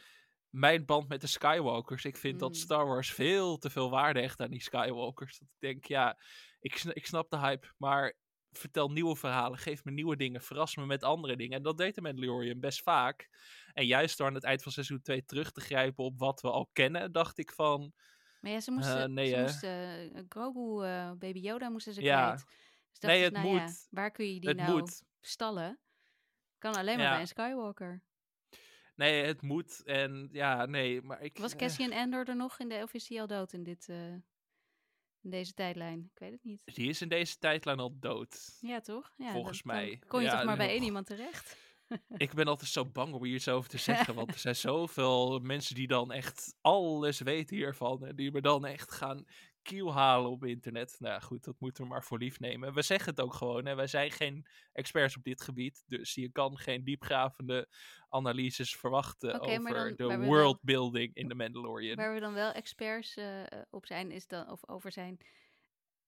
mijn 0.49 0.85
band 0.85 1.09
met 1.09 1.21
de 1.21 1.27
Skywalkers. 1.27 2.05
Ik 2.05 2.17
vind 2.17 2.35
mm. 2.35 2.41
dat 2.41 2.57
Star 2.57 2.87
Wars 2.87 3.13
veel 3.13 3.59
te 3.59 3.71
veel 3.71 3.91
waarde 3.91 4.21
echt 4.21 4.41
aan 4.41 4.51
die 4.51 4.63
Skywalkers. 4.63 5.39
Dat 5.39 5.49
ik 5.49 5.61
denk, 5.61 5.85
ja, 5.85 6.19
ik, 6.61 6.83
ik 6.83 7.07
snap 7.07 7.31
de 7.31 7.39
hype, 7.39 7.67
maar 7.77 8.15
vertel 8.59 8.91
nieuwe 8.91 9.17
verhalen, 9.17 9.59
geef 9.59 9.85
me 9.85 9.91
nieuwe 9.91 10.17
dingen, 10.17 10.41
verras 10.41 10.77
me 10.77 10.87
met 10.87 11.03
andere 11.03 11.37
dingen. 11.37 11.57
En 11.57 11.63
dat 11.63 11.79
deed 11.79 11.95
de 11.95 12.01
Mandalorian 12.01 12.61
best 12.61 12.83
vaak. 12.83 13.29
En 13.73 13.87
juist 13.87 14.19
door 14.19 14.27
aan 14.27 14.35
het 14.35 14.45
eind 14.45 14.63
van 14.63 14.73
seizoen 14.73 15.03
2 15.03 15.25
terug 15.25 15.51
te 15.51 15.61
grijpen 15.61 16.05
op 16.05 16.19
wat 16.19 16.41
we 16.41 16.51
al 16.51 16.69
kennen, 16.73 17.13
dacht 17.13 17.39
ik 17.39 17.53
van... 17.53 17.93
Maar 18.41 18.53
ja, 18.53 18.61
ze 18.61 18.71
moesten, 18.71 19.09
uh, 19.09 19.15
nee, 19.15 19.29
ze 19.29 19.41
moesten 19.41 20.27
Grogu, 20.29 20.87
uh, 20.87 21.13
Baby 21.13 21.39
Yoda 21.39 21.69
moesten 21.69 21.95
ze 21.95 22.03
ja. 22.03 22.25
kwijt. 22.25 22.45
Dus 22.91 22.99
dat 22.99 23.11
nee, 23.11 23.19
is, 23.19 23.25
het 23.25 23.35
nou 23.35 23.47
moet. 23.47 23.61
Ja, 23.61 23.87
waar 23.91 24.11
kun 24.11 24.35
je 24.35 24.41
die 24.41 24.49
het 24.49 24.59
nou 24.59 24.79
moet. 24.79 25.03
stallen? 25.21 25.79
Kan 26.59 26.75
alleen 26.75 26.97
maar 26.97 27.05
Ja. 27.05 27.11
bij 27.11 27.21
een 27.21 27.27
Skywalker. 27.27 28.03
Nee, 28.95 29.25
het 29.25 29.43
moet. 29.43 29.83
En 29.85 30.29
ja, 30.33 30.67
nee, 30.67 31.03
maar 31.03 31.23
ik... 31.23 31.39
Was 31.39 31.53
eh, 31.53 31.59
Cassian 31.59 31.93
Andor 31.93 32.29
er 32.29 32.37
nog 32.37 32.59
in 32.59 32.69
de 32.69 32.81
of 32.83 32.95
is 32.95 33.09
hij 33.09 33.21
al 33.21 33.27
dood 33.27 33.53
in, 33.53 33.63
dit, 33.63 33.89
eh, 33.89 34.15
in 35.25 35.31
deze 35.31 35.55
tijdlijn? 35.55 36.11
Ik 36.13 36.19
weet 36.19 36.33
het 36.33 36.45
niet. 36.45 36.63
die 36.65 36.89
is 36.89 37.03
in 37.03 37.09
deze 37.09 37.39
tijdlijn 37.39 37.79
al 37.79 37.97
dood. 38.01 38.59
Ja, 38.61 38.81
toch? 38.81 39.15
Ja, 39.17 39.33
Volgens 39.33 39.63
mij. 39.63 40.01
kon 40.07 40.21
je 40.21 40.27
Ja, 40.27 40.37
toch 40.37 40.45
maar 40.45 40.57
bij 40.57 40.69
één 40.69 40.83
iemand 40.83 41.07
terecht? 41.07 41.57
Ik 42.17 42.35
ben 42.35 42.47
altijd 42.47 42.71
zo 42.71 42.85
bang 42.87 43.13
om 43.15 43.25
hier 43.25 43.35
iets 43.35 43.49
over 43.49 43.71
te 43.71 43.79
zeggen. 43.79 44.15
Want 44.15 44.33
er 44.33 44.39
zijn 44.39 44.57
zoveel 44.57 45.39
mensen 45.39 45.75
die 45.75 45.87
dan 45.87 46.13
echt 46.13 46.55
alles 46.61 47.21
weten 47.21 47.57
hiervan. 47.57 48.07
En 48.07 48.17
die 48.17 48.33
me 48.33 48.41
dan 48.41 48.67
echt 48.67 48.91
gaan 48.93 49.25
kiel 49.65 49.93
halen 49.93 50.31
op 50.31 50.45
internet. 50.45 50.97
Nou 50.99 51.13
ja, 51.15 51.21
goed, 51.21 51.45
dat 51.45 51.61
moeten 51.61 51.83
we 51.83 51.89
maar 51.89 52.05
voor 52.05 52.19
lief 52.19 52.41
nemen. 52.41 52.75
We 52.75 52.83
zeggen 52.83 53.11
het 53.11 53.21
ook 53.21 53.35
gewoon. 53.35 53.67
Hè. 53.67 53.75
Wij 53.75 53.87
zijn 53.87 54.11
geen 54.11 54.47
experts 54.73 55.17
op 55.17 55.25
dit 55.25 55.41
gebied. 55.41 55.85
Dus 55.87 56.15
je 56.15 56.29
kan 56.33 56.59
geen 56.59 56.85
diepgravende 56.85 57.69
analyses 58.09 58.77
verwachten 58.77 59.41
over 59.41 59.75
dan- 59.75 59.97
de 59.97 60.17
we 60.17 60.25
worldbuilding 60.27 61.15
in 61.15 61.29
The 61.29 61.35
Mandalorian. 61.35 61.97
Waar 61.97 62.15
we 62.15 62.21
dan 62.21 62.33
wel 62.35 62.53
experts 62.53 63.17
eh, 63.17 63.43
op 63.71 63.87
zijn, 63.87 64.11
is 64.11 64.27
dan, 64.27 64.51
of 64.51 64.69
over 64.69 64.93
zijn. 64.93 65.19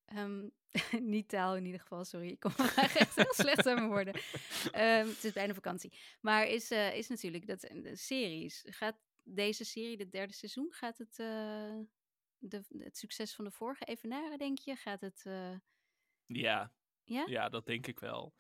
ehm, 0.07 0.49
niet 1.15 1.29
taal 1.29 1.57
in 1.57 1.65
ieder 1.65 1.81
geval, 1.81 2.05
sorry. 2.05 2.29
Ik 2.29 2.41
kom 2.41 2.51
vandaag 2.61 2.97
echt 2.97 3.15
heel 3.17 3.35
slecht 3.35 3.67
aan 3.67 3.75
mijn 3.75 3.89
woorden. 3.89 4.15
Ehm, 4.73 5.07
het 5.07 5.25
is 5.25 5.33
bijna 5.33 5.55
vakantie. 5.55 5.93
Maar 6.21 6.47
is, 6.47 6.71
eh, 6.71 6.97
is 6.97 7.09
natuurlijk 7.09 7.47
dat 7.47 7.61
de 7.61 7.97
series. 7.97 8.65
Gaat 8.69 8.97
deze 9.25 9.65
serie, 9.65 9.97
het 9.97 10.13
derde 10.13 10.33
seizoen, 10.33 10.67
gaat 10.71 10.99
het, 10.99 11.19
eh, 11.19 11.75
de, 12.49 12.65
het 12.79 12.97
succes 12.97 13.35
van 13.35 13.45
de 13.45 13.51
vorige 13.51 13.85
evenaren, 13.85 14.39
denk 14.39 14.59
je? 14.59 14.77
Gaat 14.77 15.01
het. 15.01 15.23
eh, 15.27 15.55
Ja, 16.27 16.73
ja? 17.05 17.25
ja, 17.27 17.49
dat 17.49 17.67
denk 17.67 17.87
ik 17.87 18.01
wel. 18.01 18.35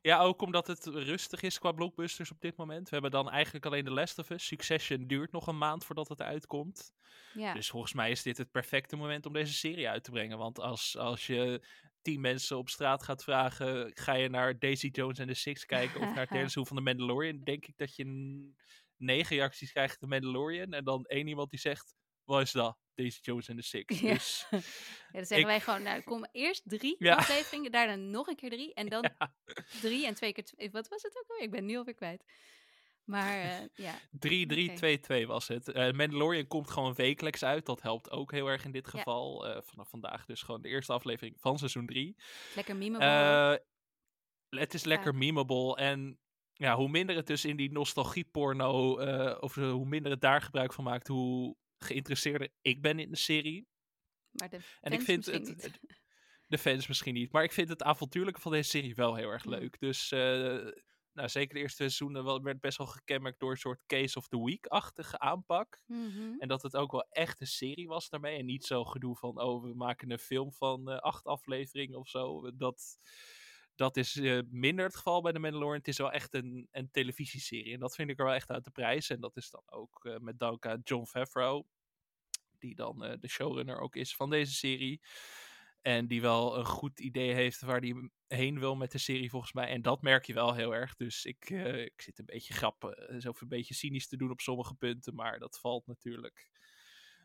Ja, 0.00 0.20
ook 0.20 0.42
omdat 0.42 0.66
het 0.66 0.86
rustig 0.86 1.42
is 1.42 1.58
qua 1.58 1.72
blockbusters 1.72 2.30
op 2.30 2.40
dit 2.40 2.56
moment. 2.56 2.84
We 2.84 2.92
hebben 2.92 3.10
dan 3.10 3.30
eigenlijk 3.30 3.66
alleen 3.66 3.84
The 3.84 3.90
Last 3.90 4.18
of 4.18 4.30
Us. 4.30 4.46
Succession 4.46 5.06
duurt 5.06 5.32
nog 5.32 5.46
een 5.46 5.58
maand 5.58 5.84
voordat 5.84 6.08
het 6.08 6.22
uitkomt. 6.22 6.92
Ja. 7.32 7.54
Dus 7.54 7.70
volgens 7.70 7.92
mij 7.92 8.10
is 8.10 8.22
dit 8.22 8.38
het 8.38 8.50
perfecte 8.50 8.96
moment 8.96 9.26
om 9.26 9.32
deze 9.32 9.52
serie 9.52 9.88
uit 9.88 10.04
te 10.04 10.10
brengen. 10.10 10.38
Want 10.38 10.58
als, 10.60 10.96
als 10.96 11.26
je 11.26 11.66
tien 12.02 12.20
mensen 12.20 12.58
op 12.58 12.68
straat 12.68 13.02
gaat 13.02 13.24
vragen... 13.24 13.90
ga 13.94 14.12
je 14.12 14.28
naar 14.28 14.58
Daisy 14.58 14.88
Jones 14.92 15.18
and 15.20 15.28
the 15.28 15.34
Six 15.34 15.64
kijken 15.64 16.00
of 16.00 16.14
naar 16.14 16.26
seizoen 16.30 16.66
van 16.66 16.76
The 16.76 16.82
Mandalorian... 16.82 17.40
denk 17.44 17.66
ik 17.66 17.76
dat 17.76 17.96
je 17.96 18.04
negen 18.96 19.36
reacties 19.36 19.72
krijgt 19.72 19.98
The 20.00 20.06
Mandalorian... 20.06 20.72
en 20.72 20.84
dan 20.84 21.04
één 21.04 21.26
iemand 21.26 21.50
die 21.50 21.60
zegt... 21.60 21.94
wat 22.24 22.40
is 22.40 22.52
dat? 22.52 22.78
Daisy 22.94 23.18
Jones 23.22 23.48
and 23.50 23.58
the 23.58 23.64
Six. 23.64 24.00
Ja. 24.00 24.12
Dus 24.12 24.46
ja, 24.50 24.58
dan 25.12 25.24
zeggen 25.24 25.38
ik- 25.38 25.46
wij 25.46 25.60
gewoon, 25.60 25.82
nou, 25.82 26.02
kom 26.02 26.26
eerst 26.32 26.62
drie 26.64 26.96
Ja. 26.98 27.14
afleveringen, 27.14 27.72
daarna 27.72 27.94
nog 27.94 28.26
een 28.26 28.36
keer 28.36 28.50
drie, 28.50 28.74
en 28.74 28.88
dan 28.94 29.10
drie 29.80 30.06
en 30.06 30.14
twee 30.14 30.32
keer 30.32 30.44
twee. 30.44 30.70
Wat 30.70 30.88
was 30.88 31.02
het 31.02 31.18
ook 31.18 31.28
alweer? 31.28 31.44
Ik 31.44 31.50
ben 31.50 31.64
nu 31.64 31.76
alweer 31.76 31.94
kwijt. 31.94 32.24
Maar 33.04 33.40
eh, 33.40 33.66
ja, 33.74 33.94
3-3-2-2 35.22 35.26
was 35.26 35.48
het. 35.48 35.68
Eh 35.68 35.92
Mandalorian 35.92 36.46
komt 36.46 36.70
gewoon 36.70 36.94
wekelijks 36.94 37.44
uit. 37.44 37.66
Dat 37.66 37.82
helpt 37.82 38.10
ook 38.10 38.32
heel 38.32 38.46
erg 38.46 38.64
in 38.64 38.72
dit 38.72 38.88
geval. 38.88 39.46
Eh, 39.46 39.62
vanaf 39.62 39.88
vandaag 39.88 40.24
dus 40.26 40.42
gewoon 40.42 40.62
de 40.62 40.68
eerste 40.68 40.92
aflevering 40.92 41.40
van 41.40 41.58
seizoen 41.58 41.86
3. 41.86 42.16
lekker 42.54 42.76
meme. 42.76 42.98
Eh, 42.98 43.54
het 44.60 44.74
is 44.74 44.84
lekker 44.84 45.14
memeable. 45.14 45.76
En 45.76 46.18
ja, 46.52 46.76
hoe 46.76 46.88
minder 46.88 47.16
het 47.16 47.26
dus 47.26 47.44
in 47.44 47.56
die 47.56 47.72
nostalgieporno, 47.72 48.98
eh 48.98 49.36
of 49.42 49.54
hoe 49.54 49.86
minder 49.86 50.10
het 50.12 50.20
daar 50.20 50.42
gebruik 50.42 50.72
van 50.72 50.84
maakt, 50.84 51.06
hoe 51.08 51.56
geïnteresseerder 51.84 52.48
ik 52.60 52.82
ben 52.82 52.98
in 52.98 53.10
de 53.10 53.16
serie. 53.16 53.68
maar 54.30 54.48
de 54.48 54.60
En 54.80 54.92
ik 54.92 55.00
vind 55.00 55.26
het, 55.26 55.44
niet. 55.46 55.80
de 56.46 56.58
fans 56.58 56.86
misschien 56.86 57.14
niet, 57.14 57.32
maar 57.32 57.44
ik 57.44 57.52
vind 57.52 57.68
het 57.68 57.82
avontuurlijke 57.82 58.40
van 58.40 58.52
deze 58.52 58.70
serie 58.70 58.94
wel 58.94 59.14
heel 59.14 59.30
erg 59.30 59.44
leuk. 59.44 59.78
Dus 59.80 60.12
eh, 60.12 60.66
nou, 61.14 61.28
zeker 61.28 61.54
de 61.54 61.60
eerste 61.60 61.76
seizoenen 61.76 62.42
werd 62.42 62.60
best 62.60 62.78
wel 62.78 62.86
gekenmerkt 62.86 63.40
door 63.40 63.50
een 63.50 63.56
soort 63.56 63.82
Case 63.86 64.18
of 64.18 64.28
the 64.28 64.44
Week-achtige 64.44 65.18
aanpak. 65.18 65.80
Mhm. 65.86 66.34
En 66.38 66.48
dat 66.48 66.62
het 66.62 66.76
ook 66.76 66.92
wel 66.92 67.06
echt 67.10 67.40
een 67.40 67.46
serie 67.46 67.88
was 67.88 68.08
daarmee. 68.08 68.38
En 68.38 68.44
niet 68.44 68.64
zo 68.64 68.84
gedoe 68.84 69.16
van, 69.16 69.40
oh, 69.40 69.62
we 69.62 69.74
maken 69.74 70.10
een 70.10 70.18
film 70.18 70.52
van 70.52 70.90
eh, 70.90 70.98
acht 70.98 71.24
afleveringen 71.26 71.98
of 71.98 72.08
zo. 72.08 72.56
Dat, 72.56 72.98
dat 73.74 73.96
is 73.96 74.16
eh, 74.16 74.38
minder 74.50 74.84
het 74.84 74.96
geval 74.96 75.22
bij 75.22 75.32
The 75.32 75.38
Mandalorian. 75.38 75.78
Het 75.78 75.88
is 75.88 75.98
wel 75.98 76.12
echt 76.12 76.34
een, 76.34 76.68
een 76.70 76.90
televisieserie. 76.90 77.72
En 77.72 77.80
dat 77.80 77.94
vind 77.94 78.10
ik 78.10 78.18
er 78.18 78.24
wel 78.24 78.34
echt 78.34 78.50
uit 78.50 78.64
de 78.64 78.70
prijs. 78.70 79.10
En 79.10 79.20
dat 79.20 79.36
is 79.36 79.50
dan 79.50 79.62
ook 79.66 80.18
met 80.20 80.38
dank 80.38 80.66
aan 80.66 80.80
John 80.84 81.04
Favreau. 81.04 81.64
Die 82.64 82.74
dan 82.74 83.04
eh, 83.04 83.18
de 83.20 83.28
showrunner 83.28 83.78
ook 83.78 83.96
is 83.96 84.16
van 84.16 84.30
deze 84.30 84.52
serie. 84.52 85.00
En 85.82 86.06
die 86.06 86.20
wel 86.20 86.58
een 86.58 86.64
goed 86.64 87.00
idee 87.00 87.32
heeft 87.32 87.60
waar 87.60 87.80
hij 87.80 88.10
heen 88.26 88.58
wil 88.58 88.76
met 88.76 88.92
de 88.92 88.98
serie 88.98 89.30
volgens 89.30 89.52
mij. 89.52 89.66
En 89.66 89.82
dat 89.82 90.02
merk 90.02 90.24
je 90.24 90.34
wel 90.34 90.54
heel 90.54 90.74
erg. 90.74 90.94
Dus 90.96 91.24
ik, 91.24 91.50
eh, 91.50 91.82
ik 91.82 92.02
zit 92.02 92.18
een 92.18 92.24
beetje 92.24 92.54
grappen, 92.54 93.20
zo 93.20 93.32
een 93.38 93.48
beetje 93.48 93.74
cynisch 93.74 94.08
te 94.08 94.16
doen 94.16 94.30
op 94.30 94.40
sommige 94.40 94.74
punten. 94.74 95.14
Maar 95.14 95.38
dat 95.38 95.58
valt 95.60 95.86
natuurlijk 95.86 96.50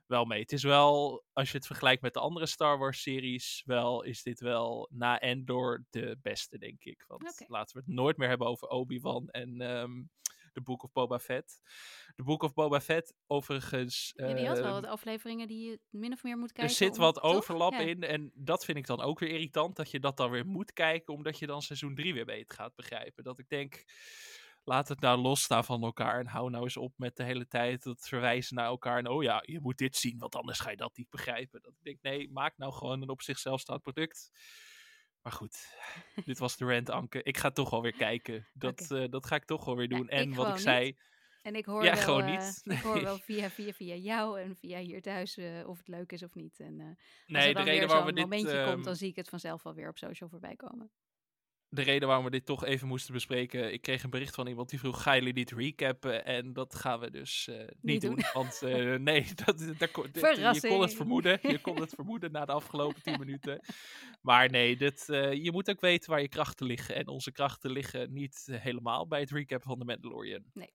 wel 0.05 0.25
mee. 0.25 0.41
Het 0.41 0.51
is 0.51 0.63
wel, 0.63 1.23
als 1.33 1.51
je 1.51 1.57
het 1.57 1.67
vergelijkt 1.67 2.01
met 2.01 2.13
de 2.13 2.19
andere 2.19 2.45
Star 2.45 2.77
Wars 2.77 3.01
series, 3.01 3.63
wel 3.65 4.03
is 4.03 4.23
dit 4.23 4.39
wel 4.39 4.89
na 4.91 5.19
Endor 5.19 5.85
de 5.89 6.17
beste, 6.21 6.57
denk 6.57 6.83
ik. 6.83 7.03
Want 7.07 7.43
laten 7.47 7.75
we 7.77 7.83
het 7.85 7.95
nooit 7.95 8.17
meer 8.17 8.27
hebben 8.27 8.47
over 8.47 8.67
Obi-Wan 8.67 9.29
en 9.29 9.61
ehm 9.61 10.01
The 10.59 10.65
Book 10.65 10.83
of 10.83 10.91
Boba 10.91 11.19
Fett. 11.19 11.61
The 12.15 12.23
Book 12.23 12.43
of 12.43 12.53
Boba 12.53 12.81
Fett, 12.81 13.13
overigens... 13.27 14.11
Ja, 14.15 14.33
die 14.33 14.47
had 14.47 14.57
wel 14.57 14.65
ehm, 14.65 14.81
wat 14.81 14.85
afleveringen 14.91 15.47
die 15.47 15.69
je 15.69 15.79
min 15.89 16.13
of 16.13 16.23
meer 16.23 16.37
moet 16.37 16.49
er 16.49 16.55
kijken. 16.55 16.75
zit 16.75 16.91
om- 16.91 16.97
wat 16.99 17.21
overlap 17.21 17.71
Ja. 17.73 17.79
in. 17.79 18.03
En 18.03 18.31
dat 18.35 18.65
vind 18.65 18.77
ik 18.77 18.85
dan 18.85 19.01
ook 19.01 19.19
weer 19.19 19.29
irritant. 19.29 19.75
Dat 19.75 19.91
je 19.91 19.99
dat 19.99 20.17
dan 20.17 20.31
weer 20.31 20.45
moet 20.45 20.73
kijken. 20.73 21.13
Omdat 21.13 21.39
je 21.39 21.47
dan 21.47 21.61
seizoen 21.61 21.95
3 21.95 22.13
weer 22.13 22.25
beter 22.25 22.55
gaat 22.55 22.75
begrijpen. 22.75 23.23
Dat 23.23 23.39
ik 23.39 23.49
denk. 23.49 23.83
Laat 24.63 24.87
het 24.87 24.99
nou 24.99 25.17
losstaan 25.19 25.63
van 25.65 25.83
elkaar. 25.83 26.19
En 26.19 26.27
hou 26.27 26.49
nou 26.49 26.63
eens 26.63 26.77
op 26.77 26.93
met 26.97 27.15
de 27.15 27.23
hele 27.23 27.47
tijd 27.47 27.83
het 27.83 28.07
verwijzen 28.07 28.55
naar 28.55 28.65
elkaar. 28.65 28.97
En 28.97 29.07
oh 29.07 29.23
ja, 29.23 29.43
je 29.45 29.59
moet 29.59 29.77
dit 29.77 29.95
zien. 29.95 30.17
Want 30.17 30.35
anders 30.35 30.59
ga 30.59 30.69
je 30.69 30.77
dat 30.77 30.97
niet 30.97 31.09
begrijpen. 31.09 31.61
Dat 31.61 31.71
ik 31.73 31.83
denk, 31.83 31.97
nee, 32.01 32.29
maak 32.31 32.57
nou 32.57 32.73
gewoon 32.73 33.01
een 33.01 33.09
op 33.09 33.21
zichzelf 33.21 33.59
staand 33.59 33.81
product. 33.81 34.31
Maar 35.29 35.37
goed, 35.37 35.75
dit 36.25 36.37
was 36.39 36.57
de 36.57 36.65
rant, 36.65 36.89
Anke. 36.89 37.23
Ik 37.23 37.37
ga 37.37 37.51
toch 37.51 37.69
wel 37.69 37.81
weer 37.81 37.93
kijken. 37.95 38.47
Dat, 38.53 38.91
eh, 38.91 39.03
dat 39.09 39.25
ga 39.25 39.35
ik 39.35 39.45
toch 39.45 39.65
wel 39.65 39.75
weer 39.75 39.89
Ja, 39.89 39.97
doen. 39.97 40.05
ik 40.05 40.11
en 40.11 40.33
wat 40.33 40.47
ik 40.49 40.57
zei. 40.57 40.85
niet. 40.85 41.07
En 41.41 41.55
ik 41.55 41.65
hoor 41.65 41.83
Ja, 41.83 41.93
wel, 41.93 42.03
gewoon 42.03 42.23
eh, 42.23 42.31
niet. 42.31 42.61
Ik 42.77 42.77
hoor 42.79 42.95
Nee. 42.95 43.03
wel 43.03 43.17
via, 43.17 43.49
via, 43.49 43.73
via 43.73 43.95
jou 43.95 44.39
en 44.41 44.55
via 44.55 44.79
hier 44.79 45.01
thuis 45.01 45.37
eh, 45.37 45.67
of 45.67 45.77
het 45.77 45.87
leuk 45.87 46.11
is 46.11 46.23
of 46.23 46.33
niet. 46.35 46.59
En 46.59 46.81
als 46.81 46.97
Nee, 47.25 47.41
er 47.41 47.47
de 47.47 47.53
dan 47.53 47.63
reden 47.63 47.79
weer 47.79 47.87
waarom 47.87 48.05
we 48.07 48.19
zo'n 48.19 48.29
momentje 48.29 48.57
ehm, 48.59 48.71
komt, 48.71 48.83
dan 48.83 48.95
zie 48.95 49.09
ik 49.09 49.15
het 49.15 49.29
vanzelf 49.29 49.63
wel 49.63 49.73
weer 49.73 49.89
op 49.89 49.97
social 49.97 50.29
voorbij 50.29 50.55
komen. 50.55 50.91
De 51.69 51.81
reden 51.81 52.07
waarom 52.07 52.25
we 52.25 52.31
dit 52.31 52.45
toch 52.45 52.65
even 52.65 52.87
moesten 52.87 53.13
bespreken. 53.13 53.73
Ik 53.73 53.81
kreeg 53.81 54.03
een 54.03 54.09
bericht 54.09 54.35
van 54.35 54.47
iemand 54.47 54.69
die 54.69 54.79
vroeg: 54.79 55.01
ga 55.01 55.15
jullie 55.15 55.33
dit 55.33 55.51
recappen? 55.51 56.25
En 56.25 56.53
dat 56.53 56.75
gaan 56.75 56.99
we 56.99 57.11
dus 57.11 57.47
eh, 57.47 57.67
niet, 57.81 58.01
doen. 58.01 58.15
doen. 58.15 58.25
Want 58.33 58.61
eh, 58.61 58.95
nee, 59.09 59.25
dat, 59.45 59.57
dit- 59.57 59.79
je 60.61 60.67
kon 60.67 60.81
het 60.81 60.93
vermoeden. 60.93 61.39
Je 61.41 61.59
kon 61.61 61.81
het 61.81 61.93
vermoeden 61.99 62.31
na 62.31 62.45
de 62.45 62.51
afgelopen 62.51 63.03
10 63.03 63.19
minuten. 63.19 63.61
Maar 64.21 64.49
nee, 64.49 64.77
dit, 64.77 65.09
eh, 65.09 65.33
je 65.33 65.51
moet 65.51 65.69
ook 65.69 65.81
weten 65.81 66.09
waar 66.09 66.21
je 66.21 66.29
krachten 66.29 66.65
liggen. 66.65 66.95
En 66.95 67.07
onze 67.07 67.31
krachten 67.31 67.71
liggen 67.71 68.13
niet 68.13 68.47
helemaal 68.51 69.07
bij 69.07 69.19
het 69.19 69.31
recap 69.31 69.63
van 69.63 69.79
The 69.79 69.85
Mandalorian. 69.85 70.43
Nee. 70.53 70.73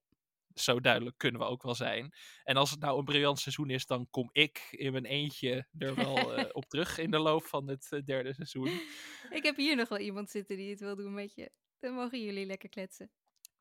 Zo 0.54 0.80
duidelijk 0.80 1.18
kunnen 1.18 1.40
we 1.40 1.46
ook 1.46 1.62
wel 1.62 1.74
zijn. 1.74 2.12
En 2.44 2.56
als 2.56 2.70
het 2.70 2.80
nou 2.80 2.98
een 2.98 3.04
briljant 3.04 3.38
seizoen 3.38 3.70
is, 3.70 3.86
dan 3.86 4.06
kom 4.10 4.28
ik 4.32 4.66
in 4.70 4.92
mijn 4.92 5.04
eentje 5.04 5.66
er 5.78 5.94
wel 5.94 6.16
eh, 6.34 6.44
op 6.52 6.64
terug 6.64 6.98
in 6.98 7.10
de 7.10 7.18
loop 7.18 7.44
van 7.44 7.68
het 7.68 7.86
eh, 7.90 8.02
derde 8.04 8.34
seizoen. 8.34 8.80
Ik 9.30 9.42
heb 9.42 9.56
hier 9.56 9.76
nog 9.76 9.88
wel 9.88 9.98
iemand 9.98 10.30
zitten 10.30 10.56
die 10.56 10.70
het 10.70 10.80
wil 10.80 10.96
doen 10.96 11.14
met 11.14 11.34
je. 11.34 11.50
Dan 11.78 11.94
mogen 11.94 12.24
jullie 12.24 12.46
lekker 12.46 12.68
kletsen. 12.68 13.10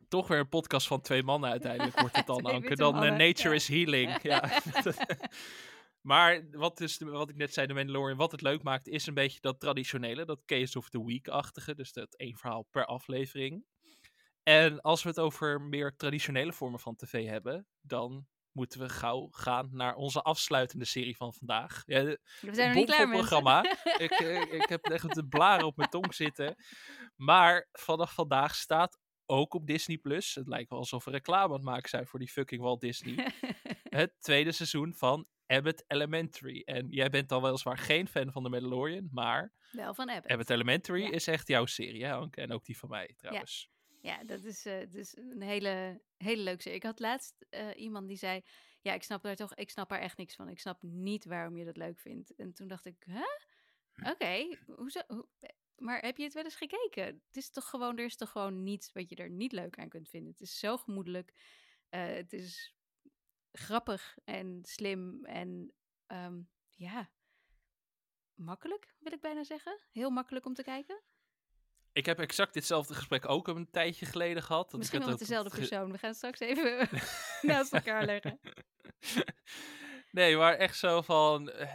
toch 0.08 0.28
weer 0.28 0.40
een 0.40 0.50
podcast 0.50 0.88
van 0.88 1.02
twee 1.02 1.24
mannen 1.24 1.50
uiteindelijk 1.50 2.00
wordt 2.00 2.16
het 2.16 2.28
dan, 2.34 2.42
Anke. 2.46 2.76
Dan 2.76 3.04
eh, 3.04 3.16
Nature 3.18 3.50
ja. 3.50 3.56
is 3.56 3.68
Healing. 3.68 4.22
Ja. 4.32 4.62
maar 6.02 6.50
wat, 6.52 6.80
is 6.80 6.98
de- 6.98 7.06
wat 7.06 7.30
ik 7.30 7.36
net 7.36 7.54
zei, 7.54 7.68
de 7.68 7.74
Mandalorian, 7.74 8.18
wat 8.18 8.32
het 8.32 8.42
leuk 8.42 8.64
maakt, 8.64 8.88
is 8.88 9.08
een 9.08 9.14
beetje 9.14 9.40
dat 9.42 9.60
traditionele, 9.60 10.26
dat 10.26 10.46
Case 10.46 10.78
of 10.78 10.90
the 10.90 11.06
Week-achtige. 11.06 11.76
Dus 11.76 11.94
dat 11.94 12.16
één 12.16 12.38
verhaal 12.38 12.64
per 12.72 12.86
aflevering. 12.86 13.66
En 14.44 14.82
als 14.82 15.04
we 15.04 15.10
het 15.10 15.20
over 15.20 15.62
meer 15.62 15.96
traditionele 15.96 16.54
vormen 16.54 16.80
van 16.80 16.96
tv 16.96 17.28
hebben, 17.28 17.68
dan 17.82 18.28
moeten 18.52 18.80
we 18.80 18.90
gauw 18.90 19.28
gaan 19.32 19.70
naar 19.72 19.96
onze 19.96 20.22
afsluitende 20.22 20.86
serie 20.86 21.16
van 21.16 21.34
vandaag. 21.34 21.84
Ja, 21.86 22.04
We 22.04 22.18
zijn 22.42 22.68
nog 22.68 22.78
niet 22.78 22.86
klaar, 22.86 23.08
mensen. 23.08 23.28
programma. 23.28 23.64
ik, 24.06 24.12
eh, 24.12 24.54
ik 24.54 24.70
heb 24.70 24.86
echt 24.86 25.16
de 25.16 25.28
blaren 25.28 25.66
op 25.66 25.78
mijn 25.78 25.90
tong 25.90 26.14
zitten. 26.14 26.56
Maar 27.16 27.68
vanaf 27.72 28.14
vandaag 28.14 28.56
staat 28.56 29.00
ook 29.26 29.54
op 29.54 29.68
Disney 29.68 29.98
Plus. 29.98 30.36
Het 30.36 30.48
lijkt 30.48 30.70
wel 30.70 30.80
alsof 30.80 31.06
we 31.06 31.12
reclame 31.12 31.48
aan 31.48 31.54
het 31.54 31.64
maken 31.64 31.90
zijn 31.90 32.08
voor 32.08 32.20
die 32.20 32.28
fucking 32.28 32.62
Walt 32.62 32.82
Disney. 32.82 33.34
het 33.84 34.14
tweede 34.20 34.52
seizoen 34.52 34.94
van 34.94 35.28
Abbott 35.46 35.84
Elementary. 35.88 36.62
En 36.66 36.88
jij 36.90 37.10
bent 37.10 37.30
dan 37.30 37.42
weliswaar 37.42 37.78
geen 37.78 38.08
fan 38.08 38.32
van 38.32 38.44
de 38.44 38.50
Mandalorian, 38.50 39.10
maar... 39.12 39.54
Wel 39.72 39.94
van 39.94 40.10
Abbott. 40.10 40.32
Abbott 40.32 40.50
Elementary 40.50 41.04
is 41.04 41.28
echt 41.28 41.48
jouw 41.48 41.66
serie, 41.66 42.06
hè 42.06 42.28
En 42.32 42.52
ook 42.52 42.66
die 42.66 42.78
van 42.78 42.90
mij, 42.90 43.14
trouwens. 43.18 43.72
Ja, 44.04 44.24
dat 44.24 44.44
is, 44.44 44.66
uh, 44.66 44.90
dus 44.90 45.18
een 45.18 45.42
hele, 45.42 46.02
hele 46.18 46.42
leuke 46.42 46.62
serie. 46.62 46.78
Ik 46.78 46.84
had 46.84 47.00
laatst 47.00 47.46
uh, 47.50 47.70
iemand 47.76 48.08
die 48.08 48.18
zei... 48.18 48.42
Ja, 48.82 48.94
ik 48.94 49.04
snap 49.04 49.22
daar 49.22 49.36
toch... 49.36 49.56
Ik 49.56 49.70
snap 49.70 49.92
er 49.92 50.00
echt 50.00 50.18
niks 50.18 50.36
van. 50.36 50.50
Ik 50.50 50.60
snap 50.60 50.82
niet 50.82 51.26
waarom 51.26 51.58
je 51.58 51.66
dat 51.66 51.78
leuk 51.78 52.00
vindt. 52.00 52.36
En 52.36 52.54
toen 52.54 52.68
dacht 52.68 52.86
ik... 52.86 53.04
Huh? 53.06 53.22
Oké, 53.96 54.10
okay, 54.10 54.60
hoezo? 54.76 55.02
Hoe, 55.08 55.28
maar 55.76 56.02
heb 56.02 56.18
je 56.18 56.24
het 56.24 56.34
wel 56.34 56.44
eens 56.44 56.56
gekeken? 56.56 57.06
Het 57.06 57.36
is 57.36 57.50
toch 57.50 57.70
gewoon, 57.70 57.98
er 57.98 58.06
is 58.06 58.16
toch 58.16 58.32
gewoon 58.32 58.64
niets 58.64 58.92
wat 58.92 59.10
je 59.10 59.16
er 59.16 59.30
niet 59.30 59.52
leuk 59.52 59.80
aan 59.80 59.90
kunt 59.90 60.10
vinden. 60.10 60.32
Het 60.32 60.42
is 60.42 60.60
zo 60.60 60.78
gemoedelijk. 60.78 61.34
Uh, 61.90 62.06
het 62.06 62.34
is 62.34 62.76
grappig 63.52 64.18
en 64.24 64.60
slim 64.64 65.26
en 65.26 65.74
um, 66.08 66.50
ja, 66.70 67.12
makkelijk 68.34 68.96
wil 69.00 69.14
ik 69.14 69.22
bijna 69.22 69.44
zeggen. 69.44 69.80
Heel 69.92 70.10
makkelijk 70.10 70.46
om 70.46 70.54
te 70.54 70.64
kijken. 70.64 71.02
Ik 71.94 72.06
heb 72.06 72.20
exact 72.20 72.54
ditzelfde 72.54 72.94
gesprek 72.94 73.30
ook 73.30 73.48
een 73.48 73.70
tijdje 73.72 74.06
geleden 74.06 74.44
gehad. 74.44 74.74
Misschien 74.74 75.00
wel 75.00 75.10
met 75.10 75.20
dezelfde 75.20 75.58
persoon. 75.58 75.92
We 75.92 75.98
gaan 75.98 76.10
het 76.10 76.18
straks 76.18 76.40
even 76.40 76.90
naast 77.42 77.74
elkaar 77.74 78.06
leggen. 78.06 78.40
Nee, 80.12 80.38
maar 80.38 80.54
echt 80.54 80.78
zo 80.78 81.02
van 81.02 81.50
eh, 81.50 81.74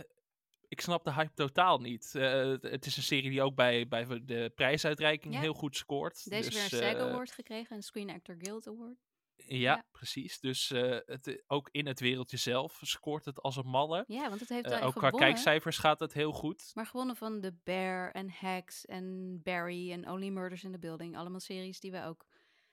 ik 0.69 0.81
snap 0.81 1.05
de 1.05 1.13
hype 1.13 1.35
totaal 1.35 1.79
niet. 1.81 2.13
Uh, 2.17 2.57
het 2.61 2.87
is 2.87 2.97
een 2.97 3.03
serie 3.03 3.31
die 3.31 3.43
ook 3.43 3.55
bij, 3.55 3.89
bij 3.89 4.07
de 4.25 4.53
prijsuitreiking 4.55 5.35
ja. 5.35 5.41
heel 5.41 5.55
goed 5.55 5.77
scoort. 5.77 6.31
Deze 6.31 6.51
dus, 6.51 6.71
weer 6.71 6.81
een 6.81 6.87
SAG 6.87 7.03
uh, 7.03 7.11
Award 7.11 7.31
gekregen, 7.33 7.77
een 7.77 7.83
Screen 7.83 8.11
Actor 8.11 8.37
Guild 8.39 8.69
Award. 8.69 9.08
Ja, 9.47 9.57
ja. 9.57 9.85
precies. 9.91 10.41
Dus 10.41 10.71
uh, 10.71 10.99
het, 11.07 11.43
ook 11.47 11.69
in 11.73 11.87
het 11.87 12.01
wereldje 12.01 12.37
zelf 12.37 12.79
scoort 12.83 13.25
het 13.25 13.43
als 13.43 13.57
een 13.57 13.67
malle. 13.67 14.05
Ja, 14.07 14.29
want 14.29 14.41
het 14.41 14.49
heeft 14.49 14.81
Ook 14.81 14.95
qua 14.95 15.11
kijkcijfers 15.11 15.79
gaat 15.79 16.01
het 16.01 16.13
heel 16.13 16.33
goed. 16.33 16.71
Maar 16.75 16.87
gewonnen 16.87 17.17
van 17.17 17.41
The 17.41 17.55
Bear 17.65 18.11
en 18.11 18.31
Hacks 18.31 18.87
en 18.87 19.41
Barry 19.43 19.93
en 19.93 20.11
Only 20.11 20.29
Murders 20.29 20.65
in 20.65 20.73
the 20.73 20.79
Building. 20.79 21.17
Allemaal 21.17 21.41
series 21.41 21.81
die 21.81 21.91
we 21.91 22.05
ook 22.05 22.27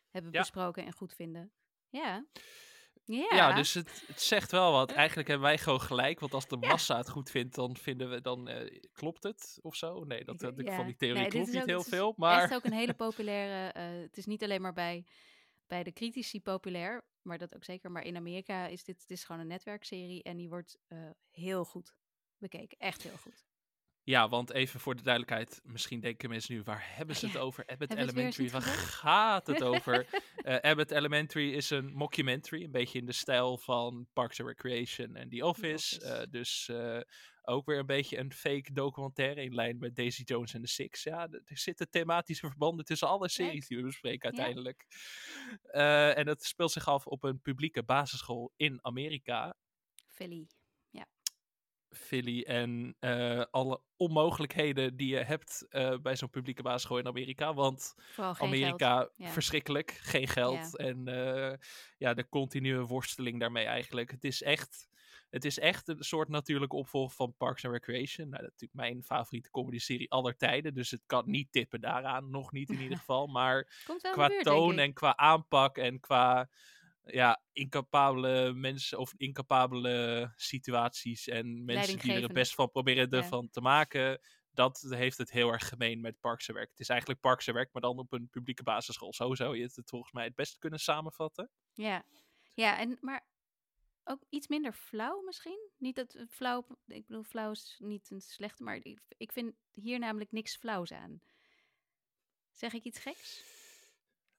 hebben 0.10 0.32
ja. 0.32 0.40
besproken 0.40 0.86
en 0.86 0.94
goed 0.94 1.14
vinden. 1.14 1.52
Ja. 1.90 2.26
Ja, 3.06 3.36
ja 3.36 3.54
dus 3.54 3.74
het, 3.74 4.04
het, 4.08 4.22
zegt 4.22 4.52
wel 4.52 4.72
wat. 4.72 4.92
Eigenlijk 4.92 5.28
hebben 5.28 5.48
wij 5.48 5.58
gewoon 5.58 5.82
gelijk. 5.82 6.20
Want 6.20 6.34
als 6.34 6.48
de 6.48 6.58
massa 6.58 6.98
het 6.98 7.10
goed 7.10 7.30
vindt, 7.30 7.56
dan 7.56 7.76
vinden 7.78 8.10
we 8.10 8.22
dan 8.22 8.50
uh, 8.50 8.80
klopt 8.94 9.24
het 9.24 9.60
of 9.62 9.76
zo. 9.76 10.04
Nee, 10.04 10.24
dat, 10.24 10.40
dat 10.40 10.54
ja. 10.58 10.76
van 10.76 10.86
die 10.86 10.96
theorie 10.96 11.22
nee, 11.22 11.30
klopt 11.30 11.52
niet 11.52 11.62
ook, 11.62 11.68
heel 11.68 11.84
veel. 11.84 12.14
Maar 12.18 12.42
het 12.42 12.50
is 12.50 12.56
ook 12.56 12.64
een 12.64 12.74
hele 12.74 12.94
populaire. 12.94 13.80
Uh, 13.80 14.02
het 14.02 14.18
is 14.18 14.26
niet 14.26 14.44
alleen 14.44 14.62
maar 14.62 14.74
bij, 14.74 15.06
bij 15.68 15.84
de 15.84 15.94
critici 15.94 16.42
populair, 16.42 17.06
maar 17.22 17.38
dat 17.38 17.56
ook 17.56 17.64
zeker. 17.64 17.92
Maar 17.92 18.04
in 18.04 18.16
Amerika 18.16 18.68
is 18.68 18.84
dit, 18.84 19.00
dit 19.00 19.18
is 19.18 19.24
gewoon 19.24 19.42
een 19.42 19.48
netwerkserie 19.48 20.24
en 20.24 20.38
die 20.38 20.50
wordt 20.50 20.78
uh, 20.88 21.10
heel 21.32 21.66
goed 21.66 21.96
bekeken. 22.38 22.78
Echt 22.78 23.04
heel 23.04 23.18
goed. 23.18 23.46
Ja, 24.04 24.30
want 24.30 24.52
even 24.52 24.80
voor 24.80 24.96
de 24.96 25.02
duidelijkheid, 25.02 25.62
misschien 25.64 26.00
denken 26.00 26.30
mensen 26.30 26.54
nu, 26.54 26.64
waar 26.64 26.84
hebben 26.96 27.16
ze 27.16 27.28
het 27.28 27.38
over? 27.38 27.66
Abbott 27.68 27.96
Elementary, 27.96 28.50
waar 28.50 28.62
gaat 28.62 29.48
het 29.48 29.64
over? 29.74 30.08
uh, 30.44 30.56
Abbott 30.56 30.92
Elementary 30.92 31.54
is 31.54 31.70
een 31.70 31.94
mockumentary, 31.94 32.64
een 32.64 32.72
beetje 32.72 33.00
in 33.00 33.06
de 33.06 33.12
stijl 33.12 33.58
van 33.58 34.08
Parks 34.14 34.40
and 34.40 34.50
Recreation 34.50 35.16
en 35.16 35.30
The 35.30 35.46
Office. 35.46 35.98
The 35.98 36.06
Office. 36.06 36.22
Uh, 36.22 36.32
dus 36.32 36.72
ook 37.48 37.66
weer 37.66 37.80
een 37.80 37.86
beetje 37.86 38.18
een 38.18 38.34
fake 38.34 38.74
documentaire 38.74 39.44
in 39.44 39.56
lijn 39.56 39.78
met 39.78 39.96
Daisy 39.96 40.22
Jones 40.24 40.54
en 40.54 40.62
The 40.62 40.68
Six. 40.68 41.04
Ja, 41.04 41.28
er 41.32 41.58
zitten 41.58 41.90
thematische 41.90 42.48
verbanden 42.48 42.86
tussen 42.86 43.08
alle 43.08 43.30
series 43.30 43.68
die 43.68 43.78
we 43.78 43.84
bespreken 43.84 44.24
uiteindelijk. 44.24 44.86
Ja. 45.72 46.14
en 46.14 46.28
het 46.28 46.44
speelt 46.44 46.72
zich 46.72 46.88
af 46.88 47.08
op 47.08 47.24
een 47.24 47.42
publieke 47.42 47.84
basisschool 47.84 48.54
in 48.56 48.80
Amerika. 48.82 49.56
Philly. 50.08 50.48
Philly 51.96 52.42
en 52.42 52.96
uh, 53.00 53.44
alle 53.52 53.82
onmogelijkheden 53.98 54.96
die 54.96 55.08
je 55.08 55.24
hebt 55.24 55.66
uh, 55.70 55.98
bij 55.98 56.16
zo'n 56.16 56.30
publieke 56.30 56.62
basisschool 56.62 56.98
in 56.98 57.08
Amerika. 57.08 57.54
Want 57.54 57.96
Amerika, 58.18 59.10
ja. 59.16 59.30
verschrikkelijk, 59.30 59.92
geen 59.92 60.28
geld. 60.28 60.70
Ja. 60.72 60.86
En 60.86 61.10
uh, 61.10 61.54
ja, 61.98 62.14
de 62.14 62.30
continue 62.30 62.86
worsteling 62.86 63.40
daarmee 63.40 63.66
eigenlijk. 63.66 64.12
Het 64.12 64.24
is 64.24 64.42
echt, 64.42 64.88
het 65.36 65.46
is 65.46 65.60
echt 65.60 65.88
een 65.88 66.04
soort 66.04 66.30
natuurlijke 66.30 66.76
opvolger 66.76 67.16
van 67.16 67.34
Parks 67.38 67.66
and 67.66 67.74
Recreation. 67.74 68.30
Nou, 68.30 68.44
natuurlijk 68.44 68.74
mijn 68.74 69.04
favoriete 69.04 69.52
comedy-serie 69.52 70.12
aller 70.12 70.38
tijden. 70.38 70.74
Dus 70.74 70.92
het 70.92 71.04
kan 71.06 71.24
niet 71.26 71.52
tippen 71.52 71.82
daaraan, 71.82 72.30
nog 72.30 72.52
niet 72.52 72.70
in 72.70 72.82
ieder 72.82 72.98
geval. 73.04 73.28
Maar 73.28 73.86
qua 74.12 74.28
toon 74.42 74.80
en 74.80 74.94
qua 74.94 75.18
aanpak 75.18 75.78
en 75.78 76.00
qua 76.00 76.50
ja, 77.04 77.42
incapabele 77.52 78.54
mensen 78.54 78.98
of 78.98 79.14
incapabele 79.18 80.32
situaties 80.36 81.28
en 81.28 81.66
mensen 81.66 82.00
die 82.00 82.14
er 82.14 82.22
het 82.22 82.34
best 82.34 82.54
van 82.54 82.72
proberen 82.72 83.10
ervan 83.10 83.42
ja. 83.42 83.50
te 83.52 83.62
maken. 83.62 84.22
Dat 84.54 84.86
heeft 84.90 85.18
het 85.18 85.32
heel 85.32 85.52
erg 85.52 85.68
gemeen 85.68 86.02
met 86.02 86.20
Parks 86.20 86.48
Werk. 86.48 86.70
Het 86.70 86.80
is 86.80 86.90
eigenlijk 86.90 87.20
Parks 87.20 87.46
Werk, 87.46 87.70
maar 87.74 87.82
dan 87.82 87.98
op 87.98 88.14
een 88.14 88.30
publieke 88.30 88.64
basisschool. 88.64 89.14
Zo 89.14 89.34
zou 89.34 89.58
je 89.58 89.64
het 89.64 89.82
volgens 89.86 90.12
mij 90.12 90.24
het 90.24 90.36
best 90.36 90.58
kunnen 90.58 90.80
samenvatten. 90.80 91.50
Ja, 91.74 92.04
ja 92.54 92.80
en, 92.80 92.98
maar 93.02 93.34
ook 94.06 94.22
iets 94.30 94.48
minder 94.48 94.74
flauw 94.74 95.22
misschien. 95.22 95.70
Niet 95.78 95.96
dat 95.96 96.16
flauw, 96.30 96.66
ik 96.88 97.08
bedoel, 97.08 97.24
flauw 97.24 97.52
is 97.52 97.76
niet 97.80 98.12
een 98.12 98.22
slechte, 98.22 98.64
maar 98.64 98.76
ik, 98.76 99.00
ik 99.18 99.32
vind 99.32 99.56
hier 99.72 100.00
namelijk 100.00 100.32
niks 100.32 100.56
flauws 100.56 100.92
aan. 100.92 101.22
Zeg 102.52 102.74
ik 102.74 102.84
iets 102.84 103.00
geks? 103.00 103.44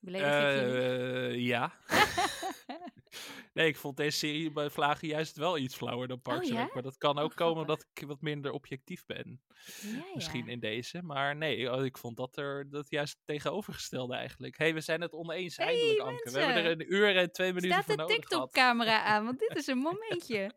Uh, 0.06 1.38
ja. 1.38 1.72
nee, 3.54 3.68
ik 3.68 3.76
vond 3.76 3.96
deze 3.96 4.18
serie 4.18 4.50
bij 4.50 4.70
Vlagen 4.70 5.08
juist 5.08 5.36
wel 5.36 5.58
iets 5.58 5.76
flauwer 5.76 6.08
dan 6.08 6.22
Parks 6.22 6.48
oh, 6.48 6.54
ja? 6.54 6.68
Maar 6.74 6.82
dat 6.82 6.98
kan 6.98 7.18
ook 7.18 7.30
oh, 7.30 7.36
komen 7.36 7.60
omdat 7.60 7.86
ik 7.94 8.06
wat 8.06 8.20
minder 8.20 8.52
objectief 8.52 9.06
ben. 9.06 9.40
Ja, 9.82 10.04
Misschien 10.14 10.46
ja. 10.46 10.52
in 10.52 10.60
deze. 10.60 11.02
Maar 11.02 11.36
nee, 11.36 11.72
oh, 11.72 11.84
ik 11.84 11.98
vond 11.98 12.16
dat 12.16 12.36
er 12.36 12.70
dat 12.70 12.90
juist 12.90 13.18
tegenovergestelde 13.24 14.14
eigenlijk. 14.14 14.58
hey, 14.58 14.74
we 14.74 14.80
zijn 14.80 15.00
het 15.00 15.12
oneens 15.12 15.56
hey, 15.56 15.66
eindelijk, 15.66 16.00
Anke. 16.00 16.30
We 16.30 16.38
hebben 16.38 16.64
er 16.64 16.70
een 16.70 16.94
uur 16.94 17.16
en 17.16 17.32
twee 17.32 17.52
minuten 17.52 17.82
Staat 17.82 17.84
voor 17.84 18.06
de 18.06 18.14
TikTok-camera 18.14 19.02
aan, 19.02 19.24
want 19.24 19.38
dit 19.38 19.56
is 19.56 19.66
een 19.66 19.78
momentje. 19.90 20.52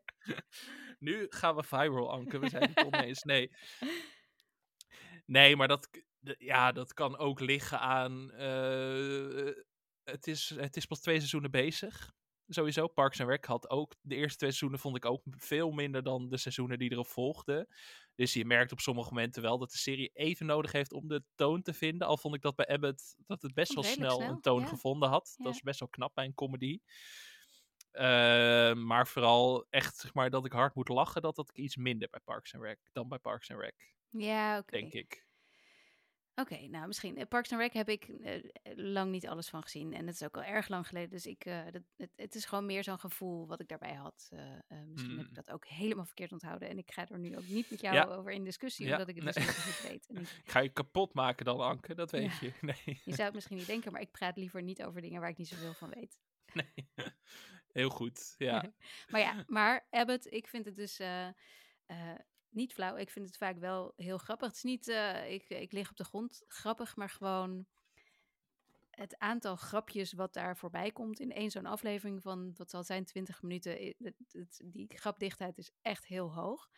nu 1.00 1.26
gaan 1.30 1.56
we 1.56 1.64
viral, 1.64 2.12
Anke. 2.12 2.40
We 2.40 2.50
zijn 2.50 2.74
het 2.74 2.86
oneens. 2.94 3.24
Nee. 3.24 3.52
Nee, 5.26 5.56
maar 5.56 5.68
dat, 5.68 5.90
ja, 6.38 6.72
dat 6.72 6.94
kan 6.94 7.18
ook 7.18 7.40
liggen 7.40 7.80
aan. 7.80 8.32
Uh, 8.34 9.54
het, 10.04 10.28
is, 10.28 10.50
het 10.56 10.78
is 10.78 10.86
pas 10.86 11.00
twee 11.00 11.18
seizoenen 11.18 11.52
bezig. 11.52 12.12
Sowieso. 12.48 12.88
Parks 12.88 13.20
and 13.20 13.30
Rec 13.30 13.46
had 13.46 13.70
ook. 13.70 13.96
De 14.02 14.16
eerste 14.16 14.38
twee 14.38 14.50
seizoenen 14.50 14.80
vond 14.80 14.96
ik 14.96 15.06
ook 15.06 15.24
veel 15.30 15.72
minder 15.72 16.04
dan 16.04 16.30
de 16.30 16.38
seizoenen 16.38 16.80
die 16.80 16.92
erop 16.92 17.08
volgden. 17.08 17.68
Dus 18.16 18.34
je 18.34 18.46
merkt 18.46 18.72
op 18.72 18.80
sommige 18.80 19.14
momenten 19.14 19.42
wel 19.42 19.58
dat 19.58 19.72
de 19.72 19.78
serie 19.78 20.10
even 20.14 20.46
nodig 20.46 20.72
heeft 20.72 20.94
om 20.94 21.08
de 21.08 21.24
toon 21.36 21.62
te 21.62 21.74
vinden. 21.74 22.08
Al 22.08 22.18
vond 22.18 22.36
ik 22.36 22.42
dat 22.42 22.56
bij 22.56 22.68
Abbott 22.68 23.16
dat 23.26 23.42
het 23.42 23.54
best 23.54 23.74
wel 23.74 23.84
snel, 23.84 24.16
snel, 24.16 24.30
een 24.30 24.42
toon 24.42 24.62
ja. 24.62 24.68
gevonden 24.68 25.10
had. 25.10 25.34
Ja. 25.38 25.44
Dat 25.44 25.54
is 25.54 25.62
best 25.62 25.80
wel 25.80 25.90
knap 25.90 26.16
bij 26.16 26.26
een 26.26 26.34
comedy. 26.34 26.80
Uh, 27.92 28.74
maar 28.74 29.08
vooral 29.08 29.66
echt, 29.70 29.98
zeg 29.98 30.14
maar, 30.14 30.30
dat 30.30 30.46
ik 30.46 30.52
hard 30.52 30.76
moet 30.76 30.88
lachen, 30.88 31.22
dat 31.22 31.36
had 31.36 31.50
ik 31.50 31.58
iets 31.58 31.76
minder 31.76 32.10
bij 32.10 32.20
Parks 32.20 32.54
and 32.54 32.64
Rec 32.64 32.80
dan 32.92 33.08
bij 33.08 33.20
Parks 33.20 33.52
and 33.52 33.62
Rec. 33.62 33.94
Ja, 34.10 34.58
oké. 34.58 34.60
Okay. 34.60 34.80
Denk 34.80 34.94
ik. 34.94 35.28
Oké, 36.40 36.54
okay, 36.54 36.66
nou 36.66 36.88
misschien. 36.88 37.18
Eh, 37.18 37.28
Parks 37.28 37.52
and 37.52 37.62
Rec 37.62 37.74
heb 37.74 37.90
ik 37.90 38.08
uh, 38.08 38.42
lang 38.76 39.12
niet 39.12 39.28
alles 39.28 39.50
van 39.50 39.62
gezien. 39.62 39.94
En 39.94 40.08
het 40.08 40.16
is 40.16 40.24
ook 40.24 40.38
al 40.38 40.44
erg 40.44 40.68
lang 40.68 40.88
geleden. 40.88 41.10
Dus 41.10 41.26
ik, 41.26 41.46
uh, 41.46 41.64
dat, 41.72 41.82
het, 41.98 42.10
het, 42.16 42.36
is 42.36 42.46
gewoon 42.46 42.66
meer 42.66 42.84
zo'n 42.84 43.00
gevoel 43.00 43.48
wat 43.48 43.60
ik 43.60 43.68
daarbij 43.68 43.94
had. 43.94 44.32
misschien 44.88 45.12
mm. 45.12 45.18
heb 45.18 45.28
ik 45.28 45.36
dat 45.36 45.52
ook 45.52 45.66
helemaal 45.66 46.06
verkeerd 46.06 46.32
onthouden. 46.32 46.70
En 46.70 46.78
ik 46.78 46.92
ga 46.92 47.08
er 47.08 47.20
nu 47.20 47.38
ook 47.38 47.48
niet 47.48 47.70
met 47.70 47.82
jou 47.82 47.96
ja. 47.96 48.06
over 48.06 48.32
in 48.32 48.44
discussie, 48.44 48.86
ja. 48.86 48.92
omdat 48.92 49.08
ik 49.08 49.16
het 49.16 49.24
nee. 49.24 49.46
dus 49.46 49.66
niet 49.66 49.82
weet. 49.90 50.08
En 50.08 50.22
ik... 50.22 50.42
Ga 50.44 50.60
je 50.60 50.70
kapot 50.70 51.14
maken 51.14 51.46
dan, 51.46 51.60
Anke? 51.60 51.96
Dat 51.96 52.12
weet 52.12 52.32
ja. 52.32 52.38
je. 52.42 52.54
Nee. 52.86 53.02
Je 53.04 53.14
zou 53.14 53.22
het 53.22 53.34
misschien 53.34 53.58
niet 53.58 53.68
denken, 53.68 53.92
maar 53.92 54.02
ik 54.02 54.12
praat 54.12 54.38
liever 54.38 54.62
niet 54.62 54.84
over 54.84 55.02
dingen 55.02 55.22
waar 55.22 55.30
ik 55.30 55.38
niet 55.38 55.48
zoveel 55.48 55.74
van 55.74 55.90
weet. 55.90 56.20
Nee, 56.54 56.90
heel 57.72 57.90
goed, 57.90 58.36
ja. 58.38 58.74
maar 59.10 59.22
ja, 59.22 59.44
maar 59.48 59.88
Abbott, 59.90 60.34
ik 60.34 60.48
vind 60.48 60.66
het 60.66 60.76
dus 60.76 61.00
niet 62.50 62.74
flauw. 62.74 62.96
Ik 62.96 63.10
vind 63.10 63.26
het 63.26 63.38
vaak 63.38 63.58
wel 63.58 63.94
heel 63.96 64.18
grappig. 64.18 64.48
Het 64.48 64.56
is 64.56 64.64
niet, 64.64 64.88
uh, 64.88 65.32
ik, 65.32 65.50
ik 65.50 65.72
lig 65.72 65.90
op 65.90 65.98
de 65.98 66.04
grond 66.04 66.44
grappig, 66.48 66.96
maar 66.96 67.10
gewoon 67.10 67.66
het 68.90 69.18
aantal 69.18 69.56
grapjes 69.56 70.14
wat 70.14 70.34
daar 70.34 70.58
voorbij 70.58 70.92
komt 70.92 71.20
in 71.20 71.32
één 71.32 71.52
zo'n 71.52 71.66
aflevering 71.66 72.22
van, 72.22 72.54
wat 72.56 72.70
zal 72.70 72.84
zijn, 72.84 73.06
20 73.06 73.42
minuten. 73.42 73.96
Het, 73.98 74.62
die 74.64 74.88
grapdichtheid 74.96 75.58
is 75.58 75.72
echt 75.82 76.06
heel 76.06 76.34
hoog. 76.34 76.70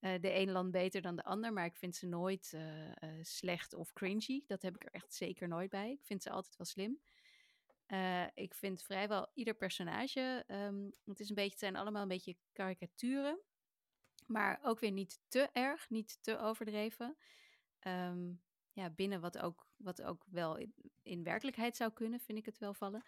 Uh, 0.00 0.20
de 0.20 0.34
een 0.34 0.50
land 0.50 0.70
beter 0.70 1.02
dan 1.02 1.16
de 1.16 1.24
ander, 1.24 1.52
maar 1.52 1.64
ik 1.64 1.76
vind 1.76 1.96
ze 1.96 2.06
nooit 2.06 2.52
uh, 2.54 2.92
slecht 3.22 3.74
of 3.74 3.92
cringy. 3.92 4.42
Dat 4.46 4.62
heb 4.62 4.74
ik 4.74 4.84
er 4.84 4.92
echt 4.92 5.14
zeker 5.14 5.48
nooit 5.48 5.70
bij. 5.70 5.90
Ik 5.90 6.04
vind 6.04 6.22
ze 6.22 6.30
altijd 6.30 6.56
wel 6.56 6.66
slim. 6.66 7.00
ik 8.34 8.54
vind 8.54 8.82
vrijwel 8.82 9.30
ieder 9.34 9.54
personage, 9.54 10.44
um, 10.46 10.92
het, 11.04 11.20
is 11.20 11.28
een 11.28 11.34
beetje, 11.34 11.50
het 11.50 11.58
zijn 11.58 11.76
allemaal 11.76 12.02
een 12.02 12.08
beetje 12.08 12.36
karikaturen. 12.52 13.40
Maar 14.30 14.60
ook 14.62 14.80
weer 14.80 14.90
niet 14.90 15.20
te 15.28 15.48
erg, 15.52 15.90
niet 15.90 16.18
te 16.22 16.38
overdreven. 16.38 17.16
Um, 17.86 18.42
ja, 18.72 18.90
binnen 18.90 19.20
wat 19.20 19.38
ook, 19.38 19.66
wat 19.76 20.02
ook 20.02 20.24
wel 20.30 20.68
in, 21.02 21.22
werkelijkheid 21.22 21.76
zou 21.76 21.92
kunnen, 21.92 22.20
vind 22.20 22.38
ik 22.38 22.46
het 22.46 22.58
wel 22.58 22.74
vallen. 22.74 23.04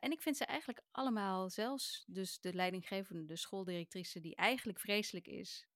en 0.00 0.10
ik 0.10 0.20
vind 0.20 0.36
ze 0.36 0.44
eigenlijk 0.44 0.82
allemaal, 0.90 1.50
zelfs 1.50 2.04
dus 2.06 2.40
de 2.40 2.54
leidinggevende, 2.54 3.24
de 3.24 3.36
schooldirectrice, 3.36 4.20
die 4.20 4.34
eigenlijk 4.34 4.80
vreselijk 4.80 5.26
is, 5.26 5.66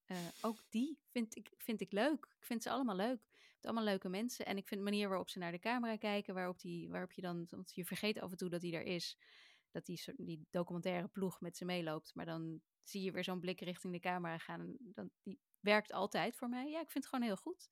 ook 0.40 0.64
die 0.68 0.98
vind 1.10 1.36
ik, 1.36 1.52
vind 1.56 1.80
ik 1.80 1.92
leuk. 1.92 2.34
Ik 2.38 2.44
vind 2.44 2.62
ze 2.62 2.70
allemaal 2.70 2.96
leuk. 2.96 3.20
Het 3.56 3.64
allemaal 3.64 3.84
leuke 3.84 4.08
mensen. 4.08 4.46
En 4.46 4.56
ik 4.56 4.68
vind 4.68 4.80
de 4.80 4.90
manier 4.90 5.08
waarop 5.08 5.28
ze 5.28 5.38
naar 5.38 5.52
de 5.52 5.58
camera 5.58 5.96
kijken, 5.96 6.34
waarop, 6.34 6.60
die, 6.60 6.90
waarop 6.90 7.12
je 7.12 7.22
dan, 7.22 7.46
want 7.50 7.74
je 7.74 7.84
vergeet 7.84 8.20
af 8.20 8.30
en 8.30 8.36
toe 8.36 8.48
dat 8.48 8.62
hij 8.62 8.72
er 8.72 8.82
is 8.82 9.18
dat 9.70 9.86
die, 9.86 10.02
die 10.16 10.46
documentaire 10.50 11.08
ploeg 11.08 11.40
met 11.40 11.56
ze 11.56 11.64
meeloopt. 11.64 12.14
Maar 12.14 12.26
dan 12.26 12.60
zie 12.88 13.02
je 13.02 13.10
weer 13.10 13.24
zo'n 13.24 13.40
blik 13.40 13.60
richting 13.60 13.92
de 13.92 14.00
camera 14.00 14.38
gaan. 14.38 14.76
Dan, 14.78 15.10
die 15.22 15.40
werkt 15.60 15.92
altijd 15.92 16.36
voor 16.36 16.48
mij. 16.48 16.70
Ja, 16.70 16.80
ik 16.80 16.90
vind 16.90 17.04
het 17.04 17.06
gewoon 17.06 17.24
heel 17.24 17.36
goed. 17.36 17.68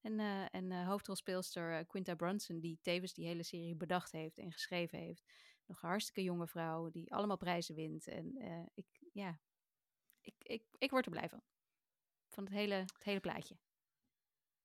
En, 0.00 0.18
uh, 0.18 0.54
en 0.54 0.70
uh, 0.70 0.86
hoofdrolspeelster 0.86 1.78
uh, 1.78 1.86
Quinta 1.86 2.14
Brunson, 2.14 2.60
die 2.60 2.78
tevens 2.82 3.12
die 3.12 3.26
hele 3.26 3.42
serie 3.42 3.76
bedacht 3.76 4.12
heeft 4.12 4.38
en 4.38 4.52
geschreven 4.52 4.98
heeft. 4.98 5.24
Nog 5.66 5.82
een 5.82 5.88
hartstikke 5.88 6.22
jonge 6.22 6.46
vrouw 6.46 6.90
die 6.90 7.12
allemaal 7.12 7.36
prijzen 7.36 7.74
wint. 7.74 8.08
En 8.08 8.36
ik, 8.74 8.86
ja, 9.12 9.40
ik, 10.20 10.34
ik, 10.38 10.64
ik 10.78 10.90
word 10.90 11.04
er 11.04 11.10
blij 11.10 11.28
van. 11.28 11.42
Van 12.28 12.44
het 12.44 12.52
hele, 12.52 12.74
het 12.74 13.04
hele 13.04 13.20
plaatje. 13.20 13.56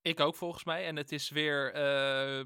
Ik 0.02 0.20
ook 0.20 0.36
volgens 0.36 0.64
mij. 0.64 0.86
En 0.86 0.96
het 0.96 1.12
is 1.12 1.30
weer, 1.30 1.68
uh, 1.68 2.46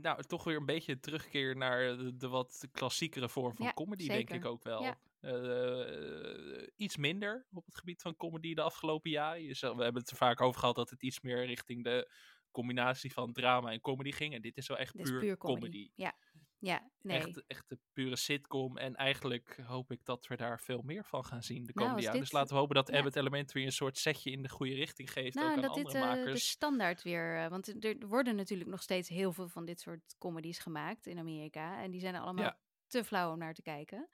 nou, 0.00 0.22
toch 0.22 0.44
weer 0.44 0.56
een 0.56 0.66
beetje 0.66 1.00
terugkeer 1.00 1.56
naar 1.56 1.96
de, 2.18 2.28
wat 2.28 2.68
klassiekere 2.72 3.28
vorm 3.28 3.56
van 3.56 3.74
comedy, 3.74 4.08
denk 4.08 4.30
ik 4.30 4.44
ook 4.44 4.62
wel. 4.62 4.82
Ja. 4.82 4.98
Uh, 5.22 6.66
iets 6.76 6.96
minder 6.96 7.46
op 7.52 7.66
het 7.66 7.76
gebied 7.76 8.02
van 8.02 8.16
comedy 8.16 8.54
de 8.54 8.62
afgelopen 8.62 9.10
jaren. 9.10 9.48
we 9.48 9.66
hebben 9.66 10.02
het 10.02 10.10
er 10.10 10.16
vaak 10.16 10.40
over 10.40 10.60
gehad 10.60 10.74
dat 10.74 10.90
het 10.90 11.02
iets 11.02 11.20
meer 11.20 11.46
richting 11.46 11.84
de 11.84 12.12
combinatie 12.50 13.12
van 13.12 13.32
drama 13.32 13.70
en 13.70 13.80
comedy 13.80 14.12
ging. 14.12 14.34
En 14.34 14.42
dit 14.42 14.56
is 14.56 14.68
wel 14.68 14.78
echt 14.78 14.96
puur, 14.96 15.18
puur, 15.18 15.36
comedy. 15.36 15.60
comedy. 15.60 15.90
Ja. 15.94 16.14
Ja, 16.62 16.90
nee. 17.00 17.16
Echt, 17.18 17.46
echt 17.46 17.70
een 17.70 17.80
pure 17.92 18.16
sitcom. 18.16 18.76
En 18.76 18.96
eigenlijk 18.96 19.58
hoop 19.66 19.92
ik 19.92 20.04
dat 20.04 20.26
we 20.26 20.36
daar 20.36 20.60
veel 20.60 20.82
meer 20.82 21.04
van 21.04 21.24
gaan 21.24 21.42
zien 21.42 21.64
de 21.64 21.72
nou, 21.74 21.74
komende 21.74 21.94
nou, 21.94 22.04
jaren. 22.04 22.20
Dus 22.20 22.32
laten 22.32 22.54
we 22.54 22.60
hopen 22.60 22.74
dat 22.74 22.88
ja. 22.88 22.96
Abbott 22.96 23.16
Elementary 23.16 23.64
een 23.64 23.72
soort 23.72 23.98
setje 23.98 24.30
in 24.30 24.42
de 24.42 24.48
goede 24.48 24.74
richting 24.74 25.12
geeft. 25.12 25.34
Nou, 25.34 25.48
ook 25.48 25.54
aan 25.54 25.62
dat 25.62 25.70
andere 25.70 25.92
dit 25.92 26.02
makers. 26.02 26.26
Uh, 26.26 26.32
de 26.32 26.38
standaard 26.38 27.02
weer... 27.02 27.36
Uh, 27.36 27.48
want 27.48 27.84
er 27.84 27.96
worden 28.06 28.36
natuurlijk 28.36 28.70
nog 28.70 28.82
steeds 28.82 29.08
heel 29.08 29.32
veel 29.32 29.48
van 29.48 29.64
dit 29.64 29.80
soort 29.80 30.14
comedies 30.18 30.58
gemaakt 30.58 31.06
in 31.06 31.18
Amerika. 31.18 31.82
En 31.82 31.90
die 31.90 32.00
zijn 32.00 32.14
allemaal 32.14 32.56
te 32.86 33.04
flauw 33.04 33.32
om 33.32 33.38
naar 33.38 33.54
te 33.54 33.62
kijken. 33.62 34.08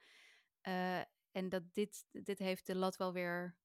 Uh, 0.62 0.98
en 1.30 1.48
dat 1.48 1.74
dit, 1.74 2.06
dit 2.10 2.38
heeft 2.38 2.66
de 2.66 2.76
lat 2.76 2.96
wel 2.96 3.12
weer 3.12 3.56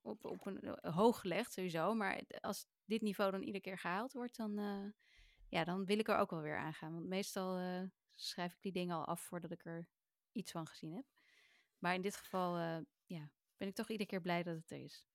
op, 0.00 0.24
op 0.24 0.46
een 0.46 0.92
hoog 0.92 1.20
gelegd 1.20 1.52
sowieso. 1.52 1.94
Maar 1.94 2.22
als 2.40 2.66
dit 2.84 3.00
niveau 3.00 3.30
dan 3.30 3.42
iedere 3.42 3.60
keer 3.60 3.78
gehaald 3.78 4.12
wordt, 4.12 4.36
dan, 4.36 4.54
ja, 5.48 5.64
dan 5.64 5.84
wil 5.84 5.98
ik 5.98 6.08
er 6.08 6.16
ook 6.16 6.30
wel 6.30 6.40
weer 6.40 6.56
aan 6.56 6.74
gaan. 6.74 6.92
Want 6.92 7.06
meestal 7.06 7.60
schrijf 8.14 8.52
ik 8.52 8.62
die 8.62 8.72
dingen 8.72 8.96
al 8.96 9.04
af 9.04 9.20
voordat 9.20 9.50
ik 9.50 9.64
er 9.64 9.88
iets 10.32 10.50
van 10.50 10.66
gezien 10.66 10.92
heb. 10.92 11.04
Maar 11.78 11.94
in 11.94 12.02
dit 12.02 12.16
geval 12.16 12.58
ja, 13.06 13.30
ben 13.56 13.68
ik 13.68 13.74
toch 13.74 13.88
iedere 13.88 14.08
keer 14.08 14.20
blij 14.20 14.42
dat 14.42 14.56
het 14.56 14.70
er 14.70 14.80
is. 14.80 15.06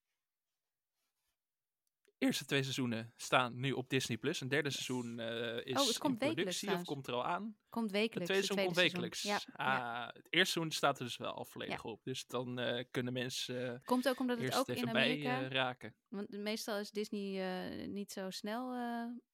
Eerste 2.20 2.46
twee 2.46 2.62
seizoenen 2.62 3.14
staan 3.16 3.60
nu 3.60 3.72
op 3.72 3.90
Disney 3.90 4.18
Plus. 4.18 4.42
Een 4.42 4.48
derde 4.48 4.70
seizoen 4.70 5.20
uh, 5.20 5.66
is 5.66 5.82
oh, 5.82 5.88
het 5.88 5.98
komt 5.98 6.22
in 6.22 6.34
productie 6.34 6.72
of 6.72 6.84
komt 6.84 7.08
er 7.08 7.14
al 7.14 7.26
aan. 7.26 7.58
Komt 7.70 7.92
wekelijks. 7.92 8.18
Het 8.18 8.26
tweede 8.26 8.46
seizoen 8.46 8.66
komt 8.66 8.76
wekelijks. 8.76 9.22
Ja, 9.22 9.42
ah, 9.54 10.08
Het 10.08 10.28
eerste 10.30 10.52
seizoen 10.52 10.72
staat 10.72 11.00
er 11.00 11.06
dus 11.06 11.18
wel 11.18 11.32
al 11.32 11.46
volledig 11.46 11.84
op. 11.84 12.04
Dus 12.04 12.26
dan 12.28 12.60
uh, 12.60 12.84
kunnen 12.92 13.14
mensen. 13.14 13.82
komt 13.86 14.10
ook 14.10 14.20
omdat 14.20 14.40
het 14.40 14.56
ook 14.56 14.68
in 14.68 14.90
Amerika 14.90 15.48
raken. 15.48 15.96
Want 16.08 16.30
meestal 16.30 16.78
is 16.78 16.92
Disney 16.92 17.88
niet 17.88 18.12
zo 18.12 18.30
snel 18.30 18.74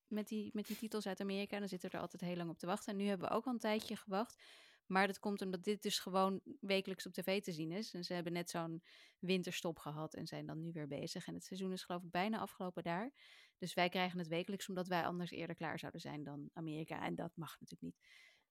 met 0.08 0.28
die, 0.28 0.50
met 0.54 0.68
die 0.68 0.78
titels 0.78 1.08
uit 1.08 1.22
Amerika. 1.22 1.54
En 1.54 1.60
dan 1.60 1.70
zitten 1.70 1.90
we 1.90 1.96
er 1.96 2.02
altijd 2.02 2.22
heel 2.22 2.36
lang 2.36 2.50
op 2.50 2.58
te 2.58 2.66
wachten. 2.66 2.92
En 2.92 3.00
nu 3.00 3.08
hebben 3.08 3.28
we 3.30 3.36
ook 3.36 3.46
al 3.46 3.54
een 3.54 3.60
tijdje 3.60 3.96
gewacht. 3.96 4.44
Maar 4.86 5.08
dat 5.08 5.20
komt 5.20 5.42
omdat 5.42 5.64
dit 5.64 5.82
dus 5.82 6.00
gewoon 6.00 6.42
wekelijks 6.60 7.06
op 7.06 7.14
tv 7.14 7.42
te 7.42 7.52
zien 7.52 7.72
is. 7.72 7.94
En 7.94 8.04
ze 8.04 8.14
hebben 8.14 8.34
net 8.34 8.50
zo'n 8.50 8.84
winterstop 9.20 9.80
gehad 9.80 10.14
en 10.14 10.28
zijn 10.28 10.46
dan 10.46 10.62
nu 10.62 10.72
weer 10.72 10.88
bezig. 10.88 11.28
En 11.28 11.34
het 11.34 11.44
seizoen 11.44 11.72
is 11.72 11.84
geloof 11.84 12.04
ik 12.04 12.12
bijna 12.12 12.40
afgelopen 12.40 12.84
daar. 12.84 13.12
Dus 13.58 13.74
wij 13.74 13.90
krijgen 13.90 14.20
het 14.20 14.28
wekelijks 14.28 14.70
omdat 14.70 14.88
wij 14.88 15.06
anders 15.06 15.32
eerder 15.32 15.56
klaar 15.56 15.80
zouden 15.80 16.02
zijn 16.02 16.24
dan 16.24 16.50
Amerika. 16.54 17.06
En 17.06 17.16
dat 17.16 17.32
mag 17.36 17.60
natuurlijk 17.60 17.82
niet. 17.82 17.98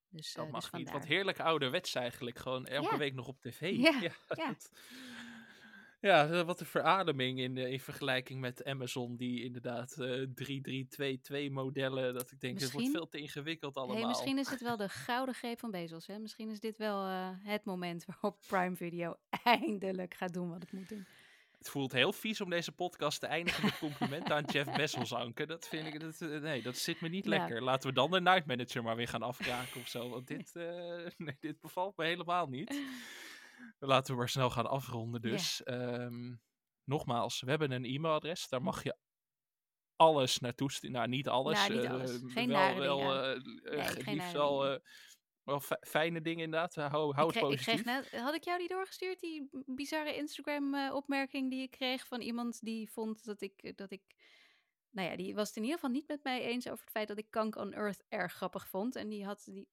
Dus, 0.09 0.33
dat 0.33 0.45
uh, 0.45 0.51
mag 0.51 0.69
dus 0.69 0.79
niet. 0.79 0.91
Wat 0.91 1.05
heerlijk 1.05 1.39
ouderwets 1.39 1.95
eigenlijk. 1.95 2.39
Gewoon 2.39 2.65
elke 2.65 2.97
week 2.97 3.13
nog 3.13 3.27
op 3.27 3.41
tv. 3.41 3.71
Ja, 3.75 3.99
ja, 4.01 4.11
ja. 4.27 4.55
Ja, 6.05 6.43
wat 6.43 6.59
een 6.59 6.65
verademing 6.65 7.39
in, 7.39 7.57
in 7.57 7.79
vergelijking 7.79 8.39
met 8.39 8.63
Amazon, 8.63 9.15
die 9.15 9.43
inderdaad 9.43 9.95
uh, 9.99 10.21
eh, 10.21 10.29
3322 10.33 11.49
modellen, 11.49 12.13
dat 12.13 12.31
ik 12.31 12.39
denk, 12.39 12.53
misschien, 12.53 12.81
het 12.81 12.91
wordt 12.91 12.97
veel 12.97 13.07
te 13.09 13.17
ingewikkeld 13.17 13.75
allemaal. 13.75 13.95
Hey, 13.95 14.05
misschien 14.05 14.37
is 14.37 14.49
het 14.49 14.61
wel 14.61 14.77
de 14.85 14.89
gouden 14.89 15.35
greep 15.35 15.59
van 15.59 15.71
Bezos. 15.71 16.07
Hè? 16.07 16.19
Misschien 16.19 16.49
is 16.49 16.59
dit 16.59 16.77
wel 16.77 17.07
uh, 17.07 17.29
het 17.43 17.65
moment 17.65 18.05
waarop 18.09 18.37
Prime 18.47 18.75
Video 18.75 19.15
eindelijk 19.43 20.13
gaat 20.13 20.33
doen 20.33 20.49
wat 20.49 20.61
het 20.61 20.71
moet 20.71 20.89
doen. 20.89 21.05
Het 21.57 21.69
voelt 21.69 21.91
heel 21.91 22.13
vies 22.13 22.41
om 22.41 22.49
deze 22.49 22.71
podcast 22.71 23.19
te 23.19 23.27
eindigen 23.27 23.63
met 23.63 23.77
complimenten 23.77 24.35
aan 24.35 24.45
Jeff 24.45 24.71
Bezos, 24.77 25.13
Anke. 25.13 25.45
Dat 25.45 25.67
vind 25.67 25.87
ik, 25.87 25.99
dat, 25.99 26.21
eh, 26.21 26.41
nee, 26.41 26.61
dat 26.61 26.77
zit 26.77 27.01
me 27.01 27.09
niet 27.09 27.25
lekker. 27.25 27.63
Laten 27.63 27.89
we 27.89 27.95
dan 27.95 28.11
de 28.11 28.21
Night 28.21 28.45
Manager 28.45 28.83
maar 28.83 28.95
weer 28.95 29.07
gaan 29.07 29.23
afkraken 29.23 29.81
of 29.81 29.87
zo. 29.87 30.09
Want 30.09 30.27
dit, 30.27 30.51
nee, 31.17 31.37
dit 31.39 31.59
bevalt 31.61 31.97
me 31.97 32.05
helemaal 32.05 32.47
niet. 32.47 32.81
Laten 33.79 34.13
we 34.13 34.19
maar 34.19 34.29
snel 34.29 34.49
gaan 34.49 34.69
afronden 34.69 35.21
dus. 35.21 35.63
Ehm, 35.63 36.35
nogmaals, 36.83 37.41
we 37.41 37.49
hebben 37.49 37.71
een 37.71 37.85
e-mailadres. 37.85 38.47
Daar 38.47 38.61
mag 38.61 38.83
je 38.83 38.97
alles 39.95 40.39
naartoe 40.39 40.71
sturen. 40.71 40.95
Nou, 40.95 41.07
niet 41.07 41.27
alles. 41.27 41.67
Nou, 41.67 41.79
niet 41.79 41.87
alles. 41.87 42.21
Uh, 42.21 42.31
geen 42.31 42.49
wel, 42.49 42.75
wel, 42.75 42.99
uh, 43.01 43.43
nee, 44.05 44.15
uh, 44.15 44.31
wel, 44.31 44.79
wel 45.43 45.61
fijne 45.79 46.21
dingen 46.21 46.43
inderdaad. 46.43 46.75
Hou, 46.75 47.13
hou 47.15 47.27
het 47.27 47.39
positief. 47.39 47.67
Ik 47.67 47.83
kreeg 47.83 48.11
net, 48.11 48.21
had 48.21 48.35
ik 48.35 48.43
jou 48.43 48.59
die 48.59 48.67
doorgestuurd, 48.67 49.19
die 49.19 49.49
bizarre 49.65 50.15
Instagram-opmerking 50.15 51.49
die 51.49 51.61
ik 51.61 51.71
kreeg 51.71 52.07
van 52.07 52.21
iemand 52.21 52.63
die 52.63 52.91
vond 52.91 53.25
dat 53.25 53.41
ik, 53.41 53.77
dat 53.77 53.91
ik 53.91 54.03
nou 54.95 55.09
ja, 55.09 55.15
die 55.15 55.35
was 55.35 55.47
het 55.47 55.57
in 55.57 55.63
ieder 55.63 55.79
geval 55.79 55.93
niet 55.93 56.07
met 56.07 56.23
mij 56.23 56.41
eens 56.41 56.67
over 56.67 56.83
het 56.83 56.93
feit 56.93 57.07
dat 57.07 57.17
ik 57.17 57.29
Kank 57.29 57.55
on 57.55 57.73
Earth 57.73 58.03
erg 58.09 58.33
grappig 58.33 58.67
vond. 58.67 58.95
En 58.95 59.09
die 59.09 59.25
had, 59.25 59.43
die 59.45 59.67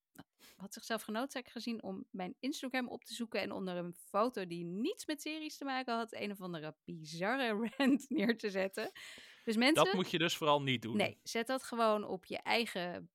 had 0.55 0.73
zichzelf 0.73 1.01
genoodzaakt 1.01 1.51
gezien 1.51 1.83
om 1.83 2.05
mijn 2.11 2.35
Instagram 2.39 2.87
op 2.87 3.03
te 3.03 3.13
zoeken 3.13 3.41
en 3.41 3.51
onder 3.51 3.75
een 3.75 3.93
foto 3.93 4.47
die 4.47 4.65
niets 4.65 5.05
met 5.05 5.21
series 5.21 5.57
te 5.57 5.65
maken 5.65 5.95
had, 5.95 6.13
een 6.13 6.31
of 6.31 6.41
andere 6.41 6.75
bizarre 6.85 7.69
rant 7.77 8.09
neer 8.09 8.37
te 8.37 8.49
zetten. 8.49 8.91
Dus 9.43 9.55
mensen. 9.55 9.85
Dat 9.85 9.93
moet 9.93 10.11
je 10.11 10.17
dus 10.17 10.37
vooral 10.37 10.61
niet 10.61 10.81
doen. 10.81 10.97
Nee, 10.97 11.19
zet 11.23 11.47
dat 11.47 11.63
gewoon 11.63 12.03
op 12.03 12.25
je 12.25 12.37
eigen. 12.37 13.09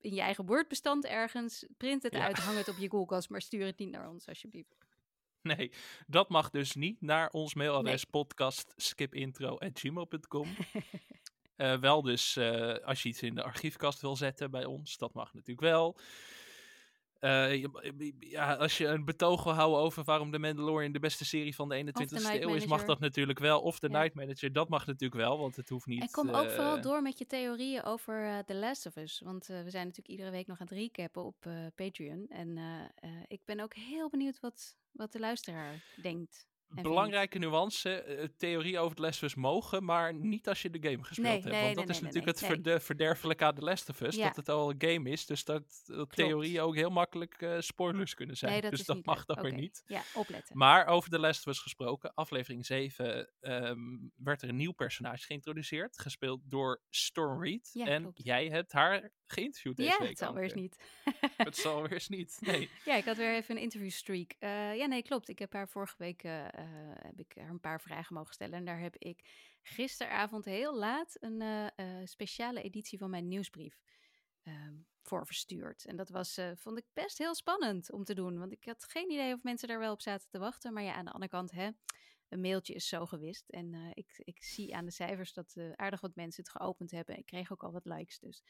In 0.00 0.14
je 0.14 0.20
eigen 0.20 0.46
Word-bestand 0.46 1.04
ergens. 1.04 1.66
Print 1.76 2.02
het 2.02 2.14
uit, 2.14 2.38
hang 2.38 2.56
het 2.56 2.68
op 2.68 2.76
je 2.76 2.88
koelkast, 2.94 3.30
maar 3.30 3.42
stuur 3.42 3.66
het 3.66 3.78
niet 3.78 3.90
naar 3.90 4.08
ons, 4.08 4.28
alsjeblieft. 4.28 4.76
Nee, 5.42 5.72
dat 6.06 6.28
mag 6.28 6.50
dus 6.50 6.74
niet 6.74 7.00
naar 7.00 7.30
ons 7.30 7.54
mailadres 7.54 8.02
nee. 8.02 8.10
podcastskipintro.gmail.com. 8.10 10.46
Uh, 11.56 11.78
wel 11.78 12.02
dus 12.02 12.36
uh, 12.36 12.74
als 12.84 13.02
je 13.02 13.08
iets 13.08 13.22
in 13.22 13.34
de 13.34 13.42
archiefkast 13.42 14.00
wil 14.00 14.16
zetten 14.16 14.50
bij 14.50 14.64
ons, 14.64 14.96
dat 14.96 15.14
mag 15.14 15.34
natuurlijk 15.34 15.60
wel. 15.60 15.98
Uh, 17.20 17.64
ja, 18.18 18.54
als 18.54 18.78
je 18.78 18.86
een 18.86 19.04
betoog 19.04 19.44
wil 19.44 19.52
houden 19.52 19.80
over 19.80 20.04
waarom 20.04 20.30
The 20.30 20.38
Mandalorian 20.38 20.92
de 20.92 20.98
beste 20.98 21.24
serie 21.24 21.54
van 21.54 21.68
de 21.68 21.92
21ste 21.92 22.40
eeuw 22.40 22.54
is, 22.54 22.66
mag 22.66 22.84
dat 22.84 23.00
natuurlijk 23.00 23.38
wel. 23.38 23.60
Of 23.60 23.78
de 23.78 23.88
Night 23.88 24.14
Manager, 24.14 24.52
dat 24.52 24.68
mag 24.68 24.86
natuurlijk 24.86 25.20
wel, 25.20 25.38
want 25.38 25.56
het 25.56 25.68
hoeft 25.68 25.86
niet. 25.86 26.02
En 26.02 26.10
kom 26.10 26.28
ook 26.28 26.50
vooral 26.50 26.80
door 26.80 27.02
met 27.02 27.18
je 27.18 27.26
theorieën 27.26 27.82
over 27.82 28.42
The 28.46 28.54
Last 28.54 28.86
of 28.86 28.96
Us. 28.96 29.20
Want 29.24 29.46
we 29.46 29.70
zijn 29.70 29.86
natuurlijk 29.86 30.08
iedere 30.08 30.30
week 30.30 30.46
nog 30.46 30.60
aan 30.60 30.66
het 30.66 30.78
recappen 30.78 31.24
op 31.24 31.46
Patreon. 31.74 32.26
En 32.28 32.58
ik 33.28 33.40
ben 33.44 33.60
ook 33.60 33.74
heel 33.74 34.10
benieuwd 34.10 34.40
wat, 34.40 34.76
wat 34.90 35.12
de 35.12 35.20
luisteraar 35.20 35.84
denkt. 36.02 36.46
Belangrijke 36.74 37.38
nuance, 37.38 38.04
uh, 38.08 38.24
theorie 38.36 38.78
over 38.78 38.96
The 38.96 39.02
Last 39.02 39.22
of 39.22 39.22
Us 39.22 39.34
mogen, 39.34 39.84
maar 39.84 40.14
niet 40.14 40.48
als 40.48 40.62
je 40.62 40.70
de 40.70 40.90
game 40.90 41.04
gespeeld 41.04 41.28
nee, 41.28 41.42
hebt. 41.42 41.54
Nee, 41.54 41.74
want 41.74 41.76
dat 41.76 41.86
nee, 41.86 41.96
is 41.96 42.00
natuurlijk 42.00 42.38
het 42.38 42.46
verde 42.46 42.80
verderfelijke 42.80 43.44
aan 43.44 43.54
The 43.54 43.60
Last 43.60 43.88
of 43.88 44.00
Us, 44.00 44.16
dat 44.16 44.36
het 44.36 44.48
al 44.48 44.70
een 44.70 44.82
game 44.90 45.10
is. 45.10 45.26
Dus 45.26 45.44
dat, 45.44 45.82
dat 45.84 46.12
theorie 46.12 46.60
ook 46.60 46.74
heel 46.74 46.90
makkelijk 46.90 47.40
uh, 47.40 47.56
spoilers 47.58 48.14
kunnen 48.14 48.36
zijn. 48.36 48.60
Dat 48.60 48.70
dus 48.70 48.84
dat 48.84 49.04
mag 49.04 49.24
dan 49.24 49.38
okay. 49.38 49.50
weer 49.50 49.60
niet. 49.60 49.82
Ja, 49.86 50.02
opletten. 50.14 50.56
Maar 50.58 50.86
over 50.86 51.10
The 51.10 51.18
Last 51.18 51.46
of 51.46 51.52
Us 51.52 51.58
gesproken, 51.58 52.14
aflevering 52.14 52.66
7 52.66 53.16
um, 53.16 53.26
ehm, 53.40 53.78
werd 54.16 54.42
er 54.42 54.48
een 54.48 54.56
nieuw 54.56 54.72
personage 54.72 55.26
geïntroduceerd, 55.26 55.98
gespeeld 55.98 56.40
door 56.44 56.82
Storm 56.90 57.44
Reed. 57.44 57.70
Ja, 57.72 57.86
en 57.86 58.02
klopt. 58.02 58.24
jij 58.24 58.46
hebt 58.46 58.72
haar 58.72 59.10
geïnterviewd 59.26 59.76
deze 59.76 59.88
ja, 59.88 59.98
week. 59.98 60.08
het 60.08 60.18
zal 60.18 60.34
weer 60.34 60.42
eens 60.42 60.54
niet. 60.54 60.76
het 61.36 61.56
zal 61.56 61.82
weer 61.82 61.92
eens 61.92 62.08
niet, 62.08 62.36
nee. 62.40 62.70
Ja, 62.84 62.94
ik 62.94 63.04
had 63.04 63.16
weer 63.16 63.34
even 63.34 63.56
een 63.56 63.62
interview 63.62 63.90
streak. 63.90 64.34
Uh, 64.40 64.76
ja, 64.76 64.86
nee, 64.86 65.02
klopt. 65.02 65.28
Ik 65.28 65.38
heb 65.38 65.52
haar 65.52 65.68
vorige 65.68 65.94
week 65.98 66.22
heb 67.02 67.18
ik 67.18 67.36
er 67.36 67.48
een 67.48 67.60
paar 67.60 67.80
vragen 67.80 68.14
mogen 68.14 68.34
stellen. 68.34 68.54
En 68.54 68.64
daar 68.64 68.80
heb 68.80 68.96
ik 68.96 69.20
gisteravond 69.62 70.44
heel 70.44 70.76
laat 70.76 71.16
een 71.20 71.40
uh, 71.40 71.66
uh, 71.76 72.06
speciale 72.06 72.62
editie 72.62 72.98
van 72.98 73.10
mijn 73.10 73.28
nieuwsbrief 73.28 73.80
uh, 74.42 74.68
voor 75.02 75.26
verstuurd. 75.26 75.84
En 75.84 75.96
dat 75.96 76.08
was, 76.08 76.38
uh, 76.38 76.50
vond 76.54 76.78
ik 76.78 76.86
best 76.92 77.18
heel 77.18 77.34
spannend 77.34 77.92
om 77.92 78.04
te 78.04 78.14
doen. 78.14 78.38
Want 78.38 78.52
ik 78.52 78.64
had 78.64 78.84
geen 78.84 79.10
idee 79.10 79.34
of 79.34 79.42
mensen 79.42 79.68
daar 79.68 79.78
wel 79.78 79.92
op 79.92 80.02
zaten 80.02 80.28
te 80.30 80.38
wachten. 80.38 80.72
Maar 80.72 80.82
ja, 80.82 80.94
aan 80.94 81.04
de 81.04 81.12
andere 81.12 81.30
kant, 81.30 81.50
hè, 81.50 81.70
een 82.28 82.40
mailtje 82.40 82.74
is 82.74 82.88
zo 82.88 83.06
gewist. 83.06 83.48
En 83.48 83.90
ik, 83.94 84.12
ik 84.16 84.42
zie 84.42 84.74
aan 84.74 84.84
de 84.84 84.90
cijfers 84.90 85.32
dat 85.32 85.56
aardig 85.76 86.00
wat 86.00 86.14
mensen 86.14 86.42
het 86.42 86.52
geopend 86.52 86.90
hebben. 86.90 87.18
Ik 87.18 87.26
kreeg 87.26 87.52
ook 87.52 87.62
al 87.62 87.72
wat 87.72 87.84
likes, 87.84 88.18
dus... 88.18 88.42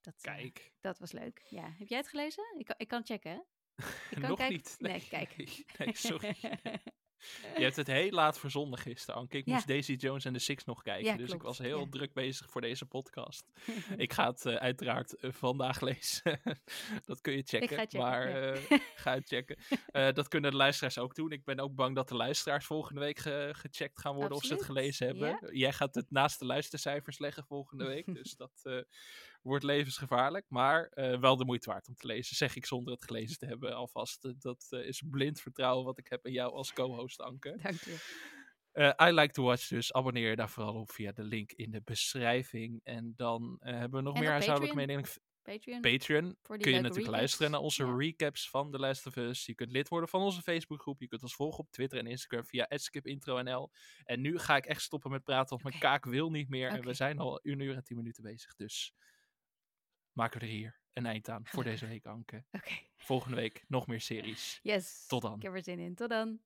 Dat, 0.00 0.20
Kijk. 0.20 0.72
dat 0.80 0.98
was 0.98 1.12
leuk. 1.12 1.46
Ja. 1.48 1.74
Heb 1.78 1.88
jij 1.88 1.98
het 1.98 2.08
gelezen? 2.08 2.54
Ik, 2.58 2.74
ik 2.76 2.88
kan 2.88 3.04
checken, 3.04 3.30
hè? 3.30 3.40
Nog 4.28 4.48
niet. 4.48 4.76
Nee, 4.78 4.92
nee 4.92 5.08
kijk. 5.08 5.36
nee, 5.78 5.96
sorry. 5.96 6.36
Je 7.56 7.62
hebt 7.62 7.76
het 7.76 7.86
heel 7.86 8.10
laat 8.10 8.38
verzonden 8.38 8.78
gisteren, 8.78 9.20
Anke. 9.20 9.36
Ik 9.36 9.46
moest 9.46 9.66
Daisy 9.66 9.92
Jones 9.92 10.24
en 10.24 10.32
de 10.32 10.38
Six 10.38 10.64
nog 10.64 10.82
kijken. 10.82 11.16
dus 11.16 11.30
ik 11.30 11.42
was 11.42 11.58
heel 11.58 11.88
druk 11.88 12.12
bezig 12.12 12.50
voor 12.50 12.60
deze 12.60 12.86
podcast. 12.86 13.46
ik 13.96 14.12
ga 14.12 14.30
het 14.30 14.44
uh, 14.44 14.54
uiteraard 14.54 15.14
uh, 15.20 15.32
vandaag 15.32 15.80
lezen. 15.90 16.40
dat 17.04 17.20
kun 17.20 17.32
je 17.32 17.42
checken. 17.46 17.78
checken 17.78 18.00
maar 18.00 18.54
uh, 18.54 18.78
ga 18.94 19.14
het 19.14 19.28
checken. 19.28 19.56
dat 20.14 20.28
kunnen 20.28 20.50
de 20.50 20.56
luisteraars 20.56 20.98
ook 20.98 21.14
doen. 21.14 21.32
Ik 21.32 21.44
ben 21.44 21.60
ook 21.60 21.74
bang 21.74 21.94
dat 21.94 22.08
de 22.08 22.16
luisteraars 22.16 22.66
volgende 22.66 23.00
week 23.00 23.18
ge 23.18 23.50
gecheckt 23.52 24.00
gaan 24.00 24.14
worden 24.14 24.36
Absoluut. 24.36 24.58
of 24.60 24.66
ze 24.66 24.72
het 24.72 24.78
gelezen 24.78 25.06
hebben. 25.06 25.56
Jij 25.58 25.72
gaat 25.72 25.94
het 25.94 26.10
naast 26.10 26.38
de 26.38 26.44
luistercijfers 26.44 27.18
leggen 27.18 27.44
volgende 27.44 27.84
week. 27.84 28.14
dus 28.14 28.36
dat 28.36 28.84
wordt 29.42 29.64
levensgevaarlijk. 29.64 30.46
Maar 30.48 30.90
wel 31.20 31.36
de 31.36 31.44
moeite 31.44 31.70
waard 31.70 31.88
om 31.88 31.94
te 31.94 32.06
lezen. 32.06 32.36
Zeg 32.36 32.56
ik 32.56 32.66
zonder 32.66 32.92
het 32.92 33.04
gelezen 33.04 33.38
te 33.38 33.46
hebben 33.46 33.74
alvast. 33.74 34.42
dat 34.42 34.66
is 34.70 35.02
blind 35.10 35.40
vertrouwen 35.40 35.84
wat 35.84 35.98
ik 35.98 36.08
heb 36.08 36.26
in 36.26 36.32
jou 36.32 36.52
als 36.52 36.72
co-host. 36.72 37.18
Dank 37.22 37.44
je. 37.44 38.30
Uh, 38.72 39.08
I 39.08 39.12
like 39.12 39.32
to 39.32 39.42
watch 39.42 39.68
dus. 39.68 39.92
Abonneer 39.92 40.28
je 40.28 40.36
daar 40.36 40.50
vooral 40.50 40.74
op 40.74 40.92
via 40.92 41.12
de 41.12 41.24
link 41.24 41.52
in 41.52 41.70
de 41.70 41.82
beschrijving. 41.84 42.80
En 42.84 43.12
dan 43.16 43.56
hebben 43.60 43.98
we 43.98 44.08
nog 44.08 44.18
meer 44.18 44.30
huishoudelijke 44.30 44.76
mededeling. 44.76 45.08
Patreon. 45.42 45.80
Patreon. 45.80 46.36
Kun 46.42 46.58
je 46.58 46.64
natuurlijk 46.64 46.94
recaps. 46.94 47.08
luisteren 47.08 47.50
naar 47.50 47.60
onze 47.60 47.84
ja. 47.84 47.96
recaps 47.96 48.50
van 48.50 48.70
The 48.70 48.78
Last 48.78 49.06
of 49.06 49.16
Us. 49.16 49.46
Je 49.46 49.54
kunt 49.54 49.72
lid 49.72 49.88
worden 49.88 50.08
van 50.08 50.20
onze 50.20 50.42
Facebookgroep. 50.42 51.00
Je 51.00 51.08
kunt 51.08 51.22
ons 51.22 51.34
volgen 51.34 51.58
op 51.58 51.70
Twitter 51.70 51.98
en 51.98 52.06
Instagram 52.06 52.46
via 52.46 52.66
skipintronl. 52.68 53.70
En 54.04 54.20
nu 54.20 54.38
ga 54.38 54.56
ik 54.56 54.66
echt 54.66 54.82
stoppen 54.82 55.10
met 55.10 55.24
praten, 55.24 55.48
want 55.48 55.60
okay. 55.60 55.78
mijn 55.78 55.92
kaak 55.92 56.04
wil 56.12 56.30
niet 56.30 56.48
meer. 56.48 56.66
Okay. 56.66 56.78
En 56.78 56.84
we 56.84 56.94
zijn 56.94 57.18
al 57.18 57.40
een 57.42 57.60
uur 57.60 57.74
en 57.74 57.84
tien 57.84 57.96
minuten 57.96 58.22
bezig. 58.22 58.54
Dus 58.54 58.92
maken 60.12 60.40
we 60.40 60.46
er 60.46 60.52
hier 60.52 60.80
een 60.92 61.06
eind 61.06 61.28
aan 61.28 61.46
voor 61.46 61.64
deze 61.64 61.86
week, 61.86 62.06
Anke. 62.06 62.44
Okay. 62.52 62.90
Volgende 62.96 63.36
week 63.36 63.64
nog 63.68 63.86
meer 63.86 64.00
series. 64.00 64.58
Yes. 64.62 65.06
Tot 65.06 65.22
dan. 65.22 65.36
Ik 65.36 65.42
heb 65.42 65.54
er 65.54 65.64
zin 65.64 65.78
in. 65.78 65.94
Tot 65.94 66.08
dan. 66.08 66.40